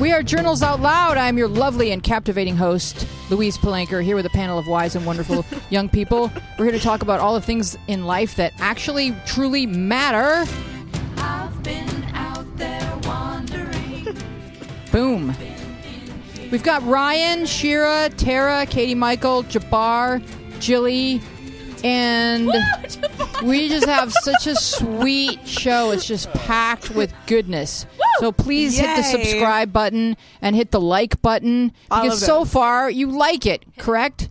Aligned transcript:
We 0.00 0.12
are 0.12 0.22
Journals 0.22 0.62
Out 0.62 0.80
Loud. 0.80 1.16
I'm 1.16 1.36
your 1.36 1.48
lovely 1.48 1.90
and 1.90 2.00
captivating 2.00 2.54
host, 2.54 3.04
Louise 3.30 3.58
Palanker, 3.58 4.00
here 4.00 4.14
with 4.14 4.26
a 4.26 4.30
panel 4.30 4.56
of 4.56 4.68
wise 4.68 4.94
and 4.94 5.04
wonderful 5.04 5.44
young 5.70 5.88
people. 5.88 6.30
We're 6.56 6.66
here 6.66 6.74
to 6.74 6.78
talk 6.78 7.02
about 7.02 7.18
all 7.18 7.34
the 7.34 7.40
things 7.40 7.76
in 7.88 8.04
life 8.04 8.36
that 8.36 8.52
actually 8.60 9.12
truly 9.26 9.66
matter. 9.66 10.48
I've 11.16 11.62
been 11.64 12.04
out 12.14 12.46
there 12.56 12.96
wandering. 13.02 14.16
Boom. 14.92 15.34
We've 16.52 16.62
got 16.62 16.86
Ryan, 16.86 17.44
Shira, 17.44 18.08
Tara, 18.16 18.66
Katie 18.66 18.94
Michael, 18.94 19.42
Jabbar, 19.42 20.22
Jilly, 20.60 21.20
and 21.82 22.52
we 23.42 23.68
just 23.68 23.86
have 23.86 24.12
such 24.12 24.46
a 24.46 24.54
sweet 24.54 25.44
show. 25.46 25.90
It's 25.90 26.06
just 26.06 26.32
packed 26.34 26.90
with 26.90 27.12
goodness. 27.26 27.84
So 28.20 28.32
please 28.32 28.76
hit 28.78 28.96
the 28.96 29.02
subscribe 29.02 29.72
button 29.72 30.16
and 30.42 30.56
hit 30.56 30.70
the 30.70 30.80
like 30.80 31.20
button 31.22 31.72
because 31.88 32.24
so 32.24 32.44
far 32.44 32.90
you 32.90 33.10
like 33.10 33.46
it, 33.46 33.64
correct? 33.78 34.28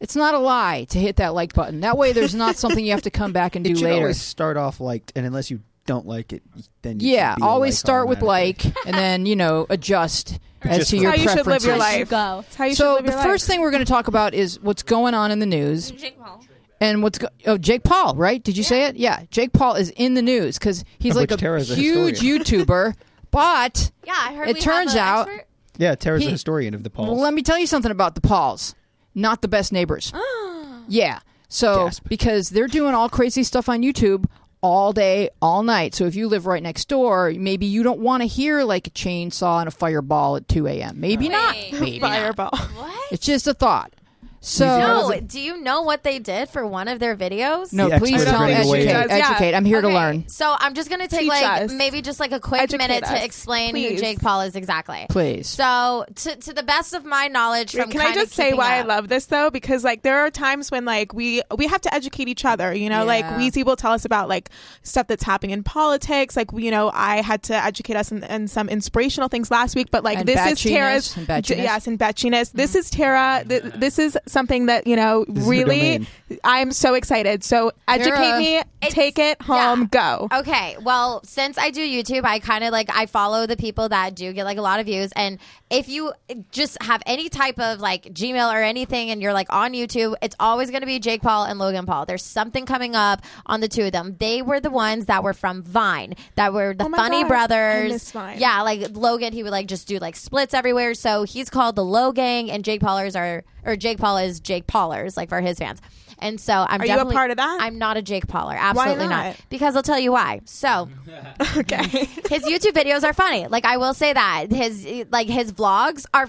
It's 0.00 0.14
not 0.14 0.34
a 0.34 0.38
lie 0.38 0.86
to 0.90 0.98
hit 0.98 1.16
that 1.16 1.34
like 1.34 1.54
button. 1.54 1.80
That 1.80 1.98
way, 1.98 2.12
there's 2.12 2.34
not 2.34 2.56
something 2.56 2.84
you 2.84 2.92
have 2.92 3.02
to 3.02 3.10
come 3.10 3.32
back 3.32 3.56
and 3.56 3.64
do 3.64 3.72
It 3.72 3.78
should 3.78 3.84
later. 3.84 4.02
always 4.02 4.20
start 4.20 4.56
off 4.56 4.78
liked, 4.80 5.12
and 5.16 5.26
unless 5.26 5.50
you 5.50 5.60
don't 5.86 6.06
like 6.06 6.32
it, 6.32 6.42
then 6.82 7.00
you 7.00 7.10
yeah, 7.12 7.32
should 7.34 7.40
be 7.40 7.42
a 7.42 7.48
always 7.48 7.74
like 7.74 7.78
start 7.78 8.08
with 8.08 8.22
automatically. 8.22 8.70
like, 8.76 8.86
and 8.86 8.94
then 8.96 9.26
you 9.26 9.34
know 9.34 9.66
adjust 9.70 10.38
as 10.62 10.78
Just 10.78 10.90
to 10.90 10.96
for- 10.98 11.02
your 11.02 11.10
How 11.12 11.16
you 11.16 11.28
should 11.28 11.46
live 11.46 11.64
your 11.64 11.76
preferences. 11.76 11.78
life. 11.78 12.10
Go. 12.10 12.42
That's 12.42 12.54
how 12.56 12.64
you 12.66 12.70
should 12.72 12.76
So 12.78 12.94
live 12.94 13.06
the 13.06 13.12
your 13.12 13.20
first 13.22 13.48
life. 13.48 13.54
thing 13.54 13.60
we're 13.60 13.70
going 13.72 13.84
to 13.84 13.90
talk 13.90 14.06
about 14.08 14.34
is 14.34 14.60
what's 14.60 14.82
going 14.84 15.14
on 15.14 15.30
in 15.32 15.38
the 15.40 15.46
news 15.46 15.90
Jake 15.90 16.18
Paul. 16.18 16.44
and 16.80 17.02
what's 17.02 17.18
go- 17.18 17.28
oh 17.46 17.58
Jake 17.58 17.82
Paul, 17.82 18.14
right? 18.14 18.42
Did 18.42 18.56
you 18.56 18.62
say 18.62 18.84
it? 18.84 18.96
Yeah, 18.96 19.22
Jake 19.32 19.52
Paul 19.52 19.74
is 19.74 19.90
in 19.90 20.14
the 20.14 20.22
news 20.22 20.58
because 20.60 20.84
he's 21.00 21.12
Of 21.12 21.16
like 21.16 21.30
which 21.30 21.40
a 21.40 21.42
Tara 21.42 21.60
is 21.60 21.70
a 21.72 21.74
huge 21.74 22.20
YouTuber, 22.20 22.94
but 23.30 23.90
Yeah, 24.04 24.14
I 24.16 24.34
heard. 24.34 24.48
It 24.48 24.60
turns 24.60 24.94
out- 24.96 25.28
expert. 25.28 25.46
Yeah, 25.78 25.94
Tara's 25.94 26.20
He- 26.22 26.26
the 26.26 26.32
historian 26.32 26.74
of 26.74 26.82
the 26.82 26.90
Pauls. 26.90 27.08
well, 27.10 27.20
let 27.20 27.32
me 27.34 27.42
tell 27.42 27.58
you 27.58 27.66
something 27.66 27.92
about 27.92 28.14
the 28.16 28.20
Pauls. 28.20 28.74
Not 29.14 29.42
the 29.42 29.48
best 29.48 29.72
neighbors. 29.72 30.12
yeah, 30.88 31.20
so 31.48 31.86
Gasp. 31.86 32.08
because 32.08 32.50
they're 32.50 32.66
doing 32.68 32.94
all 32.94 33.08
crazy 33.08 33.42
stuff 33.42 33.68
on 33.68 33.82
YouTube 33.82 34.24
all 34.60 34.92
day, 34.92 35.30
all 35.40 35.62
night. 35.62 35.94
So 35.94 36.04
if 36.06 36.16
you 36.16 36.26
live 36.28 36.46
right 36.46 36.62
next 36.62 36.88
door, 36.88 37.32
maybe 37.36 37.64
you 37.66 37.82
don't 37.84 38.00
want 38.00 38.22
to 38.22 38.26
hear 38.26 38.64
like 38.64 38.86
a 38.88 38.90
chainsaw 38.90 39.60
and 39.60 39.68
a 39.68 39.70
fireball 39.70 40.36
at 40.36 40.48
two 40.48 40.66
a.m. 40.66 40.98
Maybe 41.00 41.28
not. 41.28 41.54
Wait. 41.54 41.72
Maybe 41.80 41.98
not. 42.00 42.10
fireball. 42.10 42.50
What? 42.76 43.12
It's 43.12 43.24
just 43.24 43.46
a 43.46 43.54
thought. 43.54 43.92
So 44.40 44.66
No, 44.66 45.20
do 45.20 45.40
you 45.40 45.60
know 45.60 45.82
what 45.82 46.04
they 46.04 46.18
did 46.20 46.48
for 46.48 46.64
one 46.66 46.86
of 46.86 47.00
their 47.00 47.16
videos? 47.16 47.72
No, 47.72 47.88
The 47.88 47.98
please 47.98 48.14
expert 48.22 48.30
don't 48.30 48.40
bring 48.40 48.50
it 48.52 48.58
educate. 48.60 48.68
away. 48.68 48.84
Yeah. 49.08 49.28
Educate. 49.28 49.54
I'm 49.54 49.64
here 49.64 49.80
to 49.80 49.86
Okay, 49.88 49.96
learn. 49.96 50.28
So 50.28 50.54
I'm 50.58 50.74
just 50.74 50.88
gonna 50.88 51.08
take 51.08 51.20
Teach 51.20 51.28
like 51.28 51.62
us. 51.62 51.72
maybe 51.72 52.02
just 52.02 52.20
like 52.20 52.30
a 52.32 52.38
quick 52.40 52.62
Educate 52.62 52.78
minute 52.88 53.02
us. 53.02 53.10
to 53.10 53.24
explain 53.24 53.74
who 53.74 53.88
Please. 53.88 54.00
Jake 54.00 54.20
Paul 54.20 54.42
is 54.42 54.54
exactly. 54.54 55.06
Please. 55.10 55.48
So 55.48 56.04
to 56.14 56.36
to 56.36 56.52
the 56.52 56.62
best 56.62 56.94
of 56.94 57.04
my 57.04 57.26
knowledge, 57.28 57.72
from 57.72 57.90
Can 57.90 58.00
I 58.00 58.04
kinda 58.06 58.20
just 58.20 58.32
say 58.34 58.44
keeping 58.44 58.58
why 58.58 58.76
I 58.78 58.82
love 58.82 59.08
this 59.08 59.26
though? 59.26 59.50
Because 59.50 59.82
like 59.82 60.02
there 60.02 60.20
are 60.20 60.30
times 60.30 60.70
when 60.70 60.84
like 60.84 61.12
we 61.12 61.42
we 61.56 61.66
have 61.66 61.80
to 61.82 61.92
educate 61.94 62.28
each 62.28 62.44
other. 62.44 62.72
You 62.72 62.88
know, 62.90 63.04
like 63.04 63.24
Yeah. 63.24 63.38
Weezy 63.38 63.64
will 63.64 63.76
tell 63.76 63.92
us 63.92 64.04
about 64.04 64.28
like 64.28 64.50
stuff 64.82 65.08
that's 65.08 65.24
happening 65.24 65.50
in 65.50 65.64
politics. 65.64 66.36
Like 66.36 66.52
we, 66.52 66.64
you 66.64 66.70
know, 66.70 66.90
I 66.94 67.22
had 67.22 67.42
to 67.44 67.54
educate 67.54 67.96
us 67.96 68.12
in, 68.12 68.22
in 68.24 68.46
some 68.46 68.68
inspirational 68.68 69.28
things 69.28 69.50
last 69.50 69.74
week. 69.74 69.88
But 69.90 70.04
like 70.04 70.18
And 70.18 70.28
this 70.28 70.38
is 70.46 70.58
batchiness, 70.58 70.72
Tara's 70.72 71.16
and 71.16 71.26
batchiness. 71.26 71.46
d- 71.46 71.54
yes, 71.56 71.86
and 71.88 71.98
betchiness. 71.98 72.52
This 72.52 72.70
mm-hmm. 72.70 72.78
is 72.78 72.90
Tara. 72.90 73.44
Th- 73.48 73.62
this 73.62 73.98
is 73.98 74.16
something 74.28 74.66
that 74.66 74.86
you 74.86 74.96
know 74.96 75.24
is 75.28 75.44
her 75.44 75.50
really. 75.50 76.06
I'm 76.44 76.72
so 76.72 76.94
excited. 76.94 77.44
So 77.44 77.72
educate 77.86 78.10
Tara. 78.10 78.38
me. 78.38 78.62
It's- 78.80 78.94
take 78.94 79.18
it 79.18 79.40
home. 79.42 79.86
Go. 79.86 80.28
Okay, 80.32 80.76
well, 80.82 81.20
since 81.24 81.58
I 81.58 81.70
do 81.70 81.80
YouTube, 81.80 82.24
I 82.24 82.38
kind 82.38 82.62
of 82.64 82.70
like 82.72 82.88
I 82.94 83.06
follow 83.06 83.46
the 83.46 83.56
people 83.56 83.88
that 83.88 84.14
do 84.14 84.32
get 84.32 84.44
like 84.44 84.58
a 84.58 84.62
lot 84.62 84.80
of 84.80 84.86
views, 84.86 85.10
and 85.16 85.38
if 85.70 85.88
you 85.88 86.12
just 86.52 86.80
have 86.82 87.02
any 87.04 87.28
type 87.28 87.58
of 87.58 87.80
like 87.80 88.04
Gmail 88.04 88.52
or 88.52 88.62
anything, 88.62 89.10
and 89.10 89.20
you're 89.20 89.32
like 89.32 89.52
on 89.52 89.72
YouTube, 89.72 90.14
it's 90.22 90.36
always 90.38 90.70
going 90.70 90.80
to 90.82 90.86
be 90.86 90.98
Jake 90.98 91.22
Paul 91.22 91.44
and 91.44 91.58
Logan 91.58 91.86
Paul. 91.86 92.06
There's 92.06 92.24
something 92.24 92.66
coming 92.66 92.94
up 92.94 93.22
on 93.46 93.60
the 93.60 93.68
two 93.68 93.84
of 93.86 93.92
them. 93.92 94.16
They 94.18 94.42
were 94.42 94.60
the 94.60 94.70
ones 94.70 95.06
that 95.06 95.22
were 95.24 95.34
from 95.34 95.62
Vine, 95.62 96.14
that 96.36 96.52
were 96.52 96.72
the 96.74 96.84
Oh 96.84 96.90
funny 96.90 97.24
I 97.24 97.28
brothers. 97.28 98.14
Yeah, 98.38 98.62
like 98.62 98.90
Logan, 98.96 99.32
he 99.32 99.42
would 99.42 99.52
like 99.52 99.66
just 99.66 99.88
do 99.88 99.98
like 99.98 100.16
splits 100.16 100.54
everywhere. 100.54 100.94
So 100.94 101.24
he's 101.24 101.50
called 101.50 101.76
the 101.76 101.82
Logang, 101.84 102.48
and 102.50 102.64
Jake 102.64 102.80
Paulers 102.80 103.16
are 103.16 103.44
or 103.64 103.76
Jake 103.76 103.98
Paul 103.98 104.18
is 104.18 104.40
Jake 104.40 104.66
Paulers, 104.66 105.16
like 105.16 105.28
for 105.28 105.40
his 105.40 105.58
fans. 105.58 105.80
And 106.20 106.40
so 106.40 106.66
I'm 106.68 106.80
Are 106.80 106.86
you 106.86 106.92
a 106.92 106.96
definitely 106.96 107.14
part 107.14 107.30
of 107.30 107.36
that? 107.36 107.58
I'm 107.60 107.78
not 107.78 107.96
a 107.96 108.02
Jake 108.02 108.26
Pauler, 108.26 108.56
absolutely 108.58 109.06
not? 109.08 109.36
Because 109.50 109.76
I'll 109.76 109.82
tell 109.82 109.98
you 109.98 110.12
why. 110.12 110.40
So 110.44 110.88
Okay. 111.56 111.82
his 111.82 112.44
YouTube 112.44 112.72
videos 112.72 113.04
are 113.04 113.12
funny. 113.12 113.46
Like 113.46 113.64
I 113.64 113.76
will 113.76 113.94
say 113.94 114.12
that 114.12 114.46
his 114.50 114.86
like 115.10 115.28
his 115.28 115.52
vlogs 115.52 116.06
are 116.12 116.28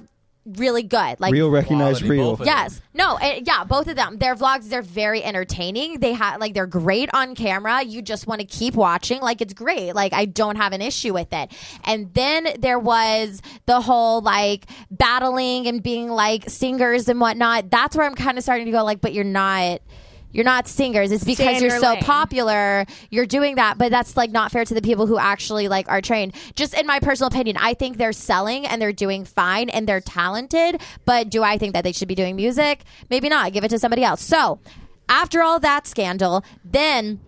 really 0.58 0.84
good. 0.84 1.20
Like 1.20 1.32
real 1.34 1.50
recognized 1.50 2.00
Quality, 2.02 2.10
real. 2.10 2.32
both 2.32 2.40
of 2.42 2.46
Yes. 2.46 2.82
No. 2.94 3.16
uh, 3.18 3.40
yeah. 3.44 3.64
Both 3.64 3.88
of 3.88 3.96
them. 3.96 4.18
Their 4.18 4.36
vlogs. 4.36 4.70
They're 4.70 4.82
very 4.82 5.24
entertaining. 5.24 6.00
They 6.00 6.14
have 6.14 6.40
like 6.40 6.54
they're 6.54 6.68
great 6.68 7.10
on 7.14 7.36
camera. 7.36 7.84
You 7.84 8.02
just 8.02 8.28
want 8.28 8.42
to 8.42 8.48
keep 8.48 8.76
watching. 8.76 9.22
Like 9.22 9.42
it's 9.42 9.54
great. 9.54 9.94
Like 9.94 10.14
I 10.14 10.26
don't 10.26 10.56
have 10.56 10.74
an 10.74 10.82
issue 10.82 11.14
with 11.14 11.32
it. 11.32 11.52
And 11.84 12.14
then 12.14 12.48
there 12.60 12.80
was 12.80 13.42
the 13.66 13.82
whole 13.82 14.22
like 14.22 14.66
battling 14.92 15.68
and 15.68 15.82
being 15.84 16.10
like 16.10 16.50
singers 16.50 17.08
and 17.08 17.20
whatnot. 17.20 17.70
That's 17.70 17.96
where 17.96 18.06
I'm 18.06 18.16
kind 18.16 18.38
of 18.38 18.44
starting 18.44 18.66
to 18.66 18.72
go 18.72 18.84
like, 18.84 19.02
but 19.02 19.14
you're 19.14 19.24
not. 19.24 19.82
You're 20.32 20.46
not 20.46 20.68
singers. 20.68 21.12
It's 21.12 21.24
because 21.24 21.62
you're 21.62 21.80
so 21.80 21.94
lane. 21.94 22.04
popular. 22.04 22.86
You're 23.10 23.26
doing 23.26 23.56
that, 23.56 23.78
but 23.78 23.90
that's 23.92 24.16
like 24.16 24.32
not 24.32 24.52
fair 24.52 24.66
to 24.66 24.74
the 24.74 24.82
people 24.82 25.08
who 25.08 25.18
actually 25.18 25.68
like 25.68 25.90
are 25.90 26.02
trained. 26.02 26.36
Just 26.56 26.74
in 26.74 26.86
my 26.86 27.00
personal 27.00 27.28
opinion, 27.28 27.58
I 27.60 27.74
think 27.74 27.98
they're 27.98 28.14
selling 28.14 28.66
and 28.66 28.82
they're 28.82 28.94
doing 28.94 29.26
fine 29.26 29.70
and 29.70 29.88
they're 29.88 30.02
talented. 30.02 30.82
But 31.06 31.30
do 31.30 31.44
I 31.44 31.58
think 31.58 31.74
that 31.74 31.84
they 31.84 31.92
should 31.92 32.08
be 32.08 32.16
doing 32.16 32.36
music? 32.36 32.84
Maybe 33.10 33.30
not. 33.30 33.54
Give 33.54 33.64
it 33.64 33.70
to 33.70 33.80
somebody 33.80 34.04
else. 34.04 34.22
So 34.22 34.60
after 35.08 35.42
all 35.42 35.60
that 35.60 35.88
scandal, 35.88 36.44
then 36.64 37.20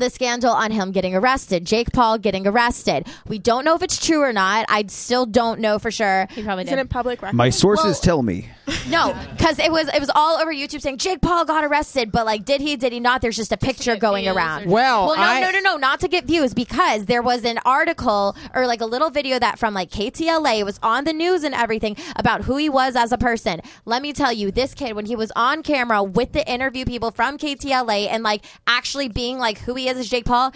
the 0.00 0.10
scandal 0.10 0.50
on 0.52 0.70
him 0.70 0.92
getting 0.92 1.14
arrested, 1.14 1.64
Jake 1.64 1.92
Paul 1.92 2.18
getting 2.18 2.46
arrested. 2.46 3.06
We 3.28 3.38
don't 3.38 3.64
know 3.64 3.74
if 3.74 3.82
it's 3.82 4.04
true 4.04 4.20
or 4.22 4.32
not. 4.32 4.66
I 4.68 4.84
still 4.88 5.26
don't 5.26 5.60
know 5.60 5.78
for 5.78 5.90
sure. 5.90 6.26
He 6.30 6.42
probably 6.42 6.64
Isn't 6.64 6.76
did. 6.76 6.86
it 6.86 6.90
public 6.90 7.22
record? 7.22 7.34
My 7.36 7.50
sources 7.50 7.84
Well- 7.84 8.00
tell 8.02 8.22
me. 8.22 8.48
No, 8.88 9.14
because 9.30 9.60
it 9.60 9.70
was 9.70 9.86
it 9.94 10.00
was 10.00 10.10
all 10.16 10.38
over 10.38 10.52
YouTube 10.52 10.80
saying 10.80 10.98
Jake 10.98 11.20
Paul 11.20 11.44
got 11.44 11.62
arrested, 11.62 12.10
but 12.10 12.26
like, 12.26 12.44
did 12.44 12.60
he? 12.60 12.74
Did 12.74 12.92
he 12.92 12.98
not? 12.98 13.20
There's 13.22 13.36
just 13.36 13.52
a 13.52 13.56
picture 13.56 13.92
get 13.92 14.00
going 14.00 14.26
around. 14.26 14.68
Well, 14.68 15.06
well, 15.06 15.16
no, 15.16 15.22
I- 15.22 15.40
no, 15.40 15.52
no, 15.52 15.60
no, 15.60 15.76
not 15.76 16.00
to 16.00 16.08
get 16.08 16.24
views 16.24 16.52
because 16.52 17.06
there 17.06 17.22
was 17.22 17.44
an 17.44 17.60
article 17.64 18.34
or 18.54 18.66
like 18.66 18.80
a 18.80 18.86
little 18.86 19.08
video 19.10 19.38
that 19.38 19.60
from 19.60 19.72
like 19.72 19.90
KTLA 19.90 20.64
was 20.64 20.80
on 20.82 21.04
the 21.04 21.12
news 21.12 21.44
and 21.44 21.54
everything 21.54 21.96
about 22.16 22.42
who 22.42 22.56
he 22.56 22.68
was 22.68 22.96
as 22.96 23.12
a 23.12 23.18
person. 23.18 23.60
Let 23.84 24.02
me 24.02 24.12
tell 24.12 24.32
you, 24.32 24.50
this 24.50 24.74
kid 24.74 24.94
when 24.96 25.06
he 25.06 25.14
was 25.14 25.30
on 25.36 25.62
camera 25.62 26.02
with 26.02 26.32
the 26.32 26.44
interview 26.50 26.84
people 26.84 27.12
from 27.12 27.38
KTLA 27.38 28.08
and 28.08 28.24
like 28.24 28.44
actually 28.66 29.08
being 29.08 29.38
like 29.38 29.58
who 29.58 29.74
he 29.76 29.85
is 29.88 29.98
as 29.98 30.08
Jake 30.08 30.24
Paul. 30.24 30.52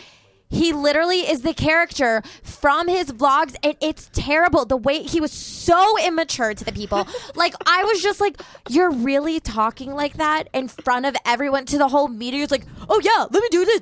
He 0.52 0.72
literally 0.72 1.20
is 1.20 1.42
the 1.42 1.54
character 1.54 2.22
from 2.42 2.88
his 2.88 3.12
vlogs, 3.12 3.54
and 3.62 3.76
it's 3.80 4.10
terrible. 4.12 4.64
The 4.64 4.76
way 4.76 5.04
he 5.04 5.20
was 5.20 5.30
so 5.30 5.96
immature 6.04 6.54
to 6.54 6.64
the 6.64 6.72
people. 6.72 7.06
like, 7.36 7.54
I 7.66 7.84
was 7.84 8.02
just 8.02 8.20
like, 8.20 8.40
You're 8.68 8.90
really 8.90 9.38
talking 9.38 9.92
like 9.94 10.14
that 10.14 10.48
in 10.52 10.66
front 10.66 11.06
of 11.06 11.14
everyone 11.24 11.66
to 11.66 11.78
the 11.78 11.86
whole 11.86 12.08
media? 12.08 12.42
It's 12.42 12.50
like, 12.50 12.64
Oh, 12.88 13.00
yeah, 13.00 13.26
let 13.30 13.40
me 13.40 13.48
do 13.52 13.64
this 13.64 13.80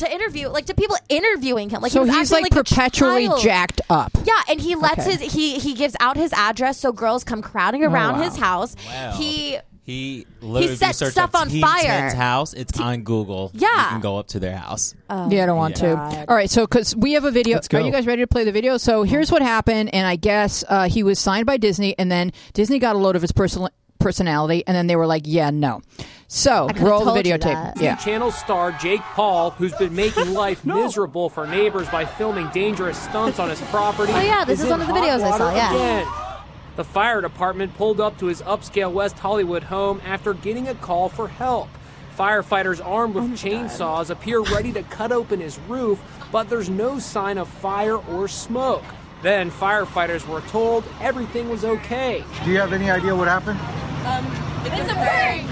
to 0.00 0.12
interview, 0.12 0.48
like 0.48 0.66
to 0.66 0.74
people 0.74 0.96
interviewing 1.08 1.70
him. 1.70 1.82
Like, 1.82 1.92
So 1.92 2.02
he 2.02 2.10
he's 2.18 2.32
acting 2.32 2.46
like, 2.52 2.66
perpetually 2.66 3.28
jacked 3.40 3.80
up. 3.88 4.10
Yeah, 4.24 4.42
and 4.48 4.60
he 4.60 4.74
lets 4.74 5.06
Okay. 5.06 5.18
his 5.18 5.32
he 5.32 5.60
he 5.60 5.74
gives 5.74 5.94
out 6.00 6.16
his 6.16 6.32
address 6.32 6.78
so 6.78 6.90
girls 6.90 7.22
come 7.22 7.42
crowding 7.42 7.84
oh, 7.84 7.90
around 7.92 8.16
Oh, 8.16 8.18
wow. 8.18 8.24
his 8.24 8.36
house. 8.36 8.74
Wow. 8.88 9.12
He 9.12 9.58
He 9.90 10.24
literally 10.40 10.64
if 10.66 10.70
you 10.70 10.76
set 10.76 10.94
search 10.94 11.12
stuff 11.12 11.34
up 11.34 11.40
on 11.40 11.48
Team 11.48 11.62
fire. 11.62 11.82
10's 12.10 12.14
house. 12.14 12.52
It's 12.54 12.78
on 12.78 13.02
Google. 13.02 13.50
Yeah. 13.54 13.68
you 13.86 13.88
can 13.90 14.00
go 14.00 14.18
up 14.18 14.28
to 14.28 14.38
their 14.38 14.56
house. 14.56 14.94
yeah, 15.10 15.42
I 15.42 15.46
don't 15.46 15.56
want 15.56 15.82
Oh, 15.82 15.96
God. 15.96 16.10
to. 16.12 16.28
All 16.30 16.36
right, 16.36 16.48
so 16.48 16.64
because 16.64 16.94
we 16.94 17.12
have 17.14 17.24
a 17.24 17.32
video. 17.32 17.56
Let's 17.56 17.66
go. 17.66 17.78
Are 17.78 17.80
you 17.80 17.90
guys 17.90 18.06
ready 18.06 18.22
to 18.22 18.28
play 18.28 18.44
the 18.44 18.52
video? 18.52 18.76
So 18.76 19.02
here's 19.02 19.32
what 19.32 19.42
happened, 19.42 19.92
and 19.92 20.06
I 20.06 20.14
guess 20.14 20.62
uh, 20.68 20.88
he 20.88 21.02
was 21.02 21.18
signed 21.18 21.46
by 21.46 21.56
Disney, 21.56 21.98
and 21.98 22.10
then 22.10 22.32
Disney 22.52 22.78
got 22.78 22.94
a 22.94 23.00
load 23.00 23.16
of 23.16 23.22
his 23.22 23.32
personal 23.32 23.68
personality, 23.98 24.62
and 24.66 24.76
then 24.76 24.86
they 24.86 24.94
were 24.94 25.06
like, 25.08 25.22
"Yeah, 25.24 25.50
no." 25.50 25.82
So 26.28 26.68
roll 26.78 27.00
the 27.00 27.06
told 27.12 27.26
you 27.26 27.32
videotape. 27.34 27.80
Yeah. 27.82 27.96
Channel 27.96 28.30
star 28.30 28.70
Jake 28.70 29.00
Paul, 29.00 29.50
who's 29.50 29.74
been 29.74 29.96
making 29.96 30.34
life 30.44 30.64
miserable 30.64 31.28
for 31.28 31.48
neighbors 31.48 31.88
by 31.88 32.04
filming 32.04 32.48
dangerous 32.54 32.96
stunts 32.96 33.40
on 33.40 33.50
his 33.50 33.60
property. 33.62 34.12
Oh, 34.14 34.20
yeah, 34.20 34.44
this 34.44 34.60
is 34.60 34.66
in 34.66 34.70
one 34.70 34.82
of 34.82 34.86
the 34.86 34.92
videos 34.92 35.20
I 35.22 35.36
saw, 35.36 35.52
yeah. 35.52 35.74
Again. 35.74 36.29
The 36.76 36.84
fire 36.84 37.20
department 37.20 37.76
pulled 37.76 38.00
up 38.00 38.18
to 38.18 38.26
his 38.26 38.42
upscale 38.42 38.92
West 38.92 39.18
Hollywood 39.18 39.64
home 39.64 40.00
after 40.04 40.34
getting 40.34 40.68
a 40.68 40.74
call 40.74 41.08
for 41.08 41.28
help. 41.28 41.68
Firefighters 42.16 42.84
armed 42.84 43.16
Oh 43.16 43.22
with 43.22 43.32
chainsaws 43.32 44.10
appear 44.10 44.40
ready 44.40 44.72
to 44.72 44.82
cut 44.84 45.10
open 45.10 45.40
his 45.40 45.58
roof, 45.60 46.00
but 46.30 46.48
there's 46.48 46.68
no 46.68 46.98
sign 46.98 47.38
of 47.38 47.48
fire 47.48 47.96
or 47.96 48.28
smoke. 48.28 48.84
Then 49.22 49.50
firefighters 49.50 50.26
were 50.26 50.40
told 50.42 50.84
everything 51.00 51.48
was 51.50 51.64
okay. 51.64 52.24
Do 52.44 52.50
you 52.50 52.58
have 52.58 52.72
any 52.72 52.90
idea 52.90 53.14
what 53.14 53.28
happened? 53.28 53.58
Um, 54.06 54.24
It's 54.64 54.90
a 54.90 54.94
prank. 54.94 55.46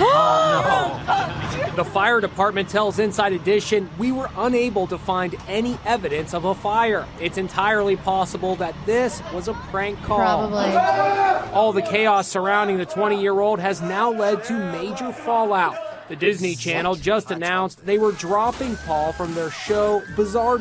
oh, 0.00 1.04
no. 1.68 1.74
The 1.76 1.84
fire 1.84 2.20
department 2.20 2.68
tells 2.68 2.98
Inside 2.98 3.32
Edition, 3.32 3.88
We 3.98 4.12
were 4.12 4.28
unable 4.36 4.86
to 4.88 4.98
find 4.98 5.34
any 5.48 5.78
evidence 5.84 6.34
of 6.34 6.44
a 6.44 6.54
fire. 6.54 7.06
It's 7.20 7.38
entirely 7.38 7.96
possible 7.96 8.56
that 8.56 8.74
this 8.86 9.22
was 9.32 9.48
a 9.48 9.54
prank 9.54 10.00
call. 10.02 10.18
Probably. 10.18 11.52
All 11.52 11.72
the 11.72 11.82
chaos 11.82 12.28
surrounding 12.28 12.78
the 12.78 12.86
20 12.86 13.20
year 13.20 13.40
old 13.40 13.58
has 13.60 13.80
now 13.80 14.10
led 14.12 14.44
to 14.44 14.52
major 14.72 15.12
fallout. 15.12 15.76
The 16.08 16.16
Disney 16.16 16.54
Channel 16.54 16.94
just 16.94 17.30
announced 17.30 17.84
they 17.84 17.98
were 17.98 18.12
dropping 18.12 18.76
Paul 18.76 19.12
from 19.12 19.34
their 19.34 19.50
show 19.50 20.02
Bizarre 20.16 20.58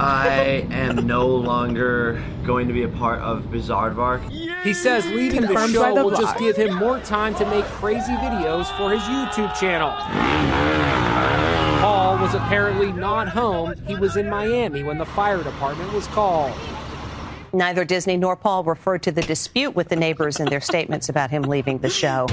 I 0.00 0.66
am 0.70 1.06
no 1.08 1.26
longer 1.26 2.22
going 2.44 2.68
to 2.68 2.72
be 2.72 2.84
a 2.84 2.88
part 2.88 3.20
of 3.20 3.44
Bizaardvark. 3.46 4.30
He 4.62 4.72
says 4.72 5.04
leaving 5.06 5.40
the 5.40 5.48
Confirmed 5.48 5.72
show 5.74 5.94
the 5.94 6.04
will 6.04 6.16
just 6.16 6.38
give 6.38 6.56
him 6.56 6.74
more 6.74 7.00
time 7.00 7.34
to 7.34 7.44
make 7.46 7.64
crazy 7.64 8.12
videos 8.12 8.66
for 8.76 8.92
his 8.92 9.02
YouTube 9.02 9.52
channel. 9.58 9.90
Paul 11.80 12.18
was 12.18 12.34
apparently 12.34 12.92
not 12.92 13.28
home. 13.28 13.74
He 13.86 13.96
was 13.96 14.16
in 14.16 14.30
Miami 14.30 14.84
when 14.84 14.98
the 14.98 15.06
fire 15.06 15.42
department 15.42 15.92
was 15.92 16.06
called. 16.08 16.52
Neither 17.58 17.84
Disney 17.84 18.16
nor 18.16 18.36
Paul 18.36 18.62
referred 18.64 19.02
to 19.02 19.12
the 19.12 19.20
dispute 19.20 19.72
with 19.74 19.88
the 19.88 19.96
neighbors 19.96 20.38
in 20.38 20.46
their 20.46 20.60
statements 20.60 21.08
about 21.08 21.30
him 21.30 21.42
leaving 21.42 21.78
the 21.78 21.90
show. 21.90 22.26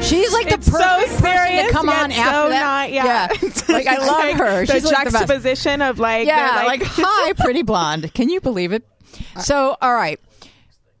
She's 0.00 0.32
like 0.32 0.48
the 0.48 0.54
It's 0.54 0.66
so 0.70 0.78
perfect 0.78 1.20
person 1.20 1.66
to 1.66 1.72
come 1.72 1.88
on 1.88 2.10
so 2.12 2.20
after 2.20 2.48
that. 2.50 2.60
not- 2.62 2.92
yeah. 2.92 3.28
like 3.68 3.86
I 3.88 3.98
love 3.98 4.06
Like, 4.08 4.36
her. 4.36 4.66
The 4.66 4.72
She's 4.72 4.84
like 4.84 5.04
the 5.06 5.10
best. 5.10 5.18
juxtaposition 5.26 5.82
of 5.82 5.98
like, 5.98 6.26
Yeah, 6.28 6.54
they're 6.58 6.66
like, 6.66 6.82
hi, 6.84 7.32
pretty 7.34 7.62
blonde. 7.62 8.14
Can 8.14 8.28
you 8.28 8.40
believe 8.40 8.72
it? 8.72 8.84
So, 9.40 9.76
all 9.82 9.92
right. 9.94 10.20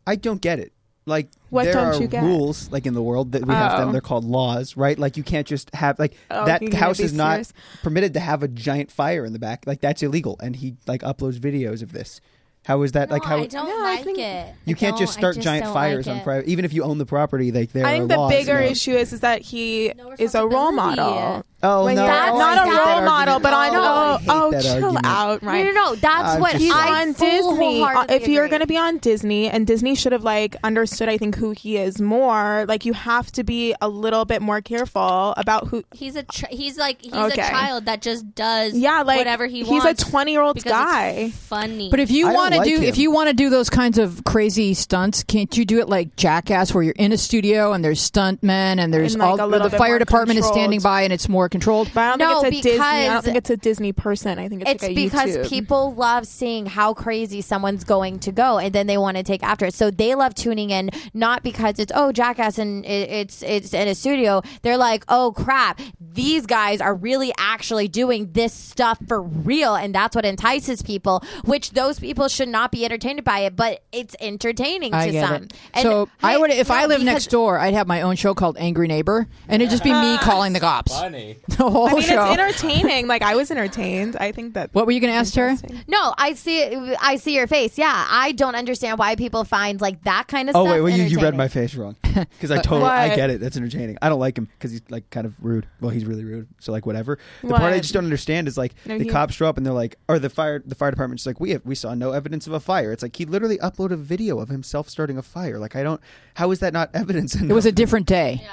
I 0.06 0.16
don't 0.16 0.40
get 0.40 0.58
it. 0.58 0.72
Like 1.06 1.28
What 1.50 1.64
there 1.64 1.72
don't 1.74 1.94
are 1.94 2.00
you 2.02 2.08
get? 2.08 2.22
rules 2.24 2.70
like 2.72 2.84
in 2.84 2.92
the 2.94 3.02
world 3.02 3.32
that 3.32 3.46
we 3.46 3.54
have 3.54 3.74
Oh. 3.74 3.78
them. 3.78 3.92
They're 3.92 4.00
called 4.00 4.24
laws, 4.24 4.76
right? 4.76 4.98
Like 4.98 5.16
you 5.16 5.22
can't 5.22 5.46
just 5.46 5.72
have 5.74 5.98
like 6.00 6.14
Oh, 6.30 6.44
that 6.46 6.74
house 6.74 6.98
be 6.98 7.04
is 7.04 7.12
not 7.14 7.50
permitted 7.82 8.12
to 8.14 8.20
have 8.20 8.42
a 8.42 8.48
giant 8.48 8.90
fire 8.90 9.24
in 9.24 9.32
the 9.32 9.38
back. 9.38 9.64
Like 9.66 9.80
that's 9.80 10.02
illegal. 10.02 10.36
And 10.42 10.56
he 10.56 10.76
like 10.88 11.02
uploads 11.02 11.38
videos 11.38 11.80
of 11.80 11.92
this. 11.92 12.20
How 12.64 12.82
is 12.82 12.92
that 12.92 13.10
like 13.10 13.24
how 13.24 13.38
I 13.38 13.46
don't 13.46 13.66
No, 13.66 13.78
I 13.78 13.94
like 13.94 14.04
think- 14.04 14.18
it. 14.18 14.54
you 14.66 14.74
I 14.74 14.78
can't 14.78 14.98
just 14.98 15.14
start 15.14 15.38
I 15.38 15.40
giant 15.40 15.66
fires 15.72 16.06
like 16.06 16.16
on 16.18 16.22
private 16.22 16.48
even 16.48 16.64
if 16.66 16.72
you 16.74 16.82
own 16.82 16.98
the 16.98 17.06
property, 17.06 17.50
like 17.50 17.72
there 17.72 17.86
I 17.86 17.92
are 17.94 17.96
think 17.96 18.08
the 18.10 18.16
laws 18.18 18.30
bigger 18.30 18.58
about- 18.58 18.70
issue 18.72 18.92
is 18.94 19.12
is 19.14 19.20
that 19.20 19.40
he 19.42 19.92
No 19.96 20.12
is 20.18 20.34
a 20.34 20.46
role 20.46 20.70
responsibility. 20.70 21.00
model. 21.00 21.44
Oh 21.60 21.82
Like, 21.84 21.96
no, 21.96 22.06
that's 22.06 22.30
oh, 22.32 22.38
not 22.38 22.56
a 22.56 22.60
hate 22.60 22.70
that 22.72 22.78
role 22.96 23.04
model, 23.04 23.34
argument. 23.34 23.42
but 23.42 23.52
I 23.52 23.68
Oh, 23.68 23.72
know. 23.72 23.82
I 23.82 24.18
hate 24.20 24.28
Oh, 24.30 24.50
chill 24.60 24.70
argument. 24.84 25.06
out, 25.06 25.42
right? 25.42 25.64
No, 25.64 25.72
no, 25.72 25.84
no. 25.90 25.94
That's 25.96 26.34
I'm 26.34 26.40
what 26.40 26.54
He's 26.54 26.72
I 26.72 27.00
on 27.02 27.12
Disney. 27.14 27.82
Uh, 27.82 28.06
If 28.08 28.28
you're 28.28 28.46
going 28.46 28.60
to 28.60 28.66
be 28.68 28.76
on 28.76 28.98
Disney, 28.98 29.48
and 29.48 29.66
Disney 29.66 29.96
should 29.96 30.12
have 30.12 30.22
like 30.22 30.54
understood, 30.62 31.08
I 31.08 31.18
think 31.18 31.34
who 31.34 31.50
he 31.50 31.76
is 31.76 32.00
more. 32.00 32.64
Like 32.68 32.84
you 32.84 32.92
have 32.92 33.32
to 33.32 33.42
be 33.42 33.74
a 33.80 33.88
little 33.88 34.24
bit 34.24 34.40
more 34.40 34.60
careful 34.60 35.34
about 35.36 35.66
who. 35.66 35.82
He's 35.92 36.14
a 36.14 36.22
ch- 36.22 36.44
he's 36.50 36.78
like 36.78 37.00
he's 37.02 37.12
Okay. 37.12 37.42
a 37.42 37.48
child 37.50 37.86
that 37.86 38.02
just 38.02 38.36
does 38.36 38.74
Yeah, 38.74 39.02
like 39.02 39.18
whatever 39.18 39.46
he 39.48 39.64
wants. 39.64 39.84
he's 39.84 40.00
a 40.06 40.10
20 40.10 40.30
year 40.30 40.42
old 40.42 40.62
guy. 40.62 41.30
Funny. 41.30 41.90
But 41.90 41.98
if 41.98 42.12
you 42.12 42.28
want 42.32 42.52
to 42.54 42.60
like 42.60 42.68
do, 42.68 42.76
him. 42.76 42.84
if 42.84 42.98
you 42.98 43.10
want 43.10 43.30
to 43.30 43.34
do 43.34 43.50
those 43.50 43.68
kinds 43.68 43.98
of 43.98 44.22
crazy 44.24 44.74
stunts, 44.74 45.24
can't 45.24 45.56
you 45.56 45.64
do 45.64 45.80
it 45.80 45.88
like 45.88 46.14
Jackass, 46.14 46.72
where 46.72 46.84
you're 46.84 46.94
in 46.96 47.10
a 47.10 47.18
studio 47.18 47.72
and 47.72 47.84
there's 47.84 48.08
stuntmen 48.08 48.78
and 48.78 48.94
there's 48.94 49.14
And, 49.14 49.22
like, 49.22 49.40
all 49.40 49.52
a 49.52 49.58
the 49.68 49.70
fire 49.76 49.92
more 49.94 49.98
department 49.98 50.38
is 50.38 50.46
standing 50.46 50.80
by 50.80 51.02
and 51.02 51.12
it's 51.12 51.28
more 51.28 51.47
controlled? 51.48 51.90
But 51.94 52.00
I 52.02 52.08
don't 52.16 52.18
No, 52.18 52.40
think 52.42 52.54
it's 52.54 52.66
a 52.66 52.68
Disney. 52.70 52.84
I 52.86 53.06
don't 53.08 53.24
think 53.24 53.36
it's 53.36 53.50
a 53.50 53.56
Disney 53.56 53.92
person. 53.92 54.38
I 54.38 54.48
think 54.48 54.62
it's, 54.62 54.70
It's 54.70 54.82
like 54.82 54.92
a 54.92 54.94
because 54.94 55.36
YouTube. 55.36 55.48
people 55.48 55.94
love 55.94 56.26
seeing 56.26 56.66
how 56.66 56.94
crazy 56.94 57.40
someone's 57.40 57.84
going 57.84 58.18
to 58.20 58.32
go, 58.32 58.58
and 58.58 58.72
then 58.74 58.86
they 58.86 58.98
want 58.98 59.16
to 59.16 59.22
take 59.22 59.42
after 59.42 59.66
it. 59.66 59.74
So 59.74 59.90
they 59.90 60.14
love 60.14 60.34
tuning 60.34 60.70
in, 60.70 60.90
not 61.14 61.42
because 61.42 61.78
it's 61.78 61.92
oh 61.94 62.12
Jackass 62.12 62.58
and 62.58 62.84
it, 62.84 63.10
it's 63.10 63.42
it's 63.42 63.72
in 63.74 63.88
a 63.88 63.94
studio. 63.94 64.42
They're 64.62 64.76
like, 64.76 65.04
oh 65.08 65.32
crap, 65.32 65.80
these 66.00 66.46
guys 66.46 66.80
are 66.80 66.94
really 66.94 67.32
actually 67.38 67.88
doing 67.88 68.32
this 68.32 68.52
stuff 68.52 68.98
for 69.06 69.20
real, 69.22 69.74
and 69.74 69.94
that's 69.94 70.14
what 70.16 70.24
entices 70.24 70.82
people. 70.82 71.22
Which 71.44 71.70
those 71.72 71.98
people 72.00 72.28
should 72.28 72.48
not 72.48 72.70
be 72.72 72.84
entertained 72.84 73.24
by 73.24 73.40
it, 73.40 73.56
but 73.56 73.82
it's 73.92 74.14
entertaining 74.20 74.94
I 74.94 75.06
to 75.06 75.12
get 75.12 75.26
some. 75.28 75.42
it. 75.44 75.52
And 75.74 75.82
so 75.82 76.08
I 76.22 76.32
hey, 76.32 76.38
would, 76.38 76.50
if 76.50 76.70
I 76.70 76.82
no, 76.82 76.88
lived 76.88 77.00
because- 77.02 77.14
next 77.14 77.26
door, 77.30 77.58
I'd 77.58 77.74
have 77.74 77.86
my 77.86 78.02
own 78.02 78.16
show 78.16 78.34
called 78.34 78.56
Angry 78.58 78.86
Neighbor, 78.88 79.26
and 79.48 79.62
it'd 79.62 79.70
just 79.70 79.82
be 79.84 79.92
me 79.92 80.18
calling 80.20 80.52
the 80.52 80.60
cops. 80.60 80.92
Funny. 80.92 81.37
The 81.58 81.68
whole 81.68 81.88
I 81.88 81.94
mean, 81.94 82.02
show. 82.02 82.32
it's 82.32 82.40
entertaining. 82.40 83.06
Like 83.08 83.22
I 83.22 83.34
was 83.34 83.50
entertained. 83.50 84.16
I 84.20 84.32
think 84.32 84.54
that. 84.54 84.72
what 84.74 84.86
were 84.86 84.92
you 84.92 85.00
going 85.00 85.12
to 85.12 85.18
ask, 85.18 85.34
her? 85.34 85.56
No, 85.88 86.14
I 86.16 86.34
see. 86.34 86.64
I 87.00 87.16
see 87.16 87.34
your 87.34 87.46
face. 87.46 87.76
Yeah, 87.76 88.06
I 88.08 88.32
don't 88.32 88.54
understand 88.54 88.98
why 88.98 89.16
people 89.16 89.44
find 89.44 89.80
like 89.80 90.02
that 90.04 90.28
kind 90.28 90.48
of 90.48 90.54
oh, 90.56 90.64
stuff. 90.64 90.66
Oh 90.66 90.74
stuff. 90.74 90.84
wait, 90.84 90.92
well, 90.92 90.98
you, 90.98 91.04
you 91.04 91.20
read 91.20 91.36
my 91.36 91.48
face 91.48 91.74
wrong 91.74 91.96
because 92.02 92.50
I 92.50 92.60
totally 92.60 92.84
I 92.90 93.14
get 93.14 93.30
it. 93.30 93.40
That's 93.40 93.56
entertaining. 93.56 93.98
I 94.00 94.08
don't 94.08 94.20
like 94.20 94.38
him 94.38 94.48
because 94.58 94.70
he's 94.70 94.82
like 94.88 95.08
kind 95.10 95.26
of 95.26 95.34
rude. 95.40 95.66
Well, 95.80 95.90
he's 95.90 96.04
really 96.04 96.24
rude. 96.24 96.48
So 96.60 96.72
like 96.72 96.86
whatever. 96.86 97.18
The 97.42 97.48
part 97.48 97.62
I 97.62 97.70
What? 97.72 97.82
just 97.82 97.94
don't 97.94 98.04
understand 98.04 98.48
is 98.48 98.56
like 98.56 98.74
No, 98.86 98.98
the 98.98 99.04
he- 99.04 99.10
cops 99.10 99.34
show 99.34 99.46
up 99.46 99.56
and 99.56 99.66
they're 99.66 99.72
like, 99.72 99.96
or 100.08 100.18
the 100.18 100.30
fire 100.30 100.62
the 100.64 100.74
fire 100.74 100.90
department's 100.90 101.26
like, 101.26 101.40
we 101.40 101.50
have, 101.50 101.64
we 101.64 101.74
saw 101.74 101.94
no 101.94 102.12
evidence 102.12 102.46
of 102.46 102.52
a 102.52 102.60
fire. 102.60 102.92
It's 102.92 103.02
like 103.02 103.16
he 103.16 103.24
literally 103.24 103.58
uploaded 103.58 103.92
a 103.92 103.96
video 103.96 104.38
of 104.38 104.48
himself 104.48 104.88
starting 104.88 105.18
a 105.18 105.22
fire. 105.22 105.58
Like 105.58 105.76
I 105.76 105.82
don't. 105.82 106.00
How 106.34 106.50
is 106.50 106.60
that 106.60 106.72
not 106.72 106.90
evidence? 106.94 107.34
It 107.34 107.52
was 107.52 107.66
a 107.66 107.72
different 107.72 108.06
day. 108.06 108.46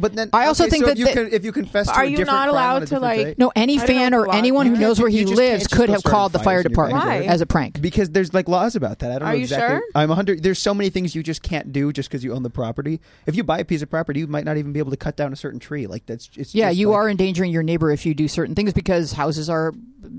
But 0.00 0.14
then 0.14 0.30
I 0.32 0.46
also 0.46 0.64
okay, 0.64 0.70
think 0.70 0.84
so 0.84 0.86
that 0.86 0.92
if 0.92 0.98
you 0.98 1.04
the- 1.06 1.12
can, 1.12 1.32
if 1.32 1.44
you 1.44 1.52
confess 1.52 1.86
But 1.86 1.92
to 1.94 1.98
are 1.98 2.04
a 2.04 2.06
you 2.08 2.16
different 2.16 2.36
not 2.38 2.48
allowed 2.48 2.82
a 2.84 2.86
to, 2.86 2.98
like- 3.00 3.18
day- 3.18 3.34
No, 3.38 3.52
any 3.56 3.78
fan 3.78 4.14
or 4.14 4.32
anyone 4.34 4.66
who 4.66 4.76
knows 4.76 4.96
can't- 4.98 5.04
where 5.04 5.10
he 5.10 5.24
lives 5.24 5.66
could 5.66 5.88
have 5.88 6.02
called 6.02 6.32
the 6.32 6.38
fire 6.38 6.44
fires 6.44 6.60
in 6.66 6.70
your 6.70 6.70
department 6.70 7.04
backyard. 7.04 7.26
as 7.26 7.40
a 7.40 7.46
prank. 7.46 7.80
because 7.82 8.10
there's 8.10 8.32
like 8.32 8.48
laws 8.48 8.74
about 8.76 8.98
that. 9.00 9.10
I 9.10 9.18
don't 9.18 9.28
Are 9.28 9.32
know 9.32 9.36
you 9.36 9.42
exactly. 9.44 9.76
sure? 9.78 9.82
I'm 9.94 10.08
100. 10.08 10.42
There's 10.42 10.58
so 10.58 10.72
many 10.74 10.90
things 10.90 11.14
you 11.14 11.22
just 11.22 11.42
can't 11.42 11.72
do 11.72 11.92
just 11.92 12.08
because 12.08 12.22
you 12.24 12.32
own 12.32 12.42
the 12.42 12.50
property. 12.50 13.00
If 13.26 13.36
you 13.36 13.44
buy 13.44 13.58
a 13.58 13.64
piece 13.64 13.82
of 13.82 13.90
property, 13.90 14.20
you 14.20 14.26
might 14.26 14.44
not 14.44 14.56
even 14.56 14.72
be 14.72 14.78
able 14.78 14.90
to 14.92 14.96
cut 14.96 15.16
down 15.16 15.32
a 15.32 15.36
certain 15.36 15.60
tree. 15.60 15.86
Like 15.86 16.06
that's 16.06 16.28
it's 16.36 16.54
Yeah, 16.54 16.68
just 16.68 16.78
you 16.78 16.88
like- 16.90 16.96
are 16.96 17.10
endangering 17.10 17.52
your 17.52 17.62
neighbor 17.62 17.90
if 17.90 18.06
you 18.06 18.14
do 18.14 18.28
certain 18.28 18.54
things 18.54 18.72
because 18.72 19.12
houses 19.12 19.50
are. 19.50 19.72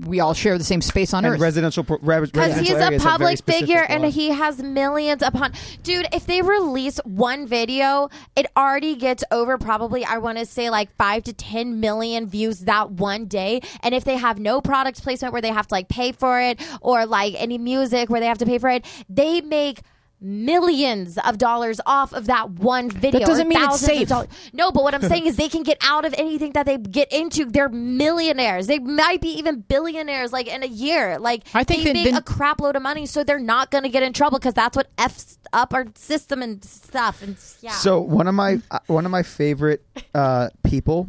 We 0.06 0.20
all 0.20 0.34
share 0.34 0.58
the 0.58 0.62
same 0.64 0.82
space 0.82 1.14
on 1.14 1.24
and 1.24 1.34
Earth. 1.34 1.40
residential 1.40 1.82
pro- 1.82 1.96
Because 1.98 2.08
residential 2.34 2.60
he's 2.60 2.70
a 2.70 2.74
areas 2.74 3.02
have 3.02 3.18
very 3.18 3.34
public 3.34 3.44
figure 3.44 3.82
and 3.88 4.04
he 4.04 4.28
has 4.28 4.62
millions 4.62 5.22
upon. 5.22 5.52
Dude, 5.82 6.06
if 6.12 6.26
they 6.26 6.42
release 6.42 6.98
one 7.04 7.46
video, 7.46 8.10
it 8.36 8.46
already 8.56 8.94
gets 8.94 9.24
over 9.32 9.56
probably, 9.70 10.04
I 10.04 10.18
want 10.18 10.36
to 10.38 10.46
say 10.46 10.68
like 10.68 10.92
five 10.96 11.22
to 11.24 11.32
10 11.32 11.78
million 11.78 12.26
views 12.26 12.58
that 12.60 12.90
one 12.90 13.26
day. 13.26 13.60
And 13.84 13.94
if 13.94 14.02
they 14.02 14.16
have 14.16 14.40
no 14.40 14.60
product 14.60 15.00
placement 15.00 15.32
where 15.32 15.40
they 15.40 15.52
have 15.52 15.68
to 15.68 15.74
like 15.74 15.88
pay 15.88 16.10
for 16.10 16.40
it 16.40 16.60
or 16.80 17.06
like 17.06 17.34
any 17.36 17.56
music 17.56 18.10
where 18.10 18.18
they 18.18 18.26
have 18.26 18.38
to 18.38 18.46
pay 18.46 18.58
for 18.58 18.68
it, 18.68 18.84
they 19.08 19.40
make 19.42 19.82
millions 20.20 21.18
of 21.18 21.38
dollars 21.38 21.80
off 21.86 22.12
of 22.12 22.26
that 22.26 22.50
one 22.50 22.90
video. 22.90 23.20
That 23.20 23.26
doesn't 23.26 23.48
mean 23.48 23.62
it's 23.62 23.80
safe. 23.80 24.10
No, 24.52 24.70
but 24.70 24.82
what 24.82 24.94
I'm 24.94 25.02
saying 25.02 25.26
is 25.26 25.36
they 25.36 25.48
can 25.48 25.62
get 25.62 25.78
out 25.82 26.04
of 26.04 26.14
anything 26.18 26.52
that 26.52 26.66
they 26.66 26.76
get 26.76 27.12
into. 27.12 27.44
They're 27.46 27.68
millionaires. 27.68 28.66
They 28.66 28.78
might 28.78 29.20
be 29.20 29.28
even 29.38 29.60
billionaires 29.60 30.32
like 30.32 30.46
in 30.48 30.62
a 30.62 30.66
year. 30.66 31.18
Like 31.18 31.44
I 31.54 31.64
think 31.64 31.84
they 31.84 31.92
make 31.92 32.04
then- 32.06 32.16
a 32.16 32.22
crap 32.22 32.60
load 32.60 32.76
of 32.76 32.82
money, 32.82 33.06
so 33.06 33.24
they're 33.24 33.38
not 33.38 33.70
going 33.70 33.84
to 33.84 33.88
get 33.90 34.02
in 34.02 34.12
trouble 34.12 34.38
because 34.38 34.54
that's 34.54 34.76
what 34.76 34.88
f's 34.98 35.38
up 35.52 35.74
our 35.74 35.86
system 35.94 36.42
and 36.42 36.64
stuff. 36.64 37.22
And 37.22 37.36
yeah, 37.60 37.72
So 37.72 38.00
one 38.00 38.26
of 38.28 38.34
my 38.34 38.60
uh, 38.70 38.78
one 38.86 39.04
of 39.04 39.10
my 39.10 39.22
favorite 39.22 39.84
uh, 40.14 40.48
people 40.62 41.08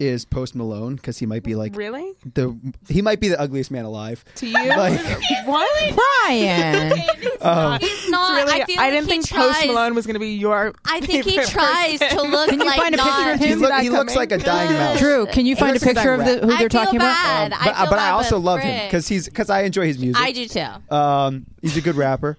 is 0.00 0.24
Post 0.24 0.54
Malone 0.56 0.96
because 0.96 1.18
he 1.18 1.26
might 1.26 1.42
be 1.42 1.54
like 1.54 1.76
Really? 1.76 2.14
the 2.34 2.58
he 2.88 3.02
might 3.02 3.20
be 3.20 3.28
the 3.28 3.38
ugliest 3.38 3.70
man 3.70 3.84
alive. 3.84 4.24
To 4.36 4.46
you? 4.46 4.54
Like 4.80 4.98
what? 5.44 5.96
Ryan. 6.26 6.92
um, 7.42 7.78
he's 7.80 8.08
not. 8.08 8.46
Really, 8.46 8.62
I 8.62 8.64
feel 8.64 8.76
like 8.76 8.92
didn't 8.92 9.08
think 9.08 9.26
tries, 9.28 9.56
Post 9.56 9.66
Malone 9.66 9.94
was 9.94 10.06
going 10.06 10.14
to 10.14 10.20
be 10.20 10.36
your. 10.36 10.72
I 10.86 11.00
think 11.00 11.26
he 11.26 11.36
tries 11.36 11.98
person. 11.98 12.16
to 12.16 12.22
look 12.22 12.48
Can 12.48 12.60
you 12.60 12.66
like 12.66 12.80
find 12.80 12.94
a 12.94 12.96
not. 12.96 13.06
picture 13.06 13.32
of 13.32 13.40
he, 13.40 13.54
look, 13.56 13.72
he 13.82 13.90
looks 13.90 14.16
like 14.16 14.32
a 14.32 14.38
dying 14.38 14.72
mouse. 14.72 14.98
Drew, 14.98 15.26
can 15.26 15.44
you 15.44 15.54
find 15.54 15.76
a 15.76 15.80
picture 15.80 16.14
of 16.14 16.24
the, 16.24 16.46
who 16.46 16.52
I 16.52 16.58
they're 16.58 16.70
feel 16.70 16.84
talking 16.84 16.98
bad. 16.98 17.48
about? 17.48 17.60
I 17.60 17.64
but, 17.66 17.76
feel 17.76 17.90
but 17.90 17.98
I 17.98 18.10
also 18.10 18.36
with 18.36 18.44
love 18.46 18.60
him 18.60 18.86
because 18.86 19.06
he's 19.06 19.26
because 19.26 19.50
I 19.50 19.62
enjoy 19.62 19.86
his 19.86 19.98
music. 19.98 20.22
I 20.22 20.32
do 20.32 20.46
too. 20.46 20.94
Um, 20.94 21.46
he's 21.60 21.76
a 21.76 21.82
good 21.82 21.96
rapper. 21.96 22.38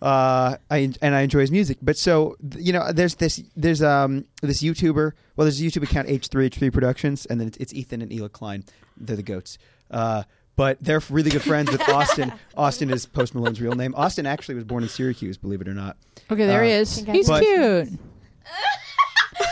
Uh, 0.00 0.56
I 0.70 0.92
and 1.02 1.14
I 1.14 1.22
enjoy 1.22 1.40
his 1.40 1.50
music. 1.50 1.78
But 1.82 1.96
so 1.96 2.36
you 2.56 2.72
know, 2.72 2.92
there's 2.92 3.16
this 3.16 3.42
there's 3.56 3.82
um 3.82 4.24
this 4.42 4.62
YouTuber. 4.62 5.12
Well, 5.36 5.44
there's 5.44 5.60
a 5.60 5.64
YouTube 5.64 5.82
account 5.82 6.08
H3 6.08 6.50
H3 6.50 6.72
Productions, 6.72 7.26
and 7.26 7.40
then 7.40 7.48
it's, 7.48 7.56
it's 7.58 7.74
Ethan 7.74 8.02
and 8.02 8.10
Hila 8.10 8.30
Klein. 8.32 8.64
They're 8.96 9.16
the 9.16 9.22
goats. 9.22 9.58
Uh, 9.90 10.22
but 10.56 10.76
they're 10.80 11.00
really 11.08 11.30
good 11.30 11.42
friends 11.42 11.70
with 11.70 11.80
Austin. 11.88 12.32
Austin 12.56 12.90
is 12.90 13.06
Post 13.06 13.34
Malone's 13.34 13.60
real 13.60 13.74
name. 13.76 13.94
Austin 13.96 14.26
actually 14.26 14.56
was 14.56 14.64
born 14.64 14.82
in 14.82 14.88
Syracuse, 14.88 15.36
believe 15.36 15.60
it 15.60 15.68
or 15.68 15.74
not. 15.74 15.96
Okay, 16.30 16.46
there 16.46 16.64
he 16.64 16.72
Uh, 16.72 16.80
is. 16.80 16.96
He's 16.96 17.28
But- 17.28 17.42
cute. 17.44 17.88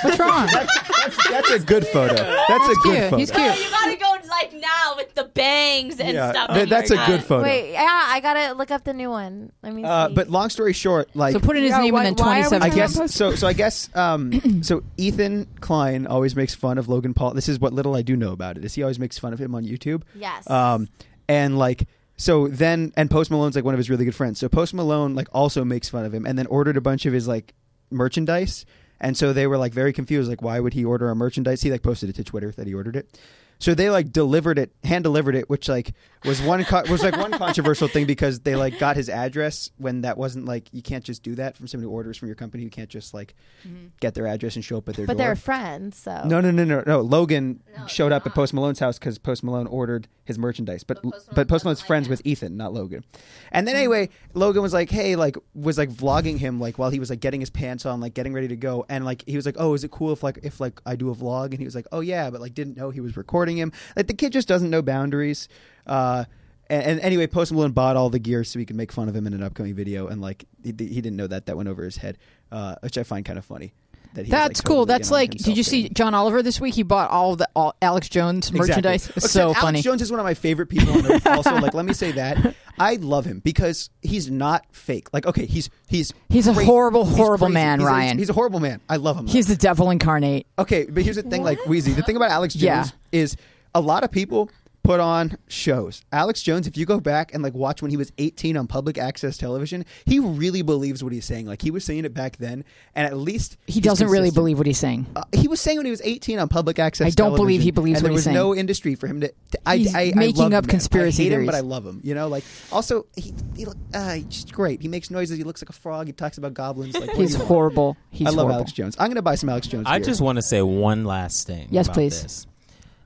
What's 0.02 0.18
wrong? 0.18 0.46
That's, 0.52 1.28
that's 1.30 1.50
a 1.50 1.58
good 1.60 1.86
photo. 1.88 2.14
That's 2.14 2.68
a 2.68 2.74
good 2.82 2.82
cute. 2.82 2.98
photo. 3.04 3.16
He's 3.18 3.30
cute. 3.30 3.58
You 3.58 3.70
gotta 3.70 3.96
go 3.96 4.28
like 4.28 4.52
now 4.54 4.94
with 4.96 5.14
the 5.14 5.24
bangs 5.24 6.00
and 6.00 6.12
Yeah, 6.12 6.30
stuff. 6.32 6.48
th- 6.48 6.60
that 6.60 6.68
that's 6.68 6.90
a 6.90 6.96
good 7.06 7.22
photo. 7.24 7.44
wait, 7.44 7.72
yeah, 7.72 7.86
I 8.08 8.20
gotta 8.20 8.54
look 8.54 8.70
up 8.70 8.84
the 8.84 8.92
new 8.92 9.10
one. 9.10 9.52
Let 9.62 9.72
me 9.74 9.84
Uh, 9.84 10.08
but 10.08 10.28
long 10.28 10.50
story 10.50 10.72
short, 10.72 11.14
like 11.14 11.32
So 11.32 11.40
put 11.40 11.56
in 11.56 11.62
his 11.62 11.70
Yeah, 11.70 11.78
name 11.82 11.94
why- 11.94 12.04
and 12.04 12.16
then 12.16 12.24
why 12.26 12.40
are 12.40 12.50
we 12.50 12.58
27. 12.58 12.62
I 12.62 12.74
guess 12.74 13.14
so. 13.14 13.34
So 13.34 13.46
I 13.46 13.52
guess 13.52 13.88
um, 13.94 14.62
so. 14.62 14.82
Ethan 14.96 15.46
Klein 15.60 16.06
always 16.06 16.34
makes 16.36 16.54
fun 16.54 16.78
of 16.78 16.88
Logan 16.88 17.14
Paul. 17.14 17.34
This 17.34 17.48
is 17.48 17.58
what 17.60 17.72
little 17.72 17.94
I 17.94 18.02
do 18.02 18.16
know 18.16 18.32
about 18.32 18.56
it. 18.58 18.64
Is 18.64 18.74
he 18.74 18.82
always 18.82 18.98
makes 18.98 19.18
fun 19.18 19.32
of 19.32 19.40
him 19.40 19.54
on 19.54 19.64
YouTube? 19.64 20.02
yes, 20.14 20.48
Um, 20.50 20.88
and 21.28 21.58
like 21.58 21.86
so 22.16 22.48
then 22.48 22.92
and 22.96 23.10
Post 23.10 23.30
Malone's 23.30 23.56
like 23.56 23.64
one 23.64 23.74
of 23.74 23.78
his 23.78 23.88
really 23.90 24.04
good 24.04 24.14
friends. 24.14 24.40
So 24.40 24.48
Post 24.48 24.74
Malone 24.74 25.14
like 25.14 25.28
also 25.32 25.64
makes 25.64 25.88
fun 25.88 26.04
of 26.04 26.12
him 26.14 26.24
and 26.26 26.38
then 26.38 26.46
ordered 26.46 26.76
a 26.76 26.80
bunch 26.80 27.04
of 27.06 27.12
his 27.12 27.28
like 27.28 27.52
merchandise 27.90 28.66
and 29.00 29.16
so 29.16 29.32
they 29.32 29.46
were 29.46 29.58
like 29.58 29.72
very 29.72 29.92
confused. 29.92 30.28
Like, 30.28 30.42
why 30.42 30.60
would 30.60 30.74
he 30.74 30.84
order 30.84 31.10
a 31.10 31.14
merchandise? 31.16 31.62
He 31.62 31.70
like 31.70 31.82
posted 31.82 32.08
it 32.08 32.16
to 32.16 32.24
Twitter 32.24 32.50
that 32.52 32.66
he 32.66 32.74
ordered 32.74 32.96
it. 32.96 33.18
So 33.58 33.74
they 33.74 33.88
like 33.88 34.12
delivered 34.12 34.58
it, 34.58 34.72
hand 34.84 35.04
delivered 35.04 35.34
it, 35.34 35.48
which 35.48 35.68
like 35.68 35.94
was 36.24 36.42
one 36.42 36.64
co- 36.64 36.82
was 36.90 37.02
like 37.02 37.16
one 37.16 37.32
controversial 37.32 37.88
thing 37.88 38.04
because 38.04 38.40
they 38.40 38.54
like 38.54 38.78
got 38.78 38.96
his 38.96 39.08
address 39.08 39.70
when 39.78 40.02
that 40.02 40.18
wasn't 40.18 40.44
like 40.44 40.68
you 40.72 40.82
can't 40.82 41.04
just 41.04 41.22
do 41.22 41.34
that 41.36 41.56
from 41.56 41.66
somebody 41.66 41.86
who 41.86 41.92
orders 41.92 42.18
from 42.18 42.28
your 42.28 42.34
company. 42.34 42.64
You 42.64 42.70
can't 42.70 42.90
just 42.90 43.14
like 43.14 43.34
mm-hmm. 43.66 43.86
get 44.00 44.14
their 44.14 44.26
address 44.26 44.56
and 44.56 44.64
show 44.64 44.76
up 44.76 44.88
at 44.88 44.96
their 44.96 45.06
But 45.06 45.14
door. 45.14 45.26
they're 45.26 45.36
friends, 45.36 45.96
so 45.96 46.22
No, 46.26 46.40
no, 46.40 46.50
no, 46.50 46.64
no, 46.64 46.82
no. 46.86 47.00
Logan 47.00 47.62
showed 47.86 48.12
up 48.12 48.26
at 48.26 48.34
Post 48.34 48.52
Malone's 48.52 48.78
house 48.78 48.98
because 48.98 49.18
Post 49.18 49.42
Malone 49.42 49.66
ordered 49.68 50.08
his 50.24 50.38
merchandise, 50.38 50.84
but 50.84 51.02
but 51.34 51.48
Post, 51.48 51.64
Malone's 51.64 51.80
friends 51.80 52.08
with 52.08 52.20
Ethan, 52.24 52.56
not 52.56 52.74
Logan. 52.74 53.04
And 53.52 53.66
then 53.66 53.76
anyway, 53.76 54.10
Logan 54.34 54.60
was 54.60 54.74
like, 54.74 54.90
"Hey, 54.90 55.16
like, 55.16 55.36
was 55.54 55.78
like 55.78 55.90
vlogging 55.90 56.38
him 56.38 56.60
like 56.60 56.78
while 56.78 56.90
he 56.90 56.98
was 56.98 57.08
like 57.08 57.20
getting 57.20 57.40
his 57.40 57.50
pants 57.50 57.86
on, 57.86 58.00
like 58.00 58.12
getting 58.12 58.34
ready 58.34 58.48
to 58.48 58.56
go, 58.56 58.84
and 58.88 59.04
like 59.04 59.22
he 59.26 59.36
was 59.36 59.46
like, 59.46 59.56
"Oh, 59.58 59.72
is 59.74 59.84
it 59.84 59.90
cool 59.90 60.12
if 60.12 60.22
like 60.22 60.40
if 60.42 60.60
like 60.60 60.80
I 60.84 60.96
do 60.96 61.10
a 61.10 61.14
vlog?" 61.14 61.46
And 61.46 61.58
he 61.58 61.64
was 61.64 61.74
like, 61.74 61.86
"Oh 61.92 62.00
yeah," 62.00 62.28
but 62.28 62.40
like 62.40 62.52
didn't 62.52 62.76
know 62.76 62.90
he 62.90 63.00
was 63.00 63.16
recording 63.16 63.45
him. 63.54 63.70
Like 63.94 64.08
the 64.08 64.14
kid 64.14 64.32
just 64.32 64.48
doesn't 64.48 64.70
know 64.70 64.82
boundaries. 64.82 65.48
Uh, 65.86 66.24
and, 66.68 66.82
and 66.82 67.00
anyway, 67.00 67.26
Post 67.26 67.52
Malone 67.52 67.72
bought 67.72 67.96
all 67.96 68.10
the 68.10 68.18
gear 68.18 68.42
so 68.42 68.58
he 68.58 68.64
could 68.64 68.76
make 68.76 68.90
fun 68.90 69.08
of 69.08 69.14
him 69.14 69.26
in 69.26 69.34
an 69.34 69.42
upcoming 69.42 69.74
video, 69.74 70.08
and 70.08 70.20
like 70.20 70.46
he, 70.64 70.70
he 70.70 71.00
didn't 71.00 71.16
know 71.16 71.28
that 71.28 71.46
that 71.46 71.56
went 71.56 71.68
over 71.68 71.84
his 71.84 71.98
head, 71.98 72.18
uh, 72.50 72.74
which 72.80 72.98
I 72.98 73.04
find 73.04 73.24
kind 73.24 73.38
of 73.38 73.44
funny. 73.44 73.72
That 74.16 74.22
was, 74.22 74.30
like, 74.32 74.40
That's 74.48 74.60
cool. 74.60 74.76
totally 74.86 74.86
That's 74.98 75.10
like. 75.10 75.30
Did 75.32 75.56
you 75.56 75.62
see 75.62 75.88
John 75.90 76.14
Oliver 76.14 76.42
this 76.42 76.60
week? 76.60 76.74
He 76.74 76.82
bought 76.82 77.10
all 77.10 77.36
the 77.36 77.48
all 77.54 77.74
Alex 77.82 78.08
Jones 78.08 78.52
merchandise. 78.52 79.02
Exactly. 79.06 79.20
It's 79.24 79.30
so 79.32 79.50
Except 79.50 79.62
funny. 79.62 79.76
Alex 79.78 79.84
Jones 79.84 80.02
is 80.02 80.10
one 80.10 80.20
of 80.20 80.24
my 80.24 80.34
favorite 80.34 80.66
people 80.68 80.92
on 80.94 81.06
earth. 81.12 81.26
Also, 81.36 81.54
like, 81.56 81.74
let 81.74 81.84
me 81.84 81.92
say 81.92 82.12
that 82.12 82.54
I 82.78 82.96
love 82.96 83.24
him 83.26 83.40
because 83.40 83.90
he's 84.02 84.30
not 84.30 84.64
fake. 84.72 85.12
Like, 85.12 85.26
okay, 85.26 85.44
he's 85.46 85.68
he's 85.88 86.12
He's 86.28 86.46
a 86.46 86.52
horrible, 86.52 87.04
horrible 87.04 87.48
man, 87.50 87.80
He's 87.80 87.86
Ryan. 87.86 88.18
he's 88.18 88.30
a 88.30 88.32
horrible 88.32 88.60
man. 88.60 88.80
I 88.88 88.96
love 88.96 89.18
him. 89.18 89.26
though. 89.26 89.32
He's 89.32 89.46
the 89.46 89.56
devil 89.56 89.90
incarnate. 89.90 90.46
okay, 90.58 90.86
but 90.88 91.02
here's 91.02 91.16
the 91.16 91.22
thing, 91.22 91.42
like 91.42 91.58
Weezy. 91.60 91.94
The 91.94 92.02
thing 92.02 92.16
about 92.16 92.30
Alex 92.30 92.54
Jones 92.54 92.62
Yeah. 92.62 92.84
is 93.20 93.36
a 93.74 93.80
lot 93.80 94.02
of 94.04 94.10
people 94.10 94.50
put 94.86 95.00
on 95.00 95.36
shows. 95.48 96.02
Alex 96.12 96.42
Jones, 96.42 96.66
if 96.66 96.76
you 96.76 96.86
go 96.86 97.00
back 97.00 97.34
and 97.34 97.42
like 97.42 97.54
watch 97.54 97.82
when 97.82 97.90
he 97.90 97.96
was 97.96 98.12
18 98.18 98.56
on 98.56 98.66
public 98.66 98.98
access 98.98 99.36
television, 99.36 99.84
he 100.04 100.18
really 100.18 100.62
believes 100.62 101.02
what 101.02 101.12
he's 101.12 101.24
saying. 101.24 101.46
Like 101.46 101.62
he 101.62 101.70
was 101.70 101.84
saying 101.84 102.04
it 102.04 102.14
back 102.14 102.36
then, 102.36 102.64
and 102.94 103.06
at 103.06 103.16
least 103.16 103.56
He 103.66 103.80
doesn't 103.80 104.08
really 104.08 104.30
believe 104.30 104.58
what 104.58 104.66
he's 104.66 104.78
saying. 104.78 105.06
Uh, 105.16 105.24
he 105.32 105.48
was 105.48 105.60
saying 105.60 105.78
when 105.78 105.86
he 105.86 105.90
was 105.90 106.02
18 106.04 106.38
on 106.38 106.48
public 106.48 106.78
access. 106.78 107.06
I 107.06 107.10
don't 107.10 107.34
believe 107.34 107.60
he 107.60 107.70
believes 107.70 107.98
and 107.98 108.04
what 108.04 108.08
there 108.08 108.14
was 108.14 108.26
no 108.26 108.54
industry 108.54 108.94
for 108.94 109.06
him 109.06 109.20
to. 109.20 109.28
to 109.28 109.58
I, 109.66 109.76
He's 109.76 109.94
I, 109.94 110.00
I 110.00 110.12
making 110.14 110.36
love 110.36 110.52
up 110.52 110.64
the 110.64 110.68
man. 110.68 110.70
conspiracy 110.70 111.26
I 111.26 111.30
hate 111.30 111.32
him, 111.32 111.46
but 111.46 111.54
I 111.54 111.60
love 111.60 111.84
him. 111.84 112.00
You 112.02 112.14
know, 112.14 112.28
like 112.28 112.44
also 112.70 113.06
he, 113.16 113.34
he 113.56 113.66
uh, 113.92 114.12
he's 114.12 114.24
just 114.26 114.52
great. 114.52 114.80
He 114.80 114.88
makes 114.88 115.10
noises. 115.10 115.36
He 115.36 115.44
looks 115.44 115.62
like 115.62 115.68
a 115.68 115.74
frog. 115.74 116.06
He 116.06 116.12
talks 116.12 116.38
about 116.38 116.54
goblins. 116.54 116.96
Like 116.96 117.10
He's 117.10 117.34
horrible. 117.34 117.96
He's 118.10 118.26
I 118.26 118.30
love 118.30 118.36
horrible. 118.38 118.54
Alex 118.56 118.72
Jones. 118.72 118.96
I'm 118.98 119.06
going 119.06 119.16
to 119.16 119.22
buy 119.22 119.34
some 119.34 119.48
Alex 119.48 119.66
Jones. 119.66 119.86
I 119.86 119.98
gear. 119.98 120.06
just 120.06 120.20
want 120.20 120.36
to 120.36 120.42
say 120.42 120.62
one 120.62 121.04
last 121.04 121.46
thing. 121.46 121.68
Yes, 121.70 121.86
about 121.86 121.94
please. 121.94 122.22
This. 122.22 122.46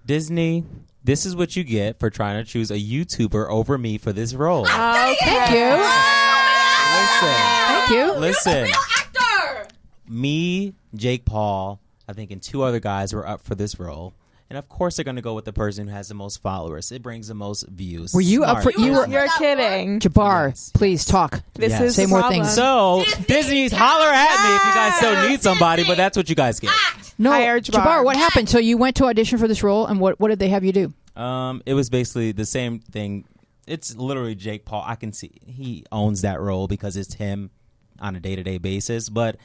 Disney, 0.06 0.64
this 1.04 1.24
is 1.26 1.34
what 1.34 1.56
you 1.56 1.64
get 1.64 1.98
for 1.98 2.10
trying 2.10 2.44
to 2.44 2.50
choose 2.50 2.70
a 2.70 2.78
YouTuber 2.78 3.48
over 3.48 3.78
me 3.78 3.98
for 3.98 4.12
this 4.12 4.34
role. 4.34 4.66
Oh, 4.68 5.14
thank 5.20 5.50
you. 5.50 5.76
Listen, 6.92 7.34
Thank 7.68 7.90
you. 7.90 8.12
listen. 8.18 8.68
Me, 10.08 10.74
Jake 10.94 11.24
Paul, 11.24 11.78
I 12.08 12.12
think, 12.12 12.30
and 12.32 12.42
two 12.42 12.62
other 12.62 12.80
guys 12.80 13.12
were 13.12 13.26
up 13.26 13.40
for 13.42 13.54
this 13.54 13.78
role. 13.78 14.12
And 14.50 14.58
of 14.58 14.68
course, 14.68 14.96
they're 14.96 15.04
going 15.04 15.14
to 15.16 15.22
go 15.22 15.34
with 15.34 15.44
the 15.44 15.52
person 15.52 15.86
who 15.86 15.94
has 15.94 16.08
the 16.08 16.14
most 16.14 16.42
followers. 16.42 16.90
It 16.90 17.02
brings 17.02 17.28
the 17.28 17.34
most 17.34 17.68
views. 17.68 18.12
Were 18.12 18.20
you 18.20 18.42
up 18.42 18.64
for- 18.64 18.72
you 18.72 18.92
were- 18.92 19.06
You're 19.06 19.28
kidding. 19.38 20.00
Jabbar, 20.00 20.48
Yes. 20.48 20.72
please 20.74 21.04
talk. 21.04 21.40
This 21.54 21.70
Yes. 21.70 21.80
is 21.82 21.94
Say 21.94 22.04
the 22.04 22.08
more 22.08 22.18
problem. 22.20 22.42
things. 22.42 22.54
So 22.54 23.04
Disney's 23.28 23.70
holler 23.72 24.08
at 24.08 24.48
me 24.48 24.56
if 24.56 24.66
you 24.66 24.74
guys 24.74 24.94
still 24.96 25.28
need 25.28 25.40
somebody, 25.40 25.84
but 25.84 25.96
that's 25.96 26.16
what 26.16 26.28
you 26.28 26.34
guys 26.34 26.58
get. 26.58 26.72
No, 27.16 27.30
Hire 27.30 27.60
Jabbar. 27.60 27.84
Jabbar. 27.84 28.04
what 28.04 28.16
happened? 28.16 28.48
So 28.48 28.58
you 28.58 28.76
went 28.76 28.96
to 28.96 29.04
audition 29.04 29.38
for 29.38 29.46
this 29.46 29.62
role, 29.62 29.86
and 29.86 30.00
what 30.00 30.18
what 30.18 30.28
did 30.28 30.40
they 30.40 30.48
have 30.48 30.64
you 30.64 30.72
do? 30.72 30.92
Um, 31.20 31.62
it 31.64 31.74
was 31.74 31.88
basically 31.90 32.32
the 32.32 32.46
same 32.46 32.80
thing. 32.80 33.26
It's 33.68 33.94
literally 33.94 34.34
Jake 34.34 34.64
Paul. 34.64 34.82
I 34.84 34.96
can 34.96 35.12
see 35.12 35.30
he 35.46 35.84
owns 35.92 36.22
that 36.22 36.40
role 36.40 36.66
because 36.66 36.96
it's 36.96 37.14
him 37.14 37.50
on 38.00 38.16
a 38.16 38.20
day 38.20 38.34
to 38.34 38.42
day 38.42 38.58
basis. 38.58 39.08
But 39.10 39.36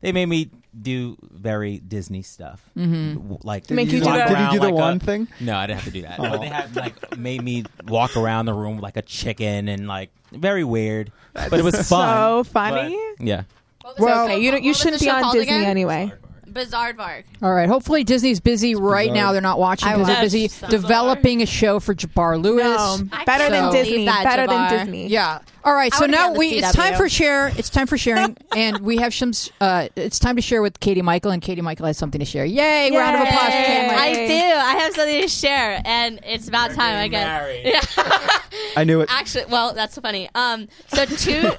they 0.00 0.12
made 0.12 0.26
me 0.26 0.50
do 0.80 1.16
very 1.22 1.78
Disney 1.78 2.22
stuff, 2.22 2.62
mm-hmm. 2.76 3.34
like 3.42 3.68
Make 3.70 3.90
you 3.90 4.00
do 4.00 4.06
walk 4.06 4.14
the- 4.14 4.20
Did 4.24 4.28
you 4.30 4.34
around 4.36 4.52
do 4.52 4.58
the 4.60 4.68
like 4.70 5.02
a- 5.02 5.04
thing? 5.04 5.28
No, 5.40 5.56
I 5.56 5.66
didn't 5.66 5.80
have 5.80 5.92
to 5.92 5.98
do 5.98 6.02
that. 6.02 6.20
Oh. 6.20 6.30
But 6.30 6.40
they 6.40 6.48
had 6.48 6.76
like 6.76 7.18
made 7.18 7.42
me 7.42 7.64
walk 7.86 8.16
around 8.16 8.46
the 8.46 8.54
room 8.54 8.78
like 8.78 8.96
a 8.96 9.02
chicken 9.02 9.68
and 9.68 9.88
like 9.88 10.10
very 10.32 10.64
weird. 10.64 11.10
But 11.32 11.52
it 11.54 11.64
was 11.64 11.74
fun. 11.88 12.44
So 12.44 12.44
funny. 12.44 12.96
But, 13.18 13.26
yeah. 13.26 13.42
It's 13.86 14.00
okay. 14.00 14.38
You 14.40 14.50
don't, 14.50 14.62
you 14.62 14.74
shouldn't 14.74 15.00
be 15.00 15.08
on 15.08 15.32
Disney 15.32 15.54
again? 15.54 15.64
anyway. 15.64 16.12
Bizaardvark. 16.46 17.24
All 17.42 17.52
right. 17.54 17.68
Hopefully 17.68 18.04
Disney's 18.04 18.40
busy 18.40 18.74
right 18.74 19.10
bizarre. 19.10 19.26
now. 19.26 19.32
They're 19.32 19.40
not 19.40 19.58
watching 19.58 19.88
I 19.88 19.92
because 19.92 20.06
they're 20.06 20.16
watched 20.16 20.24
busy 20.24 20.48
some 20.48 20.70
developing 20.70 21.42
a 21.42 21.46
show 21.46 21.78
for 21.80 21.94
Jabbar 21.94 22.42
Lewis. 22.42 22.64
No, 22.64 22.98
better 23.26 23.50
than 23.50 23.70
believe 23.70 23.84
Disney. 23.84 24.04
that, 24.06 24.24
Better 24.24 24.42
Jabbar. 24.50 24.70
than 24.70 24.78
Disney. 24.86 25.06
Yeah. 25.08 25.40
All 25.68 25.74
right. 25.74 25.92
So 25.92 26.06
now 26.06 26.28
on 26.28 26.32
the 26.32 26.38
we 26.38 26.48
it's 26.52 26.72
time 26.72 26.94
for 26.94 27.10
share. 27.10 27.48
It's 27.48 27.68
time 27.68 27.86
for 27.86 27.98
sharing, 27.98 28.38
and 28.56 28.80
we 28.80 28.96
have 28.96 29.12
some. 29.12 29.32
Uh, 29.60 29.88
it's 29.96 30.18
time 30.18 30.36
to 30.36 30.42
share 30.42 30.62
with 30.62 30.80
Katie 30.80 31.02
Michael, 31.02 31.30
and 31.30 31.42
Katie 31.42 31.60
Michael 31.60 31.84
has 31.84 31.98
something 31.98 32.18
to 32.18 32.24
share. 32.24 32.46
Yay! 32.46 32.90
Round 32.90 33.16
of 33.16 33.22
applause 33.22 33.52
for 33.52 33.64
Katie 33.64 33.94
I 33.94 34.14
do. 34.14 34.34
I 34.34 34.76
have 34.80 34.94
something 34.94 35.20
to 35.20 35.28
share, 35.28 35.82
and 35.84 36.20
it's 36.24 36.48
about 36.48 36.70
time 36.70 36.96
I 36.96 37.08
get. 37.08 37.66
Yeah. 37.66 37.80
I 38.78 38.84
knew 38.84 39.02
it. 39.02 39.12
Actually, 39.12 39.44
well, 39.50 39.74
that's 39.74 39.94
so 39.94 40.00
funny. 40.00 40.30
Um, 40.34 40.68
so 40.86 41.04
two 41.04 41.50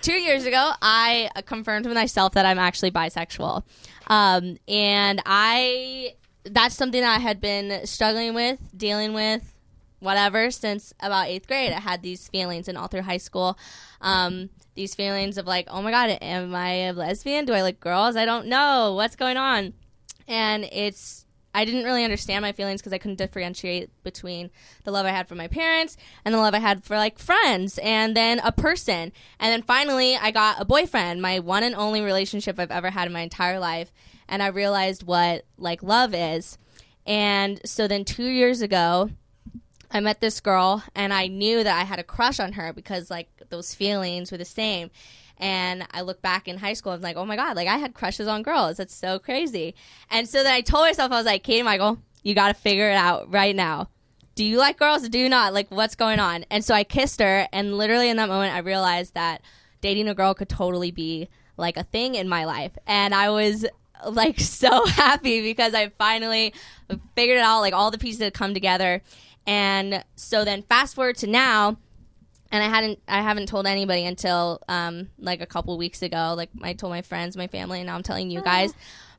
two 0.00 0.14
years 0.14 0.46
ago, 0.46 0.72
I 0.80 1.28
confirmed 1.44 1.84
with 1.84 1.94
myself 1.94 2.32
that 2.32 2.46
I'm 2.46 2.58
actually 2.58 2.90
bisexual, 2.90 3.64
um, 4.06 4.56
and 4.66 5.20
I 5.26 6.14
that's 6.44 6.74
something 6.74 7.02
that 7.02 7.16
I 7.16 7.20
had 7.20 7.38
been 7.38 7.86
struggling 7.86 8.32
with, 8.32 8.58
dealing 8.74 9.12
with, 9.12 9.49
whatever 10.00 10.50
since 10.50 10.92
about 11.00 11.28
eighth 11.28 11.46
grade. 11.46 11.72
I 11.72 11.80
had 11.80 12.02
these 12.02 12.28
feelings, 12.28 12.68
and 12.68 12.76
all 12.76 12.88
through 12.88 13.02
high 13.02 13.18
school, 13.18 13.58
um, 14.00 14.50
these 14.74 14.94
feelings 14.94 15.38
of 15.38 15.46
like, 15.46 15.68
oh 15.70 15.82
my 15.82 15.90
god, 15.90 16.18
am 16.20 16.54
I 16.54 16.72
a 16.88 16.92
lesbian? 16.92 17.44
Do 17.44 17.52
I 17.52 17.62
like 17.62 17.80
girls? 17.80 18.16
I 18.16 18.24
don't 18.24 18.46
know 18.46 18.94
what's 18.94 19.16
going 19.16 19.36
on, 19.36 19.74
and 20.26 20.64
it's 20.64 21.24
I 21.52 21.64
didn't 21.64 21.84
really 21.84 22.04
understand 22.04 22.42
my 22.42 22.52
feelings 22.52 22.80
because 22.80 22.92
I 22.92 22.98
couldn't 22.98 23.16
differentiate 23.16 23.90
between 24.04 24.50
the 24.84 24.92
love 24.92 25.04
I 25.04 25.10
had 25.10 25.28
for 25.28 25.34
my 25.34 25.48
parents 25.48 25.96
and 26.24 26.32
the 26.32 26.38
love 26.38 26.54
I 26.54 26.60
had 26.60 26.84
for 26.84 26.96
like 26.96 27.18
friends 27.18 27.78
and 27.82 28.16
then 28.16 28.38
a 28.40 28.52
person. 28.52 29.12
And 29.40 29.52
then 29.52 29.62
finally, 29.62 30.16
I 30.16 30.30
got 30.30 30.60
a 30.60 30.64
boyfriend, 30.64 31.20
my 31.20 31.40
one 31.40 31.64
and 31.64 31.74
only 31.74 32.02
relationship 32.02 32.58
I've 32.58 32.70
ever 32.70 32.90
had 32.90 33.08
in 33.08 33.12
my 33.12 33.22
entire 33.22 33.58
life. 33.58 33.92
And 34.28 34.42
I 34.42 34.48
realized 34.48 35.02
what 35.02 35.44
like 35.58 35.82
love 35.82 36.14
is. 36.14 36.56
And 37.04 37.60
so 37.64 37.88
then 37.88 38.04
two 38.04 38.28
years 38.28 38.62
ago, 38.62 39.10
I 39.90 40.00
met 40.00 40.20
this 40.20 40.40
girl 40.40 40.84
and 40.94 41.12
I 41.12 41.26
knew 41.26 41.64
that 41.64 41.78
I 41.78 41.84
had 41.84 41.98
a 41.98 42.04
crush 42.04 42.38
on 42.38 42.52
her 42.52 42.72
because 42.72 43.10
like 43.10 43.28
those 43.50 43.74
feelings 43.74 44.30
were 44.30 44.38
the 44.38 44.44
same. 44.44 44.90
And 45.36 45.86
I 45.90 46.02
look 46.02 46.20
back 46.20 46.48
in 46.48 46.58
high 46.58 46.74
school 46.74 46.92
and 46.92 47.00
I'm 47.00 47.08
like, 47.08 47.16
oh 47.16 47.24
my 47.24 47.36
God, 47.36 47.56
like 47.56 47.66
I 47.66 47.78
had 47.78 47.94
crushes 47.94 48.28
on 48.28 48.42
girls. 48.42 48.76
That's 48.76 48.94
so 48.94 49.18
crazy. 49.18 49.74
And 50.10 50.28
so 50.28 50.42
then 50.42 50.52
I 50.52 50.60
told 50.60 50.86
myself, 50.86 51.10
I 51.10 51.16
was 51.16 51.26
like, 51.26 51.42
Katie 51.42 51.62
Michael, 51.62 51.98
you 52.22 52.34
got 52.34 52.48
to 52.48 52.54
figure 52.54 52.90
it 52.90 52.96
out 52.96 53.32
right 53.32 53.56
now. 53.56 53.88
Do 54.34 54.44
you 54.44 54.58
like 54.58 54.78
girls 54.78 55.04
or 55.04 55.08
do 55.08 55.18
you 55.18 55.28
not? 55.28 55.54
Like, 55.54 55.70
what's 55.70 55.94
going 55.94 56.20
on? 56.20 56.44
And 56.50 56.64
so 56.64 56.74
I 56.74 56.84
kissed 56.84 57.20
her. 57.20 57.48
And 57.52 57.76
literally 57.76 58.10
in 58.10 58.16
that 58.18 58.28
moment, 58.28 58.54
I 58.54 58.58
realized 58.58 59.14
that 59.14 59.42
dating 59.80 60.08
a 60.08 60.14
girl 60.14 60.34
could 60.34 60.48
totally 60.48 60.90
be 60.90 61.28
like 61.56 61.76
a 61.76 61.82
thing 61.82 62.14
in 62.14 62.28
my 62.28 62.44
life. 62.44 62.72
And 62.86 63.14
I 63.14 63.30
was 63.30 63.66
like 64.06 64.40
so 64.40 64.86
happy 64.86 65.42
because 65.42 65.74
I 65.74 65.88
finally 65.98 66.54
figured 67.14 67.38
it 67.38 67.42
out. 67.42 67.60
Like 67.60 67.74
all 67.74 67.90
the 67.90 67.98
pieces 67.98 68.20
had 68.20 68.34
come 68.34 68.54
together. 68.54 69.02
And 69.50 70.04
so 70.14 70.44
then 70.44 70.62
fast 70.62 70.94
forward 70.94 71.16
to 71.16 71.26
now, 71.26 71.76
and 72.52 72.62
I 72.62 72.68
hadn't 72.68 73.00
I 73.08 73.20
haven't 73.20 73.48
told 73.48 73.66
anybody 73.66 74.04
until 74.04 74.62
um 74.68 75.10
like 75.18 75.40
a 75.40 75.46
couple 75.46 75.76
weeks 75.76 76.02
ago. 76.02 76.34
Like 76.36 76.50
I 76.62 76.72
told 76.72 76.92
my 76.92 77.02
friends, 77.02 77.36
my 77.36 77.48
family, 77.48 77.80
and 77.80 77.88
now 77.88 77.96
I'm 77.96 78.04
telling 78.04 78.30
you 78.30 78.42
guys. 78.42 78.72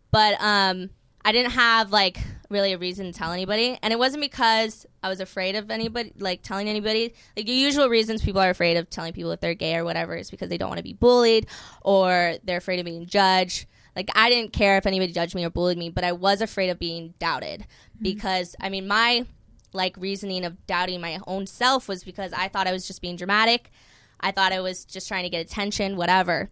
But 0.09 0.38
um 0.39 0.89
I 1.25 1.33
didn't 1.33 1.51
have 1.51 1.91
like 1.91 2.17
really 2.50 2.71
a 2.71 2.77
reason 2.77 3.07
to 3.07 3.11
tell 3.11 3.33
anybody, 3.33 3.77
and 3.83 3.91
it 3.91 4.00
wasn't 4.00 4.21
because 4.21 4.85
I 5.03 5.09
was 5.09 5.19
afraid 5.19 5.57
of 5.57 5.69
anybody 5.69 6.13
like 6.17 6.43
telling 6.43 6.69
anybody. 6.69 7.13
Like 7.35 7.45
the 7.45 7.51
usual 7.51 7.89
reasons 7.89 8.21
people 8.21 8.39
are 8.39 8.51
afraid 8.51 8.77
of 8.77 8.89
telling 8.89 9.11
people 9.11 9.31
if 9.31 9.41
they're 9.41 9.53
gay 9.53 9.75
or 9.75 9.83
whatever 9.83 10.15
is 10.15 10.31
because 10.31 10.47
they 10.47 10.57
don't 10.57 10.69
want 10.69 10.79
to 10.79 10.83
be 10.83 10.93
bullied 10.93 11.47
or 11.81 12.35
they're 12.45 12.59
afraid 12.59 12.79
of 12.79 12.85
being 12.85 13.05
judged. 13.05 13.65
Like 13.97 14.07
I 14.15 14.29
didn't 14.29 14.53
care 14.53 14.77
if 14.77 14.85
anybody 14.85 15.11
judged 15.11 15.35
me 15.35 15.43
or 15.43 15.50
bullied 15.50 15.77
me, 15.77 15.89
but 15.89 16.05
I 16.05 16.13
was 16.13 16.39
afraid 16.39 16.69
of 16.69 16.79
being 16.79 17.15
doubted 17.19 17.65
because 18.01 18.55
I 18.61 18.69
mean 18.69 18.88
my 18.88 19.25
like 19.74 19.96
reasoning 19.98 20.46
of 20.46 20.66
doubting 20.68 21.01
my 21.01 21.20
own 21.28 21.48
self 21.48 21.88
was 21.88 22.04
because 22.04 22.34
I 22.34 22.48
thought 22.48 22.68
I 22.68 22.72
was 22.72 22.88
just 22.88 23.01
being 23.01 23.16
dramatic. 23.16 23.72
I 24.20 24.32
thought 24.32 24.54
I 24.54 24.62
was 24.62 24.86
just 24.86 25.08
trying 25.08 25.24
to 25.24 25.30
get 25.30 25.46
attention, 25.46 25.98
whatever. 25.98 26.50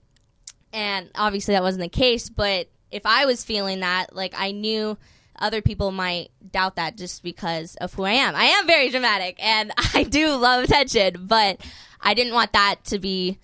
And 0.74 1.10
obviously 1.16 1.54
that 1.54 1.64
wasn't 1.64 1.84
the 1.84 1.90
case, 1.90 2.30
but 2.30 2.70
if 2.92 3.06
I 3.06 3.26
was 3.26 3.44
feeling 3.44 3.82
that, 3.82 4.16
like 4.16 4.34
I 4.38 4.52
knew 4.52 4.98
other 5.38 5.62
people 5.62 5.92
might 5.92 6.32
doubt 6.52 6.76
that 6.76 6.98
just 6.98 7.24
because 7.24 7.76
of 7.78 7.94
who 7.94 8.04
I 8.04 8.12
am. 8.12 8.36
I 8.36 8.46
am 8.46 8.68
very 8.68 8.90
dramatic 8.90 9.38
and 9.44 9.72
I 9.94 10.04
do 10.04 10.36
love 10.36 10.64
attention, 10.64 11.26
but 11.28 11.62
I 12.02 12.14
didn't 12.14 12.34
want 12.34 12.54
that 12.54 12.84
to 12.86 13.00
be 13.00 13.40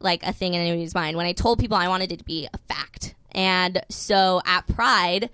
like 0.00 0.22
a 0.22 0.32
thing 0.32 0.54
in 0.54 0.60
anybody's 0.60 0.94
mind. 0.94 1.16
When 1.16 1.26
I 1.26 1.32
told 1.32 1.58
people 1.58 1.76
I 1.76 1.88
wanted 1.88 2.12
it 2.12 2.18
to 2.18 2.24
be 2.24 2.48
a 2.52 2.58
fact. 2.58 3.14
And 3.32 3.82
so 3.88 4.40
at 4.44 4.66
Pride, 4.66 5.30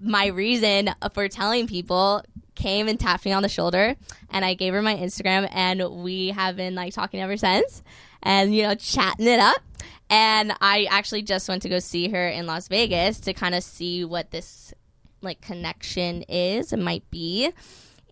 my 0.00 0.26
reason 0.26 0.90
for 1.12 1.28
telling 1.28 1.66
people 1.66 2.24
came 2.62 2.88
and 2.88 2.98
tapped 2.98 3.24
me 3.24 3.32
on 3.32 3.42
the 3.42 3.48
shoulder 3.48 3.96
and 4.30 4.44
I 4.44 4.54
gave 4.54 4.72
her 4.72 4.82
my 4.82 4.94
Instagram 4.94 5.48
and 5.50 6.02
we 6.02 6.28
have 6.28 6.56
been 6.56 6.74
like 6.74 6.94
talking 6.94 7.20
ever 7.20 7.36
since 7.36 7.82
and 8.22 8.54
you 8.54 8.62
know 8.62 8.74
chatting 8.74 9.26
it 9.26 9.40
up. 9.40 9.60
And 10.08 10.52
I 10.60 10.86
actually 10.90 11.22
just 11.22 11.48
went 11.48 11.62
to 11.62 11.68
go 11.68 11.78
see 11.78 12.08
her 12.08 12.28
in 12.28 12.46
Las 12.46 12.68
Vegas 12.68 13.20
to 13.20 13.32
kind 13.32 13.54
of 13.54 13.64
see 13.64 14.04
what 14.04 14.30
this 14.30 14.72
like 15.22 15.40
connection 15.40 16.22
is 16.28 16.72
and 16.72 16.84
might 16.84 17.10
be. 17.10 17.50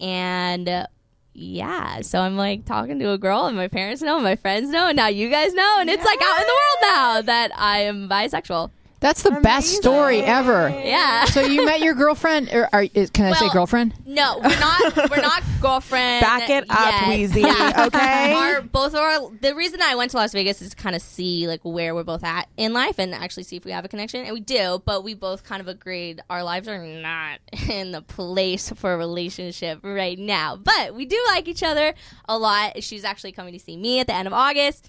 And 0.01 0.87
yeah 1.33 2.01
so 2.01 2.19
I'm 2.21 2.37
like 2.37 2.65
talking 2.65 2.99
to 2.99 3.13
a 3.13 3.19
girl 3.19 3.47
and 3.47 3.57
my 3.57 3.69
parents 3.69 4.03
know 4.03 4.19
my 4.19 4.35
friends 4.35 4.69
know 4.69 4.89
and 4.89 4.97
now 4.97 5.07
you 5.07 5.31
guys 5.31 5.55
know 5.55 5.77
and 5.79 5.89
it's 5.89 6.05
like 6.05 6.21
out 6.21 6.41
in 6.41 6.47
the 6.47 6.53
world 6.53 6.79
now 6.83 7.23
that 7.23 7.53
I 7.57 7.83
am 7.83 8.09
bisexual 8.09 8.71
That's 9.01 9.23
the 9.23 9.31
best 9.43 9.77
story 9.77 10.21
ever. 10.21 10.69
yeah 10.69 11.25
So 11.25 11.41
you 11.41 11.65
met 11.65 11.81
your 11.81 11.95
girlfriend, 11.95 12.51
or 12.53 12.69
are, 12.73 12.87
is, 12.93 13.09
can 13.09 13.25
I 13.25 13.33
say 13.33 13.49
girlfriend? 13.49 13.95
No, 14.05 14.39
we're 14.39 14.61
not. 14.61 15.11
We're 15.11 15.23
not 15.23 15.43
girlfriend. 15.63 16.21
Back 16.21 16.51
it 16.51 16.65
up, 16.69 16.79
yet. 16.79 17.03
Weezy, 17.05 17.43
Yeah. 17.43 17.85
okay? 17.87 18.35
Our 18.35 18.61
both 18.61 18.93
of 18.93 19.01
our. 19.01 19.31
The 19.41 19.55
reason 19.55 19.81
I 19.83 19.95
went 19.95 20.11
to 20.11 20.19
Las 20.19 20.33
Vegas 20.33 20.61
is 20.61 20.71
to 20.71 20.77
kind 20.77 20.95
of 20.95 21.01
see 21.01 21.49
like 21.49 21.61
where 21.65 21.95
we're 21.95 22.05
both 22.05 22.23
at 22.25 22.49
in 22.59 22.75
life 22.75 22.99
and 22.99 23.15
actually 23.15 23.45
see 23.45 23.57
if 23.57 23.65
we 23.65 23.71
have 23.73 23.85
a 23.87 23.89
connection, 23.89 24.25
and 24.25 24.35
we 24.35 24.41
do. 24.41 24.83
But 24.85 25.03
we 25.03 25.15
both 25.15 25.45
kind 25.45 25.63
of 25.63 25.69
agreed 25.69 26.21
our 26.29 26.45
lives 26.45 26.69
are 26.69 26.85
not 26.85 27.39
in 27.71 27.93
the 27.93 28.03
place 28.03 28.71
for 28.77 28.93
a 28.93 28.97
relationship 28.99 29.81
right 29.83 30.19
now. 30.19 30.57
But 30.57 30.95
we 30.95 31.07
do 31.07 31.19
like 31.29 31.49
each 31.49 31.63
other 31.63 31.95
a 32.29 32.37
lot. 32.39 32.83
She's 32.83 33.05
actually 33.05 33.33
coming 33.33 33.55
to 33.55 33.59
see 33.59 33.77
me 33.79 34.01
at 34.01 34.07
the 34.09 34.15
end 34.15 34.29
of 34.29 34.35
August. 34.35 34.87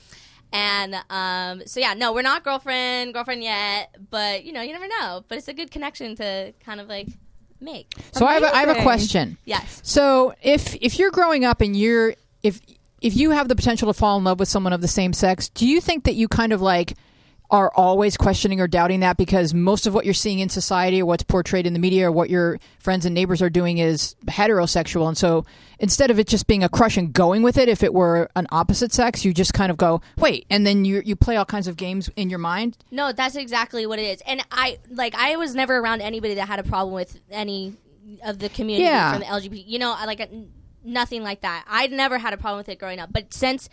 And 0.53 0.95
um, 1.09 1.65
so 1.65 1.79
yeah, 1.79 1.93
no, 1.93 2.13
we're 2.13 2.21
not 2.21 2.43
girlfriend, 2.43 3.13
girlfriend 3.13 3.43
yet, 3.43 3.95
but 4.09 4.43
you 4.43 4.51
know, 4.51 4.61
you 4.61 4.73
never 4.73 4.87
know. 4.87 5.23
But 5.27 5.37
it's 5.37 5.47
a 5.47 5.53
good 5.53 5.71
connection 5.71 6.15
to 6.17 6.53
kind 6.59 6.81
of 6.81 6.87
like 6.87 7.07
make. 7.61 7.93
So 8.11 8.25
I 8.25 8.33
have, 8.33 8.43
a, 8.43 8.55
I 8.55 8.59
have 8.61 8.77
a 8.77 8.81
question. 8.81 9.37
Yes. 9.45 9.79
So 9.83 10.33
if 10.41 10.75
if 10.81 10.99
you're 10.99 11.11
growing 11.11 11.45
up 11.45 11.61
and 11.61 11.75
you're 11.75 12.15
if 12.43 12.59
if 13.01 13.15
you 13.15 13.31
have 13.31 13.47
the 13.47 13.55
potential 13.55 13.91
to 13.91 13.97
fall 13.97 14.17
in 14.17 14.23
love 14.23 14.39
with 14.39 14.49
someone 14.49 14.73
of 14.73 14.81
the 14.81 14.87
same 14.87 15.13
sex, 15.13 15.49
do 15.49 15.67
you 15.67 15.79
think 15.81 16.03
that 16.03 16.15
you 16.15 16.27
kind 16.27 16.53
of 16.53 16.61
like 16.61 16.95
are 17.51 17.69
always 17.75 18.15
questioning 18.15 18.61
or 18.61 18.67
doubting 18.67 19.01
that 19.01 19.17
because 19.17 19.53
most 19.53 19.85
of 19.85 19.93
what 19.93 20.05
you're 20.05 20.13
seeing 20.13 20.39
in 20.39 20.47
society 20.47 21.01
or 21.01 21.05
what's 21.05 21.23
portrayed 21.23 21.67
in 21.67 21.73
the 21.73 21.79
media 21.79 22.07
or 22.07 22.11
what 22.11 22.29
your 22.29 22.57
friends 22.79 23.05
and 23.05 23.13
neighbors 23.13 23.41
are 23.41 23.49
doing 23.49 23.77
is 23.77 24.15
heterosexual 24.25 25.07
and 25.07 25.17
so 25.17 25.45
instead 25.77 26.09
of 26.09 26.17
it 26.17 26.27
just 26.27 26.47
being 26.47 26.63
a 26.63 26.69
crush 26.69 26.95
and 26.95 27.11
going 27.11 27.43
with 27.43 27.57
it 27.57 27.67
if 27.67 27.83
it 27.83 27.93
were 27.93 28.29
an 28.37 28.47
opposite 28.51 28.93
sex 28.93 29.25
you 29.25 29.33
just 29.33 29.53
kind 29.53 29.69
of 29.69 29.75
go 29.77 29.99
wait 30.17 30.45
and 30.49 30.65
then 30.65 30.85
you 30.85 31.01
you 31.03 31.13
play 31.15 31.35
all 31.35 31.43
kinds 31.45 31.67
of 31.67 31.75
games 31.75 32.09
in 32.15 32.29
your 32.29 32.39
mind 32.39 32.77
No, 32.89 33.11
that's 33.11 33.35
exactly 33.35 33.85
what 33.85 33.99
it 33.99 34.03
is. 34.03 34.21
And 34.25 34.41
I 34.51 34.79
like 34.89 35.13
I 35.15 35.35
was 35.35 35.53
never 35.53 35.77
around 35.77 36.01
anybody 36.01 36.35
that 36.35 36.47
had 36.47 36.59
a 36.59 36.63
problem 36.63 36.93
with 36.95 37.19
any 37.29 37.73
of 38.23 38.39
the 38.39 38.47
community 38.49 38.85
Yeah. 38.85 39.11
from 39.11 39.19
the 39.21 39.25
LGBT. 39.27 39.63
You 39.67 39.79
know, 39.79 39.91
like 40.05 40.29
nothing 40.83 41.21
like 41.23 41.41
that. 41.41 41.65
I'd 41.69 41.91
never 41.91 42.17
had 42.17 42.33
a 42.33 42.37
problem 42.37 42.57
with 42.57 42.69
it 42.69 42.79
growing 42.79 42.99
up. 42.99 43.11
But 43.11 43.33
since 43.33 43.69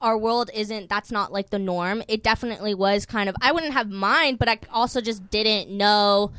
our 0.00 0.16
world 0.18 0.50
isn't 0.54 0.88
that's 0.88 1.10
not 1.10 1.32
like 1.32 1.50
the 1.50 1.58
norm, 1.58 2.02
it 2.08 2.22
definitely 2.22 2.74
was 2.74 3.06
kind 3.06 3.28
of 3.28 3.36
I 3.40 3.52
wouldn't 3.52 3.72
have 3.72 3.90
mind, 3.90 4.38
but 4.38 4.48
I 4.48 4.58
also 4.70 5.00
just 5.00 5.28
didn't 5.30 5.70
know 5.70 6.32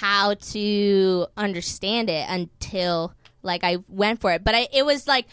how 0.00 0.34
to 0.34 1.26
understand 1.36 2.08
it 2.08 2.26
until 2.28 3.12
like 3.42 3.64
I 3.64 3.78
went 3.88 4.20
for 4.20 4.32
it. 4.32 4.44
But 4.44 4.54
I 4.54 4.68
it 4.72 4.84
was 4.84 5.06
like 5.06 5.26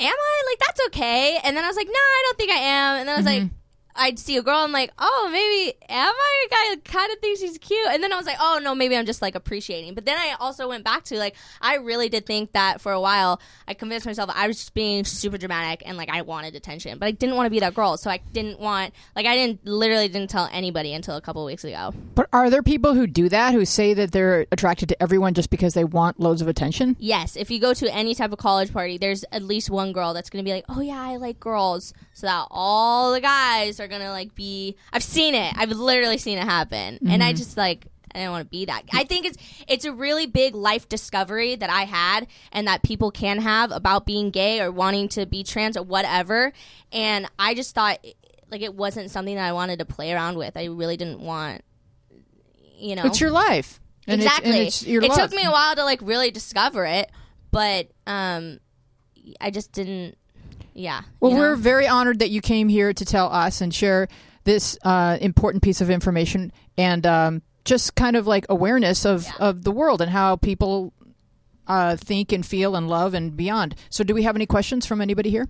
am 0.00 0.14
I 0.18 0.42
like 0.50 0.58
that's 0.58 0.80
okay? 0.88 1.38
And 1.44 1.56
then 1.56 1.64
I 1.64 1.68
was 1.68 1.76
like, 1.76 1.86
no, 1.86 1.92
I 1.92 2.22
don't 2.24 2.38
think 2.38 2.50
I 2.50 2.56
am. 2.56 2.98
And 2.98 3.08
then 3.08 3.14
I 3.14 3.18
was 3.18 3.26
mm-hmm. 3.26 3.42
like, 3.44 3.52
I'd 3.96 4.18
see 4.18 4.36
a 4.36 4.42
girl, 4.42 4.58
I'm 4.58 4.72
like, 4.72 4.90
oh, 4.98 5.28
maybe 5.30 5.76
am 5.88 6.14
I 6.14 6.46
a 6.46 6.50
guy 6.50 6.74
that 6.74 6.84
kind 6.84 7.12
of 7.12 7.18
thinks 7.18 7.40
she's 7.40 7.58
cute? 7.58 7.86
And 7.88 8.02
then 8.02 8.12
I 8.12 8.16
was 8.16 8.26
like, 8.26 8.38
oh 8.40 8.60
no, 8.62 8.74
maybe 8.74 8.96
I'm 8.96 9.06
just 9.06 9.22
like 9.22 9.34
appreciating. 9.34 9.94
But 9.94 10.04
then 10.06 10.16
I 10.16 10.36
also 10.40 10.68
went 10.68 10.84
back 10.84 11.04
to 11.04 11.18
like, 11.18 11.36
I 11.60 11.76
really 11.76 12.08
did 12.08 12.26
think 12.26 12.52
that 12.52 12.80
for 12.80 12.92
a 12.92 13.00
while. 13.00 13.40
I 13.68 13.74
convinced 13.74 14.06
myself 14.06 14.30
I 14.34 14.46
was 14.46 14.56
just 14.58 14.74
being 14.74 15.04
super 15.04 15.38
dramatic 15.38 15.82
and 15.86 15.96
like 15.96 16.08
I 16.10 16.22
wanted 16.22 16.54
attention, 16.54 16.98
but 16.98 17.06
I 17.06 17.10
didn't 17.10 17.36
want 17.36 17.46
to 17.46 17.50
be 17.50 17.60
that 17.60 17.74
girl. 17.74 17.96
So 17.96 18.10
I 18.10 18.18
didn't 18.32 18.58
want 18.60 18.94
like 19.16 19.26
I 19.26 19.36
didn't 19.36 19.66
literally 19.66 20.08
didn't 20.08 20.30
tell 20.30 20.48
anybody 20.52 20.92
until 20.92 21.16
a 21.16 21.20
couple 21.20 21.44
weeks 21.44 21.64
ago. 21.64 21.92
but 22.14 22.28
are 22.32 22.50
there 22.50 22.62
people 22.62 22.94
who 22.94 23.06
do 23.06 23.28
that 23.28 23.52
who 23.54 23.64
say 23.64 23.94
that 23.94 24.12
they're 24.12 24.46
attracted 24.52 24.88
to 24.90 25.02
everyone 25.02 25.34
just 25.34 25.50
because 25.50 25.74
they 25.74 25.84
want 25.84 26.18
loads 26.20 26.40
of 26.42 26.48
attention 26.48 26.96
Yes, 26.98 27.36
if 27.36 27.50
you 27.50 27.60
go 27.60 27.74
to 27.74 27.92
any 27.94 28.14
type 28.14 28.32
of 28.32 28.38
college 28.38 28.72
party, 28.72 28.98
there's 28.98 29.24
at 29.32 29.42
least 29.42 29.70
one 29.70 29.92
girl 29.92 30.14
that's 30.14 30.30
going 30.30 30.44
to 30.44 30.48
be 30.48 30.52
like, 30.54 30.64
"Oh 30.68 30.80
yeah, 30.80 31.00
I 31.00 31.16
like 31.16 31.38
girls," 31.40 31.92
so 32.12 32.26
that 32.26 32.46
all 32.50 33.12
the 33.12 33.20
guys 33.20 33.80
are 33.82 33.88
to 34.00 34.10
like 34.10 34.34
be. 34.34 34.76
I've 34.92 35.02
seen 35.02 35.34
it. 35.34 35.54
I've 35.56 35.70
literally 35.70 36.18
seen 36.18 36.38
it 36.38 36.44
happen, 36.44 36.98
and 37.08 37.22
I 37.22 37.32
just 37.32 37.56
like 37.56 37.86
I 38.14 38.18
didn't 38.18 38.30
want 38.32 38.46
to 38.46 38.50
be 38.50 38.64
that. 38.66 38.82
I 38.92 39.04
think 39.04 39.26
it's 39.26 39.38
it's 39.68 39.84
a 39.84 39.92
really 39.92 40.26
big 40.26 40.54
life 40.54 40.88
discovery 40.88 41.56
that 41.56 41.70
I 41.70 41.82
had, 41.84 42.26
and 42.52 42.66
that 42.66 42.82
people 42.82 43.10
can 43.10 43.38
have 43.38 43.70
about 43.72 44.06
being 44.06 44.30
gay 44.30 44.60
or 44.60 44.70
wanting 44.70 45.08
to 45.10 45.26
be 45.26 45.44
trans 45.44 45.76
or 45.76 45.82
whatever. 45.82 46.52
And 46.92 47.26
I 47.38 47.54
just 47.54 47.74
thought 47.74 48.04
like 48.50 48.60
it 48.62 48.74
wasn't 48.74 49.10
something 49.10 49.34
that 49.34 49.46
I 49.48 49.52
wanted 49.52 49.78
to 49.78 49.84
play 49.86 50.12
around 50.12 50.36
with. 50.36 50.56
I 50.56 50.66
really 50.66 50.96
didn't 50.98 51.20
want, 51.20 51.62
you 52.76 52.94
know, 52.96 53.04
it's 53.04 53.20
your 53.20 53.30
life 53.30 53.80
and 54.06 54.20
it's- 54.20 54.26
exactly. 54.34 54.58
and 54.58 54.66
it's, 54.68 54.86
your 54.86 55.02
it 55.02 55.08
love. 55.08 55.18
took 55.18 55.32
me 55.32 55.44
a 55.44 55.50
while 55.50 55.74
to 55.74 55.84
like 55.84 56.00
really 56.02 56.30
discover 56.30 56.84
it, 56.84 57.10
but 57.50 57.88
um, 58.06 58.60
I 59.40 59.50
just 59.50 59.72
didn't. 59.72 60.16
Yeah. 60.74 61.02
Well, 61.20 61.32
you 61.32 61.36
know? 61.36 61.42
we're 61.42 61.56
very 61.56 61.86
honored 61.86 62.20
that 62.20 62.30
you 62.30 62.40
came 62.40 62.68
here 62.68 62.92
to 62.92 63.04
tell 63.04 63.32
us 63.32 63.60
and 63.60 63.74
share 63.74 64.08
this 64.44 64.78
uh, 64.82 65.18
important 65.20 65.62
piece 65.62 65.80
of 65.80 65.90
information 65.90 66.52
and 66.76 67.06
um, 67.06 67.42
just 67.64 67.94
kind 67.94 68.16
of 68.16 68.26
like 68.26 68.46
awareness 68.48 69.04
of, 69.04 69.26
of 69.38 69.62
the 69.62 69.70
world 69.70 70.00
and 70.00 70.10
how 70.10 70.36
people 70.36 70.92
uh, 71.66 71.96
think 71.96 72.32
and 72.32 72.44
feel 72.44 72.74
and 72.74 72.88
love 72.88 73.14
and 73.14 73.36
beyond. 73.36 73.74
So, 73.90 74.02
do 74.04 74.14
we 74.14 74.22
have 74.24 74.36
any 74.36 74.46
questions 74.46 74.86
from 74.86 75.00
anybody 75.00 75.30
here? 75.30 75.48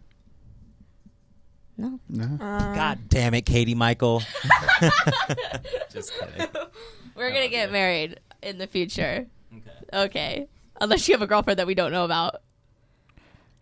no. 1.79 1.99
no 2.09 2.37
God 2.39 3.09
damn 3.09 3.35
it, 3.35 3.47
Katie 3.47 3.75
Michael. 3.75 4.23
Just 5.93 6.13
kidding. 6.19 6.49
We're 7.15 7.31
gonna 7.31 7.49
get 7.49 7.73
married 7.73 8.21
in 8.43 8.59
the 8.59 8.67
future. 8.67 9.27
Okay. 9.55 10.05
Okay. 10.05 10.49
Unless 10.81 11.09
you 11.09 11.15
have 11.15 11.23
a 11.23 11.27
girlfriend 11.27 11.59
that 11.59 11.67
we 11.67 11.75
don't 11.75 11.93
know 11.93 12.05
about. 12.05 12.43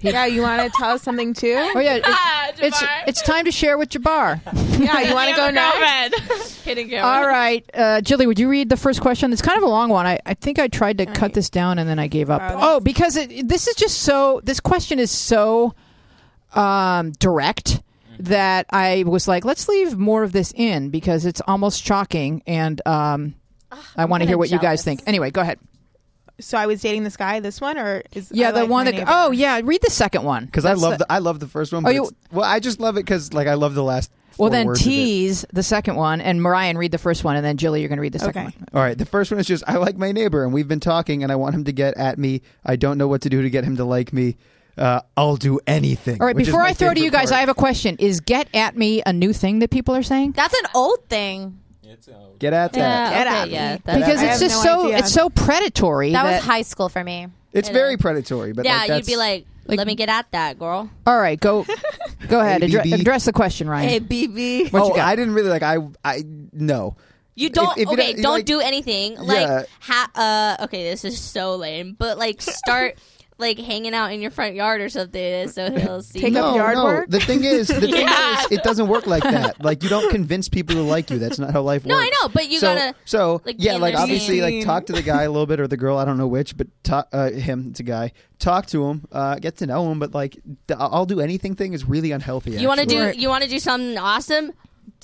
Yeah, 0.00 0.26
you 0.26 0.42
want 0.42 0.62
to 0.62 0.70
tell 0.78 0.90
us 0.92 1.02
something 1.02 1.34
too? 1.34 1.54
Oh 1.74 1.78
yeah, 1.80 1.94
it- 1.96 2.04
Ah, 2.06 2.50
it's 2.58 2.82
it's 3.06 3.22
time 3.22 3.44
to 3.44 3.52
share 3.52 3.76
with 3.78 3.90
Jabbar. 3.90 4.40
Yeah, 4.80 5.00
you 5.02 5.14
want 5.14 5.30
to 5.30 5.36
go 5.36 5.50
next? 5.50 6.12
next? 6.28 6.64
Kidding, 6.64 6.94
All 6.98 7.26
right, 7.26 7.68
uh, 7.74 8.00
Jilly, 8.00 8.26
would 8.26 8.38
you 8.38 8.48
read 8.48 8.68
the 8.70 8.76
first 8.76 9.00
question? 9.00 9.32
It's 9.32 9.42
kind 9.42 9.56
of 9.58 9.62
a 9.64 9.68
long 9.68 9.90
one. 9.90 10.06
I, 10.06 10.18
I 10.24 10.34
think 10.34 10.58
I 10.58 10.68
tried 10.68 10.98
to 10.98 11.06
cut 11.06 11.34
this 11.34 11.50
down 11.50 11.78
and 11.78 11.88
then 11.88 11.98
I 11.98 12.06
gave 12.06 12.30
up. 12.30 12.40
Oh, 12.42 12.58
Oh, 12.76 12.80
because 12.80 13.16
it, 13.16 13.46
this 13.48 13.66
is 13.68 13.74
just 13.74 13.98
so. 14.02 14.40
This 14.44 14.60
question 14.60 14.98
is 14.98 15.10
so 15.10 15.74
um, 16.54 17.12
direct 17.12 17.82
that 18.20 18.66
I 18.70 19.04
was 19.06 19.26
like, 19.28 19.44
let's 19.44 19.68
leave 19.68 19.96
more 19.96 20.22
of 20.22 20.32
this 20.32 20.52
in 20.54 20.90
because 20.90 21.24
it's 21.26 21.40
almost 21.46 21.82
shocking, 21.84 22.42
and 22.46 22.80
um, 22.86 23.34
I 23.96 24.04
want 24.06 24.22
to 24.22 24.26
hear 24.26 24.32
kinda 24.34 24.38
what 24.38 24.50
you 24.50 24.58
guys 24.58 24.82
think. 24.84 25.00
Anyway, 25.06 25.30
go 25.30 25.40
ahead. 25.40 25.58
So 26.40 26.58
I 26.58 26.66
was 26.66 26.80
dating 26.82 27.04
this 27.04 27.16
guy. 27.16 27.40
This 27.40 27.60
one 27.60 27.78
or 27.78 28.02
is 28.12 28.30
Yeah, 28.32 28.48
I 28.48 28.52
the 28.52 28.60
like 28.62 28.70
one 28.70 28.84
my 28.86 28.90
that. 28.92 28.96
neighbor? 28.98 29.10
Oh, 29.12 29.30
yeah. 29.30 29.60
Read 29.62 29.82
the 29.82 29.90
second 29.90 30.24
one 30.24 30.46
because 30.46 30.64
I 30.64 30.70
That's 30.70 30.80
love 30.82 30.92
the- 30.92 31.04
the, 31.04 31.12
I 31.12 31.18
love 31.18 31.40
the 31.40 31.46
first 31.48 31.72
one. 31.72 31.82
Oh, 31.82 31.88
But 31.88 31.94
you- 31.94 32.02
it's- 32.04 32.16
well, 32.32 32.44
I 32.48 32.60
just 32.60 32.80
love 32.80 32.96
it 32.96 33.04
because 33.04 33.32
like 33.32 33.46
I 33.48 33.54
love 33.54 33.74
the 33.74 33.84
last. 33.84 34.10
Well, 34.38 34.48
four 34.48 34.50
then 34.50 34.66
words 34.68 34.80
of 34.80 34.86
it. 34.86 34.90
tease 34.90 35.44
the 35.52 35.62
second 35.62 35.96
one, 35.96 36.20
and 36.22 36.40
Mariah 36.40 36.76
read 36.78 36.92
the 36.92 36.98
first 36.98 37.24
one, 37.24 37.36
and 37.36 37.44
then 37.44 37.56
Jilly, 37.58 37.80
you're 37.80 37.88
going 37.88 37.98
to 37.98 38.02
read 38.02 38.12
the 38.14 38.20
second 38.20 38.46
Okay. 38.46 38.56
one. 38.58 38.68
All 38.72 38.80
right, 38.80 38.96
the 38.96 39.04
first 39.04 39.30
one 39.30 39.38
is 39.40 39.46
just 39.46 39.62
I 39.66 39.76
like 39.76 39.98
my 39.98 40.12
neighbor, 40.12 40.44
and 40.44 40.52
we've 40.52 40.68
been 40.68 40.80
talking, 40.80 41.22
and 41.22 41.30
I 41.30 41.36
want 41.36 41.54
him 41.54 41.64
to 41.64 41.72
get 41.72 41.94
at 41.98 42.18
me. 42.18 42.40
I 42.64 42.76
don't 42.76 42.96
know 42.96 43.06
what 43.08 43.20
to 43.22 43.28
do 43.28 43.42
to 43.42 43.50
get 43.50 43.64
him 43.64 43.76
to 43.76 43.84
like 43.84 44.12
me. 44.14 44.36
Uh, 44.78 45.00
I'll 45.16 45.36
do 45.36 45.58
anything. 45.66 46.22
All 46.22 46.26
right, 46.26 46.36
before 46.36 46.62
I 46.62 46.72
throw 46.72 46.94
to 46.94 47.00
you 47.00 47.10
guys, 47.10 47.28
part. 47.30 47.36
I 47.38 47.40
have 47.40 47.48
a 47.50 47.54
question. 47.54 47.96
Is 47.98 48.20
"get 48.20 48.48
at 48.54 48.78
me" 48.78 49.02
a 49.04 49.12
new 49.12 49.34
thing 49.34 49.58
that 49.58 49.70
people 49.70 49.94
are 49.94 50.02
saying? 50.02 50.32
That's 50.32 50.54
an 50.54 50.70
old 50.74 51.06
thing. 51.10 51.58
Get 52.38 52.52
at 52.52 52.72
that. 52.72 52.78
Yeah. 52.78 53.10
Get 53.10 53.26
okay, 53.26 53.36
at 53.38 53.48
me. 53.48 53.54
yeah. 53.54 53.78
That's, 53.84 53.98
Because 53.98 54.20
I 54.20 54.22
it's 54.24 54.32
have 54.32 54.40
just 54.40 54.64
no 54.64 54.70
so 54.72 54.84
idea. 54.86 54.98
it's 54.98 55.12
so 55.12 55.30
predatory. 55.30 56.12
That 56.12 56.22
That, 56.24 56.32
was 56.36 56.44
high 56.44 56.62
school 56.62 56.88
for 56.88 57.02
me. 57.04 57.28
It's 57.52 57.68
It 57.68 57.72
very 57.72 57.94
is. 57.94 58.00
predatory, 58.00 58.52
but 58.52 58.64
yeah, 58.64 58.76
like, 58.78 58.88
you'd 58.88 58.94
that's, 58.96 59.06
be 59.08 59.16
like, 59.16 59.44
like- 59.66 59.78
"Let 59.78 59.86
me 59.86 59.94
get 59.96 60.08
at 60.08 60.30
that 60.32 60.58
girl." 60.58 60.88
All 61.06 61.18
right, 61.18 61.38
go 61.38 61.66
go 62.28 62.40
ahead. 62.40 62.62
Addre- 62.62 62.84
ABB. 62.92 63.00
address 63.00 63.24
the 63.24 63.32
question, 63.32 63.68
Ryan. 63.68 64.04
BB. 64.04 64.72
What 64.72 64.86
you 64.86 64.92
oh, 64.92 64.96
got? 64.96 65.00
I 65.08 65.16
didn't 65.16 65.34
really 65.34 65.50
like. 65.50 65.62
I 65.62 65.78
I 66.04 66.22
no. 66.52 66.96
You 67.34 67.48
don't. 67.50 67.76
if 67.78 67.86
you 67.88 67.92
okay, 67.94 68.12
don't- 68.14 68.22
don't, 68.22 68.32
like- 68.34 68.44
do 68.44 68.60
anything. 68.60 69.12
Yeah. 69.14 69.20
Like, 69.22 69.68
ha- 69.80 70.10
uh, 70.60 70.64
okay, 70.64 70.90
this 70.90 71.04
is 71.04 71.18
so 71.18 71.56
lame, 71.56 71.96
but 71.98 72.18
like, 72.18 72.40
start 72.42 72.98
like 73.40 73.58
hanging 73.58 73.94
out 73.94 74.12
in 74.12 74.20
your 74.20 74.30
front 74.30 74.54
yard 74.54 74.80
or 74.80 74.88
something, 74.88 75.48
so 75.48 75.70
he'll 75.72 76.02
see. 76.02 76.20
Take 76.20 76.34
you. 76.34 76.38
up 76.40 76.52
no, 76.52 76.56
yard 76.56 76.74
no. 76.76 76.84
work? 76.84 77.10
The 77.10 77.20
thing 77.20 77.44
is, 77.44 77.68
the 77.68 77.80
thing 77.80 77.94
Yeah. 77.94 78.40
is, 78.44 78.52
it 78.52 78.62
doesn't 78.62 78.88
work 78.88 79.06
like 79.06 79.22
that. 79.22 79.62
Like 79.64 79.82
you 79.82 79.88
don't 79.88 80.10
convince 80.10 80.48
people 80.48 80.74
to 80.76 80.82
like 80.82 81.10
you. 81.10 81.18
That's 81.18 81.38
not 81.38 81.50
how 81.52 81.62
life 81.62 81.82
works. 81.82 81.88
No, 81.88 81.96
works. 81.96 82.10
I 82.20 82.22
know, 82.22 82.28
but 82.32 82.48
you 82.48 82.58
so, 82.58 82.74
gotta, 82.74 82.94
So 83.04 83.40
like, 83.44 83.56
be 83.58 83.64
yeah, 83.64 83.74
in 83.76 83.80
like 83.80 83.94
their 83.94 84.02
obviously, 84.02 84.40
like 84.40 84.64
talk 84.64 84.86
to 84.86 84.92
the 84.92 85.02
guy 85.02 85.22
a 85.24 85.30
little 85.30 85.46
bit 85.46 85.58
or 85.60 85.66
the 85.66 85.76
girl. 85.76 85.96
I 85.98 86.04
don't 86.04 86.18
know 86.18 86.28
which, 86.28 86.56
but 86.56 86.66
talk 86.84 87.08
uh, 87.12 87.30
him. 87.30 87.68
It's 87.70 87.80
a 87.80 87.84
guy. 87.84 88.12
Talk 88.38 88.66
to 88.68 88.86
him. 88.86 89.06
Uh, 89.12 89.36
get 89.38 89.56
to 89.58 89.66
know 89.66 89.90
him. 89.90 89.98
But 89.98 90.14
like, 90.14 90.38
the 90.66 90.76
I'll 90.78 91.06
do 91.06 91.20
anything 91.20 91.54
thing 91.56 91.72
is 91.72 91.84
really 91.84 92.12
unhealthy. 92.12 92.52
You 92.52 92.68
want 92.68 92.80
to 92.80 92.86
do 92.86 93.00
Right. 93.00 93.16
you 93.16 93.28
want 93.28 93.44
to 93.44 93.50
do 93.50 93.58
something 93.58 93.98
awesome? 93.98 94.52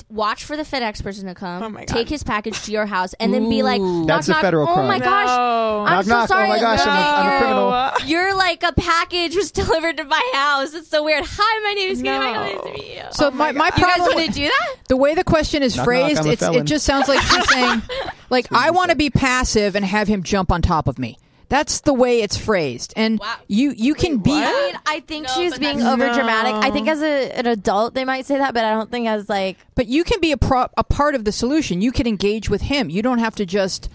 Watch 0.09 0.45
for 0.45 0.57
the 0.57 0.63
FedEx 0.63 1.03
person 1.03 1.27
to 1.27 1.35
come, 1.35 1.63
Oh 1.63 1.69
my 1.69 1.85
God. 1.85 1.89
take 1.89 2.09
his 2.09 2.23
package 2.23 2.63
to 2.65 2.73
your 2.73 2.87
house, 2.87 3.15
and 3.21 3.33
then 3.35 3.49
be 3.49 3.63
like, 3.63 3.81
Ooh. 3.81 4.01
knock, 4.01 4.07
That's 4.09 4.29
a 4.29 4.33
knock, 4.33 4.41
federal 4.43 4.69
Oh 4.69 4.75
crime. 4.75 4.87
my 4.89 4.99
gosh, 4.99 5.27
No. 5.29 5.85
I'm 5.87 5.93
Knock, 5.97 6.05
so 6.05 6.11
knock. 6.11 6.25
Oh 6.25 6.27
sorry. 6.27 6.49
my 6.49 6.61
gosh, 6.61 6.81
I'm 6.87 6.89
a- 6.89 6.93
I'm 6.93 7.27
a 7.27 7.29
You're- 7.31 7.39
criminal. 7.39 7.93
You're 8.07 8.37
like 8.37 8.63
a 8.63 8.73
package 8.73 9.37
was 9.37 9.51
delivered 9.53 9.97
to 9.99 10.05
my 10.05 10.31
house. 10.35 10.75
It's 10.75 10.89
so 10.89 11.05
weird. 11.05 11.25
Hi, 11.27 11.63
my 11.63 11.73
name 11.75 11.91
is 11.91 12.03
Katie. 12.03 12.11
No. 12.19 12.21
Nice 12.21 12.61
to 12.63 12.73
meet 12.73 12.97
you. 12.97 13.03
So 13.13 13.29
oh 13.29 13.31
my, 13.33 13.53
my 13.53 13.67
You 13.67 13.71
guys 13.73 13.81
problem 13.81 14.15
want 14.17 14.27
to 14.29 14.33
do 14.33 14.45
that? 14.49 14.75
the 14.89 14.97
way 14.97 15.15
the 15.15 15.25
question 15.25 15.63
is 15.63 15.77
Knock, 15.77 15.87
knock, 15.87 15.87
phrased, 15.87 16.21
I'm 16.21 16.27
a 16.27 16.31
it's, 16.33 16.43
it 16.43 16.45
felon. 16.47 16.67
just 16.67 16.85
sounds 16.85 17.09
like 17.09 17.21
she's 17.21 17.49
saying, 17.51 17.83
like, 18.31 18.53
I 18.53 18.71
want 18.71 18.91
to 18.91 18.97
be 18.97 19.11
passive 19.11 19.75
and 19.77 19.85
have 19.85 20.09
him 20.09 20.23
jump 20.23 20.51
on 20.53 20.63
top 20.63 20.89
of 20.89 20.99
me. 20.99 21.19
That's 21.49 21.81
the 21.83 21.95
way 21.95 22.23
it's 22.23 22.37
phrased, 22.37 22.93
and 22.97 23.21
Wow. 23.21 23.37
you 23.47 23.71
you 23.77 23.95
can 23.95 24.19
be. 24.19 24.33
I 24.33 24.41
mean, 24.53 24.81
I 24.85 25.01
think 25.01 25.27
No, 25.29 25.33
she's 25.35 25.57
being 25.59 25.79
that's- 25.79 25.93
over 25.93 26.13
dramatic. 26.13 26.55
I 26.57 26.71
think 26.73 26.89
as 26.89 27.01
a, 27.03 27.31
an 27.39 27.47
adult 27.47 27.95
they 27.95 28.05
might 28.05 28.27
say 28.27 28.39
that, 28.39 28.53
but 28.53 28.65
I 28.65 28.71
don't 28.73 28.91
think 28.91 29.07
as 29.07 29.29
like 29.29 29.57
But 29.77 29.87
you 29.87 30.03
can 30.03 30.21
be 30.21 30.33
a 30.33 30.37
pro- 30.37 30.67
a 30.77 30.83
part 30.83 31.15
of 31.15 31.25
the 31.25 31.31
solution. 31.31 31.81
You 31.83 31.93
can 31.93 32.07
engage 32.09 32.51
with 32.51 32.63
him. 32.63 32.91
You 32.91 33.01
don't 33.01 33.19
have 33.21 33.37
to 33.37 33.47
just 33.47 33.89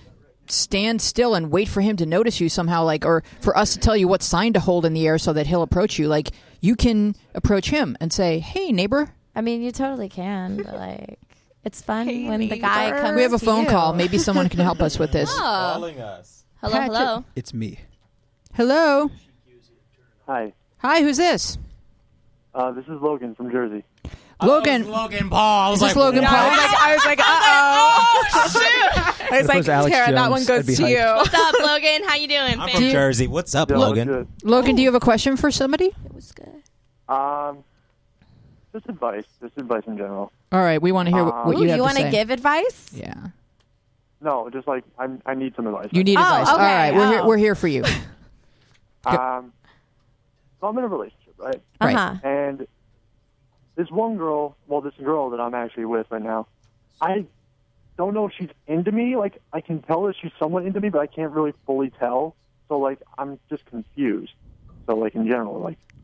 stand 0.47 1.01
still 1.01 1.35
and 1.35 1.51
wait 1.51 1.67
for 1.67 1.81
him 1.81 1.95
to 1.97 2.05
notice 2.05 2.39
you 2.41 2.49
somehow 2.49 2.83
like 2.83 3.05
or 3.05 3.23
for 3.41 3.57
us 3.57 3.73
to 3.73 3.79
tell 3.79 3.95
you 3.95 4.07
what 4.07 4.21
sign 4.23 4.53
to 4.53 4.59
hold 4.59 4.85
in 4.85 4.93
the 4.93 5.05
air 5.07 5.17
so 5.17 5.33
that 5.33 5.47
he'll 5.47 5.61
approach 5.61 5.99
you. 5.99 6.07
Like 6.07 6.31
you 6.61 6.75
can 6.75 7.15
approach 7.35 7.69
him 7.69 7.97
and 7.99 8.13
say, 8.13 8.39
"Hey, 8.39 8.71
neighbor." 8.71 9.13
I 9.35 9.41
mean 9.41 9.61
you 9.61 9.71
totally 9.73 10.07
can, 10.09 10.57
but 10.57 10.73
like 10.75 11.19
it's 11.65 11.81
fun 11.81 12.05
Hey, 12.07 12.29
when 12.29 12.39
the 12.39 12.57
guy 12.57 12.91
comes. 12.91 13.15
We 13.15 13.23
have 13.23 13.33
a 13.33 13.39
phone 13.39 13.65
you. 13.65 13.69
call. 13.69 13.93
Maybe 13.93 14.17
someone 14.17 14.47
can 14.47 14.61
help 14.61 14.81
us 14.81 14.97
with 14.97 15.11
this. 15.17 15.29
Oh. 15.33 15.71
Calling 15.75 15.99
us. 15.99 16.40
Hello, 16.62 16.74
Patrick. 16.74 16.97
hello. 16.97 17.26
It's 17.36 17.54
me. 17.54 17.80
Hello. 18.54 19.10
Hi, 20.28 20.54
Hi, 20.78 21.02
who's 21.02 21.17
this? 21.17 21.58
uh, 22.54 22.71
this 22.71 22.86
is 22.86 23.02
Logan 23.02 23.36
from 23.36 23.52
Jersey. 23.52 23.84
Logan. 24.41 24.89
Logan 24.89 25.30
Paul. 25.30 25.67
I 25.67 25.69
was 25.69 25.82
Is 25.82 25.88
this 25.89 25.95
like, 25.95 26.04
Logan 26.06 26.24
what? 26.24 26.30
Paul? 26.32 26.50
I 26.50 26.93
was 26.95 27.06
like, 27.06 27.19
uh 27.21 27.24
oh. 27.26 28.28
I 28.34 28.43
was 28.43 28.56
If 29.32 29.32
it 29.43 29.47
like, 29.47 29.58
was 29.58 29.69
Alex 29.69 29.95
Tara, 29.95 30.12
that 30.12 30.17
Jones, 30.17 30.32
one 30.32 30.41
I'd 30.41 30.47
goes 30.47 30.65
be 30.65 30.76
to 30.76 30.84
hyped. 30.84 30.89
you. 30.89 31.15
What's 31.15 31.34
up, 31.34 31.56
Logan? 31.60 32.04
How 32.08 32.15
you 32.15 32.28
doing, 32.28 32.60
I'm 32.60 32.67
fam? 32.69 32.76
from 32.82 32.89
Jersey. 32.89 33.28
What's 33.28 33.54
up, 33.56 33.69
Yeah, 33.69 33.78
Logan? 33.78 34.08
good. 34.08 34.28
Logan, 34.43 34.76
do 34.76 34.82
you 34.82 34.88
have 34.88 34.95
a 34.95 35.00
question 35.04 35.38
for 35.38 35.52
somebody? 35.52 35.86
It 36.06 36.13
was 36.13 36.32
good. 36.32 36.63
Um, 37.13 37.63
just 38.74 38.88
advice, 38.89 39.26
just 39.41 39.58
advice 39.58 39.84
in 39.88 39.97
general. 39.97 40.32
All 40.52 40.60
right, 40.62 40.82
we 40.82 40.91
want 40.91 41.08
to 41.10 41.13
hear 41.15 41.24
what, 41.24 41.45
what 41.45 41.56
Ooh, 41.56 41.60
you 41.60 41.65
you, 41.65 41.71
have 41.71 41.80
want 41.82 41.97
to 41.97 42.04
to 42.04 42.10
say. 42.10 42.12
give 42.12 42.30
advice? 42.32 42.91
Yeah. 42.93 43.13
No, 44.21 44.49
just 44.51 44.67
like 44.67 44.84
I'm, 44.99 45.21
I 45.25 45.34
need 45.34 45.55
some 45.55 45.65
advice. 45.67 45.89
You 45.91 46.03
need 46.03 46.17
Oh, 46.17 46.21
advice. 46.21 46.47
okay. 46.47 46.51
All 46.51 46.57
right, 46.60 46.93
we're 46.93 47.07
here, 47.12 47.19
Oh. 47.23 47.27
we're 47.27 47.38
here 47.38 47.55
for 47.55 47.67
you. 47.67 47.84
Um, 49.03 49.51
so 50.60 50.67
I'm 50.67 50.77
in 50.77 50.84
a 50.84 50.88
relationship, 50.88 51.34
right? 51.38 51.55
Uh 51.81 51.86
Right. 51.86 51.95
huh. 51.95 52.15
And 52.23 52.67
this 53.75 53.89
one 53.89 54.15
girl, 54.17 54.55
well, 54.67 54.81
this 54.81 54.93
girl 55.03 55.31
that 55.31 55.39
I'm 55.39 55.55
actually 55.55 55.86
with 55.86 56.05
right 56.12 56.21
now, 56.21 56.45
I 57.01 57.25
don't 57.97 58.13
know 58.13 58.27
if 58.27 58.34
she's 58.38 58.49
into 58.67 58.91
me. 58.91 59.15
Like, 59.15 59.41
I 59.53 59.62
can 59.62 59.81
tell 59.81 60.03
that 60.03 60.15
she's 60.21 60.31
somewhat 60.38 60.65
into 60.67 60.79
me, 60.79 60.89
but 60.89 60.99
I 61.01 61.07
can't 61.07 61.31
really 61.31 61.53
fully 61.65 61.89
tell. 61.89 62.36
So, 62.69 62.77
like, 62.77 62.99
I'm 63.17 63.39
just 63.49 63.65
confused. 63.65 64.34
So, 64.86 64.95
like, 64.95 65.15
in 65.15 65.25
general, 65.25 65.60
like, 65.60 65.79
I 65.89 65.95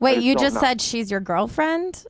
Wait, 0.00 0.14
just 0.16 0.26
you 0.26 0.34
don't 0.34 0.42
just 0.42 0.54
know. 0.56 0.60
said 0.62 0.80
she's 0.80 1.08
your 1.08 1.20
girlfriend. 1.20 2.04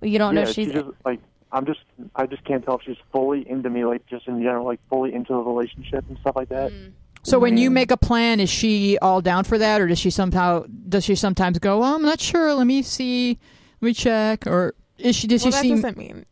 You 0.00 0.18
don't 0.18 0.34
yeah, 0.34 0.44
know 0.44 0.48
if 0.48 0.54
she's. 0.54 0.68
she 0.68 0.72
just 0.72 0.88
like 1.04 1.20
I'm 1.52 1.66
just 1.66 1.80
I 2.16 2.26
just 2.26 2.44
can't 2.44 2.64
tell 2.64 2.76
if 2.78 2.82
she's 2.84 2.96
fully 3.12 3.48
into 3.48 3.68
me, 3.70 3.84
like 3.84 4.06
just 4.06 4.26
in 4.26 4.42
general, 4.42 4.64
like 4.64 4.80
fully 4.88 5.12
into 5.12 5.32
the 5.34 5.38
relationship 5.40 6.04
and 6.08 6.18
stuff 6.18 6.34
like 6.36 6.48
that. 6.48 6.72
Mm-hmm. 6.72 6.90
So 7.24 7.38
when 7.38 7.56
you 7.56 7.70
make 7.70 7.90
a 7.92 7.96
plan, 7.96 8.40
is 8.40 8.50
she 8.50 8.98
all 8.98 9.20
down 9.20 9.44
for 9.44 9.56
that, 9.58 9.80
or 9.80 9.86
does 9.86 9.98
she 10.00 10.10
somehow 10.10 10.64
does 10.88 11.04
she 11.04 11.14
sometimes 11.14 11.58
go, 11.60 11.78
well, 11.78 11.94
"I'm 11.94 12.02
not 12.02 12.20
sure. 12.20 12.52
Let 12.54 12.66
me 12.66 12.82
see. 12.82 13.38
Let 13.80 13.86
me 13.86 13.94
check." 13.94 14.46
Or 14.46 14.74
is 14.98 15.14
she? 15.14 15.26
Does 15.28 15.44
Well, 15.44 15.52
she 15.52 15.56
that 15.56 15.62
seem? 15.62 15.76
doesn't 15.76 15.96
mean. 15.98 16.26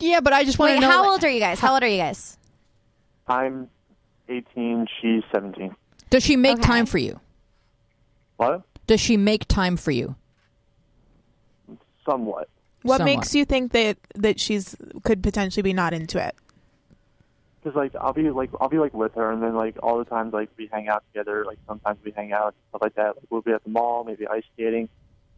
Yeah, 0.00 0.20
but 0.20 0.32
I 0.32 0.44
just 0.44 0.58
want 0.58 0.70
Wait, 0.72 0.74
to 0.76 0.80
know. 0.82 0.90
how 0.90 1.02
like, 1.02 1.10
old 1.12 1.24
are 1.24 1.30
you 1.30 1.40
guys? 1.40 1.58
How 1.60 1.72
old 1.74 1.82
are 1.82 1.88
you 1.88 1.98
guys? 1.98 2.36
I'm 3.28 3.68
18, 4.28 4.86
she's 5.00 5.22
17. 5.32 5.74
does 6.10 6.22
she 6.24 6.36
make 6.36 6.58
Okay. 6.58 6.66
time 6.66 6.86
for 6.86 6.98
you? 6.98 7.20
What? 8.36 8.62
Does 8.86 9.00
she 9.00 9.16
make 9.16 9.46
time 9.46 9.76
for 9.76 9.90
you? 9.90 10.16
Somewhat. 12.04 12.48
What 12.82 12.98
Somewhat. 12.98 13.16
makes 13.16 13.34
you 13.34 13.44
think 13.44 13.72
that 13.72 13.98
that 14.14 14.40
she's 14.40 14.74
could 15.02 15.22
potentially 15.22 15.62
be 15.62 15.72
not 15.72 15.92
into 15.92 16.24
it? 16.24 16.34
Because 17.62 17.76
like 17.76 17.94
I'll 18.00 18.12
be 18.14 18.30
like 18.30 18.50
I'll 18.60 18.68
be 18.70 18.78
like 18.78 18.94
with 18.94 19.14
her, 19.14 19.30
and 19.30 19.42
then 19.42 19.54
like 19.54 19.76
all 19.82 19.98
the 19.98 20.04
times 20.06 20.32
like 20.32 20.48
we 20.56 20.68
hang 20.72 20.88
out 20.88 21.04
together. 21.12 21.44
Like 21.44 21.58
sometimes 21.66 21.98
we 22.04 22.10
hang 22.10 22.32
out 22.32 22.54
stuff 22.70 22.80
like 22.80 22.94
that. 22.94 23.16
Like 23.16 23.24
we'll 23.28 23.42
be 23.42 23.52
at 23.52 23.62
the 23.64 23.70
mall, 23.70 24.04
maybe 24.04 24.26
ice 24.26 24.44
skating, 24.54 24.88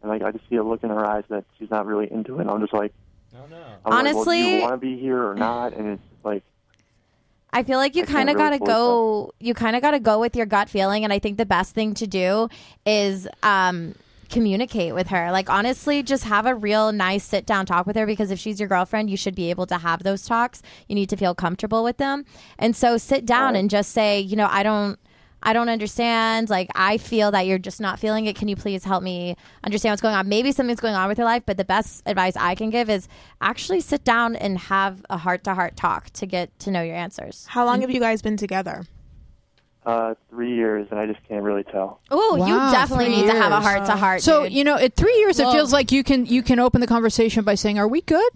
and 0.01 0.09
like 0.09 0.21
I 0.21 0.31
just 0.31 0.47
see 0.49 0.55
a 0.55 0.63
look 0.63 0.83
in 0.83 0.89
her 0.89 1.05
eyes 1.05 1.25
that 1.29 1.43
she's 1.59 1.69
not 1.69 1.85
really 1.85 2.09
into 2.11 2.37
it. 2.37 2.41
And 2.41 2.49
I'm 2.49 2.61
just 2.61 2.73
like, 2.73 2.93
No, 3.33 3.39
no. 3.49 3.57
I'm 3.57 3.61
like, 3.61 3.83
well, 3.83 3.91
do 4.03 4.09
Honestly- 4.29 4.55
you 4.55 4.61
want 4.61 4.73
to 4.73 4.77
be 4.77 4.97
here 4.97 5.21
or 5.21 5.35
not? 5.35 5.73
And 5.73 5.87
it's 5.99 6.23
like 6.23 6.43
I 7.51 7.63
feel 7.63 7.77
like 7.77 7.95
you 7.95 8.05
kind 8.05 8.29
of 8.29 8.35
really 8.35 8.45
got 8.45 8.49
to 8.51 8.57
fully 8.59 8.71
go. 8.71 9.33
You 9.39 9.53
kind 9.53 9.75
of 9.75 9.81
got 9.81 9.91
to 9.91 9.99
go 9.99 10.19
with 10.19 10.35
your 10.35 10.45
gut 10.45 10.69
feeling, 10.69 11.03
and 11.03 11.11
I 11.11 11.19
think 11.19 11.37
the 11.37 11.45
best 11.45 11.75
thing 11.75 11.93
to 11.95 12.07
do 12.07 12.47
is 12.85 13.27
um, 13.43 13.95
communicate 14.33 14.95
with 14.95 15.07
her. 15.07 15.31
Like 15.31 15.49
honestly, 15.49 16.01
just 16.03 16.23
have 16.23 16.45
a 16.45 16.55
real 16.55 16.91
nice 16.91 17.23
sit 17.23 17.45
down 17.45 17.65
talk 17.65 17.85
with 17.85 17.95
her 17.95 18.05
because 18.05 18.31
if 18.31 18.39
she's 18.39 18.59
your 18.59 18.67
girlfriend, 18.67 19.09
you 19.09 19.17
should 19.17 19.35
be 19.35 19.49
able 19.49 19.67
to 19.67 19.77
have 19.77 20.03
those 20.03 20.25
talks. 20.25 20.61
You 20.87 20.95
need 20.95 21.09
to 21.09 21.17
feel 21.17 21.35
comfortable 21.35 21.83
with 21.83 21.97
them, 21.97 22.25
and 22.57 22.75
so 22.75 22.97
sit 22.97 23.25
down 23.25 23.55
and 23.55 23.69
just 23.69 23.91
say, 23.91 24.19
you 24.19 24.35
know, 24.35 24.47
I 24.49 24.63
don't. 24.63 24.99
I 25.45 25.51
don't 25.51 25.67
understand. 25.67 26.49
Like, 26.49 26.69
I 26.73 26.97
feel 26.97 27.31
that 27.31 27.45
you're 27.45 27.57
just 27.57 27.81
not 27.81 27.99
feeling 27.99 28.27
it. 28.27 28.37
Can 28.37 28.47
you 28.47 28.55
please 28.55 28.85
help 28.85 29.03
me 29.03 29.35
understand 29.65 29.91
what's 29.91 30.01
going 30.01 30.15
on? 30.15 30.29
Maybe 30.29 30.53
something's 30.53 30.79
going 30.79 30.95
on 30.95 31.09
with 31.09 31.17
your 31.17 31.25
life, 31.25 31.43
but 31.45 31.57
the 31.57 31.65
best 31.65 32.01
advice 32.05 32.37
I 32.37 32.55
can 32.55 32.69
give 32.69 32.89
is 32.89 33.09
actually 33.41 33.81
sit 33.81 34.05
down 34.05 34.37
and 34.37 34.57
have 34.57 35.05
a 35.09 35.17
heart 35.17 35.43
to 35.43 35.53
heart 35.53 35.75
talk 35.75 36.11
to 36.11 36.25
get 36.25 36.57
to 36.59 36.71
know 36.71 36.81
your 36.81 36.95
answers. 36.95 37.45
How 37.49 37.65
long 37.65 37.81
have 37.81 37.91
you 37.91 37.99
guys 37.99 38.21
been 38.21 38.37
together? 38.37 38.85
Uh, 39.85 40.15
three 40.29 40.55
years, 40.55 40.87
and 40.91 40.99
I 40.99 41.05
just 41.05 41.19
can't 41.27 41.43
really 41.43 41.63
tell. 41.63 41.99
Oh, 42.09 42.35
Wow, 42.37 42.47
you 42.47 42.71
definitely 42.71 43.05
three 43.05 43.15
need 43.17 43.27
to 43.31 43.33
have 43.37 43.51
a 43.51 43.59
heart 43.61 43.85
to 43.85 43.93
heart. 43.93 44.21
So 44.21 44.43
dude. 44.43 44.53
you 44.53 44.63
know, 44.63 44.75
at 44.75 44.95
three 44.95 45.15
years, 45.17 45.39
it 45.39 45.51
feels 45.51 45.73
like 45.73 45.91
you 45.91 46.03
can 46.03 46.25
you 46.25 46.41
can 46.43 46.59
open 46.59 46.81
the 46.81 46.87
conversation 46.87 47.43
by 47.43 47.55
saying, 47.55 47.77
"Are 47.79 47.87
we 47.87 48.01
good?" 48.01 48.31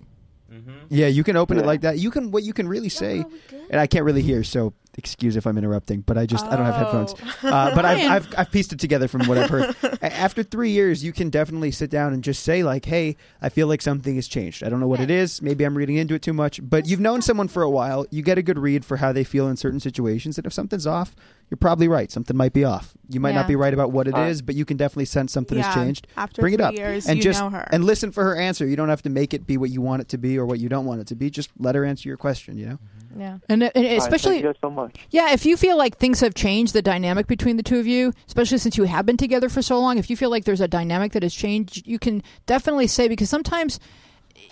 Yeah, 0.89 1.07
you 1.07 1.23
can 1.23 1.35
open 1.35 1.57
it 1.57 1.65
like 1.65 1.81
that. 1.81 1.99
You 1.99 2.09
can 2.11 2.31
what 2.31 2.43
you 2.43 2.53
can 2.53 2.67
really 2.67 2.89
say, 2.89 3.25
and 3.69 3.79
I 3.79 3.87
can't 3.87 4.05
really 4.05 4.21
hear, 4.21 4.43
so 4.43 4.73
excuse 4.97 5.35
if 5.35 5.45
I'm 5.45 5.57
interrupting. 5.57 6.01
But 6.01 6.17
I 6.17 6.25
just 6.25 6.45
I 6.45 6.55
don't 6.55 6.65
have 6.65 6.75
headphones. 6.75 7.13
Uh, 7.43 7.75
but 7.75 7.83
I've, 7.83 8.11
I've 8.11 8.39
I've 8.39 8.51
pieced 8.51 8.71
it 8.71 8.79
together 8.79 9.07
from 9.09 9.27
what 9.27 9.37
I've 9.37 9.49
heard. 9.49 9.75
After 10.01 10.43
three 10.43 10.71
years, 10.71 11.03
you 11.03 11.11
can 11.11 11.29
definitely 11.29 11.71
sit 11.71 11.89
down 11.89 12.13
and 12.13 12.23
just 12.23 12.43
say 12.43 12.63
like, 12.63 12.85
"Hey, 12.85 13.17
I 13.41 13.49
feel 13.49 13.67
like 13.67 13.81
something 13.81 14.15
has 14.15 14.27
changed. 14.27 14.63
I 14.63 14.69
don't 14.69 14.79
know 14.79 14.87
what 14.87 15.01
it 15.01 15.11
is. 15.11 15.41
Maybe 15.41 15.65
I'm 15.65 15.77
reading 15.77 15.97
into 15.97 16.15
it 16.15 16.21
too 16.21 16.33
much." 16.33 16.61
But 16.63 16.87
you've 16.87 17.01
known 17.01 17.21
someone 17.21 17.49
for 17.49 17.61
a 17.63 17.69
while. 17.69 18.05
You 18.09 18.21
get 18.23 18.37
a 18.37 18.41
good 18.41 18.57
read 18.57 18.85
for 18.85 18.97
how 18.97 19.11
they 19.11 19.25
feel 19.25 19.49
in 19.49 19.57
certain 19.57 19.81
situations, 19.81 20.37
and 20.37 20.47
if 20.47 20.53
something's 20.53 20.87
off, 20.87 21.13
you're 21.49 21.57
probably 21.57 21.87
right. 21.87 22.11
Something 22.11 22.35
might 22.35 22.53
be 22.53 22.63
off. 22.65 22.93
You 23.09 23.19
might 23.19 23.29
Yeah. 23.29 23.35
not 23.37 23.47
be 23.47 23.55
right 23.55 23.73
about 23.73 23.91
what 23.91 24.07
it 24.07 24.17
is, 24.17 24.41
Uh, 24.41 24.45
but 24.45 24.55
you 24.55 24.65
can 24.65 24.75
definitely 24.77 25.05
sense 25.05 25.31
something 25.31 25.57
Yeah, 25.57 25.63
has 25.65 25.75
changed. 25.75 26.07
after 26.17 26.41
Bring 26.41 26.53
it 26.55 26.61
up 26.61 26.75
years, 26.75 27.07
and 27.07 27.17
you 27.17 27.23
just 27.23 27.39
know 27.41 27.49
her. 27.49 27.67
and 27.71 27.85
listen 27.85 28.11
for 28.11 28.23
her 28.25 28.35
answer. 28.35 28.67
You 28.67 28.75
don't 28.75 28.89
have 28.89 29.01
to 29.03 29.09
make 29.09 29.33
it 29.33 29.47
be 29.47 29.55
what 29.57 29.69
you 29.69 29.81
want 29.81 30.01
it 30.01 30.09
to 30.09 30.17
be 30.17 30.37
or 30.37 30.45
what 30.45 30.59
you 30.59 30.67
don't 30.69 30.85
want 30.85 30.99
it 31.01 31.07
to 31.07 31.15
be. 31.15 31.29
Just 31.29 31.49
let 31.57 31.75
her 31.75 31.85
answer 31.85 32.09
your 32.09 32.17
question. 32.17 32.57
You 32.57 32.65
know. 32.65 32.79
yeah. 33.17 33.37
And, 33.49 33.63
and 33.63 33.71
All 33.75 33.81
right, 33.83 33.97
especially, 33.97 34.41
thank 34.41 34.43
you 34.45 34.53
so 34.61 34.69
much. 34.69 34.97
yeah, 35.09 35.31
if 35.31 35.45
you 35.45 35.55
feel 35.57 35.77
like 35.77 35.97
things 35.97 36.19
have 36.19 36.33
changed, 36.33 36.73
the 36.73 36.81
dynamic 36.81 37.27
between 37.27 37.55
the 37.57 37.63
two 37.63 37.79
of 37.79 37.87
you, 37.87 38.11
especially 38.27 38.57
since 38.57 38.77
you 38.77 38.83
have 38.83 39.05
been 39.05 39.17
together 39.17 39.47
for 39.49 39.61
so 39.61 39.79
long, 39.79 39.97
if 39.97 40.09
you 40.09 40.17
feel 40.17 40.29
like 40.29 40.43
there's 40.43 40.61
a 40.61 40.67
dynamic 40.67 41.13
that 41.13 41.23
has 41.23 41.33
changed, 41.33 41.87
you 41.87 41.97
can 41.97 42.21
definitely 42.45 42.87
say 42.87 43.07
because 43.07 43.29
sometimes 43.29 43.79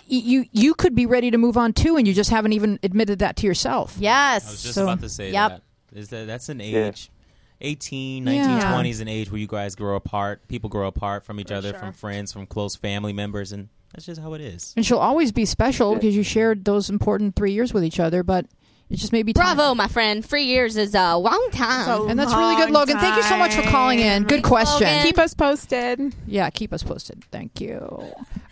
you 0.08 0.46
you 0.52 0.74
could 0.74 0.94
be 0.94 1.06
ready 1.06 1.30
to 1.30 1.38
move 1.38 1.56
on 1.56 1.72
too, 1.72 1.96
and 1.96 2.08
you 2.08 2.14
just 2.14 2.30
haven't 2.30 2.52
even 2.52 2.78
admitted 2.82 3.18
that 3.20 3.36
to 3.36 3.46
yourself. 3.46 3.96
Yes. 4.00 4.46
I 4.46 4.50
was 4.50 4.62
just 4.62 4.74
So- 4.74 4.82
about 4.84 5.00
to 5.00 5.08
say 5.08 5.32
Yep. 5.32 5.50
that. 5.50 5.62
Is 5.96 6.08
that 6.10 6.26
that's 6.26 6.48
an 6.48 6.60
Yeah. 6.60 6.88
age. 6.88 7.10
18, 7.62 8.24
19, 8.24 8.42
Yeah. 8.58 8.70
20 8.72 8.90
is 8.90 9.00
an 9.00 9.08
age 9.08 9.30
where 9.30 9.40
you 9.40 9.46
guys 9.46 9.74
grow 9.74 9.96
apart. 9.96 10.46
People 10.46 10.68
grow 10.68 10.86
apart 10.86 11.24
from 11.24 11.40
each 11.40 11.48
For 11.48 11.54
other, 11.54 11.70
sure. 11.70 11.78
from 11.78 11.92
friends, 11.94 12.32
from 12.32 12.46
close 12.46 12.76
family 12.76 13.14
members, 13.14 13.50
and 13.50 13.68
that's 13.94 14.04
just 14.04 14.20
how 14.20 14.34
it 14.34 14.42
is. 14.42 14.74
And 14.76 14.84
she'll 14.84 14.98
always 14.98 15.32
be 15.32 15.46
special 15.46 15.92
Yeah. 15.92 15.98
because 15.98 16.14
you 16.16 16.22
shared 16.22 16.66
those 16.66 16.90
important 16.90 17.34
three 17.34 17.52
years 17.52 17.72
with 17.72 17.82
each 17.82 17.98
other, 17.98 18.22
but 18.22 18.44
it 18.88 18.96
just 18.96 19.12
may 19.12 19.22
be 19.24 19.32
time. 19.32 19.56
Bravo, 19.56 19.74
my 19.74 19.88
friend. 19.88 20.24
Three 20.24 20.44
years 20.44 20.76
is 20.76 20.94
a 20.94 21.16
long 21.16 21.48
time. 21.52 21.84
So- 21.86 22.06
And 22.08 22.18
that's 22.18 22.32
really 22.32 22.54
good, 22.56 22.70
Long 22.70 22.82
Logan. 22.86 22.98
Thank 22.98 23.16
you 23.16 23.22
so 23.24 23.36
much 23.36 23.54
for 23.54 23.62
calling 23.62 23.98
in. 23.98 24.22
Good 24.22 24.30
Thanks, 24.36 24.48
question. 24.48 24.86
Logan. 24.86 25.02
Keep 25.04 25.18
us 25.18 25.34
posted. 25.34 26.14
Yeah, 26.26 26.48
keep 26.50 26.72
us 26.72 26.82
posted. 26.82 27.24
Thank 27.32 27.60
you. 27.60 27.78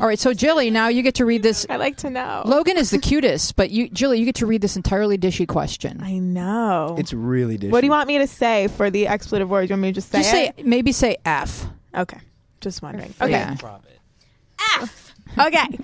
All 0.01 0.07
right, 0.09 0.18
so 0.18 0.35
Jilly, 0.35 0.70
now 0.70 0.88
you 0.88 1.03
get 1.03 1.14
to 1.16 1.25
read 1.25 1.42
this. 1.44 1.64
I'd 1.70 1.77
like 1.77 1.97
to 1.99 2.11
know. 2.11 2.42
Logan 2.47 2.77
is 2.77 2.90
the 2.90 2.99
cutest, 3.11 3.55
but 3.55 3.70
you, 3.70 3.88
Jilly, 3.90 4.18
you 4.18 4.25
get 4.25 4.35
to 4.37 4.47
read 4.47 4.61
this 4.61 4.75
entirely 4.77 5.16
dishy 5.16 5.47
question. 5.47 6.01
I 6.03 6.18
know. 6.18 6.97
It's 6.99 7.12
really 7.12 7.57
dishy. 7.57 7.70
what 7.70 7.81
do 7.83 7.87
you 7.87 7.92
want 7.92 8.09
me 8.09 8.18
to 8.18 8.27
say 8.27 8.66
for 8.68 8.90
the 8.90 9.07
expletive 9.07 9.49
word? 9.49 9.68
You 9.68 9.75
want 9.75 9.83
me 9.83 9.88
to 9.90 9.92
just 9.94 10.11
say 10.11 10.18
Just 10.18 10.31
say 10.33 10.49
it? 10.49 10.66
maybe 10.66 10.90
say 10.90 11.16
F. 11.25 11.66
Okay. 11.97 12.18
Just 12.61 12.83
wondering. 12.83 13.14
Okay. 13.20 13.40
Okay. 13.44 13.55
Drop 13.55 13.85
it. 13.87 14.90
okay. 15.38 15.79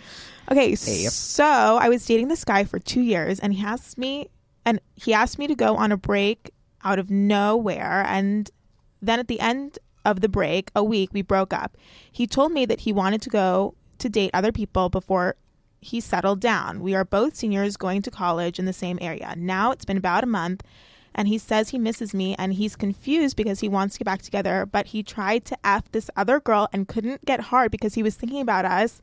Okay. 0.50 0.74
So 0.74 1.44
I 1.44 1.88
was 1.88 2.04
dating 2.04 2.28
this 2.28 2.44
guy 2.44 2.64
for 2.64 2.78
two 2.80 3.00
years, 3.00 3.38
and 3.38 3.52
he 3.54 3.64
asked 3.64 3.96
me, 3.96 4.28
and 4.64 4.80
he 4.94 5.12
asked 5.12 5.38
me 5.38 5.46
to 5.46 5.54
go 5.54 5.76
on 5.76 5.92
a 5.92 5.96
break 5.96 6.50
out 6.84 6.98
of 6.98 7.10
nowhere, 7.10 8.04
and 8.06 8.50
then 9.02 9.18
at 9.18 9.28
the 9.28 9.40
end 9.40 9.78
of 10.04 10.20
the 10.20 10.28
break, 10.28 10.70
a 10.74 10.82
week, 10.82 11.10
we 11.12 11.22
broke 11.22 11.52
up. 11.52 11.76
He 12.10 12.26
told 12.26 12.52
me 12.52 12.64
that 12.66 12.80
he 12.80 12.92
wanted 12.92 13.22
to 13.22 13.30
go 13.30 13.74
to 13.98 14.08
date 14.08 14.30
other 14.32 14.52
people 14.52 14.88
before 14.88 15.36
he 15.80 16.00
settled 16.00 16.40
down. 16.40 16.80
We 16.80 16.94
are 16.94 17.04
both 17.04 17.36
seniors 17.36 17.76
going 17.76 18.02
to 18.02 18.10
college 18.10 18.58
in 18.58 18.64
the 18.64 18.72
same 18.72 18.98
area. 19.00 19.34
Now 19.36 19.70
it's 19.70 19.84
been 19.84 19.96
about 19.96 20.24
a 20.24 20.26
month 20.26 20.62
and 21.14 21.26
he 21.26 21.38
says 21.38 21.70
he 21.70 21.78
misses 21.78 22.14
me 22.14 22.36
and 22.38 22.54
he's 22.54 22.76
confused 22.76 23.36
because 23.36 23.60
he 23.60 23.68
wants 23.68 23.94
to 23.94 23.98
get 24.00 24.04
back 24.04 24.22
together, 24.22 24.66
but 24.66 24.88
he 24.88 25.02
tried 25.02 25.44
to 25.46 25.58
F 25.64 25.90
this 25.90 26.10
other 26.16 26.38
girl 26.38 26.68
and 26.72 26.86
couldn't 26.86 27.24
get 27.24 27.40
hard 27.40 27.70
because 27.70 27.94
he 27.94 28.02
was 28.02 28.14
thinking 28.14 28.40
about 28.40 28.64
us 28.64 29.00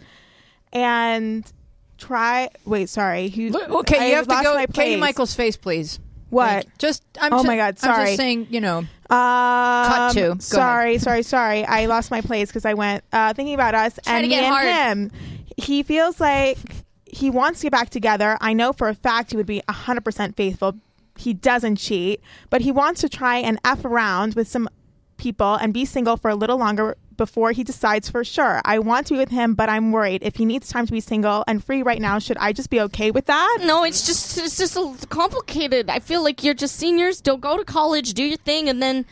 and 0.72 1.52
try 1.98 2.50
wait, 2.66 2.90
sorry. 2.90 3.28
He, 3.30 3.54
Okay, 3.54 3.98
I 4.00 4.06
you 4.10 4.16
have 4.16 4.28
to 4.28 4.42
go. 4.44 4.66
Katie. 4.74 5.00
Michael's 5.00 5.34
face, 5.36 5.58
please. 5.58 6.00
What? 6.30 6.66
Like, 6.66 6.78
just 6.78 7.04
I'm 7.22 7.34
Oh 7.34 7.42
ju- 7.42 7.48
my 7.48 7.56
God, 7.56 7.80
Sorry. 7.80 8.00
I'm 8.02 8.06
just 8.08 8.18
saying, 8.18 8.48
you 8.50 8.60
know. 8.62 8.80
Um, 8.80 8.88
Cut 9.10 10.14
to. 10.14 10.20
Go 10.20 10.26
ahead. 10.32 10.42
sorry, 10.44 10.98
sorry, 10.98 11.24
sorry. 11.24 11.66
I 11.66 11.86
lost 11.86 12.12
my 12.12 12.20
place 12.22 12.50
because 12.50 12.66
I 12.66 12.74
went 12.74 13.04
uh, 13.14 13.34
thinking 13.34 13.54
about 13.56 13.76
us 13.76 13.98
Try 14.04 14.16
and 14.18 14.24
to 14.26 14.30
me 14.30 14.36
get 14.36 14.44
and 14.44 14.54
hard. 14.54 14.68
him. 14.68 15.12
He 15.56 15.84
feels 15.84 16.20
like 16.20 16.58
he 17.06 17.30
wants 17.30 17.62
to 17.62 17.66
get 17.68 17.72
back 17.72 17.90
together. 17.90 18.38
I 18.42 18.52
know 18.54 18.74
for 18.74 18.90
a 18.90 18.94
fact 18.94 19.32
he 19.32 19.38
would 19.38 19.46
be 19.46 19.62
100% 19.70 20.36
faithful. 20.36 20.74
He 21.18 21.34
doesn't 21.34 21.78
cheat, 21.78 22.22
but 22.50 22.62
he 22.62 22.72
wants 22.72 23.00
to 23.02 23.10
try 23.10 23.38
and 23.38 23.58
F 23.64 23.86
around 23.86 24.36
with 24.36 24.48
some 24.50 24.68
people 25.16 25.56
and 25.56 25.74
be 25.74 25.86
single 25.86 26.18
for 26.18 26.30
a 26.30 26.36
little 26.36 26.58
longer 26.58 26.96
before 27.18 27.52
he 27.52 27.64
decides 27.64 28.10
for 28.10 28.24
sure. 28.24 28.62
I 28.64 28.80
want 28.80 29.08
to 29.08 29.14
be 29.14 29.20
with 29.20 29.30
him, 29.30 29.56
but 29.56 29.70
I'm 29.70 29.92
worried. 29.92 30.24
If 30.24 30.36
he 30.36 30.46
needs 30.46 30.70
time 30.70 30.86
to 30.86 30.92
be 30.92 31.00
single 31.00 31.44
and 31.48 31.64
free 31.64 31.84
right 31.84 32.02
now, 32.02 32.20
should 32.20 32.38
I 32.38 32.54
just 32.54 32.70
be 32.70 32.80
okay 32.82 33.12
with 33.12 33.26
that? 33.26 33.60
No, 33.64 33.84
it's 33.84 34.06
just 34.06 34.38
it's 34.38 34.58
just 34.58 35.10
complicated. 35.10 35.90
I 35.90 36.00
feel 36.00 36.24
like 36.24 36.44
you're 36.44 36.54
just 36.54 36.76
seniors. 36.76 37.22
Don't 37.22 37.42
go 37.42 37.58
to 37.58 37.66
college, 37.66 38.14
do 38.14 38.24
your 38.24 38.38
thing, 38.38 38.70
and 38.70 38.82
then 38.82 39.06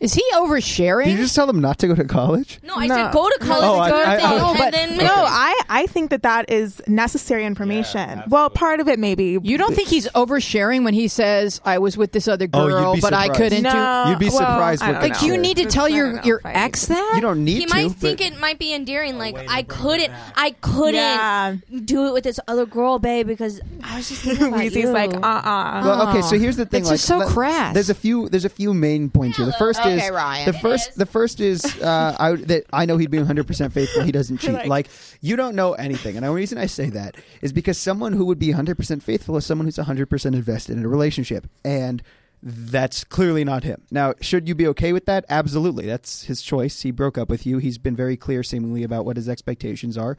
Is 0.00 0.14
he 0.14 0.22
oversharing? 0.34 1.04
Did 1.04 1.12
you 1.12 1.16
just 1.18 1.34
tell 1.34 1.46
them 1.46 1.60
not 1.60 1.78
to 1.78 1.86
go 1.86 1.94
to 1.94 2.04
college? 2.04 2.58
no, 2.62 2.74
I 2.76 2.86
No. 2.86 2.94
said 2.94 3.12
go 3.12 3.28
to 3.28 3.38
college, 3.40 3.64
Oh, 3.64 3.78
I- 3.78 3.90
do 3.90 3.96
your 3.96 4.06
I- 4.06 4.16
thing, 4.16 4.24
I- 4.26 4.48
and 4.48 4.58
but- 4.58 4.72
then 4.72 4.96
No, 4.98 5.14
I, 5.14 5.60
I 5.68 5.86
think 5.86 6.10
that 6.10 6.22
that 6.22 6.50
is 6.50 6.80
necessary 6.86 7.44
information. 7.44 8.22
well, 8.28 8.48
part 8.50 8.80
of 8.80 8.88
it 8.88 8.98
maybe. 8.98 9.38
You 9.42 9.56
don't 9.58 9.74
think 9.74 9.88
he's 9.88 10.08
oversharing 10.08 10.84
when 10.84 10.94
he 10.94 11.08
says, 11.08 11.60
"I 11.64 11.78
was 11.78 11.96
with 11.96 12.12
this 12.12 12.26
other 12.26 12.46
Oh, 12.52 12.64
you'd 12.66 12.70
girl, 12.72 12.94
be 12.94 13.00
but 13.00 13.12
I 13.12 13.24
surprised. 13.26 13.40
couldn't 13.42 13.62
do." 13.64 13.68
No, 13.72 14.04
You'd 14.10 14.18
be 14.18 14.28
well, 14.28 14.38
surprised 14.38 14.82
I 14.82 14.86
what 14.86 14.92
don't 14.92 15.02
they 15.02 15.08
Like, 15.10 15.20
know. 15.22 15.26
you 15.28 15.36
need 15.38 15.56
to 15.56 15.62
It's- 15.62 15.74
tell 15.74 15.84
I 15.84 15.88
your 15.88 16.06
don't 16.06 16.16
know 16.16 16.22
your 16.24 16.38
if 16.38 16.46
I 16.46 16.52
ex 16.52 16.86
that? 16.86 17.12
You 17.14 17.20
don't 17.20 17.44
need 17.44 17.58
he 17.60 17.66
to. 17.66 17.74
might 17.74 17.88
but- 17.88 17.96
think 17.98 18.20
it 18.20 18.40
might 18.40 18.58
be 18.58 18.74
endearing. 18.74 19.18
Like 19.18 19.34
way 19.36 19.44
to 19.46 19.52
I 19.52 19.62
couldn't, 19.62 20.10
that. 20.10 20.32
I 20.36 20.50
couldn't 20.60 20.94
Yeah. 20.94 21.54
do 21.84 22.06
it 22.08 22.12
with 22.12 22.24
this 22.24 22.40
other 22.48 22.66
girl, 22.66 22.98
babe, 22.98 23.26
because 23.26 23.60
I 23.82 23.96
was 23.96 24.08
just 24.08 24.22
thinking 24.24 24.48
about 24.48 24.60
Weezy's 24.60 24.76
you. 24.76 24.90
like, 24.90 25.14
uh 25.14 25.18
uh 25.20 25.82
Well, 25.84 26.08
okay, 26.08 26.22
so 26.22 26.38
here's 26.38 26.56
the 26.56 26.66
thing. 26.66 26.80
It's 26.80 26.88
like, 26.90 26.94
just 26.96 27.06
so 27.08 27.18
let- 27.18 27.28
crass. 27.28 27.74
There's 27.74 27.90
a 27.90 27.94
few. 27.94 28.28
There's 28.28 28.44
a 28.44 28.48
few 28.50 28.72
main 28.74 29.10
points 29.10 29.33
here. 29.36 29.46
The 29.46 29.52
first 29.54 29.80
Okay, 29.80 29.96
is 30.04 30.10
Ryan. 30.10 30.46
the 30.46 30.58
first. 30.58 30.88
is. 30.90 30.94
The 30.96 31.06
first 31.06 31.40
is 31.40 31.64
uh, 31.82 32.16
I, 32.18 32.32
that 32.36 32.64
I 32.72 32.86
know 32.86 32.96
he'd 32.96 33.10
be 33.10 33.18
100 33.18 33.46
percent 33.46 33.72
faithful. 33.72 34.02
He 34.02 34.12
doesn't 34.12 34.38
cheat. 34.40 34.52
like- 34.52 34.66
like 34.68 34.88
you 35.20 35.36
don't 35.36 35.54
know 35.54 35.72
anything, 35.74 36.16
and 36.16 36.24
the 36.24 36.30
reason 36.30 36.58
I 36.58 36.66
say 36.66 36.90
that 36.90 37.16
is 37.42 37.52
because 37.52 37.78
someone 37.78 38.12
who 38.12 38.24
would 38.26 38.38
be 38.38 38.48
100 38.50 38.76
percent 38.76 39.02
faithful 39.02 39.36
is 39.36 39.46
someone 39.46 39.66
who's 39.66 39.78
100 39.78 40.10
percent 40.10 40.34
invested 40.34 40.76
in 40.76 40.84
a 40.84 40.88
relationship, 40.88 41.46
and 41.64 42.02
that's 42.42 43.04
clearly 43.04 43.42
not 43.44 43.64
him. 43.64 43.80
Now, 43.90 44.12
should 44.20 44.48
you 44.48 44.54
be 44.54 44.66
okay 44.68 44.92
with 44.92 45.06
that? 45.06 45.24
Absolutely, 45.30 45.86
that's 45.86 46.24
his 46.24 46.42
choice. 46.42 46.82
He 46.82 46.90
broke 46.90 47.16
up 47.16 47.28
with 47.30 47.46
you. 47.46 47.56
He's 47.58 47.78
been 47.78 47.96
very 47.96 48.16
clear, 48.18 48.42
seemingly, 48.42 48.82
about 48.82 49.04
what 49.06 49.16
his 49.16 49.28
expectations 49.30 49.96
are. 49.96 50.18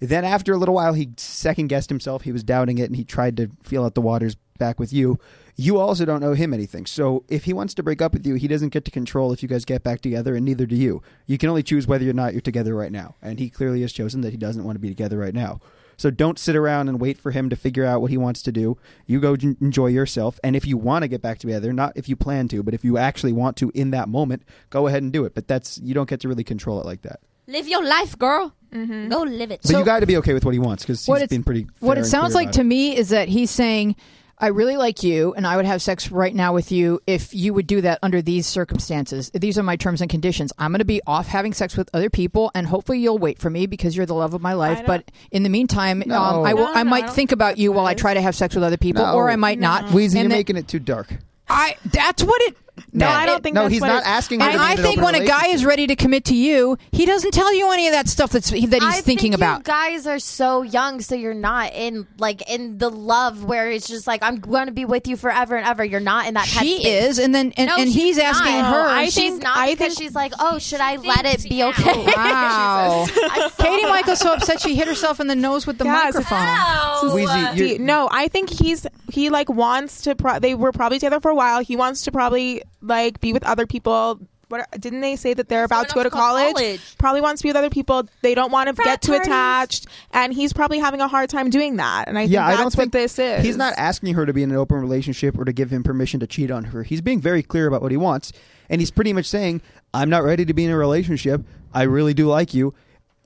Then, 0.00 0.24
after 0.24 0.52
a 0.52 0.56
little 0.56 0.74
while, 0.74 0.92
he 0.92 1.10
second 1.16 1.68
guessed 1.68 1.88
himself. 1.88 2.22
He 2.22 2.32
was 2.32 2.44
doubting 2.44 2.78
it, 2.78 2.84
and 2.84 2.94
he 2.96 3.04
tried 3.04 3.36
to 3.38 3.50
feel 3.62 3.84
out 3.84 3.94
the 3.94 4.00
waters 4.02 4.36
back 4.58 4.78
with 4.78 4.92
you. 4.92 5.18
You 5.56 5.78
also 5.78 6.04
don't 6.04 6.20
know 6.20 6.34
him 6.34 6.52
anything. 6.52 6.84
So, 6.86 7.24
if 7.28 7.44
he 7.44 7.52
wants 7.52 7.74
to 7.74 7.82
break 7.82 8.02
up 8.02 8.12
with 8.12 8.26
you, 8.26 8.34
he 8.34 8.48
doesn't 8.48 8.70
get 8.70 8.84
to 8.86 8.90
control 8.90 9.32
if 9.32 9.40
you 9.42 9.48
guys 9.48 9.64
get 9.64 9.84
back 9.84 10.00
together, 10.00 10.34
and 10.34 10.44
neither 10.44 10.66
do 10.66 10.74
you. 10.74 11.00
You 11.26 11.38
can 11.38 11.48
only 11.48 11.62
choose 11.62 11.86
whether 11.86 12.08
or 12.10 12.12
not 12.12 12.32
you're 12.32 12.40
together 12.40 12.74
right 12.74 12.90
now. 12.90 13.14
And 13.22 13.38
he 13.38 13.50
clearly 13.50 13.80
has 13.82 13.92
chosen 13.92 14.20
that 14.22 14.30
he 14.30 14.36
doesn't 14.36 14.64
want 14.64 14.74
to 14.76 14.80
be 14.80 14.88
together 14.88 15.16
right 15.18 15.34
now. 15.34 15.60
So, 15.96 16.10
don't 16.10 16.40
sit 16.40 16.56
around 16.56 16.88
and 16.88 17.00
wait 17.00 17.18
for 17.18 17.30
him 17.30 17.48
to 17.50 17.56
figure 17.56 17.84
out 17.84 18.00
what 18.00 18.10
he 18.10 18.16
wants 18.16 18.42
to 18.42 18.50
do. 18.52 18.76
You 19.06 19.20
go 19.20 19.34
enjoy 19.34 19.86
yourself. 19.88 20.40
And 20.42 20.56
if 20.56 20.66
you 20.66 20.76
want 20.76 21.04
to 21.04 21.08
get 21.08 21.22
back 21.22 21.38
together, 21.38 21.72
not 21.72 21.92
if 21.94 22.08
you 22.08 22.16
plan 22.16 22.48
to, 22.48 22.64
but 22.64 22.74
if 22.74 22.82
you 22.84 22.98
actually 22.98 23.32
want 23.32 23.56
to 23.58 23.70
in 23.76 23.92
that 23.92 24.08
moment, 24.08 24.42
go 24.70 24.88
ahead 24.88 25.04
and 25.04 25.12
do 25.12 25.24
it. 25.24 25.36
But 25.36 25.46
that's, 25.46 25.78
you 25.78 25.94
don't 25.94 26.08
get 26.08 26.18
to 26.22 26.28
really 26.28 26.42
control 26.44 26.80
it 26.80 26.84
like 26.86 27.02
that. 27.02 27.20
live 27.46 27.68
your 27.68 27.84
life, 27.84 28.18
girl. 28.18 28.52
Mm-hmm. 28.72 29.08
Go 29.08 29.22
live 29.22 29.52
it. 29.52 29.60
But 29.62 29.70
you 29.78 29.84
got 29.84 30.00
to 30.00 30.06
be 30.06 30.16
okay 30.16 30.34
with 30.34 30.44
what 30.44 30.52
he 30.52 30.58
wants 30.58 30.82
because 30.82 31.06
What 31.06 31.18
he's 31.18 31.24
it's- 31.26 31.36
been 31.36 31.44
pretty. 31.44 31.68
What 31.78 31.96
it 31.96 32.06
sounds 32.06 32.34
like 32.34 32.46
about 32.46 32.54
to 32.54 32.60
it. 32.62 32.64
me 32.64 32.96
is 32.96 33.10
that 33.10 33.28
he's 33.28 33.52
saying, 33.52 33.94
"I 34.38 34.48
really 34.48 34.76
like 34.76 35.02
you, 35.02 35.32
and 35.34 35.46
I 35.46 35.56
would 35.56 35.64
have 35.66 35.80
sex 35.82 36.10
right 36.10 36.34
now 36.34 36.52
with 36.52 36.70
you 36.72 37.00
if 37.06 37.34
you 37.34 37.54
would 37.54 37.66
do 37.66 37.80
that 37.82 37.98
under 38.02 38.20
these 38.22 38.46
circumstances. 38.46 39.30
These 39.34 39.58
are 39.58 39.62
my 39.62 39.76
terms 39.76 40.00
and 40.00 40.10
conditions. 40.10 40.52
I'm 40.58 40.72
going 40.72 40.78
to 40.80 40.84
be 40.84 41.00
off 41.06 41.26
having 41.28 41.52
sex 41.52 41.76
with 41.76 41.88
other 41.94 42.10
people, 42.10 42.50
and 42.54 42.66
hopefully 42.66 42.98
you'll 42.98 43.18
wait 43.18 43.38
for 43.38 43.50
me 43.50 43.66
because 43.66 43.96
you're 43.96 44.06
the 44.06 44.14
love 44.14 44.34
of 44.34 44.42
my 44.42 44.52
life. 44.54 44.82
But 44.86 45.10
in 45.30 45.42
the 45.42 45.48
meantime, 45.48 46.02
No. 46.06 46.20
um, 46.20 46.44
I 46.44 46.54
will. 46.54 46.64
No, 46.64 46.70
I 46.70 46.74
no, 46.74 46.80
I 46.80 46.82
might 46.84 47.00
don't 47.00 47.08
think 47.08 47.14
think 47.24 47.32
about 47.32 47.58
you 47.58 47.72
while 47.72 47.86
I 47.86 47.94
try 47.94 48.12
to 48.14 48.20
have 48.20 48.34
sex 48.34 48.54
with 48.54 48.64
other 48.64 48.76
people, 48.76 49.02
No. 49.04 49.14
or 49.14 49.30
I 49.30 49.36
might 49.36 49.58
not. 49.58 49.86
Weezy, 49.86 50.14
you're 50.14 50.22
And 50.22 50.30
that- 50.32 50.36
making 50.36 50.56
it 50.56 50.68
too 50.68 50.78
dark. 50.78 51.16
I. 51.48 51.76
That's 51.86 52.22
what 52.24 52.40
it. 52.42 52.56
No, 52.92 53.06
I 53.08 53.24
don't 53.26 53.42
think 53.42 53.54
no, 53.54 53.62
that's 53.62 53.72
he's 53.74 53.80
what 53.80 53.88
not 53.88 54.02
it- 54.02 54.06
asking 54.08 54.40
you 54.40 54.46
And 54.46 54.52
to 54.54 54.58
be 54.58 54.64
I 54.64 54.70
an 54.72 54.76
think 54.78 54.98
open 54.98 55.04
when 55.04 55.14
a 55.16 55.24
guy 55.24 55.36
is 55.48 55.64
relationship. 55.64 55.68
ready 55.68 55.86
to 55.88 55.96
commit 55.96 56.24
to 56.26 56.34
you, 56.34 56.76
he 56.92 57.06
doesn't 57.06 57.30
tell 57.32 57.52
you 57.54 57.72
any 57.72 57.86
of 57.86 57.92
that 57.92 58.08
stuff 58.08 58.30
that's 58.32 58.50
that 58.50 58.56
he's 58.58 58.72
I 58.82 59.00
thinking 59.00 59.32
think 59.32 59.34
about. 59.34 59.58
You 59.58 59.64
guys 59.64 60.06
are 60.08 60.18
so 60.18 60.62
young, 60.62 61.00
so 61.00 61.14
you're 61.14 61.34
not 61.34 61.72
in 61.72 62.06
like 62.18 62.48
in 62.50 62.78
the 62.78 62.90
love 62.90 63.44
where 63.44 63.70
it's 63.70 63.86
just 63.88 64.06
like 64.08 64.22
I'm 64.22 64.40
going 64.40 64.66
to 64.66 64.72
be 64.72 64.84
with 64.84 65.06
you 65.06 65.16
forever 65.16 65.54
and 65.56 65.64
ever. 65.66 65.84
You're 65.84 66.00
not 66.00 66.26
in 66.26 66.34
that. 66.34 66.46
she 66.46 66.80
headspace. 66.80 67.08
is, 67.10 67.18
and 67.18 67.34
then 67.34 67.52
and, 67.56 67.68
No, 67.68 67.76
and 67.76 67.92
she's 67.92 68.02
he's 68.02 68.18
asking 68.18 68.52
not. 68.58 68.72
her. 68.74 68.82
I 68.88 69.04
she's 69.06 69.14
think- 69.14 69.42
not 69.44 69.56
I 69.56 69.70
because 69.74 69.94
think- 69.94 69.98
she's 70.08 70.14
like, 70.14 70.32
oh, 70.40 70.58
should 70.58 70.80
I 70.80 70.96
let 70.96 71.24
it 71.26 71.42
be 71.48 71.62
okay? 71.64 72.04
Wow. 72.16 73.06
I 73.14 73.50
Katie 73.58 73.82
that. 73.82 73.88
Michael's 73.88 74.18
so 74.20 74.32
upset 74.34 74.60
she 74.60 74.74
hit 74.74 74.88
herself 74.88 75.20
in 75.20 75.26
the 75.26 75.36
nose 75.36 75.66
with 75.66 75.78
the 75.78 75.84
Yes. 75.84 76.14
microphone. 76.14 77.10
Weezy, 77.10 77.56
you're- 77.56 77.78
no, 77.78 78.08
I 78.10 78.28
think 78.28 78.50
he's 78.50 78.86
he 79.10 79.30
like 79.30 79.48
wants 79.48 80.02
to. 80.02 80.14
Pro- 80.14 80.38
they 80.38 80.54
were 80.54 80.72
probably 80.72 80.98
together 80.98 81.20
for 81.20 81.30
a 81.30 81.34
while. 81.34 81.60
He 81.62 81.76
wants 81.76 82.02
to 82.02 82.12
probably 82.12 82.62
like 82.84 83.20
be 83.20 83.32
with 83.32 83.44
other 83.44 83.66
people. 83.66 84.20
What 84.48 84.68
didn't 84.78 85.00
they 85.00 85.16
say 85.16 85.32
that 85.34 85.48
they're 85.48 85.64
about 85.64 85.88
to 85.88 85.94
go 85.94 86.02
to 86.02 86.10
college? 86.10 86.54
college. 86.54 86.98
Probably 86.98 87.20
wants 87.22 87.40
to 87.40 87.44
be 87.44 87.48
with 87.48 87.56
other 87.56 87.70
people. 87.70 88.06
They 88.20 88.34
don't 88.34 88.52
want 88.52 88.68
to 88.68 88.74
Frat 88.74 88.86
get 88.86 89.02
too 89.02 89.12
parties. 89.12 89.26
attached, 89.26 89.86
and 90.12 90.32
he's 90.34 90.52
probably 90.52 90.78
having 90.78 91.00
a 91.00 91.08
hard 91.08 91.30
time 91.30 91.48
doing 91.50 91.76
that. 91.76 92.08
And 92.08 92.18
I 92.18 92.22
think 92.22 92.32
yeah, 92.32 92.46
that's 92.48 92.58
I 92.58 92.62
don't 92.62 92.76
what 92.76 92.92
this 92.92 93.18
is. 93.18 93.42
He's 93.42 93.56
not 93.56 93.72
asking 93.78 94.14
her 94.14 94.26
to 94.26 94.32
be 94.32 94.42
in 94.42 94.50
an 94.50 94.56
open 94.56 94.80
relationship 94.80 95.38
or 95.38 95.44
to 95.44 95.52
give 95.52 95.70
him 95.70 95.82
permission 95.82 96.20
to 96.20 96.26
cheat 96.26 96.50
on 96.50 96.64
her. 96.64 96.82
He's 96.82 97.00
being 97.00 97.20
very 97.20 97.42
clear 97.42 97.66
about 97.66 97.80
what 97.82 97.90
he 97.90 97.96
wants, 97.96 98.32
and 98.68 98.80
he's 98.80 98.90
pretty 98.90 99.12
much 99.14 99.26
saying, 99.26 99.62
"I'm 99.94 100.10
not 100.10 100.22
ready 100.22 100.44
to 100.44 100.52
be 100.54 100.64
in 100.66 100.70
a 100.70 100.76
relationship. 100.76 101.42
I 101.72 101.84
really 101.84 102.14
do 102.14 102.28
like 102.28 102.52
you, 102.54 102.74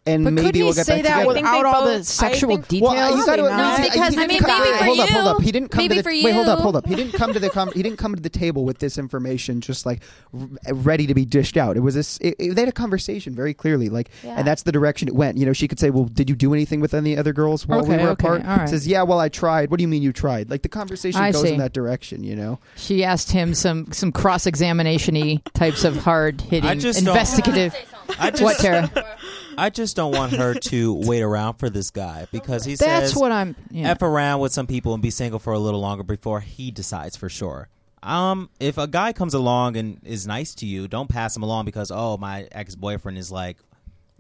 and 0.09 0.25
But 0.25 0.33
maybe 0.33 0.47
could 0.47 0.55
he 0.57 0.63
we'll 0.65 0.73
get 0.73 0.87
say 0.87 1.03
back 1.03 1.05
that 1.05 1.19
together." 1.21 1.35
think 1.35 1.47
without 1.47 1.63
they 1.63 1.69
all 1.69 1.85
the 1.99 2.05
sexual 2.05 2.53
I 2.53 2.55
think- 2.57 2.69
details? 2.69 2.93
Well, 2.95 3.17
you 3.19 3.27
gotta, 3.27 3.43
No, 3.43 3.49
Weezy, 3.49 3.83
because, 3.83 3.95
he 3.95 4.01
I 4.01 4.09
didn't 4.11 4.29
mean, 4.29 4.39
come- 4.41 4.61
maybe 4.63 4.79
for 4.79 4.85
hold 4.85 5.01
up, 5.01 5.09
hold 5.11 5.25
you. 5.25 5.31
up. 5.31 5.43
He 5.43 5.53
didn't 5.53 5.69
come 5.71 5.79
Maybe 5.85 5.95
to 5.95 6.01
the 6.01 6.03
for 6.03 6.11
wait. 6.11 6.33
Hold 6.35 6.49
up, 6.49 6.59
hold 6.61 6.77
up. 6.77 6.87
He 6.87 6.95
didn't 6.95 7.13
come 7.13 7.33
to 7.33 7.39
the 7.41 7.51
com- 7.51 7.73
he 7.73 7.83
didn't 7.83 7.99
come 7.99 8.15
to 8.15 8.21
the 8.21 8.29
table 8.29 8.65
with 8.65 8.79
this 8.79 8.99
information 8.99 9.61
just 9.61 9.87
like 9.87 10.01
r- 10.35 10.49
ready 10.75 11.07
to 11.07 11.15
be 11.15 11.25
dished 11.25 11.57
out. 11.57 11.77
It 11.77 11.81
was 11.81 11.95
this. 11.95 12.19
It, 12.19 12.35
it- 12.39 12.55
they 12.55 12.63
had 12.63 12.69
a 12.69 12.73
conversation 12.73 13.35
very 13.35 13.55
clearly, 13.55 13.89
like, 13.89 14.11
Yeah. 14.25 14.35
and 14.39 14.47
that's 14.47 14.63
the 14.63 14.73
direction 14.73 15.09
it 15.09 15.15
went. 15.15 15.37
You 15.39 15.47
know, 15.47 15.53
she 15.53 15.69
could 15.69 15.79
say, 15.79 15.91
"Well, 15.91 16.05
did 16.05 16.29
you 16.31 16.37
do 16.37 16.55
anything 16.55 16.81
with 16.81 16.95
any 16.95 17.17
other 17.17 17.33
girls 17.33 17.67
while 17.67 17.83
we 17.83 17.91
were 17.97 18.01
okay, 18.03 18.13
apart?" 18.13 18.45
all 18.47 18.57
right. 18.57 18.69
Says, 18.69 18.87
"Yeah, 18.87 19.03
well, 19.03 19.21
I 19.21 19.29
tried." 19.29 19.71
What 19.71 19.79
do 19.79 19.83
you 19.83 19.89
mean 19.89 20.03
you 20.03 20.13
tried? 20.13 20.51
Like 20.51 20.63
the 20.63 20.69
conversation 20.69 21.21
I 21.21 21.33
goes 21.33 21.43
see. 21.43 21.53
in 21.53 21.59
that 21.59 21.73
direction. 21.73 22.25
You 22.25 22.37
know. 22.37 22.59
She 22.77 23.05
asked 23.05 23.31
him 23.33 23.55
some 23.55 23.93
some 23.93 24.13
cross 24.13 24.47
examination 24.47 25.15
y 25.15 25.41
types 25.55 25.85
of 25.85 25.97
hard 25.99 26.41
hitting 26.41 26.69
I 26.69 26.75
just 26.75 26.99
investigative. 26.99 27.75
I 28.19 28.31
just, 28.31 28.43
What, 28.43 28.59
Tara? 28.59 29.17
I 29.59 29.71
just 29.71 29.97
don't 29.97 30.13
want 30.13 30.33
her 30.35 30.55
to 30.55 30.95
wait 30.95 31.23
around 31.23 31.55
for 31.55 31.69
this 31.69 31.91
guy 31.91 32.27
because 32.33 32.65
he 32.65 32.75
That's 32.77 33.11
says 33.13 33.17
what 33.21 33.33
I'm. 33.33 33.57
Yeah. 33.71 33.91
f 33.91 34.03
around 34.03 34.41
with 34.41 34.53
some 34.53 34.67
people 34.67 34.95
and 34.95 35.03
be 35.03 35.11
single 35.11 35.39
for 35.39 35.53
a 35.53 35.59
little 35.59 35.81
longer 35.81 36.03
before 36.05 36.41
he 36.41 36.71
decides 36.71 37.17
for 37.17 37.29
sure. 37.29 37.69
Um, 38.03 38.49
if 38.61 38.79
a 38.79 38.87
guy 38.87 39.13
comes 39.13 39.35
along 39.35 39.77
and 39.77 40.01
is 40.05 40.27
nice 40.27 40.55
to 40.57 40.67
you, 40.67 40.87
don't 40.87 41.09
pass 41.09 41.37
him 41.37 41.43
along 41.43 41.65
because 41.65 41.91
oh 41.93 42.17
my 42.17 42.47
ex 42.53 42.77
boyfriend 42.77 43.19
is 43.19 43.33
like 43.33 43.57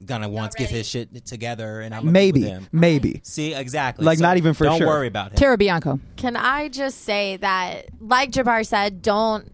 gonna 0.04 0.28
once 0.28 0.54
get 0.54 0.68
his 0.70 0.88
shit 0.88 1.24
together 1.24 1.80
and 1.80 1.94
I'm 1.94 2.02
gonna 2.02 2.12
Maybe, 2.12 2.40
with 2.40 2.48
him. 2.48 2.68
maybe. 2.72 3.20
See 3.24 3.54
exactly, 3.54 4.04
Like, 4.04 4.18
So 4.18 4.24
not 4.24 4.36
even 4.36 4.54
for 4.54 4.64
sure. 4.64 4.70
Don't 4.70 4.78
sure. 4.78 4.86
worry 4.86 5.06
about 5.08 5.32
him. 5.32 5.36
Tara 5.36 5.56
Bianco. 5.56 5.98
Can 6.16 6.36
I 6.36 6.68
just 6.68 7.02
say 7.02 7.36
that, 7.38 7.86
like 8.00 8.30
Jabbar 8.30 8.64
said, 8.66 9.02
don't 9.02 9.52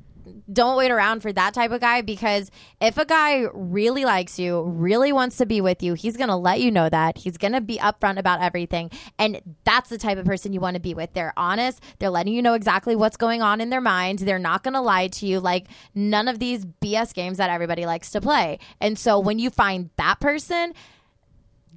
don't 0.53 0.77
wait 0.77 0.91
around 0.91 1.21
for 1.21 1.33
that 1.33 1.55
type 1.55 1.71
of 1.71 1.81
guy 1.81 2.01
because 2.01 2.51
if 2.81 2.99
a 2.99 3.05
guy 3.05 3.47
really 3.53 4.05
likes 4.05 4.39
you, 4.39 4.63
really 4.63 5.13
wants 5.13 5.37
to 5.39 5.47
be 5.47 5.61
with 5.61 5.83
you, 5.83 5.95
he's 5.95 6.17
gonna 6.17 6.37
let 6.37 6.61
you 6.61 6.71
know 6.71 6.89
that. 6.89 7.19
He's 7.19 7.37
gonna 7.37 7.61
be 7.61 7.79
upfront 7.79 8.19
about 8.19 8.41
everything, 8.43 8.91
and 9.19 9.41
that's 9.65 9.89
the 9.89 9.99
type 9.99 10.19
of 10.19 10.25
person 10.25 10.53
you 10.53 10.61
want 10.61 10.75
to 10.75 10.81
be 10.81 10.95
with. 10.95 11.13
They're 11.13 11.33
honest. 11.37 11.83
They're 11.99 12.11
letting 12.11 12.35
you 12.35 12.43
know 12.43 12.55
exactly 12.55 12.97
what's 12.97 13.17
going 13.17 13.43
on 13.43 13.61
in 13.61 13.71
their 13.71 13.81
mind. 13.81 14.21
They're 14.21 14.39
not 14.39 14.63
gonna 14.63 14.83
lie 14.83 15.09
to 15.09 15.27
you 15.27 15.41
like 15.41 15.67
none 15.95 16.29
of 16.29 16.39
these 16.39 16.65
BS 16.65 17.15
games 17.15 17.39
that 17.39 17.51
everybody 17.51 17.87
likes 17.87 18.11
to 18.11 18.21
play. 18.21 18.59
And 18.81 18.99
so 18.99 19.19
when 19.19 19.39
you 19.39 19.51
find 19.51 19.91
that 19.97 20.21
person 20.21 20.75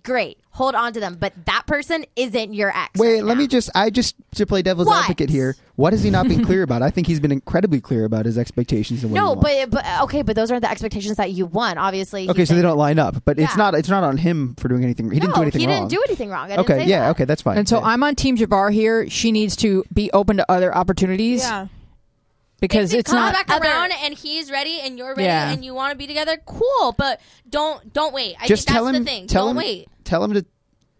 great. 0.07 0.39
Hold 0.51 0.73
on 0.73 0.91
to 0.93 0.99
them. 0.99 1.17
But 1.19 1.33
that 1.45 1.65
person 1.67 2.03
isn't 2.15 2.53
your 2.53 2.75
ex. 2.75 2.99
Wait, 2.99 3.15
right 3.17 3.23
let 3.23 3.35
now. 3.35 3.41
me 3.41 3.47
just. 3.47 3.69
I 3.75 3.91
just 3.91 4.15
to 4.35 4.47
play 4.47 4.63
devil's 4.63 4.87
What? 4.87 5.03
advocate 5.03 5.29
here. 5.29 5.55
What 5.75 5.93
has 5.93 6.01
he 6.01 6.09
not 6.09 6.27
been 6.27 6.43
clear 6.43 6.63
about? 6.63 6.81
I 6.81 6.89
think 6.89 7.05
he's 7.05 7.19
been 7.19 7.31
incredibly 7.31 7.79
clear 7.79 8.05
about 8.05 8.25
his 8.25 8.39
expectations 8.39 9.03
and 9.03 9.11
what 9.11 9.19
No, 9.19 9.29
he 9.29 9.35
wants. 9.35 9.75
but, 9.75 9.83
but 9.83 10.01
okay, 10.05 10.23
but 10.23 10.35
those 10.35 10.49
aren't 10.49 10.63
the 10.63 10.71
expectations 10.71 11.17
that 11.17 11.29
you 11.31 11.45
want. 11.45 11.77
Obviously, 11.77 12.27
okay, 12.27 12.39
he's 12.41 12.47
so 12.47 12.55
they 12.55 12.61
saying- 12.61 12.69
don't 12.69 12.77
line 12.79 12.97
up. 12.97 13.21
But 13.25 13.37
it's 13.37 13.51
Yeah. 13.51 13.57
not. 13.57 13.75
It's 13.75 13.89
not 13.89 14.03
on 14.03 14.17
him 14.17 14.55
for 14.57 14.67
doing 14.69 14.83
anything. 14.83 15.11
He 15.11 15.19
didn't 15.19 15.35
do 15.35 15.41
No, 15.41 15.41
anything 15.43 15.61
he 15.61 15.67
wrong. 15.67 15.81
didn't 15.87 15.91
do 15.91 16.03
anything 16.07 16.29
wrong. 16.31 16.45
I 16.45 16.55
didn't 16.55 16.59
okay, 16.61 16.79
say 16.79 16.85
yeah, 16.89 17.01
that. 17.01 17.09
okay, 17.11 17.25
that's 17.25 17.43
fine. 17.43 17.57
And 17.59 17.69
so 17.69 17.77
Yeah. 17.79 17.85
I'm 17.85 18.01
on 18.01 18.15
Team 18.15 18.37
Jabbar 18.37 18.73
here. 18.73 19.07
She 19.09 19.31
needs 19.31 19.55
to 19.57 19.83
be 19.93 20.09
open 20.13 20.37
to 20.37 20.51
other 20.51 20.75
opportunities 20.75 21.41
Yeah. 21.43 21.67
Because 22.59 22.91
if 22.93 22.97
it 22.97 22.99
it's 23.01 23.11
comes 23.11 23.33
not. 23.33 23.47
back 23.47 23.61
around 23.61 23.91
and 24.03 24.13
he's 24.13 24.49
ready 24.51 24.79
and 24.81 24.97
you're 24.97 25.09
ready 25.09 25.23
Yeah. 25.23 25.49
and 25.51 25.63
you 25.63 25.73
want 25.73 25.91
to 25.91 25.97
be 25.97 26.07
together. 26.07 26.37
Cool, 26.45 26.95
but 26.97 27.21
don't 27.49 27.93
don't 27.93 28.13
wait. 28.13 28.35
I 28.39 28.47
just 28.47 28.67
think 28.67 28.75
tell 28.75 28.85
that's 28.85 28.97
him. 28.97 29.03
the 29.03 29.09
thing. 29.09 29.27
Tell 29.27 29.45
don't 29.45 29.51
him. 29.51 29.57
wait. 29.57 29.87
Tell 30.03 30.23
him 30.23 30.33
to 30.33 30.45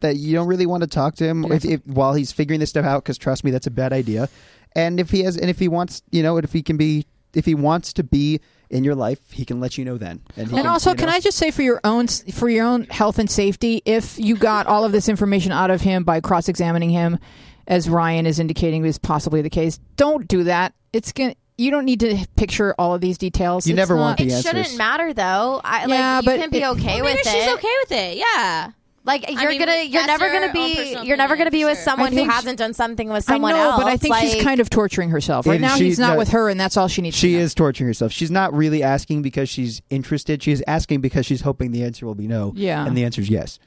that 0.01 0.15
you 0.17 0.33
don't 0.33 0.47
really 0.47 0.65
want 0.67 0.81
to 0.81 0.87
talk 0.87 1.15
to 1.15 1.25
him 1.25 1.51
if, 1.51 1.65
if 1.65 1.85
while 1.87 2.13
he's 2.13 2.31
figuring 2.31 2.59
this 2.59 2.69
stuff 2.69 2.85
out. 2.85 3.03
Because 3.03 3.17
trust 3.17 3.43
me, 3.43 3.51
that's 3.51 3.67
a 3.67 3.71
bad 3.71 3.93
idea. 3.93 4.29
And 4.75 4.99
if 4.99 5.09
he 5.09 5.23
has, 5.23 5.37
and 5.37 5.49
if 5.49 5.57
he 5.57 5.67
wants, 5.67 6.03
you 6.11 6.21
know, 6.21 6.37
if 6.37 6.53
he 6.53 6.61
can 6.61 6.77
be, 6.77 7.07
if 7.33 7.45
he 7.45 7.55
wants 7.55 7.93
to 7.93 8.03
be 8.03 8.39
in 8.69 8.83
your 8.83 8.93
life, 8.93 9.19
he 9.31 9.43
can 9.43 9.59
let 9.59 9.77
you 9.77 9.85
know 9.85 9.97
then. 9.97 10.21
And, 10.35 10.49
And 10.49 10.57
can, 10.57 10.67
also, 10.67 10.91
you 10.91 10.97
can 10.97 11.09
I 11.09 11.19
just 11.19 11.37
say 11.37 11.49
for 11.49 11.63
your 11.63 11.79
own 11.83 12.07
for 12.07 12.47
your 12.49 12.65
own 12.65 12.83
health 12.85 13.17
and 13.17 13.27
safety, 13.29 13.81
if 13.85 14.19
you 14.19 14.35
got 14.35 14.67
all 14.67 14.83
of 14.85 14.91
this 14.91 15.09
information 15.09 15.51
out 15.51 15.71
of 15.71 15.81
him 15.81 16.03
by 16.03 16.19
cross 16.21 16.47
examining 16.47 16.91
him, 16.91 17.17
as 17.65 17.89
Ryan 17.89 18.27
is 18.27 18.39
indicating 18.39 18.85
is 18.85 18.99
possibly 18.99 19.41
the 19.41 19.49
case, 19.49 19.79
don't 19.95 20.27
do 20.27 20.43
that. 20.43 20.73
It's 20.93 21.11
gonna. 21.11 21.33
You 21.57 21.71
don't 21.71 21.85
need 21.85 21.99
to 22.01 22.27
picture 22.35 22.75
all 22.77 22.93
of 22.93 23.01
these 23.01 23.17
details. 23.17 23.65
You 23.65 23.73
It's 23.73 23.77
never 23.77 23.95
not- 23.95 24.01
want 24.01 24.17
the 24.19 24.25
It 24.27 24.31
answers. 24.33 24.51
shouldn't 24.51 24.77
matter 24.77 25.13
though. 25.13 25.59
I, 25.63 25.85
Yeah, 25.87 26.15
like, 26.17 26.25
but 26.25 26.35
you 26.35 26.41
can 26.41 26.49
be 26.51 26.57
it- 26.61 26.67
okay 26.67 27.01
Maybe 27.01 27.01
with 27.01 27.17
she's 27.17 27.27
it. 27.27 27.31
She's 27.43 27.53
okay 27.53 27.73
with 27.83 27.91
it. 27.93 28.17
Yeah. 28.17 28.71
Like 29.05 29.31
you're 29.31 29.49
mean, 29.49 29.59
gonna, 29.59 29.83
you're 29.83 30.05
never 30.05 30.29
gonna 30.29 30.51
be, 30.51 30.97
you're 31.03 31.15
never 31.15 31.37
gonna 31.37 31.49
be 31.49 31.63
with 31.63 31.77
sure. 31.77 31.83
someone 31.85 32.11
who 32.11 32.17
think- 32.17 32.31
hasn't 32.31 32.59
done 32.59 32.73
something 32.73 33.07
with 33.07 33.23
someone 33.23 33.53
I 33.53 33.55
someone 33.55 33.65
know, 33.69 33.71
else. 33.75 33.83
but 33.83 33.91
I 33.91 33.95
think 33.97 34.15
she's 34.17 34.43
kind 34.43 34.59
of 34.59 34.69
torturing 34.69 35.09
herself 35.11 35.47
right 35.47 35.53
And 35.53 35.61
now. 35.61 35.77
she- 35.77 35.85
He's 35.85 35.97
not 35.97 36.11
no, 36.13 36.17
with 36.19 36.29
her, 36.29 36.49
and 36.49 36.59
that's 36.59 36.75
all 36.75 36.89
she 36.89 37.01
needs. 37.01 37.15
She 37.15 37.31
to 37.31 37.37
know. 37.37 37.43
is 37.43 37.55
torturing 37.55 37.87
herself. 37.87 38.11
She's 38.11 38.29
not 38.29 38.53
really 38.53 38.83
asking 38.83 39.21
because 39.21 39.47
she's 39.47 39.81
interested. 39.89 40.43
She's 40.43 40.61
asking 40.67 40.99
because 41.01 41.25
she's 41.25 41.39
hoping 41.41 41.71
the 41.71 41.83
answer 41.85 42.05
will 42.05 42.15
be 42.15 42.27
no. 42.27 42.51
Yeah. 42.57 42.85
And 42.85 42.97
the 42.97 43.05
answer 43.05 43.21
is 43.21 43.29
yes. 43.29 43.59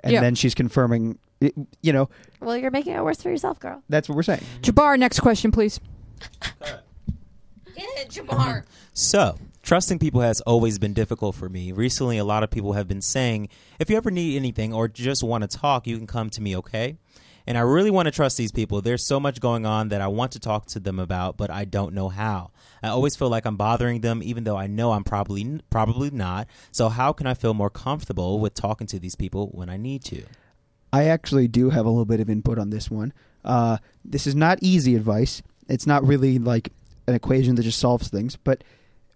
And 0.00 0.12
Yeah. 0.14 0.20
then 0.20 0.34
she's 0.34 0.54
confirming, 0.56 1.18
you 1.40 1.92
know, 1.92 2.08
Well, 2.40 2.56
you're 2.56 2.72
making 2.72 2.94
it 2.94 3.04
worse 3.04 3.22
for 3.22 3.30
yourself, 3.30 3.60
girl. 3.60 3.82
that's 3.88 4.08
what 4.08 4.16
we're 4.16 4.22
saying. 4.24 4.42
Jabbar, 4.62 4.98
next 4.98 5.20
question, 5.20 5.52
please. 5.52 5.78
Get 7.78 7.88
it, 7.96 8.08
Jamar. 8.08 8.64
So, 8.92 9.38
trusting 9.62 10.00
people 10.00 10.20
has 10.20 10.40
always 10.40 10.80
been 10.80 10.94
difficult 10.94 11.36
for 11.36 11.48
me. 11.48 11.70
Recently, 11.70 12.18
a 12.18 12.24
lot 12.24 12.42
of 12.42 12.50
people 12.50 12.72
have 12.72 12.88
been 12.88 13.00
saying, 13.00 13.50
if 13.78 13.88
you 13.88 13.96
ever 13.96 14.10
need 14.10 14.34
anything 14.34 14.74
or 14.74 14.88
just 14.88 15.22
want 15.22 15.48
to 15.48 15.58
talk, 15.58 15.86
you 15.86 15.96
can 15.96 16.08
come 16.08 16.28
to 16.30 16.42
me, 16.42 16.56
okay? 16.56 16.96
And 17.46 17.56
I 17.56 17.60
really 17.60 17.92
want 17.92 18.06
to 18.06 18.10
trust 18.10 18.36
these 18.36 18.50
people. 18.50 18.82
There's 18.82 19.06
so 19.06 19.20
much 19.20 19.38
going 19.38 19.64
on 19.64 19.90
that 19.90 20.00
I 20.00 20.08
want 20.08 20.32
to 20.32 20.40
talk 20.40 20.66
to 20.66 20.80
them 20.80 20.98
about, 20.98 21.36
but 21.36 21.52
I 21.52 21.64
don't 21.64 21.94
know 21.94 22.08
how. 22.08 22.50
I 22.82 22.88
always 22.88 23.14
feel 23.14 23.28
like 23.28 23.46
I'm 23.46 23.56
bothering 23.56 24.00
them, 24.00 24.24
even 24.24 24.42
though 24.42 24.56
I 24.56 24.66
know 24.66 24.90
I'm 24.90 25.04
probably 25.04 25.60
probably 25.70 26.10
not. 26.10 26.48
So, 26.72 26.88
how 26.88 27.12
can 27.12 27.28
I 27.28 27.34
feel 27.34 27.54
more 27.54 27.70
comfortable 27.70 28.40
with 28.40 28.54
talking 28.54 28.88
to 28.88 28.98
these 28.98 29.14
people 29.14 29.50
when 29.52 29.68
I 29.68 29.76
need 29.76 30.02
to? 30.06 30.24
I 30.92 31.04
actually 31.04 31.46
do 31.46 31.70
have 31.70 31.86
a 31.86 31.90
little 31.90 32.04
bit 32.04 32.18
of 32.18 32.28
input 32.28 32.58
on 32.58 32.70
this 32.70 32.90
one. 32.90 33.12
Uh, 33.44 33.78
this 34.04 34.26
is 34.26 34.34
not 34.34 34.58
easy 34.62 34.96
advice. 34.96 35.42
It's 35.68 35.86
not 35.86 36.04
really 36.04 36.40
like 36.40 36.72
an 37.08 37.14
equation 37.14 37.54
that 37.56 37.62
just 37.62 37.78
solves 37.78 38.08
things. 38.08 38.36
But 38.36 38.62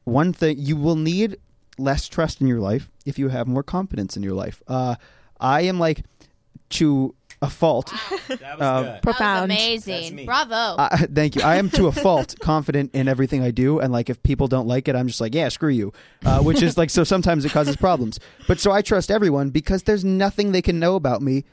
one 0.04 0.32
thing 0.32 0.56
you 0.58 0.76
will 0.76 0.96
need 0.96 1.36
less 1.78 2.08
trust 2.08 2.40
in 2.40 2.46
your 2.46 2.60
life 2.60 2.90
if 3.06 3.18
you 3.18 3.28
have 3.28 3.46
more 3.46 3.62
confidence 3.62 4.16
in 4.16 4.22
your 4.22 4.34
life. 4.34 4.62
Uh, 4.66 4.96
I 5.40 5.62
am 5.62 5.78
like 5.78 6.04
to 6.70 7.14
a 7.40 7.50
fault. 7.50 7.92
That 8.28 8.58
was 8.58 8.84
good. 8.84 9.02
Profound. 9.02 9.50
That 9.50 9.58
was 9.58 9.84
That's 9.84 9.86
amazing. 9.86 10.16
me. 10.16 10.24
Bravo. 10.24 10.54
Uh, 10.54 10.96
thank 11.12 11.36
you. 11.36 11.42
I 11.42 11.56
am 11.56 11.68
to 11.70 11.86
a 11.86 11.92
fault 11.92 12.34
confident 12.40 12.94
in 12.94 13.08
everything 13.08 13.42
I 13.42 13.50
do, 13.50 13.78
and 13.78 13.92
like 13.92 14.08
if 14.08 14.22
people 14.22 14.48
don't 14.48 14.66
like 14.66 14.88
it, 14.88 14.96
I'm 14.96 15.06
just 15.06 15.20
like, 15.20 15.34
yeah, 15.34 15.48
screw 15.48 15.68
you. 15.68 15.92
Uh, 16.24 16.40
which 16.40 16.62
is 16.62 16.78
like 16.78 16.88
so 16.88 17.04
sometimes 17.04 17.44
it 17.44 17.50
causes 17.52 17.76
problems. 17.76 18.18
But 18.46 18.58
so 18.58 18.70
I 18.70 18.80
trust 18.80 19.10
everyone 19.10 19.50
because 19.50 19.82
there's 19.82 20.04
nothing 20.04 20.52
they 20.52 20.62
can 20.62 20.78
know 20.78 20.94
about 20.94 21.20
me 21.20 21.44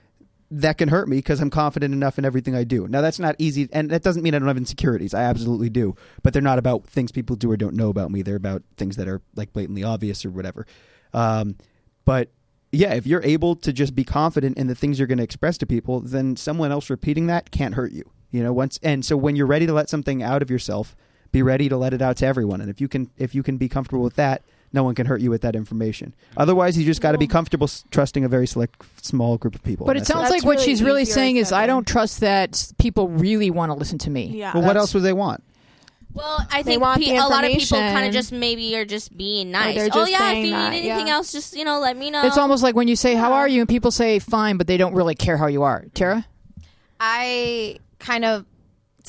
that 0.52 0.78
can 0.78 0.90
hurt 0.90 1.08
me 1.08 1.18
because 1.18 1.40
I'm 1.40 1.50
confident 1.50 1.94
enough 1.94 2.18
in 2.18 2.26
everything 2.26 2.56
I 2.56 2.64
do. 2.64 2.88
Now 2.88 3.02
that's 3.02 3.20
not 3.20 3.36
easy, 3.38 3.70
and 3.72 3.90
that 3.92 4.04
doesn't 4.04 4.24
mean 4.24 4.34
I 4.34 4.40
don't 4.40 4.48
have 4.48 4.58
insecurities. 4.58 5.14
I 5.14 5.24
absolutely 5.24 5.70
do, 5.70 5.96
but 6.24 6.34
they're 6.34 6.42
not 6.42 6.58
about 6.58 6.86
things 6.86 7.12
people 7.12 7.36
do 7.36 7.52
or 7.52 7.58
don't 7.58 7.76
know 7.76 7.90
about 7.90 8.12
me. 8.12 8.22
They're 8.22 8.36
about 8.36 8.64
things 8.78 8.96
that 8.96 9.08
are 9.08 9.22
like 9.36 9.54
blatantly 9.54 9.84
obvious 9.84 10.26
or 10.26 10.32
whatever. 10.32 10.66
Um, 11.14 11.56
but 12.04 12.32
yeah, 12.72 12.94
if 12.94 13.06
you're 13.06 13.24
able 13.24 13.56
to 13.58 13.72
just 13.74 13.96
be 13.96 14.04
confident 14.04 14.58
in 14.58 14.68
the 14.68 14.76
things 14.76 15.00
you're 15.00 15.08
going 15.08 15.18
to 15.20 15.24
express 15.24 15.58
to 15.60 15.66
people, 15.66 16.00
then 16.00 16.36
someone 16.36 16.72
else 16.72 16.90
repeating 16.90 17.28
that 17.28 17.52
can't 17.52 17.76
hurt 17.76 17.92
you. 17.92 18.10
You 18.32 18.44
know, 18.44 18.54
once 18.54 18.80
and 18.84 19.04
so 19.04 19.18
when 19.18 19.36
you're 19.36 19.48
ready 19.48 19.66
to 19.66 19.74
let 19.74 19.90
something 19.90 20.22
out 20.22 20.42
of 20.42 20.50
yourself, 20.50 20.96
be 21.32 21.42
ready 21.44 21.70
to 21.70 21.78
let 21.78 21.94
it 21.94 22.02
out 22.02 22.18
to 22.18 22.26
everyone. 22.26 22.62
And 22.62 22.70
if 22.70 22.82
you 22.82 22.88
can, 22.88 23.12
if 23.18 23.36
you 23.36 23.44
can 23.44 23.58
be 23.58 23.70
comfortable 23.70 24.04
with 24.04 24.16
that, 24.16 24.44
no 24.74 24.84
one 24.84 24.96
can 24.96 25.06
hurt 25.06 25.22
you 25.22 25.30
with 25.30 25.42
that 25.42 25.56
information. 25.56 26.14
Otherwise, 26.38 26.78
you 26.78 26.86
just 26.86 27.02
got 27.02 27.14
to 27.14 27.18
be 27.18 27.28
comfortable 27.28 27.66
s- 27.66 27.84
trusting 27.92 28.24
a 28.24 28.28
very 28.30 28.46
select, 28.48 28.82
small 29.04 29.38
group 29.38 29.56
of 29.56 29.64
people. 29.64 29.86
But 29.86 29.98
it 29.98 30.02
that's 30.02 30.10
sounds 30.10 30.30
That's 30.30 30.44
like 30.44 30.46
what 30.46 30.58
really 30.58 30.66
she's 30.66 30.84
really 30.84 31.02
easier 31.04 31.14
saying 31.16 31.38
is, 31.38 31.50
said 31.50 31.56
I 31.58 31.62
than- 31.62 31.70
don't 31.70 31.88
trust 31.88 32.20
that 32.22 32.50
s- 32.54 32.74
people 32.78 33.08
really 33.10 33.50
want 33.50 33.72
to 33.72 33.74
listen 33.78 33.98
to 34.00 34.10
me. 34.10 34.28
Yeah. 34.28 34.54
Well, 34.54 34.64
what 34.64 34.78
else 34.78 34.94
would 34.94 35.04
they 35.04 35.14
want? 35.14 35.44
Well, 36.12 36.44
I 36.52 36.64
think 36.64 36.82
want 36.82 37.00
pe- 37.02 37.12
the 37.12 37.18
a 37.18 37.28
lot 37.28 37.44
of 37.44 37.52
people 37.52 37.78
kind 37.78 37.86
information. 37.90 38.08
of 38.08 38.14
just 38.14 38.32
maybe 38.32 38.76
are 38.78 38.84
just 38.86 39.16
being 39.16 39.52
nice. 39.52 39.76
they're 39.76 39.86
oh 39.92 40.00
just 40.00 40.12
yeah, 40.12 40.18
if 40.18 40.22
saying 40.34 40.46
you 40.46 40.52
that, 40.52 40.72
need 40.72 40.78
anything 40.90 41.08
yeah. 41.08 41.14
else, 41.14 41.32
just 41.32 41.56
you 41.56 41.64
know, 41.64 41.80
let 41.80 41.96
me 41.98 42.10
know. 42.10 42.26
It's 42.26 42.38
almost 42.38 42.64
like 42.64 42.76
when 42.76 42.88
you 42.88 42.96
say, 42.96 43.14
"How 43.14 43.34
are 43.34 43.48
you?" 43.48 43.62
and 43.62 43.70
people 43.70 43.92
say, 43.92 44.18
"Fine," 44.18 44.58
but 44.58 44.66
they 44.66 44.76
don't 44.78 44.96
really 44.96 45.14
care 45.14 45.38
how 45.38 45.46
you 45.46 45.62
are. 45.62 45.86
Tara, 45.94 46.26
I 47.00 47.78
kind 48.00 48.26
of 48.26 48.46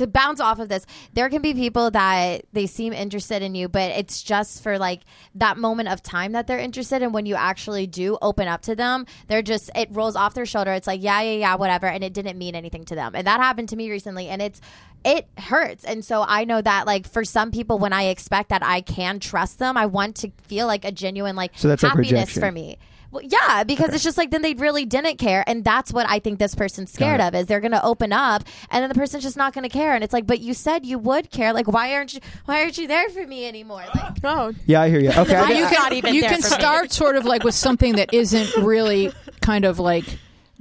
to 0.00 0.06
bounce 0.06 0.40
off 0.40 0.58
of 0.58 0.68
this, 0.68 0.86
there 1.12 1.28
can 1.28 1.42
be 1.42 1.52
people 1.52 1.90
that 1.90 2.46
they 2.52 2.66
seem 2.66 2.92
interested 2.92 3.42
in 3.42 3.54
you, 3.54 3.68
but 3.68 3.90
it's 3.92 4.22
just 4.22 4.62
for 4.62 4.78
like 4.78 5.02
that 5.34 5.58
moment 5.58 5.90
of 5.90 6.02
time 6.02 6.32
that 6.32 6.46
they're 6.46 6.58
interested 6.58 7.02
in. 7.02 7.12
When 7.12 7.26
you 7.26 7.34
actually 7.34 7.86
do 7.86 8.16
open 8.22 8.48
up 8.48 8.62
to 8.62 8.74
them, 8.74 9.04
they're 9.28 9.42
just 9.42 9.70
it 9.76 9.88
rolls 9.92 10.16
off 10.16 10.34
their 10.34 10.46
shoulder. 10.46 10.72
It's 10.72 10.86
like 10.86 11.02
yeah, 11.02 11.20
yeah, 11.20 11.38
yeah, 11.38 11.54
whatever, 11.56 11.86
and 11.86 12.02
it 12.02 12.14
didn't 12.14 12.38
mean 12.38 12.54
anything 12.54 12.84
to 12.86 12.94
them. 12.94 13.14
And 13.14 13.26
that 13.26 13.40
happened 13.40 13.68
to 13.70 13.76
me 13.76 13.90
recently, 13.90 14.28
and 14.28 14.40
it's 14.40 14.60
it 15.04 15.28
hurts. 15.38 15.84
And 15.84 16.04
so 16.04 16.24
I 16.26 16.44
know 16.44 16.60
that 16.62 16.86
like 16.86 17.06
for 17.06 17.24
some 17.24 17.50
people, 17.50 17.78
when 17.78 17.92
I 17.92 18.04
expect 18.04 18.48
that 18.48 18.64
I 18.64 18.80
can 18.80 19.20
trust 19.20 19.58
them, 19.58 19.76
I 19.76 19.86
want 19.86 20.16
to 20.16 20.30
feel 20.42 20.66
like 20.66 20.84
a 20.84 20.92
genuine 20.92 21.36
like 21.36 21.52
So 21.56 21.68
that's 21.68 21.82
like 21.82 21.92
happiness 21.92 22.12
rejection. 22.12 22.40
for 22.40 22.52
me. 22.52 22.78
Well, 23.10 23.24
yeah, 23.24 23.64
because 23.64 23.92
it's 23.92 24.04
just 24.04 24.16
like 24.16 24.30
then 24.30 24.42
they 24.42 24.54
really 24.54 24.84
didn't 24.84 25.16
care, 25.18 25.42
and 25.46 25.64
that's 25.64 25.92
what 25.92 26.06
I 26.08 26.20
think 26.20 26.38
this 26.38 26.54
person's 26.54 26.92
scared 26.92 27.20
of 27.20 27.34
is 27.34 27.46
they're 27.46 27.60
going 27.60 27.72
to 27.72 27.84
open 27.84 28.12
up, 28.12 28.44
and 28.70 28.82
then 28.82 28.88
the 28.88 28.94
person's 28.94 29.22
just 29.24 29.36
not 29.36 29.52
going 29.52 29.62
to 29.64 29.68
care, 29.68 29.94
and 29.94 30.04
it's 30.04 30.12
like, 30.12 30.26
but 30.26 30.38
you 30.40 30.54
said 30.54 30.86
you 30.86 30.98
would 30.98 31.30
care, 31.30 31.52
like 31.52 31.66
why 31.66 31.94
aren't 31.94 32.14
you? 32.14 32.20
Why 32.44 32.62
aren't 32.62 32.78
you 32.78 32.86
there 32.86 33.08
for 33.10 33.26
me 33.26 33.46
anymore? 33.48 33.82
Like, 33.94 34.12
Oh, 34.24 34.52
Yeah, 34.66 34.82
I 34.82 34.88
hear 34.90 35.00
you. 35.00 35.10
Okay, 35.10 35.34
I 35.34 35.48
you 35.50 35.56
you 35.56 35.62
not 35.62 35.72
can 35.72 35.92
even 35.94 36.14
you 36.14 36.20
there 36.20 36.30
can 36.30 36.42
for 36.42 36.50
me. 36.50 36.54
start 36.54 36.92
sort 36.92 37.16
of 37.16 37.24
like 37.24 37.42
with 37.42 37.54
something 37.54 37.96
that 37.96 38.14
isn't 38.14 38.62
really 38.64 39.12
kind 39.40 39.64
of 39.64 39.78
like 39.80 40.04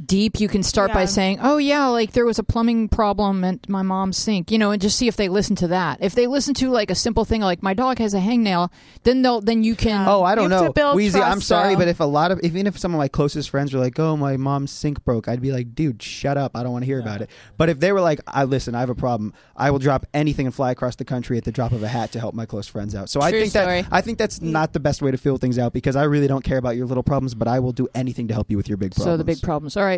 deep. 0.05 0.39
You 0.39 0.47
can 0.47 0.63
start 0.63 0.93
by 0.93 1.05
saying, 1.05 1.39
"Oh 1.41 1.57
yeah, 1.57 1.88
like 1.88 2.13
there 2.13 2.25
was 2.25 2.39
a 2.39 2.43
plumbing 2.43 2.89
problem 2.89 3.43
at 3.43 3.67
my 3.69 3.81
mom's 3.81 4.17
sink," 4.17 4.51
you 4.51 4.57
know, 4.57 4.71
and 4.71 4.81
just 4.81 4.97
see 4.97 5.07
if 5.07 5.15
they 5.15 5.29
listen 5.29 5.55
to 5.57 5.67
that. 5.67 5.99
If 6.01 6.15
they 6.15 6.27
listen 6.27 6.53
to 6.55 6.69
like 6.69 6.89
a 6.91 6.95
simple 6.95 7.25
thing 7.25 7.41
like 7.41 7.62
my 7.62 7.73
dog 7.73 7.99
has 7.99 8.13
a 8.13 8.19
hangnail, 8.19 8.69
then 9.03 9.21
they'll 9.21 9.41
then 9.41 9.63
you 9.63 9.75
can. 9.75 10.07
Oh, 10.07 10.23
I 10.23 10.35
don't 10.35 10.45
You 10.45 10.49
know, 10.49 10.67
to 10.67 10.73
build 10.73 10.97
Weezy. 10.97 11.21
I'm 11.21 11.41
sorry, 11.41 11.73
though. 11.73 11.79
but 11.79 11.88
if 11.88 11.99
a 11.99 12.05
lot 12.05 12.31
of, 12.31 12.39
even 12.41 12.67
if 12.67 12.77
some 12.77 12.93
of 12.93 12.97
my 12.97 13.07
closest 13.07 13.49
friends 13.49 13.73
were 13.73 13.79
like, 13.79 13.99
"Oh, 13.99 14.15
my 14.15 14.38
mom's 14.38 14.71
sink 14.71 15.03
broke," 15.03 15.27
I'd 15.27 15.41
be 15.41 15.51
like, 15.51 15.75
"Dude, 15.75 16.01
shut 16.01 16.38
up! 16.38 16.55
I 16.55 16.63
don't 16.63 16.71
want 16.71 16.83
to 16.83 16.88
hear 16.88 16.99
about 16.99 17.21
it." 17.21 17.29
But 17.57 17.69
if 17.69 17.79
they 17.79 17.91
were 17.91 18.01
like, 18.01 18.19
"I 18.27 18.43
listen, 18.45 18.75
I 18.75 18.79
have 18.79 18.89
a 18.89 18.95
problem. 18.95 19.33
I 19.55 19.71
will 19.71 19.79
drop 19.79 20.05
anything 20.13 20.45
and 20.45 20.55
fly 20.55 20.71
across 20.71 20.95
the 20.95 21.05
country 21.05 21.38
at 21.38 21.43
the 21.43 21.51
drop 21.51 21.71
of 21.71 21.83
a 21.83 21.88
hat 21.88 22.12
to 22.13 22.19
help 22.19 22.35
my 22.35 22.45
close 22.45 22.67
friends 22.67 22.95
out." 22.95 23.09
So 23.09 23.21
I 23.21 23.31
think 23.31 23.49
story. 23.51 23.81
that 23.81 23.89
I 23.91 24.01
think 24.01 24.17
that's 24.17 24.41
not 24.41 24.73
the 24.73 24.79
best 24.79 25.01
way 25.01 25.12
to 25.12 25.17
feel 25.17 25.38
things 25.38 25.57
out 25.57 25.73
because 25.73 25.95
I 25.95 26.03
really 26.03 26.27
don't 26.27 26.43
care 26.43 26.57
about 26.57 26.75
your 26.77 26.85
little 26.85 27.03
problems, 27.03 27.33
but 27.35 27.47
I 27.47 27.59
will 27.59 27.73
do 27.73 27.88
anything 27.95 28.27
to 28.29 28.33
help 28.33 28.49
you 28.49 28.57
with 28.57 28.67
your 28.67 28.77
big 28.77 28.91
problems. 28.91 29.13
so 29.13 29.17
the 29.17 29.23
big 29.23 29.41
problems. 29.41 29.75
All 29.77 29.83
right, 29.83 29.88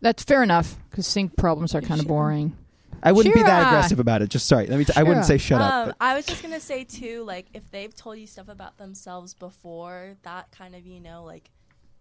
that's 0.00 0.22
fair 0.24 0.42
enough 0.42 0.76
because 0.90 1.06
sink 1.06 1.36
problems 1.36 1.74
are 1.74 1.80
kind 1.80 2.00
of 2.00 2.06
boring. 2.08 2.56
I 3.04 3.10
wouldn't 3.12 3.34
be 3.34 3.42
that 3.42 3.48
Shira. 3.62 3.68
aggressive 3.68 3.98
about 4.00 4.22
it. 4.22 4.30
Just 4.30 4.46
sorry, 4.46 4.66
let 4.68 4.78
me. 4.78 4.84
T- 4.84 4.92
I 4.96 5.02
wouldn't 5.02 5.26
Shira. 5.26 5.38
say 5.38 5.44
shut 5.44 5.60
up. 5.60 5.72
Um, 5.72 5.88
but- 5.88 5.96
I 6.00 6.14
was 6.14 6.24
just 6.26 6.40
gonna 6.42 6.60
say 6.60 6.84
too, 6.84 7.24
like 7.24 7.46
if 7.52 7.68
they've 7.70 7.94
told 7.94 8.18
you 8.18 8.26
stuff 8.26 8.48
about 8.48 8.78
themselves 8.78 9.34
before, 9.34 10.16
that 10.22 10.50
kind 10.52 10.74
of 10.76 10.86
you 10.86 11.00
know, 11.00 11.24
like 11.24 11.50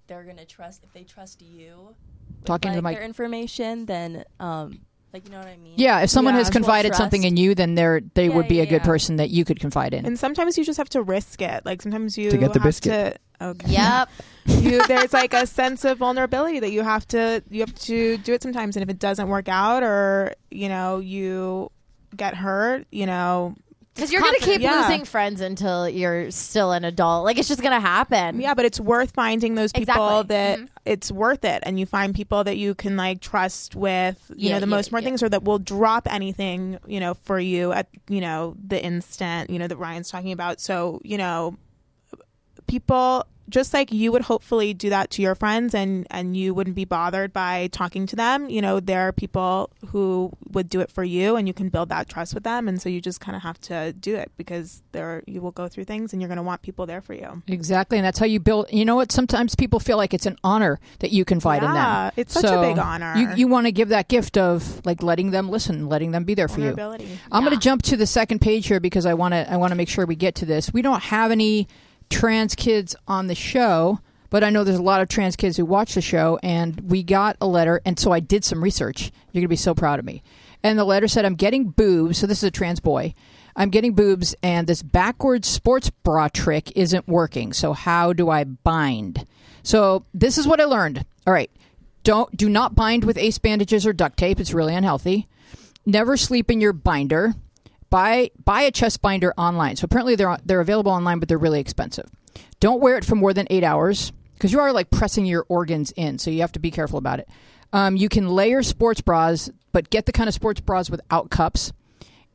they're 0.07 0.23
gonna 0.23 0.45
trust 0.45 0.83
if 0.83 0.91
they 0.93 1.03
trust 1.03 1.41
you. 1.41 1.75
with, 1.87 2.45
Talking 2.45 2.71
to 2.71 2.77
like, 2.77 2.83
my- 2.83 2.93
their 2.93 3.03
information, 3.03 3.85
then 3.87 4.23
um, 4.39 4.79
like 5.13 5.25
you 5.25 5.31
know 5.31 5.39
what 5.39 5.47
I 5.47 5.57
mean. 5.57 5.73
Yeah, 5.77 6.01
if 6.01 6.09
someone 6.09 6.33
Yeah. 6.33 6.39
has 6.39 6.47
Mutual 6.47 6.61
confided 6.67 6.95
something 6.95 7.21
trust. 7.21 7.31
in 7.31 7.37
you, 7.37 7.55
then 7.55 7.75
they're 7.75 8.01
they 8.13 8.27
Yeah, 8.27 8.35
would 8.35 8.47
be 8.47 8.55
yeah, 8.55 8.63
a 8.63 8.65
good 8.65 8.81
yeah. 8.81 8.85
person 8.85 9.15
that 9.17 9.29
you 9.29 9.43
could 9.45 9.59
confide 9.59 9.93
in. 9.93 10.05
and 10.05 10.17
sometimes 10.19 10.57
you 10.57 10.63
just 10.63 10.77
have 10.77 10.89
to 10.89 11.01
risk 11.01 11.41
it. 11.41 11.65
Like 11.65 11.81
sometimes 11.81 12.17
you 12.17 12.31
To 12.31 12.37
get 12.37 12.53
the 12.53 12.59
have 12.59 12.63
biscuit. 12.67 13.19
To, 13.39 13.45
okay. 13.47 13.69
yep, 13.71 14.09
you, 14.45 14.85
there's 14.87 15.13
like 15.13 15.33
a 15.33 15.45
sense 15.47 15.83
of 15.85 15.97
vulnerability 15.97 16.59
that 16.59 16.71
you 16.71 16.81
have 16.83 17.07
to 17.09 17.43
you 17.49 17.59
have 17.61 17.75
to 17.79 18.17
do 18.19 18.33
it 18.33 18.41
sometimes 18.43 18.75
and 18.75 18.83
if 18.83 18.89
it 18.89 18.99
doesn't 18.99 19.27
work 19.27 19.47
out 19.49 19.83
or 19.83 20.33
you 20.49 20.69
know 20.69 20.99
you 20.99 21.69
get 22.15 22.35
hurt 22.35 22.85
you 22.91 23.05
know 23.05 23.55
Because 23.93 24.11
you're 24.11 24.21
going 24.21 24.35
to 24.35 24.45
keep 24.45 24.61
Yeah. 24.61 24.81
losing 24.81 25.03
friends 25.03 25.41
until 25.41 25.87
you're 25.87 26.31
still 26.31 26.71
an 26.71 26.85
adult. 26.85 27.25
Like, 27.25 27.37
it's 27.37 27.49
just 27.49 27.61
going 27.61 27.73
to 27.73 27.85
happen. 27.85 28.39
Yeah, 28.39 28.53
but 28.53 28.63
it's 28.63 28.79
worth 28.79 29.11
finding 29.11 29.55
those 29.55 29.73
people 29.73 30.19
Exactly. 30.21 30.27
that 30.35 30.59
Mhm. 30.59 30.67
it's 30.85 31.11
worth 31.11 31.43
it, 31.43 31.61
and 31.63 31.77
you 31.79 31.85
find 31.85 32.15
people 32.15 32.43
that 32.45 32.57
you 32.57 32.73
can 32.73 32.95
like 32.95 33.19
trust 33.19 33.75
with, 33.75 34.31
you 34.35 34.47
Yeah, 34.47 34.55
know, 34.55 34.59
the 34.61 34.65
yeah, 34.67 34.75
most 34.77 34.87
important 34.87 35.05
things, 35.05 35.23
or 35.23 35.29
that 35.29 35.43
will 35.43 35.59
drop 35.59 36.07
anything, 36.09 36.79
you 36.87 36.99
know, 37.01 37.15
for 37.15 37.37
you 37.39 37.73
at 37.73 37.87
you 38.07 38.21
know 38.21 38.55
the 38.65 38.81
instant, 38.81 39.49
you 39.49 39.59
know, 39.59 39.67
that 39.67 39.77
Ryan's 39.77 40.09
talking 40.09 40.31
about. 40.31 40.61
So 40.61 41.01
you 41.03 41.17
know, 41.17 41.57
people 42.67 43.25
just 43.51 43.73
like 43.73 43.91
you 43.91 44.11
would 44.11 44.23
hopefully 44.23 44.73
do 44.73 44.89
that 44.89 45.09
to 45.11 45.21
your 45.21 45.35
friends 45.35 45.75
and 45.75 46.07
and 46.09 46.35
you 46.35 46.53
wouldn't 46.53 46.75
be 46.75 46.85
bothered 46.85 47.31
by 47.33 47.67
talking 47.71 48.07
to 48.07 48.15
them 48.15 48.49
you 48.49 48.61
know 48.61 48.79
there 48.79 49.01
are 49.07 49.11
people 49.11 49.69
who 49.89 50.31
would 50.51 50.69
do 50.69 50.79
it 50.79 50.89
for 50.89 51.03
you 51.03 51.35
and 51.35 51.47
you 51.47 51.53
can 51.53 51.69
build 51.69 51.89
that 51.89 52.09
trust 52.09 52.33
with 52.33 52.43
them 52.43 52.67
and 52.67 52.81
so 52.81 52.89
you 52.89 52.99
just 52.99 53.19
kind 53.19 53.35
of 53.35 53.41
have 53.43 53.59
to 53.61 53.93
do 53.93 54.15
it 54.15 54.31
because 54.37 54.81
there 54.93 55.21
you 55.27 55.41
will 55.41 55.51
go 55.51 55.67
through 55.67 55.83
things 55.83 56.13
and 56.13 56.21
you're 56.21 56.29
going 56.29 56.37
to 56.37 56.43
want 56.43 56.61
people 56.61 56.85
there 56.85 57.01
for 57.01 57.13
you 57.13 57.41
Exactly, 57.47 57.97
and 57.97 58.05
that's 58.05 58.17
how 58.19 58.25
you 58.25 58.39
build. 58.39 58.67
You 58.71 58.85
know 58.85 58.95
what? 58.95 59.11
Sometimes 59.11 59.55
people 59.55 59.79
feel 59.79 59.97
like 59.97 60.13
it's 60.13 60.25
an 60.25 60.37
honor 60.43 60.79
that 60.99 61.11
you 61.11 61.25
confide 61.25 61.63
in 61.63 61.71
them. 61.71 62.11
It's 62.15 62.33
such 62.33 62.45
a 62.45 62.61
big 62.61 62.77
honor. 62.77 63.15
You 63.17 63.29
you 63.35 63.47
want 63.47 63.67
to 63.67 63.71
give 63.71 63.89
that 63.89 64.07
gift 64.07 64.37
of 64.37 64.83
like 64.85 65.03
letting 65.03 65.31
them 65.31 65.49
listen, 65.49 65.89
letting 65.89 66.11
them 66.11 66.23
be 66.23 66.33
there 66.33 66.47
for 66.47 66.61
you. 66.61 66.75
I'm 67.31 67.43
going 67.43 67.53
to 67.53 67.59
jump 67.59 67.81
to 67.83 67.97
the 67.97 68.07
second 68.07 68.39
page 68.39 68.67
here 68.67 68.79
because 68.79 69.05
I 69.05 69.13
want 69.13 69.33
to 69.33 69.51
I 69.51 69.57
want 69.57 69.71
to 69.71 69.75
make 69.75 69.89
sure 69.89 70.05
we 70.05 70.15
get 70.15 70.35
to 70.35 70.45
this. 70.45 70.73
We 70.73 70.81
don't 70.81 71.03
have 71.03 71.31
any 71.31 71.67
trans 72.11 72.53
kids 72.53 72.95
on 73.07 73.27
the 73.27 73.35
show, 73.35 73.99
but 74.29 74.43
I 74.43 74.49
know 74.49 74.63
there's 74.63 74.77
a 74.77 74.83
lot 74.83 75.01
of 75.01 75.09
trans 75.09 75.35
kids 75.35 75.57
who 75.57 75.65
watch 75.65 75.95
the 75.95 76.01
show, 76.01 76.39
and 76.43 76.79
we 76.81 77.01
got 77.01 77.37
a 77.41 77.47
letter, 77.47 77.81
and 77.85 77.97
so 77.97 78.11
I 78.11 78.19
did 78.19 78.43
some 78.45 78.63
research. 78.63 79.11
You're 79.31 79.41
going 79.41 79.45
to 79.45 79.47
be 79.47 79.55
so 79.55 79.73
proud 79.73 79.99
of 79.99 80.05
me. 80.05 80.21
And 80.63 80.77
the 80.77 80.85
letter 80.85 81.07
said, 81.07 81.25
"I'm 81.25 81.35
getting 81.35 81.69
boobs." 81.69 82.19
So 82.19 82.27
this 82.27 82.39
is 82.39 82.43
a 82.43 82.51
trans 82.51 82.79
boy. 82.79 83.13
I'm 83.55 83.69
getting 83.69 83.93
boobs, 83.93 84.35
and 84.43 84.67
this 84.67 84.83
backwards 84.83 85.47
sports 85.47 85.89
bra 85.89 86.27
trick 86.27 86.71
isn't 86.77 87.07
working. 87.07 87.51
So 87.51 87.73
how 87.73 88.13
do 88.13 88.29
I 88.29 88.43
bind? 88.43 89.25
So 89.63 90.05
this 90.13 90.37
is 90.37 90.47
what 90.47 90.61
I 90.61 90.65
learned. 90.65 91.03
All 91.25 91.33
right, 91.33 91.51
don't 92.03 92.35
do 92.37 92.47
not 92.47 92.75
bind 92.75 93.03
with 93.03 93.17
ace 93.17 93.39
bandages 93.39 93.85
or 93.85 93.93
duct 93.93 94.17
tape. 94.17 94.39
It's 94.39 94.53
really 94.53 94.75
unhealthy. 94.75 95.27
Never 95.85 96.15
sleep 96.15 96.51
in 96.51 96.61
your 96.61 96.73
binder. 96.73 97.33
Buy 97.91 98.31
buy 98.43 98.61
a 98.63 98.71
chest 98.71 99.03
binder 99.03 99.33
online. 99.37 99.75
So 99.75 99.85
apparently 99.85 100.15
they're 100.15 100.37
they're 100.43 100.61
available 100.61 100.91
online, 100.91 101.19
but 101.19 101.29
they're 101.29 101.37
really 101.37 101.59
expensive. 101.59 102.09
Don't 102.59 102.81
wear 102.81 102.97
it 102.97 103.05
for 103.05 103.15
more 103.15 103.33
than 103.33 103.45
eight 103.51 103.63
hours 103.63 104.11
because 104.33 104.51
you 104.51 104.59
are 104.59 104.73
like 104.73 104.89
pressing 104.89 105.27
your 105.27 105.45
organs 105.49 105.91
in. 105.91 106.17
So 106.17 106.31
you 106.31 106.41
have 106.41 106.53
to 106.53 106.59
be 106.59 106.71
careful 106.71 106.97
about 106.97 107.19
it. 107.19 107.29
Um, 107.73 107.95
you 107.95 108.09
can 108.09 108.27
layer 108.27 108.63
sports 108.63 109.01
bras, 109.01 109.51
but 109.71 109.91
get 109.91 110.07
the 110.07 110.11
kind 110.11 110.27
of 110.27 110.33
sports 110.33 110.59
bras 110.59 110.89
without 110.89 111.29
cups 111.29 111.71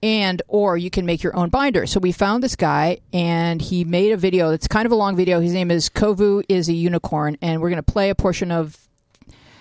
and 0.03 0.43
or 0.49 0.77
you 0.77 0.91
can 0.91 1.07
make 1.07 1.23
your 1.23 1.37
own 1.37 1.49
binder. 1.49 1.87
So 1.87 2.01
we 2.01 2.13
found 2.13 2.43
this 2.43 2.57
guy 2.57 2.99
and 3.13 3.61
he 3.61 3.85
made 3.85 4.13
a 4.13 4.17
video. 4.17 4.51
It's 4.51 4.69
kind 4.69 4.87
of 4.87 4.93
a 4.93 4.95
long 4.95 5.17
video. 5.17 5.41
His 5.41 5.53
name 5.53 5.71
is 5.71 5.89
Kovu 5.89 6.45
is 6.49 6.69
a 6.69 6.73
unicorn 6.73 7.37
and 7.43 7.61
we're 7.61 7.71
going 7.71 7.83
to 7.83 7.93
play 7.93 8.11
a 8.11 8.15
portion 8.15 8.51
of 8.51 8.77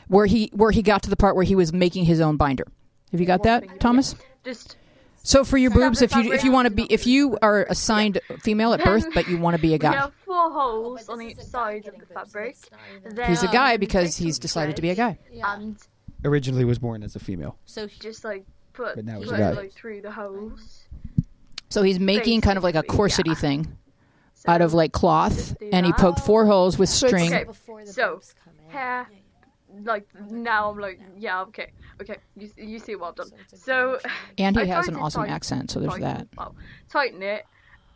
where 0.07 0.25
he 0.25 0.51
where 0.53 0.71
he 0.71 0.81
got 0.81 1.03
to 1.03 1.09
the 1.09 1.15
part 1.15 1.35
where 1.35 1.45
he 1.45 1.55
was 1.55 1.73
making 1.73 2.05
his 2.05 2.21
own 2.21 2.37
binder. 2.37 2.67
Have 3.11 3.19
you 3.19 3.25
got 3.25 3.43
that, 3.43 3.79
Thomas? 3.79 4.15
Just 4.43 4.77
So 5.25 5.43
for 5.43 5.57
your 5.57 5.71
boobs 5.71 6.01
if 6.03 6.15
you 6.15 6.31
if 6.31 6.43
you 6.43 6.51
want 6.51 6.67
to 6.67 6.73
be 6.73 6.83
if 6.89 7.07
you 7.07 7.35
are 7.41 7.65
assigned 7.67 8.19
female 8.41 8.73
at 8.73 8.83
birth 8.83 9.07
but 9.13 9.27
you 9.27 9.37
want 9.39 9.55
to 9.55 9.61
be 9.61 9.69
a 9.69 9.71
we 9.73 9.79
guy. 9.79 9.93
have 9.95 10.13
four 10.23 10.51
holes 10.51 11.09
on 11.09 11.19
each 11.19 11.39
side 11.39 11.87
of 11.87 11.95
the 11.99 12.05
fabric. 12.05 12.55
Then, 13.03 13.27
He's 13.29 13.41
a 13.41 13.47
guy 13.47 13.77
because 13.77 14.15
he's 14.17 14.37
decided 14.37 14.75
to 14.75 14.83
be 14.83 14.91
a 14.91 14.95
guy. 14.95 15.17
And 15.43 15.77
Originally 16.23 16.63
was 16.63 16.77
born 16.77 17.01
as 17.01 17.15
a 17.15 17.19
female. 17.19 17.57
so 17.65 17.87
just 17.87 18.23
like 18.23 18.45
put, 18.73 18.95
But 18.95 19.05
now 19.05 19.19
he's 19.19 19.31
a 19.31 19.37
guy. 19.37 19.51
like 19.51 19.73
through 19.73 20.01
the 20.01 20.11
holes. 20.11 20.83
So 21.69 21.81
he's 21.81 21.99
making 21.99 22.41
kind 22.41 22.57
of 22.57 22.63
like 22.63 22.75
a 22.75 22.83
corsety 22.83 23.33
thing 23.35 23.67
out 24.47 24.61
of 24.61 24.75
like 24.75 24.91
cloth 24.91 25.57
do 25.59 25.69
and 25.73 25.87
he 25.87 25.91
that. 25.91 25.99
poked 26.01 26.19
four 26.19 26.45
holes 26.45 26.77
with 26.77 26.89
string. 26.89 27.33
Okay, 27.33 27.45
so 27.85 28.21
hair, 28.69 29.07
like 29.83 30.07
now 30.29 30.69
I'm 30.69 30.77
like 30.77 30.99
yeah 31.17 31.41
okay 31.43 31.71
okay 32.01 32.17
you, 32.37 32.49
you 32.57 32.79
see 32.79 32.95
what 32.95 33.09
I've 33.09 33.15
done. 33.15 33.31
So 33.53 33.99
And 34.37 34.55
he 34.55 34.63
I 34.63 34.65
has 34.65 34.87
an 34.87 34.95
awesome 34.95 35.21
tighten- 35.21 35.35
accent, 35.35 35.71
so 35.71 35.79
there's 35.79 35.93
tighten- 35.93 36.07
that. 36.07 36.27
Well, 36.37 36.55
tighten 36.89 37.21
it, 37.23 37.45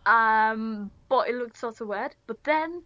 um, 0.06 0.92
but 1.10 1.30
it 1.30 1.36
looked 1.36 1.58
sort 1.58 1.80
of 1.82 1.88
weird. 1.88 2.16
But 2.28 2.44
then 2.44 2.84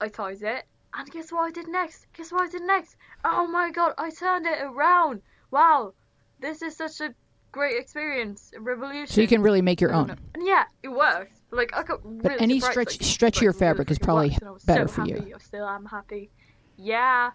I 0.00 0.08
tied 0.08 0.42
it, 0.42 0.64
and 0.94 1.10
guess 1.10 1.30
what 1.32 1.42
I 1.42 1.50
did 1.50 1.68
next? 1.68 2.06
Guess 2.16 2.32
what 2.32 2.42
I 2.42 2.48
did 2.48 2.62
next? 2.62 2.96
Oh 3.24 3.46
my 3.46 3.70
god, 3.70 3.94
I 3.98 4.10
turned 4.10 4.46
it 4.46 4.60
around! 4.62 5.22
Wow, 5.50 5.92
this 6.40 6.62
is 6.62 6.76
such 6.76 7.00
a 7.00 7.14
great 7.52 7.76
experience, 7.80 8.50
a 8.56 8.60
revolution. 8.60 9.06
So 9.06 9.20
you 9.20 9.28
can 9.28 9.40
really 9.42 9.62
make 9.62 9.80
your 9.80 9.94
own. 9.94 10.10
And 10.10 10.46
yeah, 10.46 10.64
it 10.82 10.88
works. 10.88 11.40
Like 11.50 11.74
I 11.74 11.82
got 11.84 12.04
really 12.04 12.18
But 12.22 12.40
any 12.42 12.60
stretch 12.60 12.76
like, 12.76 12.88
stretchier 12.88 13.46
like, 13.48 13.56
fabric 13.56 13.88
really 13.88 13.92
is 13.94 13.98
probably 13.98 14.28
worked, 14.30 14.42
I 14.42 14.50
was 14.50 14.64
better 14.64 14.88
so 14.88 14.94
for 14.94 15.06
you. 15.06 15.14
happy. 15.16 15.34
I 15.34 15.38
still 15.38 15.66
am 15.66 15.86
happy. 15.86 16.30
Yeah. 16.76 17.30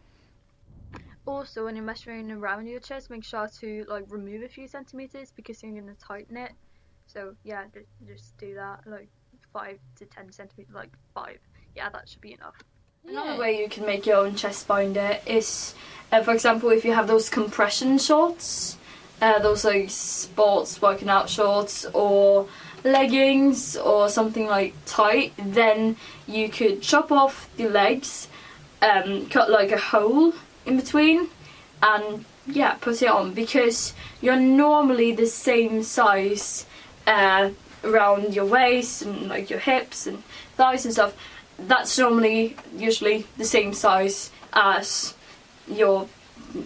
Also, 1.27 1.65
when 1.65 1.75
you're 1.75 1.85
measuring 1.85 2.31
around 2.31 2.67
your 2.67 2.79
chest, 2.79 3.09
make 3.09 3.23
sure 3.23 3.47
to 3.59 3.85
like 3.87 4.05
remove 4.09 4.41
a 4.41 4.49
few 4.49 4.67
centimeters 4.67 5.31
because 5.31 5.61
you're 5.61 5.71
gonna 5.71 5.93
tighten 5.95 6.35
it. 6.35 6.51
So 7.05 7.35
yeah, 7.43 7.65
just, 7.73 7.89
just 8.07 8.37
do 8.37 8.55
that, 8.55 8.81
like 8.87 9.09
five 9.53 9.77
to 9.97 10.05
ten 10.05 10.31
centimeters, 10.31 10.73
like 10.73 10.89
five. 11.13 11.37
Yeah, 11.75 11.89
that 11.89 12.09
should 12.09 12.21
be 12.21 12.33
enough. 12.33 12.55
Another 13.07 13.39
way 13.39 13.59
you 13.59 13.69
can 13.69 13.85
make 13.85 14.05
your 14.05 14.17
own 14.17 14.35
chest 14.35 14.67
binder 14.67 15.17
is, 15.25 15.73
uh, 16.11 16.21
for 16.21 16.33
example, 16.33 16.69
if 16.69 16.85
you 16.85 16.93
have 16.93 17.07
those 17.07 17.29
compression 17.29 17.97
shorts, 17.97 18.77
uh, 19.21 19.39
those 19.39 19.63
like 19.63 19.89
sports 19.89 20.81
working 20.81 21.09
out 21.09 21.29
shorts 21.29 21.85
or 21.93 22.47
leggings 22.83 23.77
or 23.77 24.09
something 24.09 24.47
like 24.47 24.73
tight, 24.85 25.33
then 25.37 25.97
you 26.27 26.49
could 26.49 26.81
chop 26.81 27.11
off 27.11 27.49
the 27.57 27.67
legs, 27.69 28.27
um, 28.81 29.27
cut 29.27 29.49
like 29.49 29.71
a 29.71 29.77
hole 29.77 30.33
in 30.65 30.77
between, 30.77 31.29
and 31.81 32.25
yeah, 32.47 32.73
put 32.75 33.01
it 33.01 33.09
on 33.09 33.33
because 33.33 33.93
you're 34.21 34.39
normally 34.39 35.11
the 35.11 35.27
same 35.27 35.83
size 35.83 36.65
uh, 37.07 37.49
around 37.83 38.35
your 38.35 38.45
waist 38.45 39.01
and 39.01 39.29
like 39.29 39.49
your 39.49 39.59
hips 39.59 40.07
and 40.07 40.23
thighs 40.55 40.85
and 40.85 40.93
stuff. 40.93 41.15
That's 41.57 41.97
normally 41.97 42.55
usually 42.75 43.25
the 43.37 43.45
same 43.45 43.73
size 43.73 44.31
as 44.53 45.13
your 45.67 46.07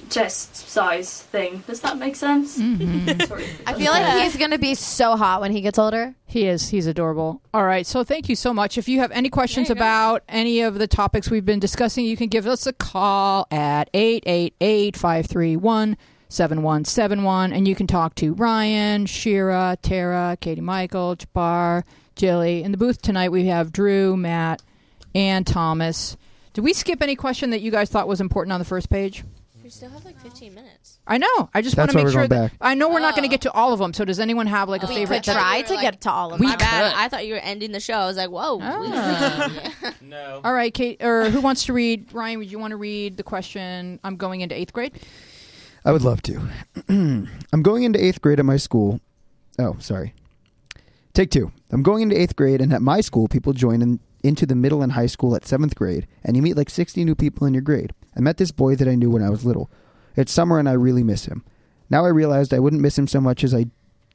chest 0.10 0.56
size 0.56 1.22
thing. 1.24 1.64
Does 1.68 1.80
that 1.82 1.98
make 1.98 2.16
sense? 2.16 2.58
Mhm. 2.58 3.28
Sorry. 3.28 3.46
I 3.66 3.74
feel 3.74 3.92
like 3.92 4.24
he's 4.24 4.38
going 4.38 4.52
to 4.52 4.58
be 4.58 4.76
so 4.76 5.16
hot 5.16 5.42
when 5.42 5.52
he 5.52 5.62
gets 5.62 5.78
older. 5.80 6.16
He 6.26 6.46
is. 6.48 6.70
He's 6.70 6.88
adorable. 6.88 7.42
All 7.54 7.64
right. 7.64 7.86
So 7.86 8.04
thank 8.04 8.30
you 8.30 8.36
so 8.36 8.54
much. 8.54 8.78
If 8.78 8.88
you 8.88 9.00
have 9.00 9.12
any 9.12 9.30
questions 9.30 9.70
about 9.70 10.24
any 10.28 10.62
of 10.62 10.78
the 10.80 10.88
topics 10.88 11.30
we've 11.30 11.46
been 11.46 11.60
discussing, 11.60 12.06
you 12.06 12.18
can 12.18 12.28
give 12.30 12.48
us 12.48 12.66
a 12.68 12.74
call 12.74 13.48
at 13.52 13.90
888 13.94 14.96
531 14.98 15.98
7171. 16.30 17.54
And 17.54 17.68
you 17.68 17.76
can 17.76 17.88
talk 17.88 18.16
to 18.16 18.34
Ryan, 18.34 19.06
Shira, 19.06 19.78
Tara, 19.82 20.38
Katie 20.42 20.62
Michael, 20.62 21.16
Jabbar, 21.16 21.84
Jilly. 22.16 22.64
In 22.64 22.72
the 22.72 22.78
booth 22.78 23.02
tonight, 23.02 23.30
we 23.32 23.46
have 23.48 23.72
Drew, 23.72 24.18
Matt, 24.18 24.62
and 25.14 25.46
Thomas. 25.46 26.18
Did 26.54 26.64
we 26.64 26.74
skip 26.74 27.02
any 27.02 27.16
question 27.16 27.50
that 27.50 27.62
you 27.62 27.72
guys 27.72 27.90
thought 27.90 28.08
was 28.08 28.22
important 28.22 28.54
on 28.54 28.60
the 28.60 28.66
first 28.66 28.90
page? 28.90 29.24
We 29.66 29.72
still 29.72 29.89
have 29.89 30.05
like 30.05 30.20
15 30.22 30.53
minutes. 30.53 30.99
I 31.07 31.18
know. 31.18 31.49
I 31.51 31.63
just 31.63 31.76
want 31.76 31.88
That's 31.89 31.93
to 31.93 31.97
why 31.97 32.01
make 32.01 32.05
we're 32.05 32.11
sure 32.11 32.28
going 32.28 32.41
that 32.43 32.51
back. 32.51 32.57
I 32.61 32.76
know 32.76 32.88
we're 32.88 32.99
not 32.99 33.16
going 33.16 33.24
to 33.28 33.34
get 33.34 33.41
to 33.41 33.51
all 33.51 33.74
of 33.74 33.80
them. 33.80 33.93
So 33.95 34.05
does 34.05 34.20
anyone 34.20 34.45
have 34.45 34.70
like 34.70 34.84
a 34.84 34.86
We 34.86 34.93
favorite? 34.93 35.24
could 35.24 35.34
that- 35.34 35.39
try 35.39 35.63
to 35.63 35.82
get 35.82 36.01
to 36.01 36.11
all 36.11 36.36
of 36.36 36.39
We 36.39 36.45
My 36.45 36.55
bad. 36.55 36.91
could. 36.91 36.99
I 36.99 37.09
thought 37.09 37.26
you 37.26 37.34
were 37.34 37.39
ending 37.39 37.72
the 37.72 37.80
show. 37.80 37.95
I 37.95 38.05
was 38.05 38.16
like, 38.16 38.30
whoa. 38.30 38.59
Ah. 38.61 39.91
No. 40.01 40.41
All 40.43 40.53
right, 40.53 40.72
Kate, 40.72 41.03
or 41.03 41.32
who 41.32 41.41
wants 41.41 41.66
to 41.66 41.74
read? 41.74 42.13
Ryan, 42.13 42.38
would 42.38 42.51
you 42.51 42.59
want 42.59 42.74
to 42.74 42.78
read 42.78 43.18
the 43.18 43.24
question? 43.24 43.99
I'm 44.03 44.18
going 44.18 44.41
into 44.41 44.53
eighth 44.55 44.72
grade. 44.72 44.99
I 45.84 45.91
would 45.91 46.03
love 46.03 46.22
to. 46.24 46.47
I'm 46.88 47.63
going 47.63 47.82
into 47.82 48.03
eighth 48.05 48.22
grade 48.22 48.38
at 48.39 48.45
my 48.45 48.57
school. 48.57 48.99
Oh, 49.57 49.78
sorry. 49.80 50.13
Take 51.13 51.32
two. 51.32 51.51
I'm 51.72 51.82
going 51.82 52.03
into 52.03 52.20
eighth 52.22 52.36
grade, 52.36 52.61
and 52.61 52.72
at 52.72 52.84
my 52.84 53.01
school, 53.01 53.28
people 53.28 53.51
join 53.53 53.82
in, 53.82 53.99
into 54.24 54.45
the 54.45 54.55
middle 54.55 54.82
and 54.82 54.93
high 54.93 55.05
school 55.05 55.36
at 55.36 55.45
seventh 55.45 55.76
grade, 55.76 56.07
and 56.24 56.36
you 56.36 56.41
meet 56.41 56.57
like 56.57 56.70
60 56.70 57.03
new 57.05 57.16
people 57.16 57.45
in 57.45 57.53
your 57.53 57.61
grade. 57.61 57.93
I 58.16 58.20
met 58.20 58.38
this 58.38 58.51
boy 58.51 58.76
that 58.76 58.88
I 58.88 58.95
knew 58.95 59.09
when 59.09 59.24
I 59.24 59.30
was 59.30 59.45
little. 59.45 59.70
It's 60.16 60.32
summer, 60.32 60.59
and 60.59 60.70
I 60.70 60.74
really 60.74 61.03
miss 61.03 61.26
him. 61.26 61.43
Now 61.89 62.05
I 62.05 62.09
realized 62.09 62.53
I 62.53 62.59
wouldn't 62.59 62.82
miss 62.82 62.97
him 62.97 63.07
so 63.07 63.22
much 63.22 63.43
as 63.43 63.53
I 63.53 63.66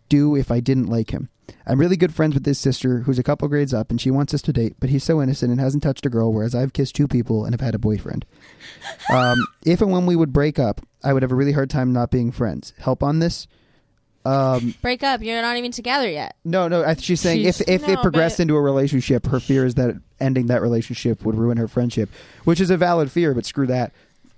do 0.08 0.34
if 0.34 0.50
I 0.50 0.60
didn't 0.60 0.88
like 0.88 1.10
him. 1.10 1.28
I'm 1.66 1.80
really 1.80 1.96
good 1.96 2.14
friends 2.14 2.34
with 2.34 2.46
his 2.46 2.58
sister, 2.58 3.00
who's 3.00 3.18
a 3.18 3.22
couple 3.22 3.48
grades 3.48 3.74
up, 3.74 3.90
and 3.90 4.00
she 4.00 4.10
wants 4.10 4.34
us 4.34 4.42
to 4.42 4.52
date, 4.52 4.74
but 4.78 4.90
he's 4.90 5.04
so 5.04 5.20
innocent 5.20 5.50
and 5.50 5.60
hasn't 5.60 5.82
touched 5.82 6.06
a 6.06 6.10
girl, 6.10 6.32
whereas 6.32 6.54
I've 6.54 6.72
kissed 6.72 6.94
two 6.94 7.08
people 7.08 7.44
and 7.44 7.52
have 7.52 7.60
had 7.60 7.74
a 7.74 7.78
boyfriend. 7.78 8.24
Um, 9.12 9.38
if 9.64 9.80
and 9.80 9.90
when 9.90 10.06
we 10.06 10.14
would 10.14 10.32
break 10.32 10.58
up, 10.58 10.80
I 11.02 11.12
would 11.12 11.22
have 11.22 11.32
a 11.32 11.34
really 11.34 11.52
hard 11.52 11.68
time 11.68 11.92
not 11.92 12.12
being 12.12 12.30
friends. 12.30 12.72
Help 12.78 13.02
on 13.02 13.18
this? 13.18 13.48
Um, 14.24 14.74
Break 14.82 15.02
up. 15.02 15.22
You're 15.22 15.40
not 15.42 15.56
even 15.56 15.72
together 15.72 16.08
yet. 16.10 16.36
no, 16.44 16.68
no. 16.68 16.84
I, 16.84 16.94
she's 16.94 17.20
saying 17.20 17.38
She's- 17.42 17.60
if 17.60 17.68
if 17.68 17.86
No, 17.86 17.94
it 17.94 18.02
progressed 18.02 18.36
but- 18.36 18.42
into 18.42 18.56
a 18.56 18.60
relationship, 18.60 19.26
her 19.26 19.40
fear 19.40 19.64
is 19.64 19.76
that 19.76 19.94
ending 20.20 20.46
that 20.48 20.60
relationship 20.62 21.24
would 21.24 21.34
ruin 21.36 21.56
her 21.56 21.68
friendship, 21.68 22.10
which 22.44 22.60
is 22.60 22.70
a 22.70 22.76
valid 22.76 23.10
fear. 23.10 23.32
But 23.34 23.46
screw 23.46 23.66
that. 23.68 23.92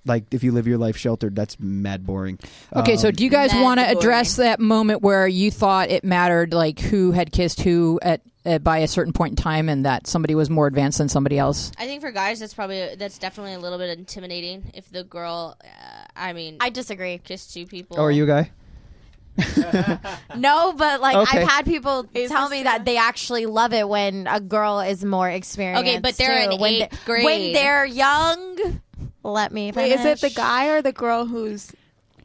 like 0.05 0.25
if 0.35 0.43
you 0.43 0.51
live 0.51 0.67
your 0.67 0.79
life 0.79 0.97
sheltered, 0.97 1.37
that's 1.37 1.59
mad 1.61 2.05
boring. 2.05 2.37
Okay, 2.75 2.97
so 2.97 3.09
Um, 3.09 3.15
do 3.15 3.23
you 3.23 3.31
guys 3.31 3.53
Mad 3.53 3.63
want 3.63 3.79
to 3.79 3.85
boring. 3.87 3.99
address 3.99 4.35
that 4.37 4.59
moment 4.59 5.01
where 5.01 5.29
you 5.29 5.49
thought 5.53 5.91
it 5.91 6.03
mattered, 6.03 6.53
like 6.53 6.81
who 6.81 7.13
had 7.13 7.31
kissed 7.31 7.61
who 7.61 8.01
at, 8.03 8.21
at 8.45 8.65
by 8.65 8.79
a 8.79 8.89
certain 8.89 9.13
point 9.13 9.33
in 9.33 9.37
time, 9.37 9.69
and 9.69 9.85
that 9.85 10.09
somebody 10.09 10.35
was 10.35 10.51
more 10.51 10.67
advanced 10.67 10.99
than 10.99 11.09
somebody 11.09 11.39
else? 11.39 11.71
I 11.79 11.87
think 11.87 12.01
for 12.03 12.11
guys, 12.11 12.41
that's 12.41 12.53
probably 12.53 12.97
that's 12.97 13.17
definitely 13.19 13.55
a 13.55 13.61
little 13.61 13.79
bit 13.79 13.97
intimidating. 13.97 14.73
If 14.75 14.91
the 14.91 15.05
girl, 15.05 15.57
uh, 15.65 15.69
I 16.17 16.33
mean, 16.33 16.57
I 16.61 16.71
disagree. 16.71 17.19
kiss 17.19 17.47
two 17.47 17.67
people. 17.67 17.97
Oh, 18.01 18.03
are 18.03 18.11
you 18.11 18.25
a 18.25 18.27
guy? 18.27 18.51
No, 20.37 20.73
but 20.77 21.01
like 21.01 21.17
Okay. 21.17 21.41
I've 21.41 21.49
had 21.49 21.65
people 21.65 22.07
Is 22.15 22.31
tell 22.31 22.49
me 22.49 22.63
that 22.65 22.85
they 22.85 22.97
actually 22.97 23.47
love 23.47 23.73
it 23.73 23.89
when 23.89 24.27
a 24.27 24.41
girl 24.41 24.81
is 24.81 25.05
more 25.05 25.29
experienced. 25.29 25.83
Okay, 25.89 25.99
but 26.01 26.17
they're 26.17 26.47
too. 26.47 26.53
in 26.55 26.61
when 26.61 26.73
eighth 26.83 27.05
they- 27.07 27.25
When 27.25 27.53
they're 27.53 27.85
young, 27.85 28.81
let 29.23 29.53
me. 29.53 29.73
Wait, 29.73 29.93
is 29.93 30.05
it 30.05 30.21
the 30.21 30.31
guy 30.31 30.69
or 30.69 30.83
the 30.83 30.93
girl 30.93 31.27
who's 31.27 31.73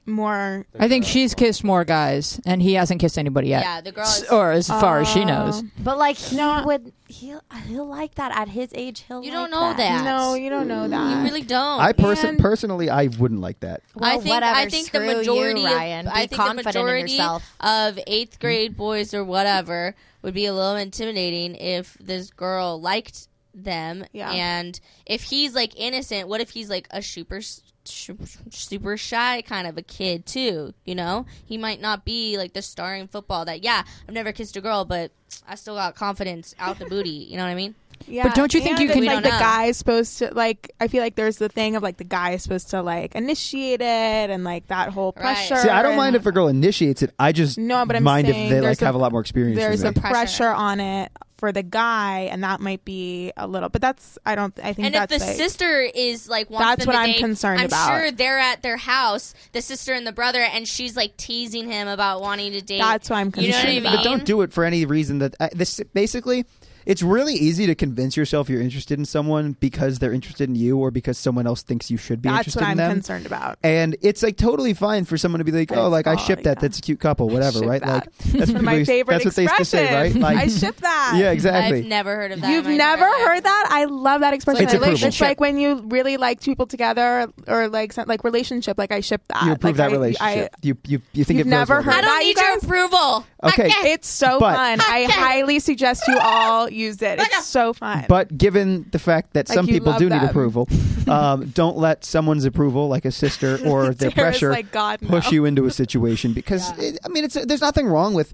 more? 0.07 0.65
I 0.79 0.87
think 0.87 1.05
she's 1.05 1.33
kissed 1.35 1.63
more 1.63 1.83
guys, 1.85 2.39
and 2.45 2.61
he 2.61 2.73
hasn't 2.73 3.01
kissed 3.01 3.17
anybody 3.17 3.49
yet. 3.49 3.63
Yeah, 3.63 3.81
the 3.81 3.91
girl 3.91 4.05
S- 4.05 4.23
is- 4.23 4.29
or 4.29 4.51
as 4.51 4.67
far 4.67 4.99
as 5.01 5.07
she 5.09 5.21
uh, 5.21 5.25
knows. 5.25 5.61
Oh. 5.63 5.67
But 5.79 5.97
like 5.97 6.15
he 6.17 6.37
would, 6.37 6.93
he'll 7.07 7.41
he'll 7.67 7.87
like 7.87 8.15
that 8.15 8.31
at 8.31 8.47
his 8.49 8.69
age. 8.73 9.03
He'll. 9.07 9.23
You 9.23 9.31
like 9.31 9.39
don't 9.39 9.51
know 9.51 9.73
that. 9.75 10.03
No, 10.05 10.33
you 10.35 10.49
don't 10.49 10.67
know 10.67 10.87
that. 10.87 11.17
You 11.17 11.23
really 11.23 11.41
don't. 11.43 11.79
I 11.81 11.91
person 11.93 12.29
And- 12.29 12.39
personally, 12.39 12.89
I 12.89 13.07
wouldn't 13.19 13.41
like 13.41 13.59
that. 13.59 13.81
Well, 13.95 14.09
I 14.09 14.17
think 14.21 14.33
whatever, 14.33 14.55
I 14.55 14.69
think 14.69 14.91
the 14.91 14.97
screw 14.99 15.09
you, 15.11 15.17
majority 15.17 15.63
Ryan. 15.65 16.07
of 16.07 16.13
I 16.13 16.17
think 16.19 16.31
the 16.31 16.35
confident 16.37 16.75
in 16.75 16.81
majority 16.83 17.11
yourself. 17.13 17.53
of 17.59 17.99
eighth 18.07 18.39
grade 18.39 18.77
boys 18.77 19.13
or 19.13 19.23
whatever 19.23 19.95
would 20.21 20.33
be 20.33 20.45
a 20.45 20.53
little 20.53 20.75
intimidating 20.75 21.55
if 21.55 21.93
this 21.99 22.31
girl 22.31 22.79
liked 22.81 23.27
them 23.53 24.05
Yeah. 24.13 24.29
and 24.31 24.79
if 25.07 25.23
he's 25.23 25.55
like 25.55 25.73
innocent 25.79 26.27
what 26.27 26.41
if 26.41 26.51
he's 26.51 26.69
like 26.69 26.87
a 26.91 27.01
super 27.01 27.41
super 27.87 28.97
shy 28.97 29.41
kind 29.41 29.67
of 29.67 29.77
a 29.77 29.81
kid 29.81 30.25
too 30.25 30.73
you 30.85 30.95
know? 30.95 31.25
He 31.45 31.57
might 31.57 31.81
not 31.81 32.05
be 32.05 32.37
like 32.37 32.53
the 32.53 32.61
star 32.61 32.95
in 32.95 33.07
football 33.07 33.45
that 33.45 33.63
yeah 33.63 33.83
i've 34.07 34.13
never 34.13 34.31
kissed 34.31 34.55
a 34.57 34.61
girl 34.61 34.85
but 34.85 35.11
i 35.47 35.55
still 35.55 35.75
got 35.75 35.95
confidence 35.95 36.55
out 36.59 36.79
the 36.79 36.85
booty 36.85 37.09
you 37.09 37.37
know 37.37 37.43
what 37.43 37.49
i 37.49 37.55
mean 37.55 37.75
Yeah, 38.05 38.23
But 38.23 38.35
don't 38.35 38.53
you 38.53 38.61
think 38.61 38.79
and 38.79 38.87
you 38.87 38.93
can- 38.93 39.03
like 39.05 39.23
the 39.23 39.29
don't 39.29 39.33
know. 39.33 39.45
guy 39.45 39.65
is 39.65 39.77
supposed 39.77 40.19
to 40.19 40.33
like? 40.33 40.71
I 40.79 40.87
feel 40.87 41.01
like 41.01 41.15
there's 41.15 41.37
the 41.37 41.49
thing 41.49 41.75
of 41.75 41.83
like 41.83 41.97
the 41.97 42.03
guy 42.03 42.31
is 42.31 42.43
supposed 42.43 42.69
to 42.71 42.81
like 42.81 43.15
initiate 43.15 43.81
it 43.81 44.29
and 44.29 44.43
like 44.43 44.67
that 44.67 44.89
whole 44.89 45.13
Right. 45.17 45.23
pressure. 45.23 45.57
See, 45.57 45.69
I 45.69 45.81
don't 45.81 45.91
and- 45.93 45.97
mind 45.97 46.15
if 46.15 46.25
a 46.25 46.31
girl 46.31 46.47
initiates 46.47 47.01
it. 47.01 47.13
I 47.19 47.31
just 47.31 47.57
No, 47.57 47.85
but 47.85 47.95
I'm 47.95 48.03
mind 48.03 48.27
saying 48.27 48.45
if 48.45 48.49
they 48.49 48.59
there's 48.61 48.79
like 48.81 48.85
have 48.85 48.95
a- 48.95 48.97
a 48.97 48.99
lot 48.99 49.11
more 49.11 49.21
experience. 49.21 49.57
There's 49.59 49.83
a 49.83 49.91
pressure. 49.93 50.09
Pressure. 50.11 50.49
on 50.51 50.79
it 50.79 51.11
for 51.37 51.51
the 51.51 51.61
guy, 51.63 52.21
and 52.31 52.43
that 52.43 52.59
might 52.61 52.83
be 52.83 53.31
a 53.37 53.45
little. 53.47 53.69
But 53.69 53.81
that's 53.81 54.17
I 54.25 54.33
don't. 54.35 54.57
I 54.63 54.73
think 54.73 54.87
and 54.87 54.95
if 54.95 55.07
the 55.09 55.19
like, 55.19 55.35
sister 55.35 55.81
is 55.81 56.27
like 56.29 56.49
wants 56.49 56.65
That's 56.65 56.85
them 56.85 56.87
what 56.87 56.93
to 56.93 56.99
I'm 56.99 57.11
date, 57.11 57.19
concerned 57.19 57.59
I'm 57.59 57.65
about. 57.67 57.87
sure 57.89 58.11
they're 58.11 58.39
at 58.39 58.63
their 58.63 58.77
house, 58.77 59.33
the 59.51 59.61
sister 59.61 59.93
and 59.93 60.07
the 60.07 60.11
brother, 60.13 60.39
and 60.41 60.67
she's 60.67 60.95
like 60.95 61.15
teasing 61.17 61.69
him 61.69 61.87
about 61.87 62.21
wanting 62.21 62.53
to 62.53 62.61
date. 62.61 62.79
That's 62.79 63.09
what 63.09 63.17
I'm 63.17 63.31
concerned. 63.31 63.45
You 63.45 63.51
know 63.51 63.57
what 63.57 63.61
I 63.61 63.73
concerned 63.75 63.83
mean? 63.83 63.95
But 63.97 64.03
don't 64.03 64.25
do 64.25 64.41
it 64.41 64.53
for 64.53 64.63
any 64.63 64.85
reason 64.85 65.19
that 65.19 65.35
uh, 65.39 65.49
this 65.53 65.79
basically. 65.93 66.45
It's 66.87 67.03
really 67.03 67.33
easy 67.35 67.67
to 67.67 67.75
convince 67.75 68.15
yourself 68.15 68.49
you're 68.49 68.61
interested 68.61 68.97
in 68.97 69.03
someone 69.05 69.57
because 69.59 69.99
they're 69.99 70.13
interested 70.13 70.47
in 70.49 70.55
you, 70.55 70.77
or 70.77 70.89
because 70.89 71.17
someone 71.17 71.45
else 71.45 71.61
thinks 71.61 71.91
you 71.91 71.97
should 71.97 72.21
be 72.21 72.29
that's 72.29 72.39
interested 72.47 72.61
what 72.61 72.69
I'm 72.69 72.77
them. 72.77 72.91
concerned 72.93 73.25
about. 73.25 73.59
And 73.61 73.97
it's 74.01 74.23
like 74.23 74.37
totally 74.37 74.73
fine 74.73 75.03
for 75.03 75.17
someone 75.17 75.39
to 75.39 75.43
be 75.45 75.51
like, 75.51 75.69
"Oh, 75.73 75.87
It's 75.87 75.91
like 75.91 76.07
I 76.07 76.11
all- 76.11 76.17
ship 76.17 76.43
that. 76.43 76.57
yeah. 76.57 76.61
That's 76.61 76.79
a 76.79 76.81
cute 76.81 76.99
couple, 77.01 77.27
whatever." 77.29 77.59
ship 77.59 77.67
Right? 77.67 77.81
that. 77.81 78.07
Like 78.07 78.13
that's 78.33 78.47
One 78.51 78.55
of 78.57 78.61
my 78.63 78.77
what 78.77 78.85
favorite 78.87 79.13
That's 79.15 79.25
what 79.25 79.35
they 79.35 79.43
used 79.43 79.55
to 79.57 79.65
say, 79.65 79.83
right? 79.93 80.05
expressions. 80.05 80.23
Like, 80.23 80.37
I 80.37 80.47
ship 80.47 80.75
that. 80.77 81.13
yeah, 81.17 81.31
exactly. 81.31 81.79
I've 81.79 81.85
never 81.85 82.15
heard 82.15 82.31
of 82.31 82.39
that. 82.41 82.49
You've 82.51 82.65
in 82.65 82.71
my 82.71 82.77
never 82.77 83.05
entire 83.05 83.19
life. 83.19 83.27
heard 83.27 83.43
that? 83.43 83.67
I 83.69 83.83
love 83.85 84.21
that 84.21 84.33
expression. 84.33 84.63
It's 84.63 84.73
approval. 84.73 85.07
It's 85.07 85.19
like 85.21 85.39
when 85.41 85.57
you 85.57 85.81
really 85.87 86.15
like 86.15 86.39
two 86.39 86.51
people 86.51 86.67
together, 86.67 87.27
or 87.47 87.67
like 87.67 87.91
some- 87.91 88.07
like 88.07 88.23
relationship. 88.23 88.77
Like 88.77 88.93
I 88.93 89.01
ship 89.01 89.21
that. 89.27 89.43
you 89.43 89.51
approve 89.51 89.77
Like, 89.77 89.77
that 89.77 89.89
I- 89.89 89.91
relationship. 89.93 90.53
I, 90.55 90.57
you 90.65 90.77
you 90.87 91.01
you 91.11 91.23
think 91.25 91.39
You've 91.39 91.47
it 91.47 91.49
goes 91.49 91.59
never 91.59 91.73
well 91.75 91.83
heard 91.83 91.93
I 91.95 92.01
don't 92.01 92.05
that, 92.05 92.19
you 92.21 92.27
need 92.29 92.37
your 92.37 92.53
guys? 92.55 92.63
approval. 92.63 93.25
Okay. 93.43 93.69
It's 93.91 94.07
so 94.07 94.39
But- 94.39 94.55
fun. 94.55 94.79
I 94.81 95.03
highly 95.11 95.59
suggest 95.59 96.07
you 96.07 96.17
all 96.17 96.69
use 96.77 97.01
it. 97.01 97.19
It's 97.19 97.45
so 97.45 97.73
fun. 97.73 98.05
But 98.07 98.37
given 98.37 98.85
the 98.91 98.99
fact 98.99 99.33
that 99.33 99.49
Like 99.49 99.55
some 99.55 99.65
you 99.67 99.73
people 99.73 99.91
love 99.93 99.99
do 99.99 100.09
need 100.09 100.23
approval, 100.23 100.67
um, 101.07 101.47
don't 101.49 101.77
let 101.77 102.05
someone's 102.05 102.45
approval, 102.45 102.87
like 102.87 103.05
a 103.05 103.11
sister 103.11 103.59
or 103.65 103.93
their 103.93 104.11
Tara's 104.11 104.13
pressure, 104.37 104.51
like, 104.51 104.71
God, 104.71 105.01
no. 105.01 105.09
push 105.09 105.31
you 105.31 105.45
into 105.45 105.65
a 105.65 105.71
situation. 105.71 106.33
Because 106.33 106.77
it, 106.79 106.99
I 107.03 107.09
mean, 107.09 107.23
it's 107.25 107.33
there's 107.45 107.61
nothing 107.61 107.87
wrong 107.87 108.13
with 108.13 108.33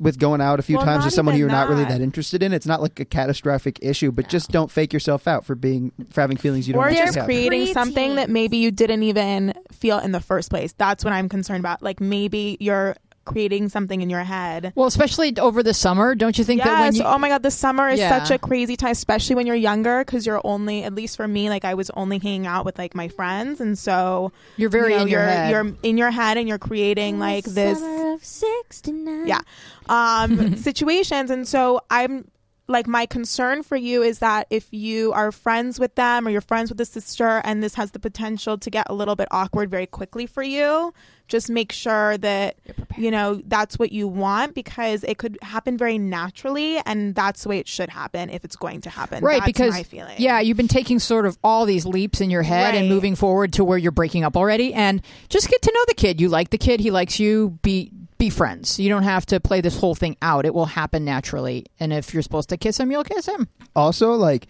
with 0.00 0.18
going 0.18 0.40
out 0.40 0.58
a 0.58 0.62
few 0.62 0.76
Well, 0.76 0.84
times 0.84 0.98
not 1.00 1.04
with 1.06 1.14
someone 1.14 1.34
who 1.34 1.38
you're 1.40 1.48
not 1.48 1.68
really 1.68 1.84
that. 1.84 1.98
that 1.98 2.00
interested 2.00 2.42
in. 2.42 2.52
It's 2.52 2.66
not 2.66 2.82
like 2.82 2.98
a 2.98 3.04
catastrophic 3.04 3.78
issue, 3.80 4.10
but 4.10 4.28
just 4.28 4.50
don't 4.50 4.70
fake 4.72 4.92
yourself 4.92 5.28
out 5.28 5.44
for 5.44 5.54
being 5.54 5.92
for 6.10 6.20
having 6.20 6.36
feelings 6.36 6.66
you 6.66 6.74
don't 6.74 6.82
or 6.82 6.88
actually 6.88 7.04
just 7.04 7.16
have. 7.16 7.24
creating 7.26 7.66
Preteens. 7.66 7.72
something 7.74 8.14
that 8.16 8.28
maybe 8.28 8.56
you 8.56 8.70
didn't 8.72 9.04
even 9.04 9.54
feel 9.72 9.98
in 10.00 10.10
the 10.12 10.20
first 10.20 10.50
place. 10.50 10.72
That's 10.76 11.04
what 11.04 11.12
I'm 11.12 11.28
concerned 11.28 11.60
about. 11.60 11.80
Like 11.82 12.00
maybe 12.00 12.56
you're 12.60 12.96
creating 13.28 13.68
something 13.68 14.00
in 14.00 14.10
your 14.10 14.24
head. 14.24 14.72
Well, 14.74 14.86
especially 14.88 15.36
over 15.38 15.62
the 15.62 15.74
summer, 15.74 16.14
don't 16.16 16.36
you 16.38 16.44
think 16.44 16.62
that 16.64 16.80
when 16.80 16.94
you 16.94 17.04
oh 17.04 17.18
my 17.18 17.28
god, 17.28 17.42
the 17.44 17.50
summer 17.52 17.88
is 17.88 18.00
Yeah. 18.00 18.24
such 18.24 18.34
a 18.34 18.38
crazy 18.38 18.76
time, 18.76 18.90
especially 18.92 19.36
when 19.36 19.46
you're 19.46 19.54
younger, 19.70 20.00
because 20.04 20.26
you're 20.26 20.40
only, 20.44 20.82
at 20.82 20.94
least 20.94 21.16
for 21.16 21.28
me, 21.28 21.48
like 21.50 21.64
I 21.64 21.74
was 21.74 21.90
only 21.90 22.18
hanging 22.18 22.46
out 22.46 22.64
with 22.64 22.78
like 22.78 22.94
my 22.94 23.08
friends, 23.08 23.60
and 23.60 23.78
so 23.78 24.32
you're 24.56 24.70
very 24.70 24.92
you 24.92 24.96
know, 24.98 25.02
in 25.04 25.08
your 25.08 25.20
you're 25.20 25.28
head. 25.30 25.50
you're 25.52 25.72
in 25.82 25.98
your 25.98 26.10
head 26.10 26.36
and 26.38 26.48
you're 26.48 26.58
creating 26.58 27.18
like 27.20 27.44
this 27.44 27.78
Summer 27.78 28.14
of 28.14 28.24
'69. 28.24 29.26
yeah 29.26 29.40
um 29.88 30.56
situations 30.68 31.30
and 31.30 31.46
so 31.46 31.80
i'm 31.90 32.28
like 32.70 32.86
my 32.86 33.06
concern 33.06 33.62
for 33.62 33.76
you 33.76 34.02
is 34.02 34.18
that 34.18 34.46
if 34.50 34.66
you 34.72 35.12
are 35.12 35.32
friends 35.32 35.80
with 35.80 35.94
them 35.94 36.26
or 36.26 36.30
you're 36.30 36.40
friends 36.42 36.70
with 36.70 36.78
a 36.80 36.84
sister 36.84 37.40
and 37.44 37.62
this 37.62 37.74
has 37.74 37.92
the 37.92 37.98
potential 37.98 38.58
to 38.58 38.68
get 38.70 38.86
a 38.90 38.94
little 38.94 39.16
bit 39.16 39.26
awkward 39.30 39.70
very 39.70 39.86
quickly 39.86 40.26
for 40.26 40.42
you 40.42 40.92
just 41.28 41.50
make 41.50 41.72
sure 41.72 42.18
that 42.18 42.56
you 42.96 43.10
know 43.10 43.40
that's 43.46 43.78
what 43.78 43.92
you 43.92 44.08
want 44.08 44.54
because 44.54 45.04
it 45.04 45.18
could 45.18 45.38
happen 45.42 45.76
very 45.76 45.98
naturally 45.98 46.78
and 46.78 47.14
that's 47.14 47.44
the 47.44 47.48
way 47.48 47.58
it 47.58 47.68
should 47.68 47.90
happen 47.90 48.30
if 48.30 48.44
it's 48.44 48.56
going 48.56 48.80
to 48.80 48.90
happen. 48.90 49.22
Right 49.22 49.40
That's 49.40 49.46
because 49.46 49.74
my 49.74 49.82
feeling. 49.82 50.16
yeah 50.18 50.40
you've 50.40 50.56
been 50.56 50.68
taking 50.68 50.98
sort 50.98 51.26
of 51.26 51.38
all 51.44 51.66
these 51.66 51.86
leaps 51.86 52.20
in 52.20 52.30
your 52.30 52.42
head 52.42 52.74
and 52.74 52.88
moving 52.88 53.14
forward 53.14 53.52
to 53.54 53.64
where 53.64 53.78
you're 53.78 53.92
breaking 53.92 54.24
up 54.24 54.36
already 54.36 54.74
and 54.74 55.02
just 55.28 55.48
get 55.48 55.62
to 55.62 55.72
know 55.72 55.84
the 55.86 55.94
kid. 55.94 56.20
You 56.20 56.28
like 56.28 56.50
the 56.50 56.58
kid 56.58 56.80
he 56.80 56.90
likes 56.90 57.20
you 57.20 57.58
be 57.62 57.92
be 58.16 58.30
friends. 58.30 58.80
You 58.80 58.88
don't 58.88 59.04
have 59.04 59.26
to 59.26 59.38
play 59.38 59.60
this 59.60 59.78
whole 59.78 59.94
thing 59.94 60.16
out. 60.22 60.44
It 60.44 60.52
will 60.52 60.66
happen 60.66 61.04
naturally. 61.04 61.66
And 61.78 61.92
if 61.92 62.12
you're 62.12 62.22
supposed 62.22 62.48
to 62.48 62.56
kiss 62.56 62.80
him 62.80 62.90
you'll 62.90 63.04
kiss 63.04 63.26
him. 63.26 63.48
Also 63.76 64.12
like 64.12 64.48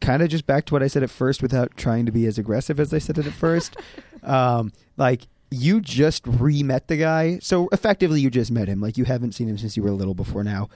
kind 0.00 0.22
of 0.22 0.28
just 0.28 0.46
back 0.46 0.66
to 0.66 0.74
what 0.74 0.82
I 0.82 0.86
said 0.86 1.02
at 1.02 1.10
first 1.10 1.42
without 1.42 1.76
trying 1.76 2.06
to 2.06 2.12
be 2.12 2.26
as 2.26 2.38
aggressive 2.38 2.78
as 2.78 2.94
I 2.94 2.98
said 2.98 3.18
it 3.18 3.26
at 3.26 3.32
first. 3.32 3.76
um, 4.22 4.72
like 4.96 5.26
you 5.50 5.80
just 5.80 6.26
re-met 6.26 6.88
the 6.88 6.96
guy, 6.96 7.38
so 7.40 7.68
effectively 7.72 8.20
you 8.20 8.30
just 8.30 8.50
met 8.50 8.68
him. 8.68 8.80
Like 8.80 8.96
you 8.96 9.04
haven't 9.04 9.32
seen 9.32 9.48
him 9.48 9.58
since 9.58 9.76
you 9.76 9.82
were 9.82 9.90
little 9.90 10.14
before 10.14 10.44
now. 10.44 10.68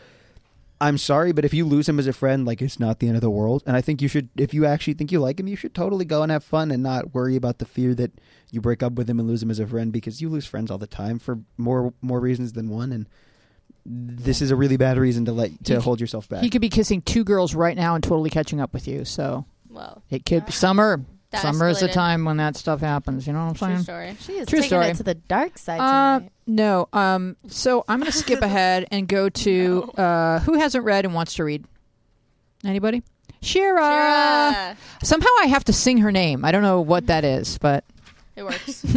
I'm 0.81 0.99
sorry, 0.99 1.33
but 1.33 1.45
if 1.45 1.55
you 1.55 1.65
lose 1.65 1.89
him 1.89 1.99
as 2.01 2.07
a 2.09 2.13
friend, 2.13 2.45
like 2.45 2.61
it's 2.61 2.81
not 2.81 2.99
the 2.99 3.07
end 3.07 3.17
of 3.17 3.23
the 3.23 3.31
world. 3.31 3.63
And 3.65 3.77
I 3.77 3.81
think 3.81 4.03
you 4.03 4.09
should, 4.09 4.29
if 4.37 4.53
you 4.53 4.67
actually 4.67 4.95
think 4.95 5.13
you 5.13 5.21
like 5.21 5.39
him, 5.39 5.47
you 5.47 5.57
should 5.57 5.75
totally 5.75 6.05
go 6.05 6.23
and 6.23 6.33
have 6.33 6.43
fun 6.45 6.71
and 6.73 6.83
not 6.83 7.15
worry 7.15 7.37
about 7.37 7.59
the 7.59 7.65
fear 7.65 7.95
that 7.95 8.11
you 8.51 8.61
break 8.61 8.83
up 8.83 8.95
with 8.95 9.09
him 9.09 9.19
and 9.21 9.29
lose 9.29 9.43
him 9.43 9.51
as 9.51 9.61
a 9.61 9.67
friend 9.67 9.93
because 9.93 10.21
you 10.21 10.29
lose 10.29 10.45
friends 10.47 10.71
all 10.71 10.79
the 10.79 10.87
time 10.89 11.19
for 11.19 11.39
more 11.57 11.95
more 12.03 12.19
reasons 12.21 12.53
than 12.55 12.69
one. 12.69 12.91
And 12.93 13.07
this 13.87 14.43
is 14.43 14.51
a 14.51 14.57
really 14.57 14.77
bad 14.77 14.99
reason 14.99 15.25
to 15.27 15.33
let 15.33 15.65
to 15.65 15.75
He- 15.75 15.81
hold 15.81 16.01
yourself 16.01 16.29
back. 16.29 16.43
he 16.43 16.51
could 16.51 16.61
be 16.61 16.69
kissing 16.69 17.01
two 17.03 17.23
girls 17.23 17.55
right 17.55 17.77
now 17.77 17.95
and 17.95 18.03
totally 18.03 18.31
catching 18.31 18.61
up 18.61 18.73
with 18.75 18.89
you 18.89 19.05
so 19.05 19.45
Well, 19.71 20.03
it 20.11 20.27
could 20.27 20.45
be 20.47 20.53
summer 20.53 21.05
That 21.35 21.43
summer 21.43 21.69
is 21.69 21.81
the 21.81 21.87
escalated. 21.89 21.93
time 21.93 22.25
when 22.25 22.37
that 22.39 22.57
stuff 22.57 22.81
happens 22.81 23.27
you 23.27 23.33
know 23.33 23.47
what 23.47 23.51
i'm 23.51 23.57
saying 23.57 23.75
true 23.77 23.83
story. 23.85 24.17
She 24.21 24.33
is 24.39 24.49
True 24.49 24.59
taking 24.59 24.69
story. 24.69 24.87
it 24.87 24.97
to 24.97 25.03
the 25.03 25.15
dark 25.15 25.59
side 25.59 25.81
Uh, 25.81 26.19
tonight. 26.21 26.33
no. 26.47 26.89
Um, 26.93 27.37
so 27.49 27.85
I'm 27.89 27.99
going 28.01 28.11
to 28.11 28.17
skip 28.17 28.43
ahead 28.51 28.87
and 28.91 29.07
go 29.09 29.29
to 29.29 29.83
uh, 29.97 30.41
who 30.41 30.55
hasn't 30.59 30.85
read 30.85 31.05
and 31.05 31.15
wants 31.15 31.35
to 31.35 31.45
read. 31.45 31.65
Anybody? 32.65 33.03
Shira. 33.43 33.77
Shira. 33.83 34.77
Somehow 35.03 35.29
I 35.43 35.47
have 35.47 35.65
to 35.65 35.73
sing 35.73 35.99
her 35.99 36.11
name. 36.13 36.45
I 36.45 36.51
don't 36.53 36.63
know 36.63 36.81
what 36.81 37.07
that 37.09 37.25
is, 37.25 37.59
but 37.59 37.85
It 38.37 38.43
works. 38.45 38.83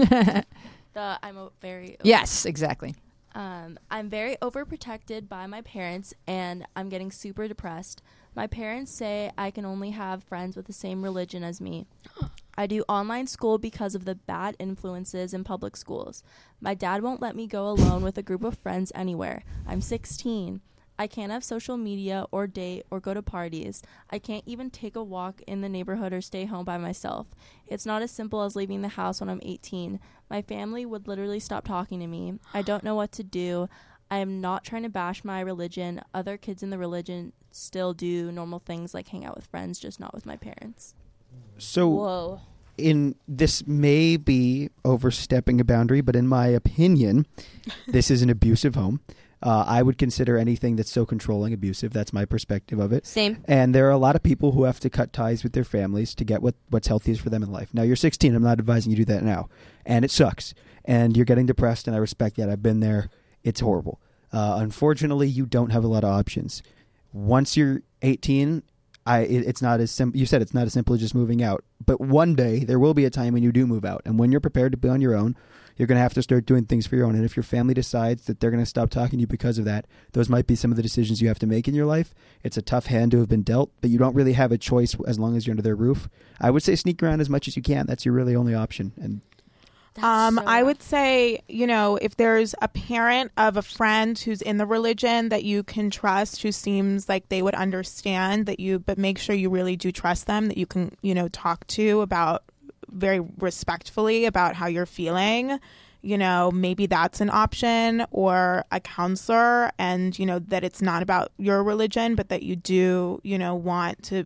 The 0.93 1.19
I'm 1.21 1.37
a 1.37 1.49
very 1.61 1.97
yes, 2.03 2.45
exactly. 2.45 2.95
Um, 3.35 3.77
I'm 3.91 4.09
very 4.09 4.35
overprotected 4.41 5.29
by 5.29 5.45
my 5.45 5.61
parents, 5.61 6.11
and 6.25 6.65
I'm 6.75 6.89
getting 6.89 7.11
super 7.11 7.47
depressed. 7.47 8.01
My 8.35 8.47
parents 8.47 8.91
say 8.91 9.31
I 9.37 9.51
can 9.51 9.63
only 9.63 9.91
have 9.91 10.23
friends 10.23 10.55
with 10.55 10.65
the 10.65 10.73
same 10.73 11.03
religion 11.03 11.43
as 11.43 11.61
me. 11.61 11.85
I 12.57 12.65
do 12.65 12.83
online 12.89 13.27
school 13.27 13.57
because 13.57 13.93
of 13.93 14.05
the 14.05 14.15
bad 14.15 14.55
influences 14.57 15.33
in 15.33 15.43
public 15.43 15.77
schools. 15.77 16.23
My 16.59 16.73
dad 16.73 17.03
won't 17.03 17.21
let 17.21 17.35
me 17.35 17.45
go 17.45 17.67
alone 17.67 18.01
with 18.01 18.17
a 18.17 18.23
group 18.23 18.43
of 18.43 18.57
friends 18.57 18.91
anywhere. 18.95 19.43
I'm 19.67 19.79
16. 19.79 20.61
I 20.99 21.05
can't 21.05 21.31
have 21.31 21.43
social 21.43 21.77
media 21.77 22.25
or 22.31 22.47
date 22.47 22.85
or 22.89 22.99
go 22.99 23.13
to 23.13 23.21
parties. 23.21 23.83
I 24.09 24.17
can't 24.17 24.43
even 24.47 24.71
take 24.71 24.95
a 24.95 25.03
walk 25.03 25.41
in 25.45 25.61
the 25.61 25.69
neighborhood 25.69 26.11
or 26.11 26.21
stay 26.21 26.45
home 26.45 26.65
by 26.65 26.79
myself. 26.79 27.27
It's 27.67 27.85
not 27.85 28.01
as 28.01 28.09
simple 28.09 28.41
as 28.41 28.55
leaving 28.55 28.81
the 28.81 28.87
house 28.87 29.21
when 29.21 29.29
I'm 29.29 29.41
18. 29.43 29.99
My 30.29 30.41
family 30.41 30.85
would 30.85 31.07
literally 31.07 31.39
stop 31.39 31.65
talking 31.65 31.99
to 31.99 32.07
me. 32.07 32.39
I 32.53 32.63
don't 32.63 32.83
know 32.83 32.95
what 32.95 33.11
to 33.13 33.23
do. 33.23 33.69
I 34.09 34.17
am 34.17 34.41
not 34.41 34.63
trying 34.63 34.83
to 34.83 34.89
bash 34.89 35.23
my 35.23 35.41
religion. 35.41 36.01
Other 36.13 36.37
kids 36.37 36.63
in 36.63 36.71
the 36.71 36.77
religion 36.79 37.33
still 37.51 37.93
do 37.93 38.31
normal 38.31 38.59
things 38.59 38.95
like 38.95 39.09
hang 39.09 39.25
out 39.25 39.35
with 39.35 39.45
friends, 39.45 39.77
just 39.79 39.99
not 39.99 40.15
with 40.15 40.25
my 40.25 40.37
parents. 40.37 40.95
So 41.57 41.89
Whoa. 41.89 42.41
In 42.77 43.15
this 43.27 43.65
may 43.65 44.17
be 44.17 44.69
overstepping 44.85 45.59
a 45.59 45.63
boundary, 45.63 46.01
but 46.01 46.15
in 46.15 46.27
my 46.27 46.47
opinion, 46.47 47.25
this 47.87 48.11
is 48.11 48.21
an 48.21 48.29
abusive 48.29 48.75
home. 48.75 49.01
Uh, 49.41 49.63
I 49.67 49.83
would 49.83 49.99
consider 49.99 50.37
anything 50.37 50.77
that's 50.77 50.89
so 50.91 51.05
controlling 51.05 51.53
abusive. 51.53 51.93
That's 51.93 52.11
my 52.11 52.25
perspective 52.25 52.79
of 52.79 52.91
it. 52.91 53.05
Same. 53.05 53.43
And 53.45 53.73
there 53.73 53.87
are 53.87 53.91
a 53.91 53.97
lot 53.97 54.15
of 54.15 54.23
people 54.23 54.53
who 54.53 54.63
have 54.63 54.79
to 54.79 54.89
cut 54.89 55.13
ties 55.13 55.43
with 55.43 55.53
their 55.53 55.63
families 55.63 56.15
to 56.15 56.25
get 56.25 56.41
what, 56.41 56.55
what's 56.69 56.87
healthiest 56.87 57.21
for 57.21 57.29
them 57.29 57.43
in 57.43 57.51
life. 57.51 57.69
Now, 57.71 57.83
you're 57.83 57.95
16. 57.95 58.33
I'm 58.33 58.41
not 58.41 58.57
advising 58.57 58.91
you 58.91 58.97
do 58.97 59.05
that 59.05 59.23
now. 59.23 59.47
And 59.85 60.03
it 60.03 60.09
sucks. 60.09 60.55
And 60.85 61.15
you're 61.15 61.25
getting 61.25 61.45
depressed, 61.45 61.85
and 61.85 61.95
I 61.95 61.99
respect 61.99 62.37
that. 62.37 62.49
I've 62.49 62.63
been 62.63 62.79
there. 62.79 63.09
It's 63.43 63.59
horrible. 63.59 63.99
Uh, 64.33 64.57
unfortunately, 64.59 65.27
you 65.27 65.45
don't 65.45 65.71
have 65.71 65.83
a 65.83 65.87
lot 65.87 66.03
of 66.03 66.09
options. 66.09 66.63
Once 67.13 67.55
you're 67.55 67.81
18, 68.01 68.63
I 69.07 69.19
it, 69.21 69.47
it's 69.47 69.61
not 69.61 69.79
as 69.79 69.89
simple. 69.89 70.19
You 70.19 70.25
said 70.25 70.41
it's 70.41 70.53
not 70.53 70.65
as 70.65 70.73
simple 70.73 70.93
as 70.93 71.01
just 71.01 71.15
moving 71.15 71.41
out. 71.41 71.63
But 71.83 72.01
one 72.01 72.35
day 72.35 72.59
there 72.59 72.79
will 72.79 72.93
be 72.93 73.05
a 73.05 73.09
time 73.09 73.33
when 73.33 73.43
you 73.43 73.51
do 73.51 73.65
move 73.65 73.85
out, 73.85 74.01
and 74.05 74.19
when 74.19 74.31
you're 74.31 74.41
prepared 74.41 74.73
to 74.73 74.77
be 74.77 74.89
on 74.89 75.01
your 75.01 75.15
own, 75.15 75.35
you're 75.77 75.87
going 75.87 75.97
to 75.97 76.01
have 76.01 76.13
to 76.15 76.23
start 76.23 76.45
doing 76.45 76.65
things 76.65 76.87
for 76.87 76.95
your 76.95 77.05
own. 77.05 77.15
And 77.15 77.23
if 77.23 77.37
your 77.37 77.43
family 77.43 77.73
decides 77.73 78.25
that 78.25 78.39
they're 78.39 78.51
going 78.51 78.63
to 78.63 78.69
stop 78.69 78.89
talking 78.89 79.19
to 79.19 79.21
you 79.21 79.27
because 79.27 79.57
of 79.57 79.65
that, 79.65 79.85
those 80.13 80.27
might 80.27 80.47
be 80.47 80.55
some 80.55 80.71
of 80.71 80.75
the 80.75 80.83
decisions 80.83 81.21
you 81.21 81.27
have 81.27 81.39
to 81.39 81.47
make 81.47 81.67
in 81.67 81.75
your 81.75 81.85
life. 81.85 82.13
It's 82.43 82.57
a 82.57 82.61
tough 82.61 82.87
hand 82.87 83.11
to 83.11 83.19
have 83.19 83.29
been 83.29 83.43
dealt, 83.43 83.71
but 83.79 83.89
you 83.89 83.97
don't 83.97 84.15
really 84.15 84.33
have 84.33 84.51
a 84.51 84.57
choice 84.57 84.95
as 85.07 85.19
long 85.19 85.37
as 85.37 85.45
you're 85.45 85.53
under 85.53 85.61
their 85.61 85.75
roof. 85.75 86.09
I 86.41 86.49
would 86.49 86.63
say 86.63 86.75
sneak 86.75 87.01
around 87.01 87.21
as 87.21 87.29
much 87.29 87.47
as 87.47 87.55
you 87.55 87.61
can. 87.61 87.85
That's 87.85 88.05
your 88.05 88.13
really 88.13 88.35
only 88.35 88.55
option. 88.55 88.91
And 88.97 89.21
um, 90.01 90.39
I 90.45 90.63
would 90.63 90.81
say, 90.81 91.41
you 91.47 91.67
know, 91.67 91.97
if 91.97 92.17
there's 92.17 92.53
a 92.61 92.67
parent 92.67 93.31
of 93.37 93.57
a 93.57 93.61
friend 93.61 94.17
who's 94.17 94.41
in 94.41 94.57
the 94.57 94.65
religion 94.65 95.29
that 95.29 95.43
you 95.43 95.63
can 95.63 95.89
trust, 95.89 96.41
who 96.41 96.51
seems 96.51 97.09
like 97.09 97.29
they 97.29 97.41
would 97.41 97.55
understand 97.55 98.45
that 98.45 98.59
you, 98.59 98.79
but 98.79 98.97
make 98.97 99.17
sure 99.17 99.35
you 99.35 99.49
really 99.49 99.75
do 99.75 99.91
trust 99.91 100.27
them, 100.27 100.47
that 100.47 100.57
you 100.57 100.65
can, 100.65 100.95
you 101.01 101.15
know, 101.15 101.27
talk 101.29 101.65
to 101.67 102.01
about 102.01 102.43
very 102.89 103.19
respectfully 103.19 104.25
about 104.25 104.55
how 104.55 104.67
you're 104.67 104.85
feeling. 104.85 105.59
You 106.03 106.17
know, 106.17 106.51
maybe 106.51 106.85
that's 106.85 107.19
an 107.19 107.29
option 107.29 108.05
or 108.11 108.63
a 108.71 108.79
counselor, 108.79 109.71
and, 109.77 110.17
you 110.17 110.25
know, 110.25 110.39
that 110.39 110.63
it's 110.63 110.81
not 110.81 111.01
about 111.03 111.31
your 111.37 111.63
religion, 111.63 112.15
but 112.15 112.29
that 112.29 112.43
you 112.43 112.55
do, 112.55 113.19
you 113.23 113.37
know, 113.37 113.55
want 113.55 114.03
to 114.03 114.25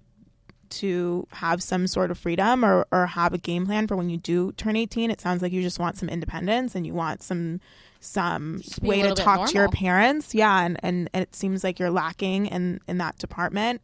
to 0.72 1.28
have 1.32 1.62
some 1.62 1.88
sort 1.88 2.12
of 2.12 2.18
freedom 2.18 2.66
or, 2.66 2.86
or 2.92 3.06
have 3.06 3.34
a 3.34 3.38
game 3.38 3.66
plan 3.66 3.88
for 3.88 3.96
when 3.96 4.10
you 4.10 4.18
do 4.18 4.52
turn 4.54 4.76
18 4.76 5.12
it 5.12 5.22
sounds 5.22 5.42
like 5.42 5.52
you 5.52 5.62
just 5.62 5.80
want 5.80 5.98
some 5.98 6.10
independence 6.10 6.76
and 6.76 6.86
you 6.86 6.94
want 6.94 7.22
some 7.22 7.60
some 8.00 8.62
way 8.82 9.04
to 9.04 9.14
talk 9.14 9.48
to 9.48 9.54
your 9.54 9.70
parents. 9.70 10.34
Yeah 10.34 10.62
and, 10.66 10.80
and, 10.82 11.10
and 11.14 11.22
it 11.22 11.36
seems 11.36 11.64
like 11.64 11.78
you're 11.80 11.92
lacking 11.92 12.48
in 12.48 12.80
in 12.88 12.98
that 12.98 13.18
department. 13.18 13.82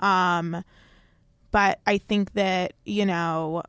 Um 0.00 0.64
but 1.50 1.80
i 1.86 1.96
think 1.98 2.32
that 2.34 2.74
you 2.84 3.06
know 3.06 3.62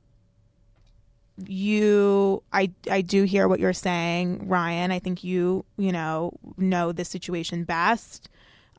you 1.47 2.43
i 2.51 2.70
i 2.91 3.01
do 3.01 3.24
hear 3.24 3.47
what 3.47 3.59
you're 3.59 3.74
saying 3.74 4.47
ryan. 4.47 4.91
I 4.91 4.99
think 4.99 5.24
you 5.24 5.65
you 5.78 5.91
know 5.91 6.34
know 6.57 6.91
the 6.91 7.05
situation 7.05 7.63
best. 7.63 8.30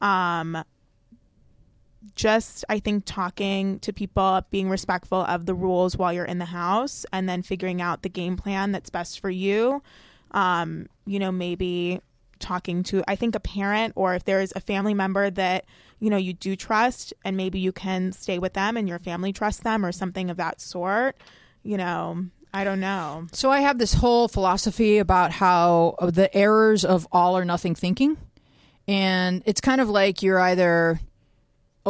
Um 0.00 0.62
just 2.14 2.64
I 2.68 2.78
think 2.78 3.04
talking 3.04 3.78
to 3.80 3.92
people, 3.92 4.42
being 4.50 4.68
respectful 4.68 5.20
of 5.22 5.46
the 5.46 5.54
rules 5.54 5.96
while 5.96 6.12
you're 6.12 6.24
in 6.24 6.38
the 6.38 6.46
house, 6.46 7.04
and 7.12 7.28
then 7.28 7.42
figuring 7.42 7.82
out 7.82 8.02
the 8.02 8.08
game 8.08 8.36
plan 8.36 8.72
that's 8.72 8.90
best 8.90 9.20
for 9.20 9.30
you. 9.30 9.82
Um, 10.30 10.86
you 11.06 11.18
know, 11.18 11.32
maybe 11.32 12.00
talking 12.38 12.82
to 12.82 13.04
I 13.06 13.16
think 13.16 13.34
a 13.34 13.40
parent 13.40 13.92
or 13.96 14.14
if 14.14 14.24
there's 14.24 14.52
a 14.56 14.60
family 14.60 14.94
member 14.94 15.28
that 15.28 15.66
you 15.98 16.08
know 16.08 16.16
you 16.16 16.32
do 16.32 16.56
trust, 16.56 17.12
and 17.24 17.36
maybe 17.36 17.58
you 17.58 17.72
can 17.72 18.12
stay 18.12 18.38
with 18.38 18.54
them 18.54 18.76
and 18.76 18.88
your 18.88 18.98
family 18.98 19.32
trusts 19.32 19.62
them 19.62 19.84
or 19.84 19.92
something 19.92 20.30
of 20.30 20.38
that 20.38 20.60
sort. 20.60 21.16
You 21.62 21.76
know, 21.76 22.24
I 22.54 22.64
don't 22.64 22.80
know. 22.80 23.26
So 23.32 23.50
I 23.50 23.60
have 23.60 23.78
this 23.78 23.94
whole 23.94 24.26
philosophy 24.28 24.98
about 24.98 25.32
how 25.32 25.96
the 26.00 26.34
errors 26.34 26.84
of 26.84 27.06
all 27.12 27.36
or 27.36 27.44
nothing 27.44 27.74
thinking. 27.74 28.16
And 28.88 29.42
it's 29.44 29.60
kind 29.60 29.80
of 29.80 29.88
like 29.88 30.22
you're 30.22 30.40
either 30.40 30.98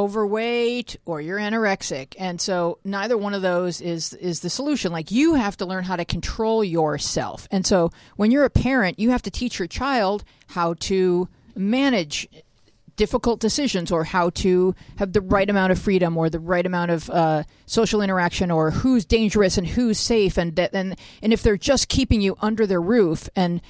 overweight 0.00 0.96
or 1.04 1.20
you're 1.20 1.38
anorexic. 1.38 2.14
And 2.18 2.40
so 2.40 2.78
neither 2.84 3.16
one 3.16 3.34
of 3.34 3.42
those 3.42 3.80
is 3.80 4.14
is 4.14 4.40
the 4.40 4.50
solution. 4.50 4.92
Like 4.92 5.10
you 5.10 5.34
have 5.34 5.56
to 5.58 5.66
learn 5.66 5.84
how 5.84 5.96
to 5.96 6.04
control 6.04 6.64
yourself. 6.64 7.46
And 7.50 7.66
so 7.66 7.90
when 8.16 8.30
you're 8.30 8.44
a 8.44 8.50
parent, 8.50 8.98
you 8.98 9.10
have 9.10 9.22
to 9.22 9.30
teach 9.30 9.58
your 9.58 9.68
child 9.68 10.24
how 10.48 10.74
to 10.80 11.28
manage 11.54 12.28
difficult 12.96 13.40
decisions 13.40 13.90
or 13.90 14.04
how 14.04 14.30
to 14.30 14.74
have 14.96 15.12
the 15.12 15.22
right 15.22 15.48
amount 15.48 15.72
of 15.72 15.78
freedom 15.78 16.18
or 16.18 16.28
the 16.28 16.38
right 16.38 16.66
amount 16.66 16.90
of 16.90 17.08
uh, 17.08 17.42
social 17.66 18.02
interaction 18.02 18.50
or 18.50 18.70
who's 18.70 19.04
dangerous 19.04 19.56
and 19.56 19.66
who's 19.66 19.98
safe 19.98 20.36
and 20.36 20.58
and 20.58 20.96
and 21.22 21.32
if 21.32 21.42
they're 21.42 21.56
just 21.56 21.88
keeping 21.88 22.20
you 22.20 22.36
under 22.42 22.66
their 22.66 22.80
roof 22.80 23.28
and 23.34 23.62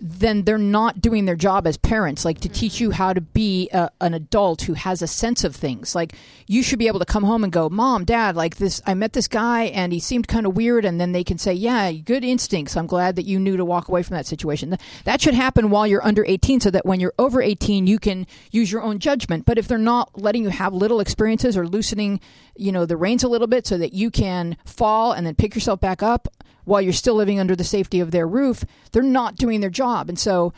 then 0.00 0.42
they're 0.42 0.58
not 0.58 1.00
doing 1.00 1.24
their 1.24 1.36
job 1.36 1.66
as 1.66 1.76
parents 1.76 2.24
like 2.24 2.40
to 2.40 2.48
mm-hmm. 2.48 2.58
teach 2.58 2.80
you 2.80 2.90
how 2.90 3.12
to 3.12 3.20
be 3.20 3.68
a, 3.72 3.90
an 4.00 4.14
adult 4.14 4.62
who 4.62 4.74
has 4.74 5.02
a 5.02 5.06
sense 5.06 5.44
of 5.44 5.54
things. 5.54 5.94
Like 5.94 6.14
you 6.46 6.62
should 6.62 6.78
be 6.78 6.86
able 6.86 6.98
to 6.98 7.04
come 7.04 7.24
home 7.24 7.44
and 7.44 7.52
go 7.52 7.68
mom 7.68 8.04
dad 8.04 8.36
like 8.36 8.56
this 8.56 8.80
i 8.86 8.94
met 8.94 9.12
this 9.12 9.26
guy 9.26 9.64
and 9.64 9.92
he 9.92 9.98
seemed 9.98 10.28
kind 10.28 10.46
of 10.46 10.56
weird 10.56 10.84
and 10.84 11.00
then 11.00 11.12
they 11.12 11.24
can 11.24 11.38
say 11.38 11.52
yeah 11.52 11.90
good 11.92 12.24
instincts. 12.24 12.76
I'm 12.76 12.86
glad 12.86 13.16
that 13.16 13.24
you 13.24 13.38
knew 13.38 13.56
to 13.56 13.64
walk 13.64 13.88
away 13.88 14.02
from 14.02 14.16
that 14.16 14.26
situation. 14.26 14.76
That 15.04 15.20
should 15.20 15.34
happen 15.34 15.70
while 15.70 15.86
you're 15.86 16.04
under 16.04 16.24
18 16.26 16.60
so 16.60 16.70
that 16.70 16.86
when 16.86 17.00
you're 17.00 17.14
over 17.18 17.42
18 17.42 17.86
you 17.86 17.98
can 17.98 18.26
use 18.50 18.70
your 18.70 18.82
own 18.82 18.98
judgment. 18.98 19.44
But 19.44 19.58
if 19.58 19.68
they're 19.68 19.78
not 19.78 20.18
letting 20.20 20.44
you 20.44 20.50
have 20.50 20.72
little 20.72 21.00
experiences 21.00 21.56
or 21.56 21.66
loosening 21.66 22.20
you 22.56 22.72
know 22.72 22.86
the 22.86 22.96
reins 22.96 23.22
a 23.22 23.28
little 23.28 23.46
bit 23.46 23.66
so 23.66 23.78
that 23.78 23.92
you 23.92 24.10
can 24.10 24.56
fall 24.64 25.12
and 25.12 25.26
then 25.26 25.34
pick 25.34 25.54
yourself 25.54 25.80
back 25.80 26.02
up 26.02 26.28
while 26.66 26.82
you're 26.82 26.92
still 26.92 27.14
living 27.14 27.40
under 27.40 27.56
the 27.56 27.64
safety 27.64 28.00
of 28.00 28.10
their 28.10 28.28
roof, 28.28 28.64
they're 28.92 29.02
not 29.02 29.36
doing 29.36 29.60
their 29.60 29.70
job. 29.70 30.08
And 30.10 30.18
so 30.18 30.52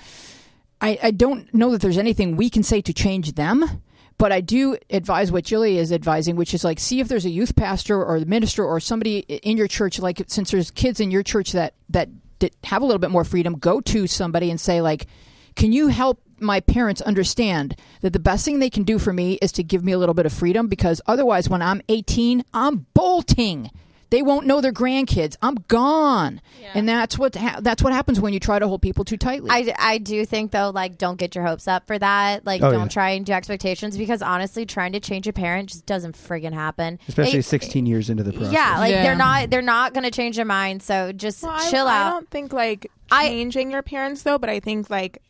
I, 0.80 0.98
I 1.02 1.11
don't 1.12 1.52
know 1.54 1.70
that 1.70 1.80
there's 1.80 1.98
anything 1.98 2.36
we 2.36 2.50
can 2.50 2.62
say 2.62 2.80
to 2.80 2.92
change 2.92 3.34
them. 3.34 3.82
But 4.16 4.32
I 4.32 4.40
do 4.40 4.76
advise 4.90 5.30
what 5.30 5.44
Julie 5.44 5.78
is 5.78 5.92
advising, 5.92 6.34
which 6.34 6.52
is 6.52 6.64
like 6.64 6.80
see 6.80 6.98
if 6.98 7.06
there's 7.06 7.24
a 7.24 7.30
youth 7.30 7.54
pastor 7.54 8.04
or 8.04 8.18
the 8.18 8.26
minister 8.26 8.64
or 8.64 8.80
somebody 8.80 9.20
in 9.20 9.56
your 9.56 9.68
church. 9.68 10.00
Like 10.00 10.20
since 10.26 10.50
there's 10.50 10.72
kids 10.72 10.98
in 10.98 11.12
your 11.12 11.22
church 11.22 11.52
that 11.52 11.74
that, 11.90 12.09
that 12.40 12.52
have 12.64 12.82
a 12.82 12.84
little 12.84 12.98
bit 12.98 13.12
more 13.12 13.22
freedom, 13.22 13.54
go 13.54 13.80
to 13.82 14.09
somebody 14.09 14.50
and 14.50 14.61
say 14.61 14.80
like, 14.80 15.06
can 15.54 15.70
you 15.70 15.86
help 15.86 16.20
my 16.40 16.59
parents 16.59 17.00
understand 17.00 17.76
that 18.00 18.12
the 18.12 18.18
best 18.18 18.44
thing 18.44 18.59
they 18.59 18.70
can 18.70 18.82
do 18.82 18.98
for 18.98 19.12
me 19.12 19.34
is 19.34 19.52
to 19.52 19.62
give 19.62 19.84
me 19.84 19.92
a 19.92 19.98
little 19.98 20.14
bit 20.14 20.26
of 20.26 20.32
freedom 20.32 20.66
because 20.66 21.00
otherwise 21.06 21.48
when 21.48 21.62
I'm 21.62 21.82
18 21.88 22.44
I'm 22.54 22.86
bolting 22.94 23.70
they 24.11 24.22
won't 24.22 24.46
know 24.46 24.61
their 24.61 24.72
grandkids. 24.72 25.36
I'm 25.42 25.56
gone. 25.68 26.40
And 26.74 26.88
that's 26.88 27.18
what 27.18 27.34
ha- 27.34 27.59
that's 27.61 27.82
what 27.82 27.92
happens 27.92 28.20
when 28.20 28.32
you 28.32 28.40
try 28.40 28.59
to 28.59 28.66
hold 28.66 28.80
people 28.82 29.04
too 29.04 29.16
tightly. 29.16 29.50
I, 29.50 29.74
I 29.78 29.98
do 29.98 30.24
think 30.24 30.50
though 30.52 30.70
like 30.70 30.96
don't 30.98 31.16
get 31.18 31.34
your 31.34 31.44
hopes 31.44 31.68
up 31.68 31.86
for 31.86 31.98
that. 31.98 32.46
Like 32.46 32.62
Oh, 32.62 32.70
don't 32.70 32.82
yeah. 32.82 32.88
try 32.88 33.11
and 33.11 33.26
do 33.26 33.32
expectations 33.32 33.96
because 33.98 34.22
honestly 34.22 34.64
trying 34.66 34.92
to 34.92 35.00
change 35.00 35.26
a 35.28 35.32
parent 35.32 35.68
just 35.70 35.84
doesn't 35.86 36.16
friggin' 36.16 36.52
happen. 36.54 36.98
Especially 37.09 37.40
It- 37.40 37.44
16 37.44 37.86
years 37.86 38.09
into 38.11 38.22
the 38.22 38.32
process. 38.32 38.52
yeah 38.52 38.78
like 38.78 38.92
Yeah. 38.92 39.02
they're 39.02 39.14
not 39.16 39.50
they're 39.50 39.62
not 39.62 39.94
gonna 39.94 40.11
change 40.11 40.36
their 40.36 40.44
mind 40.44 40.82
so 40.82 41.12
just 41.12 41.42
Well, 41.42 41.70
chill 41.70 41.86
I, 41.86 41.96
out. 41.96 42.06
I 42.06 42.11
don't 42.11 42.30
think 42.30 42.52
like 42.52 42.90
changing 43.11 43.70
your 43.70 43.82
parents 43.82 44.22
though, 44.22 44.38
but 44.38 44.48
I 44.50 44.61
think 44.61 44.88
like 44.90 45.22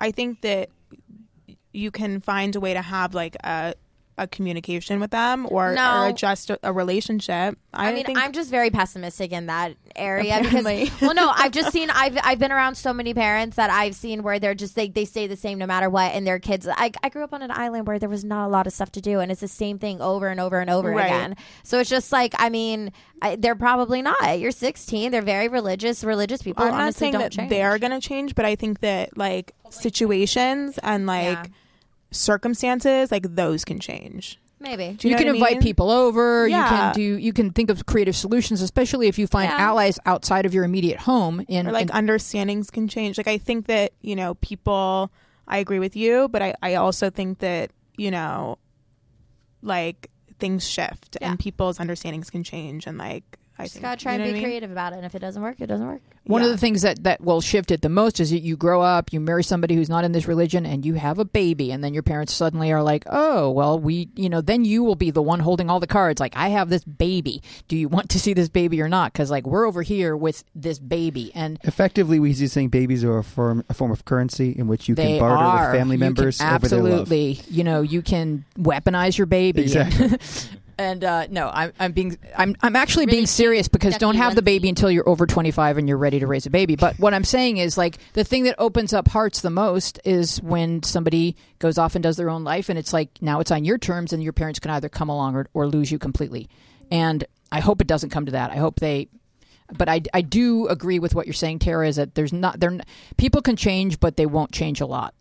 I 0.00 0.10
think 0.10 0.40
that 0.42 0.68
you 1.72 1.90
can 1.90 2.20
find 2.20 2.54
a 2.56 2.60
way 2.60 2.74
to 2.74 2.82
have 2.82 3.14
like 3.14 3.36
a 3.44 3.74
a 4.18 4.26
communication 4.26 5.00
with 5.00 5.10
them 5.10 5.46
or, 5.50 5.74
No. 5.74 6.02
or 6.04 6.08
adjust 6.08 6.50
a, 6.50 6.58
a 6.62 6.72
relationship. 6.72 7.58
I, 7.72 7.88
I, 7.90 7.94
mean, 7.94 8.04
think 8.04 8.18
I'm 8.18 8.32
just 8.32 8.50
very 8.50 8.68
pessimistic 8.70 9.32
in 9.32 9.46
that 9.46 9.74
area 9.96 10.38
Apparently. 10.38 10.84
because, 10.84 11.00
well, 11.00 11.14
no, 11.14 11.30
I've 11.34 11.52
just 11.52 11.72
seen, 11.72 11.88
I've, 11.90 12.18
I've 12.22 12.38
been 12.38 12.52
around 12.52 12.74
so 12.74 12.92
many 12.92 13.14
parents 13.14 13.56
that 13.56 13.70
I've 13.70 13.94
seen 13.94 14.22
where 14.22 14.38
they're 14.38 14.54
just, 14.54 14.74
they, 14.74 14.88
they 14.88 15.06
stay 15.06 15.26
the 15.26 15.36
same 15.36 15.58
no 15.58 15.66
matter 15.66 15.88
what, 15.88 16.12
and 16.12 16.26
their 16.26 16.38
kids, 16.38 16.68
I, 16.70 16.92
I 17.02 17.08
grew 17.08 17.24
up 17.24 17.32
on 17.32 17.40
an 17.42 17.50
island 17.50 17.86
where 17.86 17.98
there 17.98 18.08
was 18.10 18.22
not 18.24 18.46
a 18.46 18.50
lot 18.50 18.66
of 18.66 18.72
stuff 18.74 18.92
to 18.92 19.00
do, 19.00 19.20
and 19.20 19.32
it's 19.32 19.40
the 19.40 19.48
same 19.48 19.78
thing 19.78 20.00
over 20.02 20.28
and 20.28 20.38
over 20.40 20.60
and 20.60 20.68
over 20.68 20.90
Right. 20.90 21.06
again. 21.06 21.36
So 21.62 21.78
it's 21.80 21.88
just 21.88 22.12
like, 22.12 22.34
I 22.38 22.50
mean, 22.50 22.92
I, 23.22 23.36
they're 23.36 23.54
probably 23.54 24.02
not. 24.02 24.38
You're 24.38 24.50
16, 24.50 25.10
they're 25.10 25.22
very 25.22 25.48
religious, 25.48 26.04
religious 26.04 26.42
people. 26.42 26.64
I'm 26.64 26.72
not 26.72 26.94
saying 26.94 27.12
don't 27.12 27.22
that 27.22 27.32
change. 27.32 27.48
they're 27.50 27.78
going 27.78 27.98
to 27.98 28.06
change, 28.06 28.34
but 28.34 28.44
I 28.44 28.56
think 28.56 28.80
that 28.80 29.16
like 29.16 29.54
situations 29.70 30.78
and 30.82 31.06
like 31.06 31.50
circumstances 32.12 33.10
like 33.10 33.34
those 33.34 33.64
can 33.64 33.80
change. 33.80 34.38
Maybe 34.60 34.92
Do 34.96 35.08
you, 35.08 35.14
know 35.14 35.18
can 35.18 35.28
invite 35.34 35.52
mean? 35.54 35.62
people 35.62 35.90
over. 35.90 36.46
Yeah. 36.46 36.60
You 36.62 36.68
can 36.68 36.94
do. 36.94 37.18
You 37.18 37.32
can 37.32 37.50
think 37.50 37.68
of 37.68 37.84
creative 37.86 38.14
solutions, 38.14 38.60
especially 38.62 39.08
if 39.08 39.18
you 39.18 39.26
find 39.26 39.50
Yeah. 39.50 39.56
allies 39.58 39.98
outside 40.06 40.46
of 40.46 40.54
your 40.54 40.62
immediate 40.62 41.00
home. 41.00 41.44
In 41.48 41.66
or 41.66 41.72
like 41.72 41.90
in- 41.90 41.96
understandings 41.96 42.70
can 42.70 42.86
change. 42.86 43.18
Like 43.18 43.26
I 43.26 43.38
think 43.38 43.66
that 43.66 43.92
you 44.02 44.14
know 44.14 44.34
people. 44.34 45.10
I 45.48 45.58
agree 45.58 45.80
with 45.80 45.96
you, 45.96 46.28
but 46.28 46.42
I 46.42 46.54
I 46.62 46.74
also 46.76 47.10
think 47.10 47.40
that 47.40 47.72
you 47.96 48.12
know, 48.12 48.56
like 49.62 50.10
things 50.38 50.66
shift 50.68 51.16
and 51.20 51.38
people's 51.38 51.78
understandings 51.78 52.30
can 52.30 52.44
change, 52.44 52.86
and 52.86 52.98
like 52.98 53.38
I 53.62 53.64
Just 53.64 53.74
think 53.74 53.82
gotta 53.84 54.00
try 54.00 54.12
You 54.12 54.18
know 54.18 54.24
and 54.24 54.32
be 54.34 54.38
I 54.38 54.42
mean? 54.42 54.44
creative 54.44 54.70
about 54.70 54.92
it, 54.92 54.96
and 54.96 55.06
if 55.06 55.14
it 55.14 55.20
doesn't 55.20 55.40
work, 55.42 55.56
it 55.60 55.66
doesn't 55.66 55.86
work. 55.86 56.00
One 56.24 56.42
of 56.42 56.50
the 56.50 56.56
things 56.58 56.82
that, 56.82 57.02
that 57.02 57.20
will 57.20 57.40
shift 57.40 57.72
it 57.72 57.82
the 57.82 57.88
most 57.88 58.20
is 58.20 58.30
that 58.30 58.42
you 58.42 58.56
grow 58.56 58.80
up, 58.80 59.12
you 59.12 59.18
marry 59.18 59.42
somebody 59.42 59.74
who's 59.74 59.88
not 59.88 60.04
in 60.04 60.12
this 60.12 60.28
religion, 60.28 60.64
and 60.64 60.86
you 60.86 60.94
have 60.94 61.18
a 61.18 61.24
baby, 61.24 61.72
and 61.72 61.82
then 61.82 61.94
your 61.94 62.04
parents 62.04 62.32
suddenly 62.32 62.70
are 62.70 62.82
like, 62.82 63.02
"Oh, 63.10 63.50
well, 63.50 63.76
we, 63.78 64.08
you 64.14 64.28
know," 64.28 64.40
then 64.40 64.64
you 64.64 64.84
will 64.84 64.94
be 64.94 65.10
the 65.10 65.20
one 65.22 65.40
holding 65.40 65.68
all 65.68 65.80
the 65.80 65.86
cards. 65.88 66.20
Like, 66.20 66.36
I 66.36 66.48
have 66.50 66.68
this 66.68 66.84
baby. 66.84 67.42
Do 67.66 67.76
you 67.76 67.88
want 67.88 68.08
to 68.10 68.20
see 68.20 68.34
this 68.34 68.48
baby 68.48 68.80
or 68.80 68.88
not? 68.88 69.12
Because 69.12 69.32
like 69.32 69.46
we're 69.48 69.66
over 69.66 69.82
here 69.82 70.16
with 70.16 70.44
this 70.54 70.78
baby, 70.78 71.32
and 71.34 71.58
Effectively, 71.64 72.20
we 72.20 72.28
used 72.32 72.52
saying 72.52 72.68
babies 72.68 73.02
are 73.02 73.18
a 73.18 73.24
form, 73.24 73.64
a 73.68 73.74
form 73.74 73.90
of 73.90 74.04
currency 74.04 74.50
in 74.52 74.68
which 74.68 74.88
you 74.88 74.94
can 74.94 75.18
barter 75.18 75.34
are 75.36 75.70
with 75.72 75.78
family 75.80 75.96
You 75.96 75.98
can 76.00 76.06
members 76.14 76.40
over 76.40 76.68
their 76.68 76.82
love. 76.82 76.92
absolutely. 76.92 77.40
You 77.50 77.64
know, 77.64 77.82
you 77.82 78.00
can 78.00 78.44
weaponize 78.56 79.18
your 79.18 79.26
baby. 79.26 79.62
Exactly. 79.62 80.04
And 80.06 80.48
uh, 81.04 81.26
no, 81.30 81.50
I'm, 81.52 81.72
I'm 81.78 81.92
being 81.92 82.18
I'm 82.36 82.56
I'm 82.62 82.76
actually 82.76 83.06
Really 83.06 83.18
being 83.18 83.26
serious 83.26 83.68
because 83.68 83.96
don't 83.98 84.16
have 84.16 84.34
the 84.34 84.42
baby 84.42 84.68
until 84.68 84.90
you're 84.90 85.08
over 85.08 85.26
25 85.26 85.78
and 85.78 85.88
you're 85.88 85.98
ready 85.98 86.20
to 86.20 86.26
raise 86.26 86.46
a 86.46 86.50
baby. 86.50 86.76
But 86.76 86.98
what 86.98 87.14
I'm 87.14 87.24
saying 87.24 87.58
is 87.58 87.76
like 87.76 87.98
the 88.14 88.24
thing 88.24 88.44
that 88.44 88.54
opens 88.58 88.92
up 88.92 89.08
hearts 89.08 89.40
the 89.40 89.50
most 89.50 90.00
is 90.04 90.40
when 90.42 90.82
somebody 90.82 91.36
goes 91.58 91.78
off 91.78 91.94
and 91.94 92.02
does 92.02 92.16
their 92.16 92.30
own 92.30 92.44
life, 92.44 92.68
and 92.68 92.78
it's 92.78 92.92
like 92.92 93.10
now 93.20 93.40
it's 93.40 93.50
on 93.50 93.64
your 93.64 93.78
terms, 93.78 94.12
and 94.12 94.22
your 94.22 94.32
parents 94.32 94.58
can 94.58 94.70
either 94.70 94.88
come 94.88 95.08
along 95.08 95.36
or, 95.36 95.46
or 95.54 95.66
lose 95.66 95.90
you 95.90 95.98
completely. 95.98 96.48
And 96.90 97.24
I 97.50 97.60
hope 97.60 97.80
it 97.80 97.86
doesn't 97.86 98.10
come 98.10 98.26
to 98.26 98.32
that. 98.32 98.50
I 98.50 98.56
hope 98.56 98.80
they. 98.80 99.08
But 99.72 99.88
I, 99.88 100.02
I 100.12 100.20
do 100.20 100.66
agree 100.68 100.98
with 100.98 101.14
what 101.14 101.26
you're 101.26 101.32
saying, 101.32 101.60
Tara. 101.60 101.88
Is 101.88 101.96
that 101.96 102.14
there's 102.14 102.32
not 102.32 102.60
there 102.60 102.78
people 103.16 103.42
can 103.42 103.56
change, 103.56 104.00
but 104.00 104.16
they 104.16 104.26
won't 104.26 104.52
change 104.52 104.80
a 104.80 104.86
lot. 104.86 105.14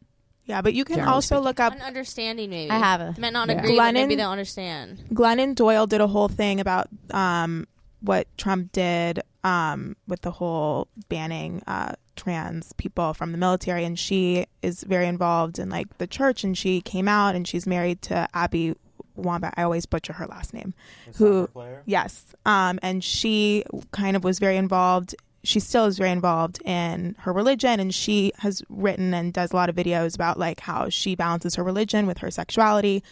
Yeah, 0.51 0.61
but 0.61 0.73
you 0.73 0.83
can 0.83 0.95
Generally 0.97 1.13
also 1.13 1.35
speaking. 1.35 1.43
look 1.45 1.59
up 1.61 1.73
An 1.73 1.81
understanding, 1.81 2.49
maybe. 2.49 2.69
I 2.71 2.77
have 2.77 2.99
it. 3.01 3.17
Might 3.17 3.31
not 3.33 3.47
Yeah. 3.47 3.55
agree, 3.59 3.77
but 3.77 3.93
maybe 3.93 4.15
Glennon- 4.15 4.17
they'll 4.17 4.29
understand. 4.31 4.99
Glennon 5.13 5.55
Doyle 5.55 5.87
did 5.87 6.01
a 6.01 6.07
whole 6.07 6.27
thing 6.27 6.59
about 6.59 6.87
um, 7.11 7.67
what 8.01 8.27
Trump 8.37 8.71
did 8.73 9.21
um, 9.45 9.95
with 10.07 10.21
the 10.21 10.31
whole 10.31 10.87
banning 11.07 11.63
uh, 11.67 11.93
trans 12.17 12.73
people 12.73 13.13
from 13.13 13.31
the 13.31 13.37
military, 13.37 13.85
and 13.85 13.97
she 13.97 14.45
is 14.61 14.83
very 14.83 15.07
involved 15.07 15.57
in 15.57 15.69
like 15.69 15.97
the 15.99 16.05
church, 16.07 16.43
and 16.43 16.57
she 16.57 16.81
came 16.81 17.07
out, 17.07 17.33
and 17.33 17.47
she's 17.47 17.65
married 17.65 18.01
to 18.03 18.27
Abby 18.33 18.75
Wambach. 19.17 19.53
I 19.55 19.63
always 19.63 19.85
butcher 19.85 20.13
her 20.13 20.27
last 20.27 20.53
name. 20.53 20.73
Who? 21.15 21.47
Yes, 21.85 22.25
um, 22.45 22.77
and 22.83 23.03
she 23.03 23.63
kind 23.91 24.15
of 24.17 24.23
was 24.25 24.37
very 24.39 24.57
involved. 24.57 25.15
She 25.43 25.59
still 25.59 25.85
is 25.85 25.97
very 25.97 26.11
involved 26.11 26.61
in 26.63 27.15
her 27.19 27.33
religion, 27.33 27.79
and 27.79 27.93
she 27.93 28.31
has 28.39 28.61
written 28.69 29.13
and 29.13 29.33
does 29.33 29.51
a 29.51 29.55
lot 29.55 29.69
of 29.69 29.75
videos 29.75 30.15
about 30.15 30.37
like 30.37 30.59
how 30.59 30.89
she 30.89 31.15
balances 31.15 31.55
her 31.55 31.63
religion 31.63 32.05
with 32.05 32.19
her 32.19 32.29
sexuality. 32.29 33.03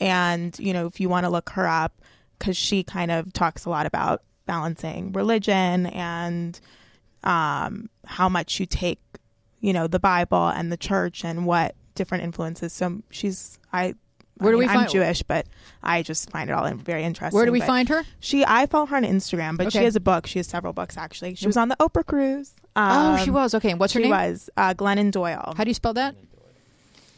And 0.00 0.58
you 0.58 0.72
know, 0.72 0.86
if 0.86 0.98
you 1.00 1.08
want 1.08 1.24
to 1.24 1.30
look 1.30 1.50
her 1.50 1.66
up, 1.66 2.00
because 2.38 2.56
she 2.56 2.82
kind 2.82 3.10
of 3.10 3.32
talks 3.32 3.64
a 3.64 3.70
lot 3.70 3.86
about 3.86 4.22
balancing 4.46 5.12
religion 5.12 5.86
and 5.86 6.60
um, 7.22 7.88
how 8.04 8.28
much 8.28 8.60
you 8.60 8.66
take, 8.66 9.00
you 9.60 9.72
know, 9.72 9.86
the 9.86 9.98
Bible 9.98 10.48
and 10.48 10.70
the 10.70 10.76
church 10.76 11.24
and 11.24 11.46
what 11.46 11.74
different 11.94 12.24
influences. 12.24 12.72
So 12.72 13.02
she's 13.10 13.58
I. 13.72 13.94
Where 14.44 14.52
I 14.52 14.54
do 14.54 14.58
we 14.58 14.64
mean, 14.66 14.70
I'm 14.70 14.76
find- 14.82 14.90
Jewish, 14.90 15.22
but 15.22 15.46
I 15.82 16.02
just 16.02 16.30
find 16.30 16.48
it 16.50 16.52
all 16.52 16.68
very 16.74 17.02
interesting. 17.04 17.36
Where 17.36 17.46
do 17.46 17.52
we 17.52 17.58
but 17.60 17.66
find 17.66 17.88
her? 17.88 18.04
She, 18.20 18.44
I 18.44 18.66
follow 18.66 18.86
her 18.86 18.96
on 18.96 19.02
Instagram, 19.04 19.56
but 19.56 19.72
she 19.72 19.78
has 19.78 19.96
a 19.96 20.00
book. 20.00 20.26
She 20.26 20.38
has 20.38 20.46
several 20.46 20.72
books 20.72 20.96
actually. 20.96 21.34
She 21.34 21.46
was 21.46 21.56
on 21.56 21.68
the 21.68 21.76
Oprah 21.76 22.06
cruise. 22.06 22.54
oh, 22.76 23.16
she 23.22 23.30
Um, 23.30 23.34
was 23.34 23.54
okay. 23.54 23.74
What's 23.74 23.92
her 23.94 23.98
she 24.00 24.04
name? 24.04 24.10
was 24.10 24.48
uh, 24.56 24.74
Glennon 24.74 25.10
Doyle. 25.10 25.54
How 25.56 25.64
do 25.64 25.70
you 25.70 25.74
spell 25.74 25.94
that? 25.94 26.14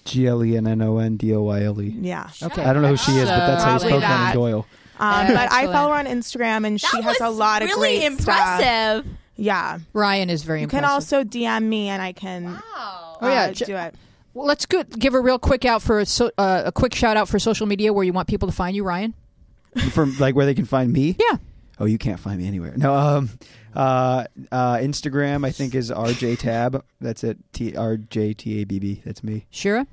G 0.05 0.27
L 0.29 0.45
E 0.45 0.57
N 0.57 0.67
N 0.67 0.83
O 0.83 0.99
N 0.99 1.17
D 1.17 1.35
O 1.35 1.43
Y 1.43 1.63
L 1.65 1.81
E. 1.83 1.89
Yeah. 1.89 2.29
Okay. 2.43 2.63
I 2.63 2.73
don't 2.73 2.83
know 2.83 2.89
who 2.91 2.97
she 2.97 3.13
is, 3.13 3.29
but 3.29 3.47
that's 3.47 3.65
how 3.65 3.73
you 3.75 3.79
Probably 3.81 3.89
spell 3.89 4.01
that. 4.01 4.31
Glennon 4.31 4.35
Doyle. 4.35 4.67
Um, 4.99 5.27
but 5.35 5.53
I 5.53 5.67
follow 5.67 5.89
her 5.93 5.99
on 5.99 6.07
Instagram, 6.07 6.67
and 6.67 6.81
she 6.81 7.03
has 7.03 7.21
a 7.21 7.29
lot 7.29 7.63
of 7.63 7.69
really 7.69 7.99
great 7.99 8.19
stuff. 8.19 8.61
impressive. 8.61 9.07
Yeah. 9.37 9.79
Ryan 9.93 10.31
is 10.31 10.43
very 10.45 10.61
You 10.61 10.65
impressive. 10.65 10.85
can 10.85 10.91
also 10.91 11.23
DM 11.25 11.65
me, 11.65 11.89
and 11.89 12.01
I 12.01 12.13
can. 12.13 12.45
Wow. 12.45 13.19
Oh 13.21 13.29
yeah, 13.29 13.43
uh, 13.47 13.53
do 13.53 13.77
it. 13.77 13.95
Well, 14.37 14.47
let's 14.47 14.67
go, 14.67 14.83
give 14.83 15.15
a 15.15 15.21
real 15.21 15.39
quick 15.39 15.65
out 15.65 15.81
for 15.81 15.99
a, 15.99 16.05
so, 16.05 16.31
uh, 16.37 16.65
a 16.67 16.71
quick 16.71 16.95
shout 16.95 17.17
out 17.17 17.27
for 17.27 17.39
social 17.39 17.67
media 17.67 17.91
where 17.91 18.05
you 18.05 18.13
want 18.13 18.29
people 18.29 18.47
to 18.47 18.55
find 18.55 18.77
you, 18.77 18.85
Ryan. 18.85 19.15
From 19.93 20.15
like 20.19 20.35
where 20.35 20.45
they 20.45 20.53
can 20.53 20.67
find 20.67 20.93
me. 20.93 21.17
Yeah. 21.19 21.39
Oh, 21.81 21.87
you 21.87 21.97
can't 21.97 22.21
find 22.21 22.39
me 22.39 22.47
anywhere. 22.47 22.75
No. 22.77 22.95
Um. 22.95 23.31
Uh. 23.75 24.25
uh 24.53 24.77
Instagram, 24.77 25.47
I 25.47 25.53
think, 25.53 25.75
is 25.75 25.91
RJ 25.91 26.41
Tab. 26.41 26.85
That's 27.01 27.25
it. 27.25 27.39
T 27.55 27.75
R 27.77 27.97
J 27.97 28.35
T 28.35 28.61
A 28.61 28.65
B 28.65 28.79
B. 28.79 29.01
That's 29.07 29.25
me. 29.25 29.47
Shira. 29.49 29.87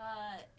Uh, 0.00 0.04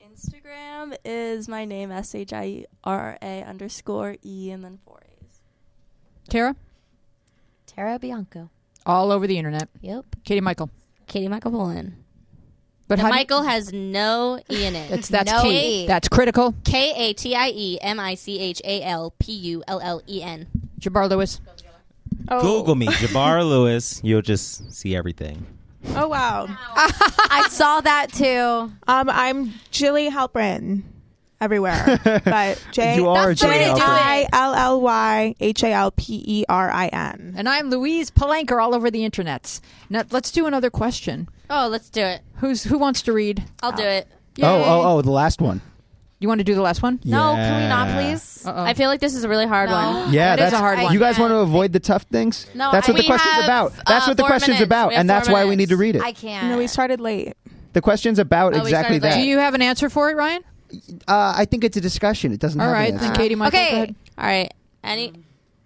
Instagram 0.07 0.95
is 1.03 1.47
my 1.47 1.65
name 1.65 1.91
S 1.91 2.13
H 2.13 2.33
I 2.33 2.65
R 2.83 3.17
A 3.19 3.41
underscore 3.41 4.15
E 4.23 4.51
and 4.51 4.63
then 4.63 4.77
four 4.85 5.01
A's. 5.05 5.39
Tara. 6.29 6.55
Tara 7.65 7.97
Bianco. 7.97 8.51
All 8.85 9.11
over 9.11 9.25
the 9.25 9.39
internet. 9.39 9.69
Yep. 9.81 10.05
Katie 10.23 10.41
Michael. 10.41 10.69
Katie 11.07 11.27
Michael 11.27 11.49
Pullen. 11.49 12.02
But 12.93 12.97
the 12.97 13.01
how 13.05 13.09
do 13.09 13.15
Michael 13.15 13.41
has 13.41 13.73
no 13.73 14.39
E 14.51 14.65
in 14.65 14.75
it. 14.75 14.87
That's 14.91 15.07
that's 15.07 15.31
No 15.31 15.41
key. 15.41 15.83
E. 15.83 15.87
That's 15.87 16.07
critical. 16.07 16.53
K 16.63 16.93
A 16.95 17.13
T 17.13 17.35
I 17.35 17.49
E 17.49 17.79
M 17.81 17.99
I 17.99 18.13
C 18.13 18.39
H 18.39 18.61
A 18.63 18.83
L 18.83 19.15
P 19.17 19.33
U 19.33 19.63
L 19.67 19.79
L 19.81 20.01
E 20.07 20.21
N. 20.21 20.45
Jabbar 20.79 21.09
Lewis. 21.09 21.41
Oh. 22.27 22.39
Google 22.39 22.75
me, 22.75 22.85
Jabbar 22.85 23.43
Lewis. 23.49 23.99
You'll 24.03 24.21
just 24.21 24.71
see 24.71 24.95
everything. 24.95 25.43
Oh 25.95 26.07
wow. 26.07 26.45
I 26.75 27.47
saw 27.49 27.81
that 27.81 28.13
too. 28.13 28.71
Um, 28.87 29.09
I'm 29.09 29.53
Jilly 29.71 30.11
Halprin 30.11 30.83
everywhere, 31.41 31.99
but 32.25 32.63
J 32.71 32.95
You 32.95 33.09
are 33.09 33.27
That's 33.29 33.41
the 33.41 33.47
way 33.47 33.53
Jilly 33.59 33.69
to 33.73 33.75
do 33.75 33.81
Halprin. 33.85 34.23
it. 34.23 34.29
I 34.33 34.43
L 34.45 34.53
L 34.55 34.81
Y 34.81 35.35
H 35.39 35.63
A 35.63 35.71
L 35.73 35.91
P 35.91 36.23
E 36.25 36.45
R 36.49 36.71
I 36.71 36.87
N. 36.87 37.33
And 37.37 37.47
I'm 37.49 37.69
Louise 37.69 38.11
Palanker 38.11 38.61
all 38.63 38.73
over 38.75 38.89
the 38.91 38.99
internets. 39.07 39.59
Now 39.89 40.03
let's 40.11 40.31
do 40.31 40.45
another 40.45 40.69
question. 40.69 41.27
Oh, 41.49 41.67
let's 41.67 41.89
do 41.89 42.01
it. 42.01 42.21
Who's 42.35 42.63
who 42.63 42.77
wants 42.77 43.01
to 43.03 43.13
read? 43.13 43.43
I'll 43.61 43.71
do 43.73 43.83
it. 43.83 44.07
Oh, 44.41 44.47
oh, 44.63 44.81
oh, 44.97 45.01
the 45.01 45.11
last 45.11 45.41
one. 45.41 45.61
You 46.19 46.29
want 46.29 46.39
to 46.39 46.45
do 46.45 46.55
the 46.55 46.61
last 46.61 46.81
one? 46.81 47.01
No, 47.03 47.33
can 47.33 47.63
we 47.63 47.67
not, 47.67 47.87
Yeah. 47.89 47.95
please? 48.11 48.45
Uh-oh. 48.47 48.63
I 48.63 48.73
feel 48.75 48.87
like 48.87 49.01
this 49.01 49.13
is 49.13 49.25
a 49.25 49.29
really 49.29 49.45
hard 49.45 49.69
No. 49.69 49.75
one. 49.75 50.13
Yeah, 50.13 50.37
That 50.37 50.39
is 50.39 50.51
that's 50.51 50.53
a 50.53 50.57
hard 50.63 50.79
one. 50.79 50.93
You 50.93 50.99
guys 50.99 51.19
want 51.19 51.31
to 51.31 51.37
avoid 51.39 51.73
the 51.73 51.81
tough 51.81 52.03
things? 52.03 52.47
No, 52.55 52.71
that's 52.71 52.87
I- 52.87 52.93
what 52.93 52.97
the 52.97 53.03
We 53.03 53.07
question's 53.07 53.33
have, 53.35 53.43
about. 53.43 53.73
That's 53.85 54.07
uh, 54.07 54.09
what 54.11 54.17
the 54.17 54.23
four 54.23 54.29
question's 54.29 54.55
minutes. 54.55 54.65
about, 54.65 54.87
We 54.87 54.93
have 54.95 55.01
and 55.01 55.09
that's 55.09 55.27
four 55.27 55.33
why 55.33 55.45
we 55.45 55.57
need 55.57 55.67
to 55.69 55.75
read 55.77 55.97
it. 55.97 56.01
I 56.01 56.13
can't. 56.13 56.47
No, 56.47 56.57
we 56.59 56.67
started 56.67 57.01
late. 57.01 57.33
The 57.73 57.81
question's 57.81 58.19
about 58.19 58.53
Oh, 58.53 58.59
we 58.59 58.61
exactly 58.61 58.99
started 58.99 59.01
that. 59.01 59.15
late. 59.17 59.23
Do 59.23 59.27
you 59.27 59.39
have 59.39 59.53
an 59.53 59.61
answer 59.61 59.89
for 59.89 60.09
it, 60.11 60.15
Ryan? 60.15 60.43
Uh, 61.07 61.33
I 61.35 61.45
think 61.45 61.63
it's 61.63 61.77
a 61.77 61.81
discussion. 61.81 62.31
It 62.33 62.39
doesn't 62.39 62.59
All 62.59 62.67
have 62.67 62.73
right, 62.75 62.89
an 62.93 62.97
then 62.97 63.09
answer. 63.09 63.21
Katie 63.21 63.35
Michael. 63.35 63.59
go 63.59 63.65
Okay. 63.65 63.73
ahead. 63.75 63.95
All 64.17 64.25
right. 64.25 64.53
Any 64.83 65.13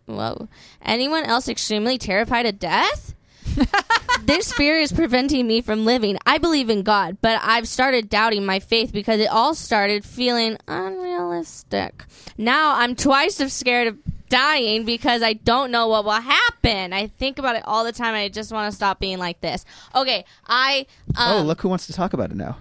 whoa. 0.05 0.47
Anyone 0.83 1.23
else 1.25 1.47
extremely 1.47 1.97
terrified 1.97 2.45
of 2.45 2.59
death? 2.59 3.13
this 4.25 4.51
fear 4.53 4.77
is 4.79 4.91
preventing 4.91 5.47
me 5.47 5.61
from 5.61 5.85
living. 5.85 6.17
I 6.25 6.37
believe 6.37 6.69
in 6.69 6.83
God, 6.83 7.17
but 7.21 7.39
I've 7.43 7.67
started 7.67 8.09
doubting 8.09 8.45
my 8.45 8.59
faith 8.59 8.91
because 8.91 9.19
it 9.19 9.29
all 9.29 9.55
started 9.55 10.03
feeling 10.05 10.57
unrealistic. 10.67 12.03
Now 12.37 12.75
I'm 12.75 12.95
twice 12.95 13.39
as 13.41 13.53
scared 13.53 13.87
of 13.87 13.97
dying 14.29 14.83
because 14.85 15.23
I 15.23 15.33
don't 15.33 15.71
know 15.71 15.87
what 15.87 16.03
will 16.03 16.11
happen. 16.11 16.91
I 16.93 17.07
think 17.07 17.39
about 17.39 17.55
it 17.55 17.63
all 17.65 17.83
the 17.83 17.93
time 17.93 18.09
and 18.09 18.17
I 18.17 18.27
just 18.29 18.51
want 18.51 18.69
to 18.69 18.75
stop 18.75 18.99
being 18.99 19.17
like 19.17 19.39
this. 19.41 19.63
Okay, 19.95 20.25
I 20.45 20.85
um, 21.15 21.37
oh, 21.37 21.41
look 21.43 21.61
who 21.61 21.69
wants 21.69 21.87
to 21.87 21.93
talk 21.93 22.13
about 22.13 22.29
it 22.31 22.35
now. 22.37 22.57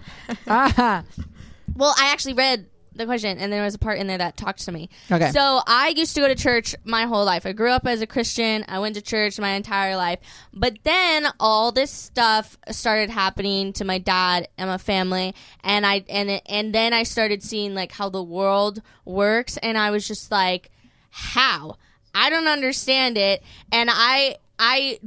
Ah, 0.47 1.03
well, 1.77 1.93
I 1.97 2.11
actually 2.11 2.33
read 2.33 2.67
the 2.97 3.05
question, 3.05 3.37
and 3.37 3.53
there 3.53 3.63
was 3.63 3.75
a 3.75 3.79
part 3.79 3.99
in 3.99 4.07
there 4.07 4.17
that 4.17 4.35
talked 4.35 4.65
to 4.65 4.71
me. 4.71 4.89
Okay. 5.11 5.31
So 5.31 5.61
I 5.65 5.93
used 5.95 6.15
to 6.15 6.21
go 6.21 6.27
to 6.27 6.35
church 6.35 6.75
my 6.83 7.05
whole 7.05 7.23
life. 7.23 7.45
I 7.45 7.53
grew 7.53 7.69
up 7.69 7.85
as 7.85 8.01
a 8.01 8.07
Christian. 8.07 8.65
I 8.67 8.79
went 8.79 8.95
to 8.95 9.01
church 9.01 9.39
my 9.39 9.51
entire 9.51 9.95
life. 9.95 10.19
But 10.53 10.79
then 10.83 11.27
all 11.39 11.71
this 11.71 11.91
stuff 11.91 12.57
started 12.71 13.09
happening 13.09 13.73
to 13.73 13.85
my 13.85 13.99
dad 13.99 14.47
and 14.57 14.69
my 14.69 14.77
family, 14.77 15.35
and 15.63 15.85
I 15.85 16.03
and 16.09 16.41
and 16.47 16.73
then 16.73 16.93
I 16.93 17.03
started 17.03 17.43
seeing 17.43 17.75
like 17.75 17.91
how 17.91 18.09
the 18.09 18.23
world 18.23 18.81
works, 19.05 19.57
and 19.57 19.77
I 19.77 19.91
was 19.91 20.07
just 20.07 20.31
like, 20.31 20.71
how? 21.11 21.77
I 22.13 22.29
don't 22.31 22.47
understand 22.47 23.17
it, 23.17 23.43
and 23.71 23.89
I 23.91 24.37
I 24.57 24.99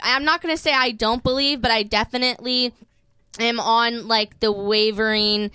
I'm 0.00 0.24
not 0.24 0.40
gonna 0.40 0.56
say 0.56 0.72
I 0.72 0.92
don't 0.92 1.22
believe, 1.22 1.60
but 1.60 1.70
I 1.70 1.82
definitely 1.82 2.72
am 3.38 3.60
on 3.60 4.08
like 4.08 4.40
the 4.40 4.52
wavering 4.52 5.50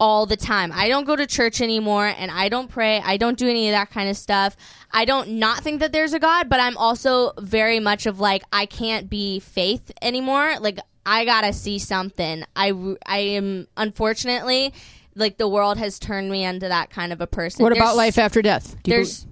all 0.00 0.26
the 0.26 0.36
time. 0.36 0.72
I 0.72 0.88
don't 0.88 1.04
go 1.04 1.16
to 1.16 1.26
church 1.26 1.60
anymore 1.60 2.06
and 2.06 2.30
I 2.30 2.48
don't 2.48 2.68
pray. 2.68 3.00
I 3.04 3.16
don't 3.16 3.38
do 3.38 3.48
any 3.48 3.68
of 3.68 3.72
that 3.72 3.90
kind 3.90 4.08
of 4.08 4.16
stuff. 4.16 4.56
I 4.90 5.04
don't 5.04 5.30
not 5.38 5.62
think 5.62 5.80
that 5.80 5.92
there's 5.92 6.12
a 6.12 6.18
God, 6.18 6.48
but 6.48 6.60
I'm 6.60 6.76
also 6.76 7.32
very 7.38 7.80
much 7.80 8.06
of 8.06 8.20
like 8.20 8.42
I 8.52 8.66
can't 8.66 9.08
be 9.08 9.40
faith 9.40 9.90
anymore. 10.02 10.58
Like 10.60 10.78
I 11.06 11.24
got 11.24 11.42
to 11.42 11.52
see 11.52 11.78
something. 11.78 12.44
I 12.56 12.72
I 13.06 13.18
am 13.18 13.68
unfortunately 13.76 14.74
like 15.14 15.38
the 15.38 15.48
world 15.48 15.78
has 15.78 15.98
turned 15.98 16.30
me 16.30 16.44
into 16.44 16.68
that 16.68 16.90
kind 16.90 17.12
of 17.12 17.20
a 17.20 17.26
person. 17.26 17.62
what 17.62 17.72
about 17.72 17.96
life 17.96 18.18
after 18.18 18.42
death? 18.42 18.76
Do 18.82 18.90
you 18.90 18.96
There's 18.96 19.26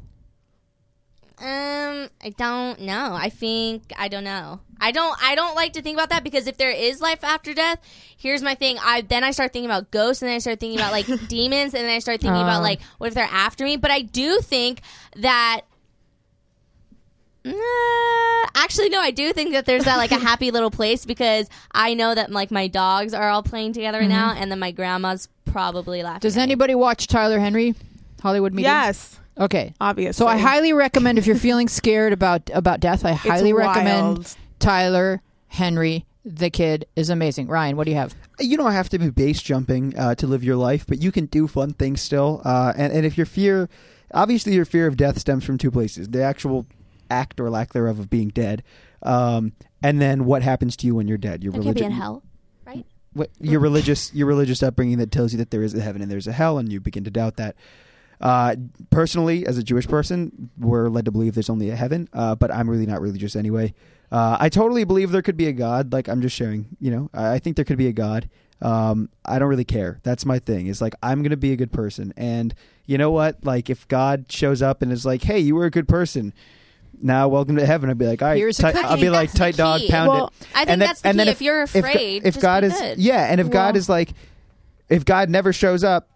um, 1.42 2.08
I 2.22 2.30
don't 2.38 2.80
know. 2.82 3.12
I 3.14 3.28
think 3.28 3.92
I 3.98 4.06
don't 4.08 4.22
know. 4.24 4.60
I 4.80 4.92
don't. 4.92 5.16
I 5.22 5.34
don't 5.34 5.54
like 5.56 5.72
to 5.74 5.82
think 5.82 5.96
about 5.96 6.10
that 6.10 6.22
because 6.24 6.46
if 6.46 6.56
there 6.56 6.70
is 6.70 7.00
life 7.00 7.24
after 7.24 7.52
death, 7.52 7.78
here's 8.16 8.42
my 8.42 8.54
thing. 8.54 8.78
I 8.80 9.00
then 9.00 9.24
I 9.24 9.32
start 9.32 9.52
thinking 9.52 9.68
about 9.70 9.90
ghosts, 9.90 10.22
and 10.22 10.28
then 10.28 10.36
I 10.36 10.38
start 10.38 10.60
thinking 10.60 10.78
about 10.78 10.92
like 10.92 11.06
demons, 11.28 11.74
and 11.74 11.84
then 11.84 11.90
I 11.94 11.98
start 11.98 12.20
thinking 12.20 12.40
Uh. 12.40 12.44
about 12.44 12.62
like 12.62 12.80
what 12.98 13.08
if 13.08 13.14
they're 13.14 13.28
after 13.30 13.64
me. 13.64 13.76
But 13.76 13.90
I 13.90 14.02
do 14.02 14.40
think 14.40 14.80
that 15.16 15.62
Uh, 17.44 17.50
actually, 18.54 18.88
no. 18.88 19.00
I 19.00 19.10
do 19.10 19.32
think 19.32 19.52
that 19.52 19.66
there's 19.66 19.84
that 19.84 19.96
like 19.96 20.12
a 20.12 20.18
happy 20.18 20.50
little 20.52 20.70
place 20.80 21.04
because 21.04 21.48
I 21.72 21.94
know 21.94 22.14
that 22.14 22.30
like 22.30 22.50
my 22.52 22.68
dogs 22.68 23.14
are 23.14 23.28
all 23.28 23.42
playing 23.42 23.72
together 23.72 24.00
Mhm. 24.02 24.08
now, 24.08 24.32
and 24.36 24.50
then 24.50 24.60
my 24.60 24.70
grandma's 24.70 25.28
probably 25.44 26.02
laughing. 26.04 26.20
Does 26.20 26.36
anybody 26.36 26.74
watch 26.76 27.08
Tyler 27.08 27.40
Henry, 27.40 27.74
Hollywood 28.22 28.52
Medium? 28.54 28.72
Yes. 28.72 29.18
Okay. 29.38 29.74
Obviously. 29.80 30.12
So 30.12 30.26
I 30.26 30.36
highly 30.36 30.72
recommend 30.72 31.18
if 31.18 31.26
you're 31.26 31.36
feeling 31.36 31.68
scared 31.68 32.12
about 32.12 32.50
about 32.52 32.80
death, 32.80 33.04
I 33.04 33.12
highly 33.12 33.52
recommend 33.52 34.18
wild. 34.18 34.36
Tyler 34.58 35.22
Henry. 35.48 36.06
The 36.24 36.50
kid 36.50 36.86
is 36.94 37.10
amazing. 37.10 37.48
Ryan, 37.48 37.76
what 37.76 37.84
do 37.84 37.90
you 37.90 37.96
have? 37.96 38.14
you 38.38 38.56
don't 38.56 38.72
have 38.72 38.88
to 38.90 38.98
be 38.98 39.10
base 39.10 39.42
jumping 39.42 39.96
uh, 39.98 40.14
to 40.16 40.26
live 40.26 40.44
your 40.44 40.56
life, 40.56 40.86
but 40.86 41.02
you 41.02 41.12
can 41.12 41.26
do 41.26 41.48
fun 41.48 41.72
things 41.72 42.00
still. 42.00 42.40
Uh, 42.44 42.72
and, 42.76 42.92
and 42.92 43.06
if 43.06 43.16
your 43.16 43.26
fear, 43.26 43.68
obviously, 44.12 44.54
your 44.54 44.64
fear 44.64 44.86
of 44.86 44.96
death 44.96 45.18
stems 45.18 45.44
from 45.44 45.58
two 45.58 45.70
places: 45.70 46.08
the 46.08 46.22
actual 46.22 46.66
act 47.10 47.40
or 47.40 47.50
lack 47.50 47.72
thereof 47.72 47.98
of 47.98 48.08
being 48.08 48.28
dead, 48.28 48.62
um, 49.02 49.52
and 49.82 50.00
then 50.00 50.24
what 50.24 50.42
happens 50.42 50.76
to 50.76 50.86
you 50.86 50.94
when 50.94 51.08
you're 51.08 51.18
dead. 51.18 51.42
Your 51.42 51.52
I 51.52 51.56
could 51.56 51.62
be 51.62 51.68
religion, 51.70 51.86
in 51.86 51.92
hell, 51.92 52.22
right? 52.64 52.86
what, 53.12 53.30
your 53.40 53.60
religious 53.60 54.12
your 54.14 54.26
religious 54.26 54.62
upbringing 54.62 54.98
that 54.98 55.10
tells 55.10 55.32
you 55.32 55.38
that 55.38 55.50
there 55.50 55.62
is 55.62 55.74
a 55.74 55.80
heaven 55.80 56.02
and 56.02 56.10
there's 56.10 56.26
a 56.26 56.32
hell, 56.32 56.58
and 56.58 56.72
you 56.72 56.80
begin 56.80 57.04
to 57.04 57.10
doubt 57.10 57.36
that. 57.36 57.56
Uh, 58.22 58.54
personally, 58.90 59.44
as 59.46 59.58
a 59.58 59.62
Jewish 59.64 59.86
person, 59.88 60.48
we're 60.58 60.88
led 60.88 61.04
to 61.06 61.10
believe 61.10 61.34
there's 61.34 61.50
only 61.50 61.70
a 61.70 61.76
heaven, 61.76 62.08
uh, 62.12 62.36
but 62.36 62.52
I'm 62.52 62.70
really 62.70 62.86
not 62.86 63.00
religious 63.00 63.34
anyway. 63.34 63.74
Uh, 64.12 64.36
I 64.38 64.48
totally 64.48 64.84
believe 64.84 65.10
there 65.10 65.22
could 65.22 65.36
be 65.36 65.48
a 65.48 65.52
God. 65.52 65.92
Like 65.92 66.08
I'm 66.08 66.22
just 66.22 66.36
sharing, 66.36 66.68
you 66.80 66.90
know, 66.92 67.10
I, 67.12 67.34
I 67.34 67.38
think 67.40 67.56
there 67.56 67.64
could 67.64 67.78
be 67.78 67.88
a 67.88 67.92
God. 67.92 68.28
Um, 68.60 69.08
I 69.24 69.40
don't 69.40 69.48
really 69.48 69.64
care. 69.64 69.98
That's 70.04 70.24
my 70.24 70.38
thing. 70.38 70.68
Is 70.68 70.80
like 70.80 70.94
I'm 71.02 71.22
gonna 71.24 71.36
be 71.36 71.52
a 71.52 71.56
good 71.56 71.72
person, 71.72 72.14
and 72.16 72.54
you 72.86 72.96
know 72.96 73.10
what? 73.10 73.42
Like 73.44 73.68
if 73.68 73.88
God 73.88 74.30
shows 74.30 74.62
up 74.62 74.82
and 74.82 74.92
is 74.92 75.04
like, 75.04 75.22
"Hey, 75.24 75.40
you 75.40 75.56
were 75.56 75.64
a 75.64 75.70
good 75.70 75.88
person," 75.88 76.32
now 77.00 77.26
welcome 77.26 77.56
to 77.56 77.66
heaven. 77.66 77.90
I'd 77.90 77.98
be 77.98 78.06
like, 78.06 78.22
all 78.22 78.28
right, 78.28 78.36
Here's 78.36 78.56
tight- 78.58 78.76
I'll 78.76 78.96
be 78.96 79.10
like, 79.10 79.32
tight 79.32 79.56
dog, 79.56 79.80
key. 79.80 79.90
pound 79.90 80.08
Well, 80.10 80.26
it. 80.40 80.46
I 80.54 80.58
think 80.58 80.70
And 80.70 80.80
then- 80.82 80.88
that's 80.88 81.00
the 81.00 81.08
and 81.08 81.18
then 81.18 81.26
key. 81.26 81.32
If 81.32 81.42
you're 81.42 81.62
afraid, 81.62 82.22
if 82.24 82.34
just 82.34 82.42
God 82.42 82.62
is 82.62 82.72
good. 82.78 82.98
yeah, 82.98 83.24
and 83.32 83.40
if 83.40 83.50
God 83.50 83.76
is 83.76 83.88
like, 83.88 84.12
if 84.88 85.04
God 85.04 85.28
never 85.28 85.52
shows 85.52 85.82
up. 85.82 86.08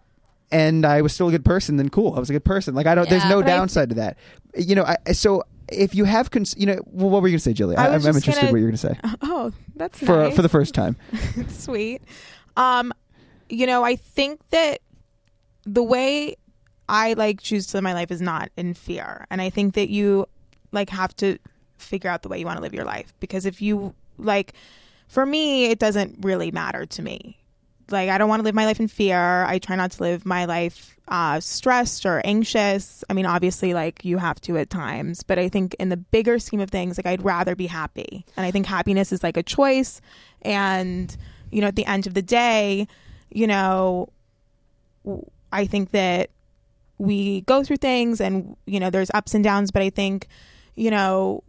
And 0.51 0.85
I 0.85 1.01
was 1.01 1.13
still 1.13 1.27
a 1.27 1.31
good 1.31 1.43
person. 1.45 1.75
Then 1.77 1.89
cool, 1.89 2.13
I 2.15 2.19
was 2.19 2.29
a 2.29 2.33
good 2.33 2.45
person. 2.45 2.73
Like 2.73 2.87
I 2.87 2.95
don't. 2.95 3.09
there's 3.09 3.25
no 3.25 3.41
but 3.41 3.49
I- 3.49 3.57
downside 3.57 3.89
to 3.89 3.95
that. 3.95 4.17
You 4.57 4.75
know. 4.75 4.83
I, 4.85 5.11
so 5.11 5.43
if 5.69 5.93
you 5.93 6.05
have, 6.05 6.31
cons- 6.31 6.55
you 6.57 6.65
know, 6.65 6.79
well, 6.85 7.09
what 7.09 7.21
were 7.21 7.27
you 7.27 7.33
gonna 7.33 7.39
say, 7.39 7.51
Jilly? 7.53 7.75
I 7.75 7.87
I, 7.87 7.95
I'm 7.95 7.95
interested 8.05 8.33
gonna- 8.35 8.51
what 8.53 8.57
you're 8.61 8.69
gonna 8.69 8.77
say 8.77 8.97
Oh, 9.21 9.51
that's 9.75 9.99
for 9.99 10.23
nice. 10.23 10.35
for 10.35 10.41
the 10.41 10.49
first 10.49 10.73
time. 10.73 10.95
Sweet. 11.49 12.01
Um, 12.55 12.93
you 13.49 13.67
know, 13.67 13.83
I 13.83 13.97
think 13.97 14.39
that 14.49 14.79
the 15.65 15.83
way 15.83 16.35
I 16.87 17.13
like 17.13 17.41
choose 17.41 17.67
to 17.67 17.77
live 17.77 17.83
my 17.83 17.93
life 17.93 18.09
is 18.11 18.21
not 18.21 18.49
in 18.55 18.73
fear, 18.73 19.25
and 19.29 19.41
I 19.41 19.49
think 19.49 19.73
that 19.75 19.89
you 19.89 20.27
like 20.71 20.89
have 20.91 21.13
to 21.17 21.37
figure 21.77 22.09
out 22.09 22.21
the 22.23 22.29
way 22.29 22.39
you 22.39 22.45
want 22.45 22.57
to 22.57 22.61
live 22.61 22.73
your 22.73 22.85
life 22.85 23.13
because 23.19 23.45
if 23.45 23.61
you 23.61 23.93
like, 24.17 24.53
for 25.09 25.25
me, 25.25 25.65
it 25.65 25.77
doesn't 25.79 26.17
really 26.25 26.51
matter 26.51 26.85
to 26.85 27.01
me. 27.01 27.37
Like, 27.91 28.09
I 28.09 28.17
don't 28.17 28.29
want 28.29 28.41
to 28.41 28.43
live 28.43 28.55
my 28.55 28.65
life 28.65 28.79
in 28.79 28.87
fear. 28.87 29.43
I 29.43 29.59
try 29.59 29.75
not 29.75 29.91
to 29.91 30.03
live 30.03 30.25
my 30.25 30.45
life 30.45 30.97
uh, 31.07 31.39
stressed 31.39 32.05
or 32.05 32.21
anxious. 32.25 33.03
I 33.09 33.13
mean, 33.13 33.25
obviously, 33.25 33.73
like 33.73 34.03
you 34.03 34.17
have 34.17 34.41
to 34.41 34.57
at 34.57 34.69
times, 34.69 35.23
but 35.23 35.39
I 35.39 35.49
think 35.49 35.75
in 35.79 35.89
the 35.89 35.97
bigger 35.97 36.39
scheme 36.39 36.59
of 36.59 36.69
things, 36.69 36.97
like 36.97 37.05
I'd 37.05 37.23
rather 37.23 37.55
be 37.55 37.67
happy, 37.67 38.25
and 38.35 38.45
I 38.45 38.51
think 38.51 38.65
happiness 38.65 39.11
is 39.11 39.23
like 39.23 39.37
a 39.37 39.43
choice. 39.43 40.01
And 40.41 41.15
you 41.51 41.61
know, 41.61 41.67
at 41.67 41.75
the 41.75 41.85
end 41.85 42.07
of 42.07 42.13
the 42.13 42.21
day, 42.21 42.87
you 43.29 43.47
know, 43.47 44.09
I 45.51 45.65
think 45.65 45.91
that 45.91 46.29
we 46.97 47.41
go 47.41 47.63
through 47.63 47.77
things, 47.77 48.19
and 48.19 48.57
you 48.65 48.79
know, 48.79 48.89
there's 48.89 49.11
ups 49.13 49.33
and 49.33 49.43
downs. 49.43 49.71
But 49.71 49.81
I 49.81 49.89
think, 49.89 50.27
you 50.75 50.91
know, 50.91 51.43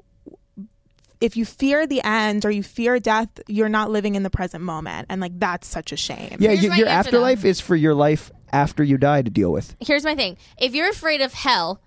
if 1.20 1.36
you 1.36 1.44
fear 1.44 1.86
the 1.86 2.02
end 2.04 2.44
or 2.44 2.50
you 2.50 2.62
fear 2.62 2.98
death, 2.98 3.28
you're 3.46 3.68
not 3.68 3.90
living 3.90 4.14
in 4.14 4.22
the 4.22 4.30
present 4.30 4.62
moment, 4.64 5.06
and 5.10 5.20
like 5.20 5.38
that's 5.38 5.66
such 5.66 5.92
a 5.92 5.96
shame. 5.96 6.36
Yeah, 6.38 6.50
Here's 6.50 6.62
you, 6.64 6.70
my 6.70 6.76
your 6.76 6.88
answer, 6.88 7.10
though. 7.10 7.18
afterlife 7.18 7.44
is 7.44 7.60
for 7.60 7.76
your 7.76 7.94
life 7.94 8.30
after 8.52 8.82
you 8.82 8.96
die 8.98 9.22
to 9.22 9.30
deal 9.30 9.52
with. 9.52 9.76
Here's 9.80 10.04
my 10.04 10.14
thing. 10.14 10.36
If 10.58 10.74
you're 10.74 10.88
afraid 10.90 11.20
of 11.20 11.32
hell, 11.32 11.80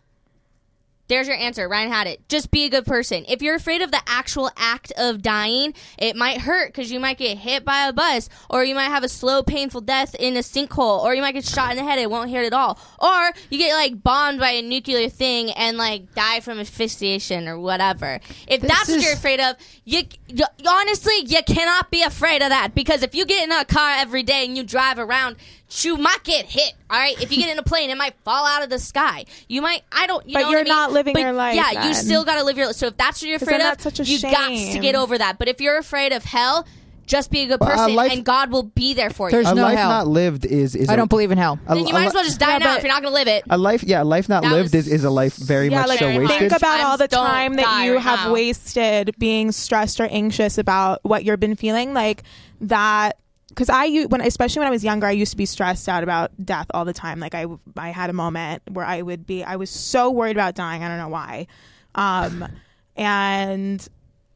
there's 1.12 1.28
your 1.28 1.36
answer. 1.36 1.68
Ryan 1.68 1.91
had 1.91 2.07
it. 2.07 2.28
Just 2.30 2.51
be 2.51 2.64
a 2.64 2.70
good 2.70 2.86
person. 2.86 3.26
If 3.28 3.41
you're 3.41 3.55
afraid 3.55 3.82
of 3.82 3.91
the 3.91 4.01
actual 4.07 4.49
act 4.55 4.93
of 4.97 5.22
dying, 5.22 5.74
it 5.97 6.16
might 6.16 6.39
hurt 6.39 6.70
because 6.70 6.89
you 6.89 7.01
might 7.01 7.18
get 7.18 7.38
hit 7.38 7.66
by 7.66 7.88
a 7.88 7.93
bus, 7.93 8.30
or 8.49 8.64
you 8.64 8.74
might 8.76 8.86
have 8.86 9.03
a 9.03 9.09
slow, 9.09 9.43
painful 9.43 9.82
death 9.82 10.16
in 10.16 10.38
a 10.38 10.39
sinkhole, 10.39 11.03
or 11.03 11.14
you 11.14 11.22
might 11.22 11.34
get 11.34 11.43
shot 11.43 11.72
in 11.72 11.78
the 11.78 11.84
head. 11.84 11.99
It 11.99 12.09
won't 12.09 12.32
hurt 12.32 12.45
at 12.45 12.53
all. 12.53 12.80
Or 12.97 13.34
you 13.49 13.57
get 13.57 13.74
like 13.74 14.01
bombed 14.01 14.39
by 14.39 14.51
a 14.51 14.62
nuclear 14.62 15.09
thing 15.09 15.51
and 15.51 15.78
like 15.78 16.16
die 16.16 16.39
from 16.39 16.59
asphyxiation 16.59 17.45
or 17.49 17.59
whatever. 17.59 18.22
If 18.47 18.62
This 18.62 18.72
that's 18.72 18.89
what 18.89 19.03
you're 19.03 19.14
afraid 19.14 19.41
of, 19.41 19.57
you, 19.84 20.03
you 20.30 20.45
honestly 20.66 21.26
you 21.26 21.41
cannot 21.45 21.91
be 21.91 22.03
afraid 22.03 22.41
of 22.41 22.49
that 22.49 22.74
because 22.74 23.03
if 23.03 23.14
you 23.14 23.26
get 23.26 23.43
in 23.43 23.51
a 23.51 23.66
car 23.66 23.95
every 23.97 24.24
day 24.24 24.45
and 24.45 24.55
you 24.55 24.64
drive 24.64 24.97
around, 24.97 25.36
you 25.72 25.97
might 25.97 26.24
get 26.24 26.45
hit. 26.45 26.74
All 26.89 26.99
right, 26.99 27.19
if 27.22 27.32
you 27.32 27.38
get 27.38 27.49
in 27.49 27.57
a 27.57 27.63
plane, 27.63 27.89
it 27.89 27.97
might 27.97 28.13
fall 28.26 28.45
out 28.45 28.63
of 28.63 28.69
the 28.69 28.80
sky. 28.80 29.26
You 29.47 29.61
might. 29.61 29.84
I 29.91 30.05
don't. 30.07 30.28
You 30.28 30.34
but 30.34 30.41
know 30.41 30.49
you're 30.51 30.59
I 30.59 30.63
mean? 30.63 30.69
not 30.69 30.91
living 30.91 31.13
But 31.13 31.22
your 31.22 31.34
life 31.34 31.55
Yeah, 31.55 31.74
then. 31.74 31.88
you 31.88 31.93
still 31.93 32.26
got 32.26 32.36
to 32.36 32.43
live 32.43 32.57
your. 32.57 32.67
life. 32.67 32.76
So 32.76 32.88
if 32.88 32.97
that's 32.97 33.22
what 33.22 33.28
you're 33.28 33.38
afraid 33.38 33.61
of, 33.61 33.80
such 33.82 33.99
a 33.99 34.03
you 34.03 34.19
got 34.22 34.49
to 34.49 34.80
get 34.80 34.95
over 34.95 35.17
that. 35.17 35.38
But 35.39 35.47
if 35.47 35.61
you're 35.61 35.78
afraid 35.78 36.11
of 36.11 36.24
hell, 36.26 36.67
just 37.07 37.32
be 37.32 37.41
a 37.41 37.47
good 37.47 37.59
Well, 37.59 37.69
a 37.69 37.74
uh, 37.74 37.78
person, 37.78 37.95
life- 37.95 38.11
and 38.13 38.24
God 38.26 38.51
will 38.51 38.63
be 38.63 38.93
there 38.93 39.09
for 39.09 39.28
you. 39.30 39.32
There's 39.32 39.47
a 39.49 39.55
no 39.55 39.63
life 39.63 39.78
hell. 39.78 39.89
not 39.89 40.07
lived 40.07 40.45
is 40.45 40.76
is 40.76 40.88
I 40.89 40.93
a- 40.93 40.97
don't 40.97 41.09
believe 41.09 41.32
in 41.32 41.38
hell. 41.38 41.59
a- 41.67 41.76
then 41.76 41.88
you 41.88 41.93
might 41.93 42.01
li- 42.01 42.07
as 42.07 42.13
well 42.13 42.24
just 42.24 42.39
die 42.39 42.51
Yeah, 42.51 42.57
now 42.59 42.76
if 42.78 42.84
you're 42.84 42.91
not 42.91 43.01
going 43.01 43.11
to 43.13 43.15
live 43.19 43.28
it. 43.28 43.43
a 43.49 43.57
life 43.57 43.84
yeah 43.84 44.01
a 44.01 44.05
life 44.05 44.30
not 44.30 44.43
That 44.43 44.51
lived 44.51 44.74
was- 44.74 44.88
is, 44.88 44.93
is 44.93 45.03
a 45.03 45.09
life 45.09 45.36
very 45.36 45.69
yeah, 45.69 45.80
much 45.80 45.88
like 45.89 45.99
so 45.99 46.05
very 46.05 46.28
think 46.28 46.41
wasted 46.41 46.57
about 46.57 46.82
all 46.82 46.97
the 46.97 47.07
time 47.09 47.55
that 47.55 47.84
you 47.86 47.95
right 47.95 48.01
have 48.01 48.28
now. 48.28 48.34
wasted 48.34 49.13
being 49.17 49.51
stressed 49.51 49.99
or 49.99 50.05
anxious 50.05 50.57
about 50.57 50.99
what 51.03 51.26
you've 51.26 51.39
been 51.39 51.55
feeling 51.55 51.93
like 51.93 52.24
that 52.61 53.17
because 53.52 53.70
I 53.70 54.04
when 54.04 54.22
especially 54.22 54.60
when 54.60 54.68
I 54.68 54.72
was 54.72 54.84
younger 54.84 55.08
I 55.08 55.12
used 55.12 55.32
to 55.32 55.38
be 55.38 55.45
stressed 55.45 55.88
out 55.88 56.04
about 56.04 56.32
death 56.43 56.68
all 56.74 56.86
the 56.86 56.93
time 56.93 57.20
like 57.20 57.36
I 57.36 57.45
I 57.78 57.89
had 57.89 58.10
a 58.10 58.14
moment 58.14 58.64
where 58.72 58.86
I 58.86 59.02
would 59.02 59.28
be 59.28 59.43
I 59.43 59.56
was 59.58 59.70
so 59.70 60.10
worried 60.10 60.36
about 60.36 60.56
dying 60.56 60.84
I 60.84 60.88
don't 60.88 60.97
know 60.97 61.10
why 61.10 61.47
um 61.95 62.47
and 62.95 63.88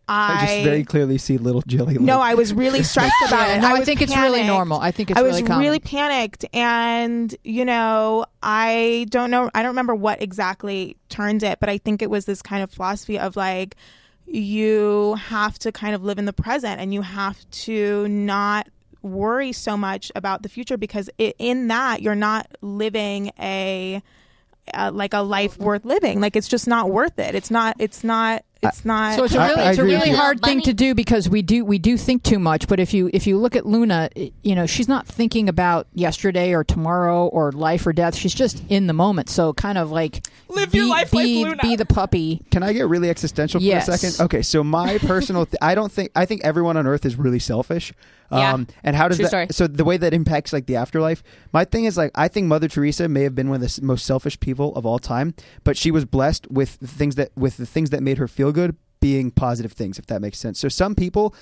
I, 0.07 0.33
I 0.33 0.45
just 0.45 0.63
very 0.63 0.83
clearly 0.83 1.17
see 1.17 1.37
little 1.37 1.63
Jilly. 1.65 1.95
no, 1.95 2.19
I 2.19 2.35
was 2.35 2.53
really 2.53 2.83
stressed 2.91 3.15
about 3.25 3.49
it. 3.49 3.61
no, 3.61 3.69
I 3.69 3.79
was 3.79 3.85
think 3.85 4.01
it's 4.01 4.15
really 4.15 4.43
normal. 4.43 4.79
I 4.79 4.91
think 4.91 5.09
it's 5.09 5.19
I 5.19 5.23
was 5.23 5.37
really 5.37 5.47
common. 5.47 5.65
really 5.65 5.79
panicked, 5.79 6.45
and 6.53 7.35
you 7.43 7.65
know, 7.65 8.25
I 8.43 9.07
don't 9.09 9.31
know. 9.31 9.49
I 9.55 9.63
don't 9.63 9.69
remember 9.69 9.95
what 9.95 10.21
exactly 10.21 10.95
turned 11.09 11.41
it, 11.41 11.59
but 11.59 11.69
I 11.69 11.79
think 11.79 12.03
it 12.03 12.09
was 12.09 12.25
this 12.25 12.43
kind 12.43 12.61
of 12.61 12.71
philosophy 12.71 13.17
of 13.17 13.35
like 13.35 13.75
you 14.27 15.15
have 15.15 15.57
to 15.59 15.71
kind 15.71 15.95
of 15.95 16.03
live 16.03 16.19
in 16.19 16.25
the 16.25 16.33
present, 16.33 16.79
and 16.79 16.93
you 16.93 17.01
have 17.01 17.49
to 17.49 18.07
not 18.07 18.67
worry 19.05 19.51
so 19.53 19.77
much 19.77 20.11
about 20.15 20.41
the 20.43 20.49
future 20.49 20.77
because 20.77 21.09
it, 21.17 21.35
in 21.39 21.67
that 21.69 22.01
you're 22.01 22.15
not 22.15 22.47
living 22.61 23.31
a 23.39 24.01
uh, 24.73 24.89
like 24.91 25.13
a 25.13 25.19
life 25.19 25.59
worth 25.59 25.85
living. 25.85 26.19
Like 26.19 26.35
it's 26.35 26.47
just 26.47 26.67
not 26.67 26.89
worth 26.89 27.19
it. 27.19 27.35
It's 27.35 27.51
not. 27.51 27.75
It's 27.79 28.03
not. 28.03 28.43
It's 28.63 28.83
not. 28.83 29.15
So 29.15 29.25
it's 29.25 29.35
a 29.35 29.39
I- 29.39 29.47
really, 29.49 29.61
I 29.61 29.69
it's 29.69 29.77
a 29.77 29.83
really 29.83 30.09
hard 30.09 30.41
thing 30.41 30.59
to 30.61 30.73
do 30.73 30.95
because 30.95 31.29
we 31.29 31.43
do 31.43 31.63
we 31.63 31.77
do 31.77 31.97
think 31.97 32.23
too 32.23 32.39
much. 32.39 32.67
But 32.67 32.79
if 32.79 32.91
you 32.95 33.11
if 33.13 33.27
you 33.27 33.37
look 33.37 33.55
at 33.55 33.67
Luna, 33.67 34.09
you 34.41 34.55
know 34.55 34.65
she's 34.65 34.87
not 34.87 35.05
thinking 35.05 35.47
about 35.49 35.85
yesterday 35.93 36.51
or 36.51 36.63
tomorrow 36.63 37.27
or 37.27 37.51
life 37.51 37.85
or 37.85 37.93
death. 37.93 38.15
She's 38.15 38.33
just 38.33 38.63
in 38.67 38.87
the 38.87 38.93
moment. 38.93 39.29
So 39.29 39.53
kind 39.53 39.77
of 39.77 39.91
like 39.91 40.25
Live 40.49 40.71
be, 40.71 40.79
your 40.79 40.87
life 40.87 41.11
be, 41.11 41.17
like 41.43 41.49
Luna. 41.51 41.61
be 41.61 41.75
the 41.75 41.85
puppy. 41.85 42.41
Can 42.49 42.63
I 42.63 42.73
get 42.73 42.87
really 42.87 43.11
existential 43.11 43.59
for 43.59 43.63
Yes. 43.65 43.87
a 43.87 43.95
second? 43.99 44.25
Okay, 44.25 44.41
so 44.41 44.63
my 44.63 44.97
personal, 44.97 45.45
th- 45.45 45.57
I 45.61 45.75
don't 45.75 45.91
think, 45.91 46.09
I 46.15 46.25
think 46.25 46.43
everyone 46.43 46.75
on 46.75 46.87
Earth 46.87 47.05
is 47.05 47.17
really 47.17 47.39
selfish. 47.39 47.93
Yeah. 48.31 48.53
Um, 48.53 48.67
and 48.83 48.95
how 48.95 49.07
does 49.07 49.17
True 49.17 49.25
that? 49.25 49.29
story. 49.29 49.47
So 49.51 49.67
the 49.67 49.85
way 49.85 49.97
that 49.97 50.13
impacts 50.13 50.51
like 50.51 50.65
the 50.65 50.75
afterlife. 50.75 51.23
My 51.53 51.65
thing 51.65 51.85
is 51.85 51.97
like, 51.97 52.11
I 52.15 52.27
think 52.27 52.47
Mother 52.47 52.67
Teresa 52.67 53.07
may 53.07 53.23
have 53.23 53.35
been 53.35 53.49
one 53.49 53.61
of 53.61 53.75
the 53.75 53.81
most 53.81 54.05
selfish 54.05 54.39
people 54.39 54.75
of 54.75 54.85
all 54.85 54.99
time, 54.99 55.35
but 55.63 55.77
she 55.77 55.91
was 55.91 56.05
blessed 56.05 56.49
with 56.49 56.79
the 56.79 56.87
things 56.87 57.15
that 57.15 57.31
with 57.35 57.57
the 57.57 57.65
things 57.65 57.91
that 57.91 58.01
made 58.01 58.17
her 58.17 58.27
feel 58.27 58.51
good 58.51 58.75
being 58.99 59.29
positive 59.29 59.73
things, 59.73 59.99
if 59.99 60.07
that 60.07 60.21
makes 60.21 60.39
sense. 60.39 60.59
So 60.59 60.67
some 60.67 60.95
people 60.95 61.35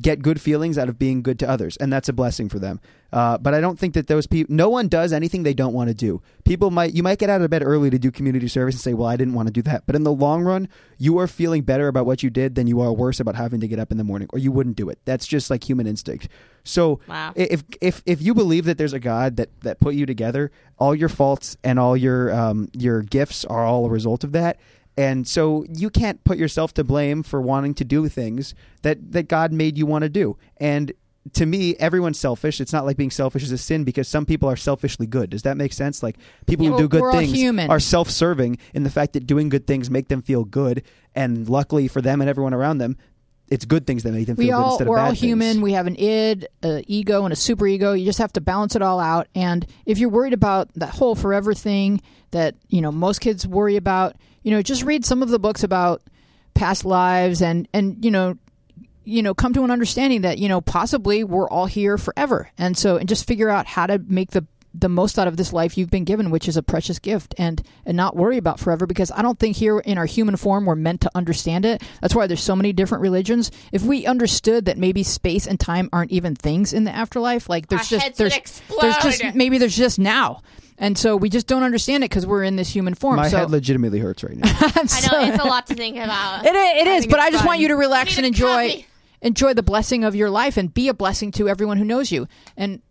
get 0.00 0.20
good 0.22 0.40
feelings 0.40 0.76
out 0.78 0.88
of 0.88 0.98
being 0.98 1.22
good 1.22 1.38
to 1.38 1.48
others, 1.48 1.76
and 1.76 1.92
that's 1.92 2.08
a 2.08 2.12
blessing 2.12 2.48
for 2.48 2.58
them. 2.58 2.80
Uh, 3.12 3.38
but 3.38 3.54
I 3.54 3.60
don't 3.60 3.78
think 3.78 3.94
that 3.94 4.08
those 4.08 4.26
people, 4.26 4.54
no 4.54 4.68
one 4.68 4.88
does 4.88 5.12
anything 5.12 5.42
they 5.44 5.54
don't 5.54 5.72
want 5.72 5.88
to 5.88 5.94
do. 5.94 6.20
People 6.44 6.70
might, 6.72 6.92
you 6.92 7.02
might 7.04 7.18
get 7.18 7.30
out 7.30 7.40
of 7.40 7.48
bed 7.48 7.62
early 7.62 7.88
to 7.88 7.98
do 7.98 8.10
community 8.10 8.48
service 8.48 8.74
and 8.74 8.82
say, 8.82 8.94
well, 8.94 9.06
I 9.06 9.16
didn't 9.16 9.34
want 9.34 9.46
to 9.46 9.52
do 9.52 9.62
that. 9.62 9.84
But 9.86 9.94
in 9.94 10.02
the 10.02 10.12
long 10.12 10.42
run, 10.42 10.68
you 10.98 11.16
are 11.18 11.28
feeling 11.28 11.62
better 11.62 11.86
about 11.86 12.04
what 12.04 12.22
you 12.24 12.30
did 12.30 12.56
than 12.56 12.66
you 12.66 12.80
are 12.80 12.92
worse 12.92 13.20
about 13.20 13.36
having 13.36 13.60
to 13.60 13.68
get 13.68 13.78
up 13.78 13.92
in 13.92 13.96
the 13.96 14.04
morning, 14.04 14.28
or 14.32 14.40
you 14.40 14.50
wouldn't 14.50 14.76
do 14.76 14.88
it. 14.90 14.98
That's 15.04 15.26
just 15.26 15.50
like 15.50 15.68
human 15.68 15.86
instinct. 15.86 16.28
So 16.64 16.98
Wow. 17.08 17.32
if 17.36 17.62
if 17.80 18.02
if 18.06 18.20
you 18.20 18.34
believe 18.34 18.64
that 18.64 18.76
there's 18.76 18.92
a 18.92 18.98
God 18.98 19.36
that 19.36 19.50
that 19.60 19.78
put 19.78 19.94
you 19.94 20.04
together, 20.04 20.50
all 20.78 20.94
your 20.96 21.08
faults 21.08 21.56
and 21.62 21.78
all 21.78 21.96
your 21.96 22.34
um 22.34 22.68
your 22.72 23.02
gifts 23.02 23.44
are 23.44 23.64
all 23.64 23.86
a 23.86 23.88
result 23.88 24.24
of 24.24 24.32
that. 24.32 24.58
And 24.96 25.28
so 25.28 25.64
you 25.68 25.90
can't 25.90 26.22
put 26.24 26.38
yourself 26.38 26.72
to 26.74 26.84
blame 26.84 27.22
for 27.22 27.40
wanting 27.40 27.74
to 27.74 27.84
do 27.84 28.08
things 28.08 28.54
that 28.82 29.12
that 29.12 29.28
God 29.28 29.52
made 29.52 29.76
you 29.76 29.84
want 29.86 30.02
to 30.02 30.08
do. 30.08 30.38
And 30.56 30.92
to 31.32 31.44
me, 31.44 31.74
everyone's 31.76 32.18
selfish. 32.20 32.60
It's 32.60 32.72
not 32.72 32.86
like 32.86 32.96
being 32.96 33.10
selfish 33.10 33.42
is 33.42 33.50
a 33.52 33.58
sin 33.58 33.84
because 33.84 34.06
some 34.06 34.24
people 34.24 34.48
are 34.48 34.56
selfishly 34.56 35.06
good. 35.06 35.30
Does 35.30 35.42
that 35.42 35.56
make 35.56 35.72
sense? 35.72 36.02
Like 36.02 36.16
people 36.46 36.64
Yeah, 36.66 36.72
who 36.72 36.78
do 36.78 36.88
good 36.88 37.12
things 37.12 37.32
human. 37.32 37.68
are 37.68 37.80
self-serving 37.80 38.58
in 38.74 38.84
the 38.84 38.90
fact 38.90 39.12
that 39.14 39.26
doing 39.26 39.48
good 39.48 39.66
things 39.66 39.90
make 39.90 40.08
them 40.08 40.22
feel 40.22 40.44
good, 40.44 40.82
and 41.14 41.48
luckily 41.48 41.88
for 41.88 42.00
them 42.00 42.20
and 42.20 42.30
everyone 42.30 42.54
around 42.54 42.78
them, 42.78 42.96
it's 43.48 43.64
good 43.64 43.86
things 43.86 44.02
that 44.02 44.12
make 44.12 44.26
them 44.26 44.36
feel 44.36 44.44
we 44.44 44.50
good 44.50 44.54
all 44.54 44.72
instead 44.72 44.88
we're 44.88 44.96
bad 44.96 45.02
all 45.02 45.10
things. 45.10 45.20
human. 45.20 45.60
We 45.60 45.72
have 45.72 45.86
an 45.86 45.96
id, 45.96 46.48
an 46.62 46.82
ego, 46.86 47.24
and 47.24 47.32
a 47.32 47.36
super 47.36 47.66
ego. 47.66 47.92
You 47.92 48.04
just 48.04 48.18
have 48.18 48.32
to 48.34 48.40
balance 48.40 48.74
it 48.74 48.82
all 48.82 48.98
out. 48.98 49.28
And 49.34 49.66
if 49.84 49.98
you're 49.98 50.10
worried 50.10 50.32
about 50.32 50.72
that 50.74 50.90
whole 50.90 51.14
forever 51.14 51.54
thing 51.54 52.00
that 52.32 52.54
you 52.68 52.80
know 52.80 52.90
most 52.90 53.20
kids 53.20 53.46
worry 53.46 53.76
about, 53.76 54.16
you 54.42 54.50
know, 54.50 54.62
just 54.62 54.82
read 54.82 55.04
some 55.04 55.22
of 55.22 55.28
the 55.28 55.38
books 55.38 55.62
about 55.62 56.02
past 56.54 56.84
lives 56.84 57.42
and 57.42 57.68
and 57.72 58.04
you 58.04 58.10
know 58.10 58.36
you 59.04 59.22
know 59.22 59.34
come 59.34 59.52
to 59.52 59.62
an 59.62 59.70
understanding 59.70 60.22
that 60.22 60.38
you 60.38 60.48
know 60.48 60.60
possibly 60.60 61.22
we're 61.22 61.48
all 61.48 61.66
here 61.66 61.98
forever 61.98 62.50
and 62.56 62.76
so 62.76 62.96
and 62.96 63.08
just 63.08 63.26
figure 63.26 63.48
out 63.48 63.66
how 63.66 63.86
to 63.86 63.98
make 63.98 64.30
the 64.30 64.44
the 64.78 64.88
most 64.88 65.18
out 65.18 65.26
of 65.28 65.36
this 65.36 65.52
life 65.52 65.78
you've 65.78 65.90
been 65.90 66.04
given 66.04 66.30
which 66.30 66.48
is 66.48 66.56
a 66.56 66.62
precious 66.62 66.98
gift 66.98 67.34
and 67.38 67.62
and 67.84 67.96
not 67.96 68.14
worry 68.16 68.36
about 68.36 68.60
forever 68.60 68.86
because 68.86 69.10
i 69.12 69.22
don't 69.22 69.38
think 69.38 69.56
here 69.56 69.78
in 69.80 69.96
our 69.98 70.06
human 70.06 70.36
form 70.36 70.66
we're 70.66 70.74
meant 70.74 71.00
to 71.00 71.10
understand 71.14 71.64
it 71.64 71.82
that's 72.00 72.14
why 72.14 72.26
there's 72.26 72.42
so 72.42 72.54
many 72.56 72.72
different 72.72 73.02
religions 73.02 73.50
if 73.72 73.82
we 73.82 74.06
understood 74.06 74.64
that 74.66 74.76
maybe 74.78 75.02
space 75.02 75.46
and 75.46 75.58
time 75.58 75.88
aren't 75.92 76.10
even 76.12 76.34
things 76.34 76.72
in 76.72 76.84
the 76.84 76.90
afterlife 76.90 77.48
like 77.48 77.68
there's 77.68 77.80
Our 77.92 77.98
just 77.98 78.04
heads 78.04 78.18
would 78.20 78.32
there's 78.32 79.02
there's 79.02 79.18
just 79.20 79.34
maybe 79.34 79.58
there's 79.58 79.76
just 79.76 79.98
now 79.98 80.42
and 80.78 80.98
so 80.98 81.16
we 81.16 81.30
just 81.30 81.46
don't 81.46 81.62
understand 81.62 82.04
it 82.04 82.10
because 82.10 82.26
we're 82.26 82.42
in 82.44 82.56
this 82.56 82.68
human 82.68 82.92
form 82.94 83.16
My 83.16 83.28
so 83.28 83.38
head 83.38 83.50
legitimately 83.50 83.98
hurts 83.98 84.22
right 84.22 84.36
now. 84.36 84.46
I 84.60 85.08
know 85.10 85.32
it's 85.32 85.42
a 85.42 85.46
lot 85.46 85.66
to 85.68 85.74
think 85.74 85.96
about. 85.96 86.44
it 86.44 86.54
is, 86.54 86.82
it 86.82 86.86
is 86.86 87.06
but 87.06 87.18
I 87.18 87.30
just 87.30 87.40
fun. 87.44 87.46
want 87.46 87.60
you 87.60 87.68
to 87.68 87.76
relax 87.76 88.10
Need 88.10 88.18
and 88.18 88.26
enjoy 88.26 88.68
coffee. 88.72 88.86
enjoy 89.22 89.54
the 89.54 89.62
blessing 89.62 90.04
of 90.04 90.14
your 90.14 90.28
life 90.28 90.58
and 90.58 90.74
be 90.74 90.88
a 90.88 90.94
blessing 90.94 91.32
to 91.32 91.48
everyone 91.48 91.78
who 91.78 91.84
knows 91.86 92.12
you. 92.12 92.28
And 92.58 92.82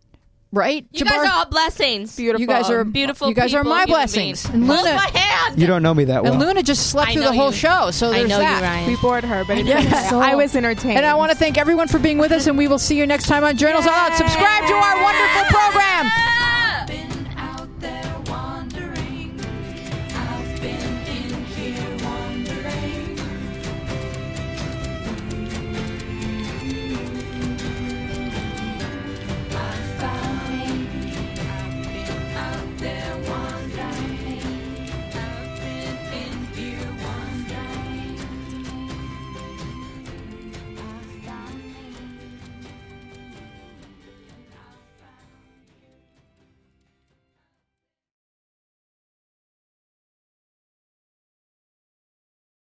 Right? 0.51 0.85
You 0.91 1.03
Jabbar? 1.03 1.09
guys 1.09 1.27
are 1.27 1.33
all 1.33 1.45
blessings. 1.47 2.15
Beautiful. 2.15 2.41
You 2.41 2.47
guys 2.47 2.69
are 2.69 2.83
beautiful. 2.85 3.27
You 3.27 3.35
guys 3.35 3.51
people, 3.51 3.59
are 3.59 3.63
my 3.63 3.85
blessings. 3.85 4.45
And 4.45 4.67
Luna, 4.67 4.95
my 4.95 5.11
hand. 5.13 5.59
You 5.59 5.67
don't 5.67 5.83
know 5.83 5.93
me 5.93 6.05
that 6.05 6.23
well. 6.23 6.31
And 6.31 6.41
Luna 6.41 6.63
just 6.63 6.89
slept 6.91 7.11
through 7.11 7.23
the 7.23 7.33
whole 7.33 7.51
you. 7.51 7.57
show, 7.57 7.91
so 7.91 8.11
there's 8.11 8.25
I 8.25 8.27
know 8.27 8.39
that. 8.39 8.59
You, 8.59 8.65
Ryan. 8.65 8.89
We 8.89 8.95
bored 8.97 9.23
her, 9.25 9.43
but 9.45 9.65
yeah. 9.65 10.09
so, 10.09 10.19
I 10.19 10.35
was 10.35 10.55
entertained. 10.55 10.97
And 10.97 11.05
I 11.05 11.15
want 11.15 11.31
to 11.31 11.37
thank 11.37 11.57
everyone 11.57 11.87
for 11.87 11.99
being 11.99 12.17
with 12.17 12.31
us, 12.31 12.47
and 12.47 12.57
we 12.57 12.67
will 12.67 12.79
see 12.79 12.97
you 12.97 13.05
next 13.05 13.27
time 13.27 13.43
on 13.43 13.57
Journals 13.57 13.85
yeah. 13.85 14.07
Out. 14.07 14.17
Subscribe 14.17 14.67
to 14.67 14.73
our 14.73 15.03
wonderful 15.03 15.43
program. 15.49 16.11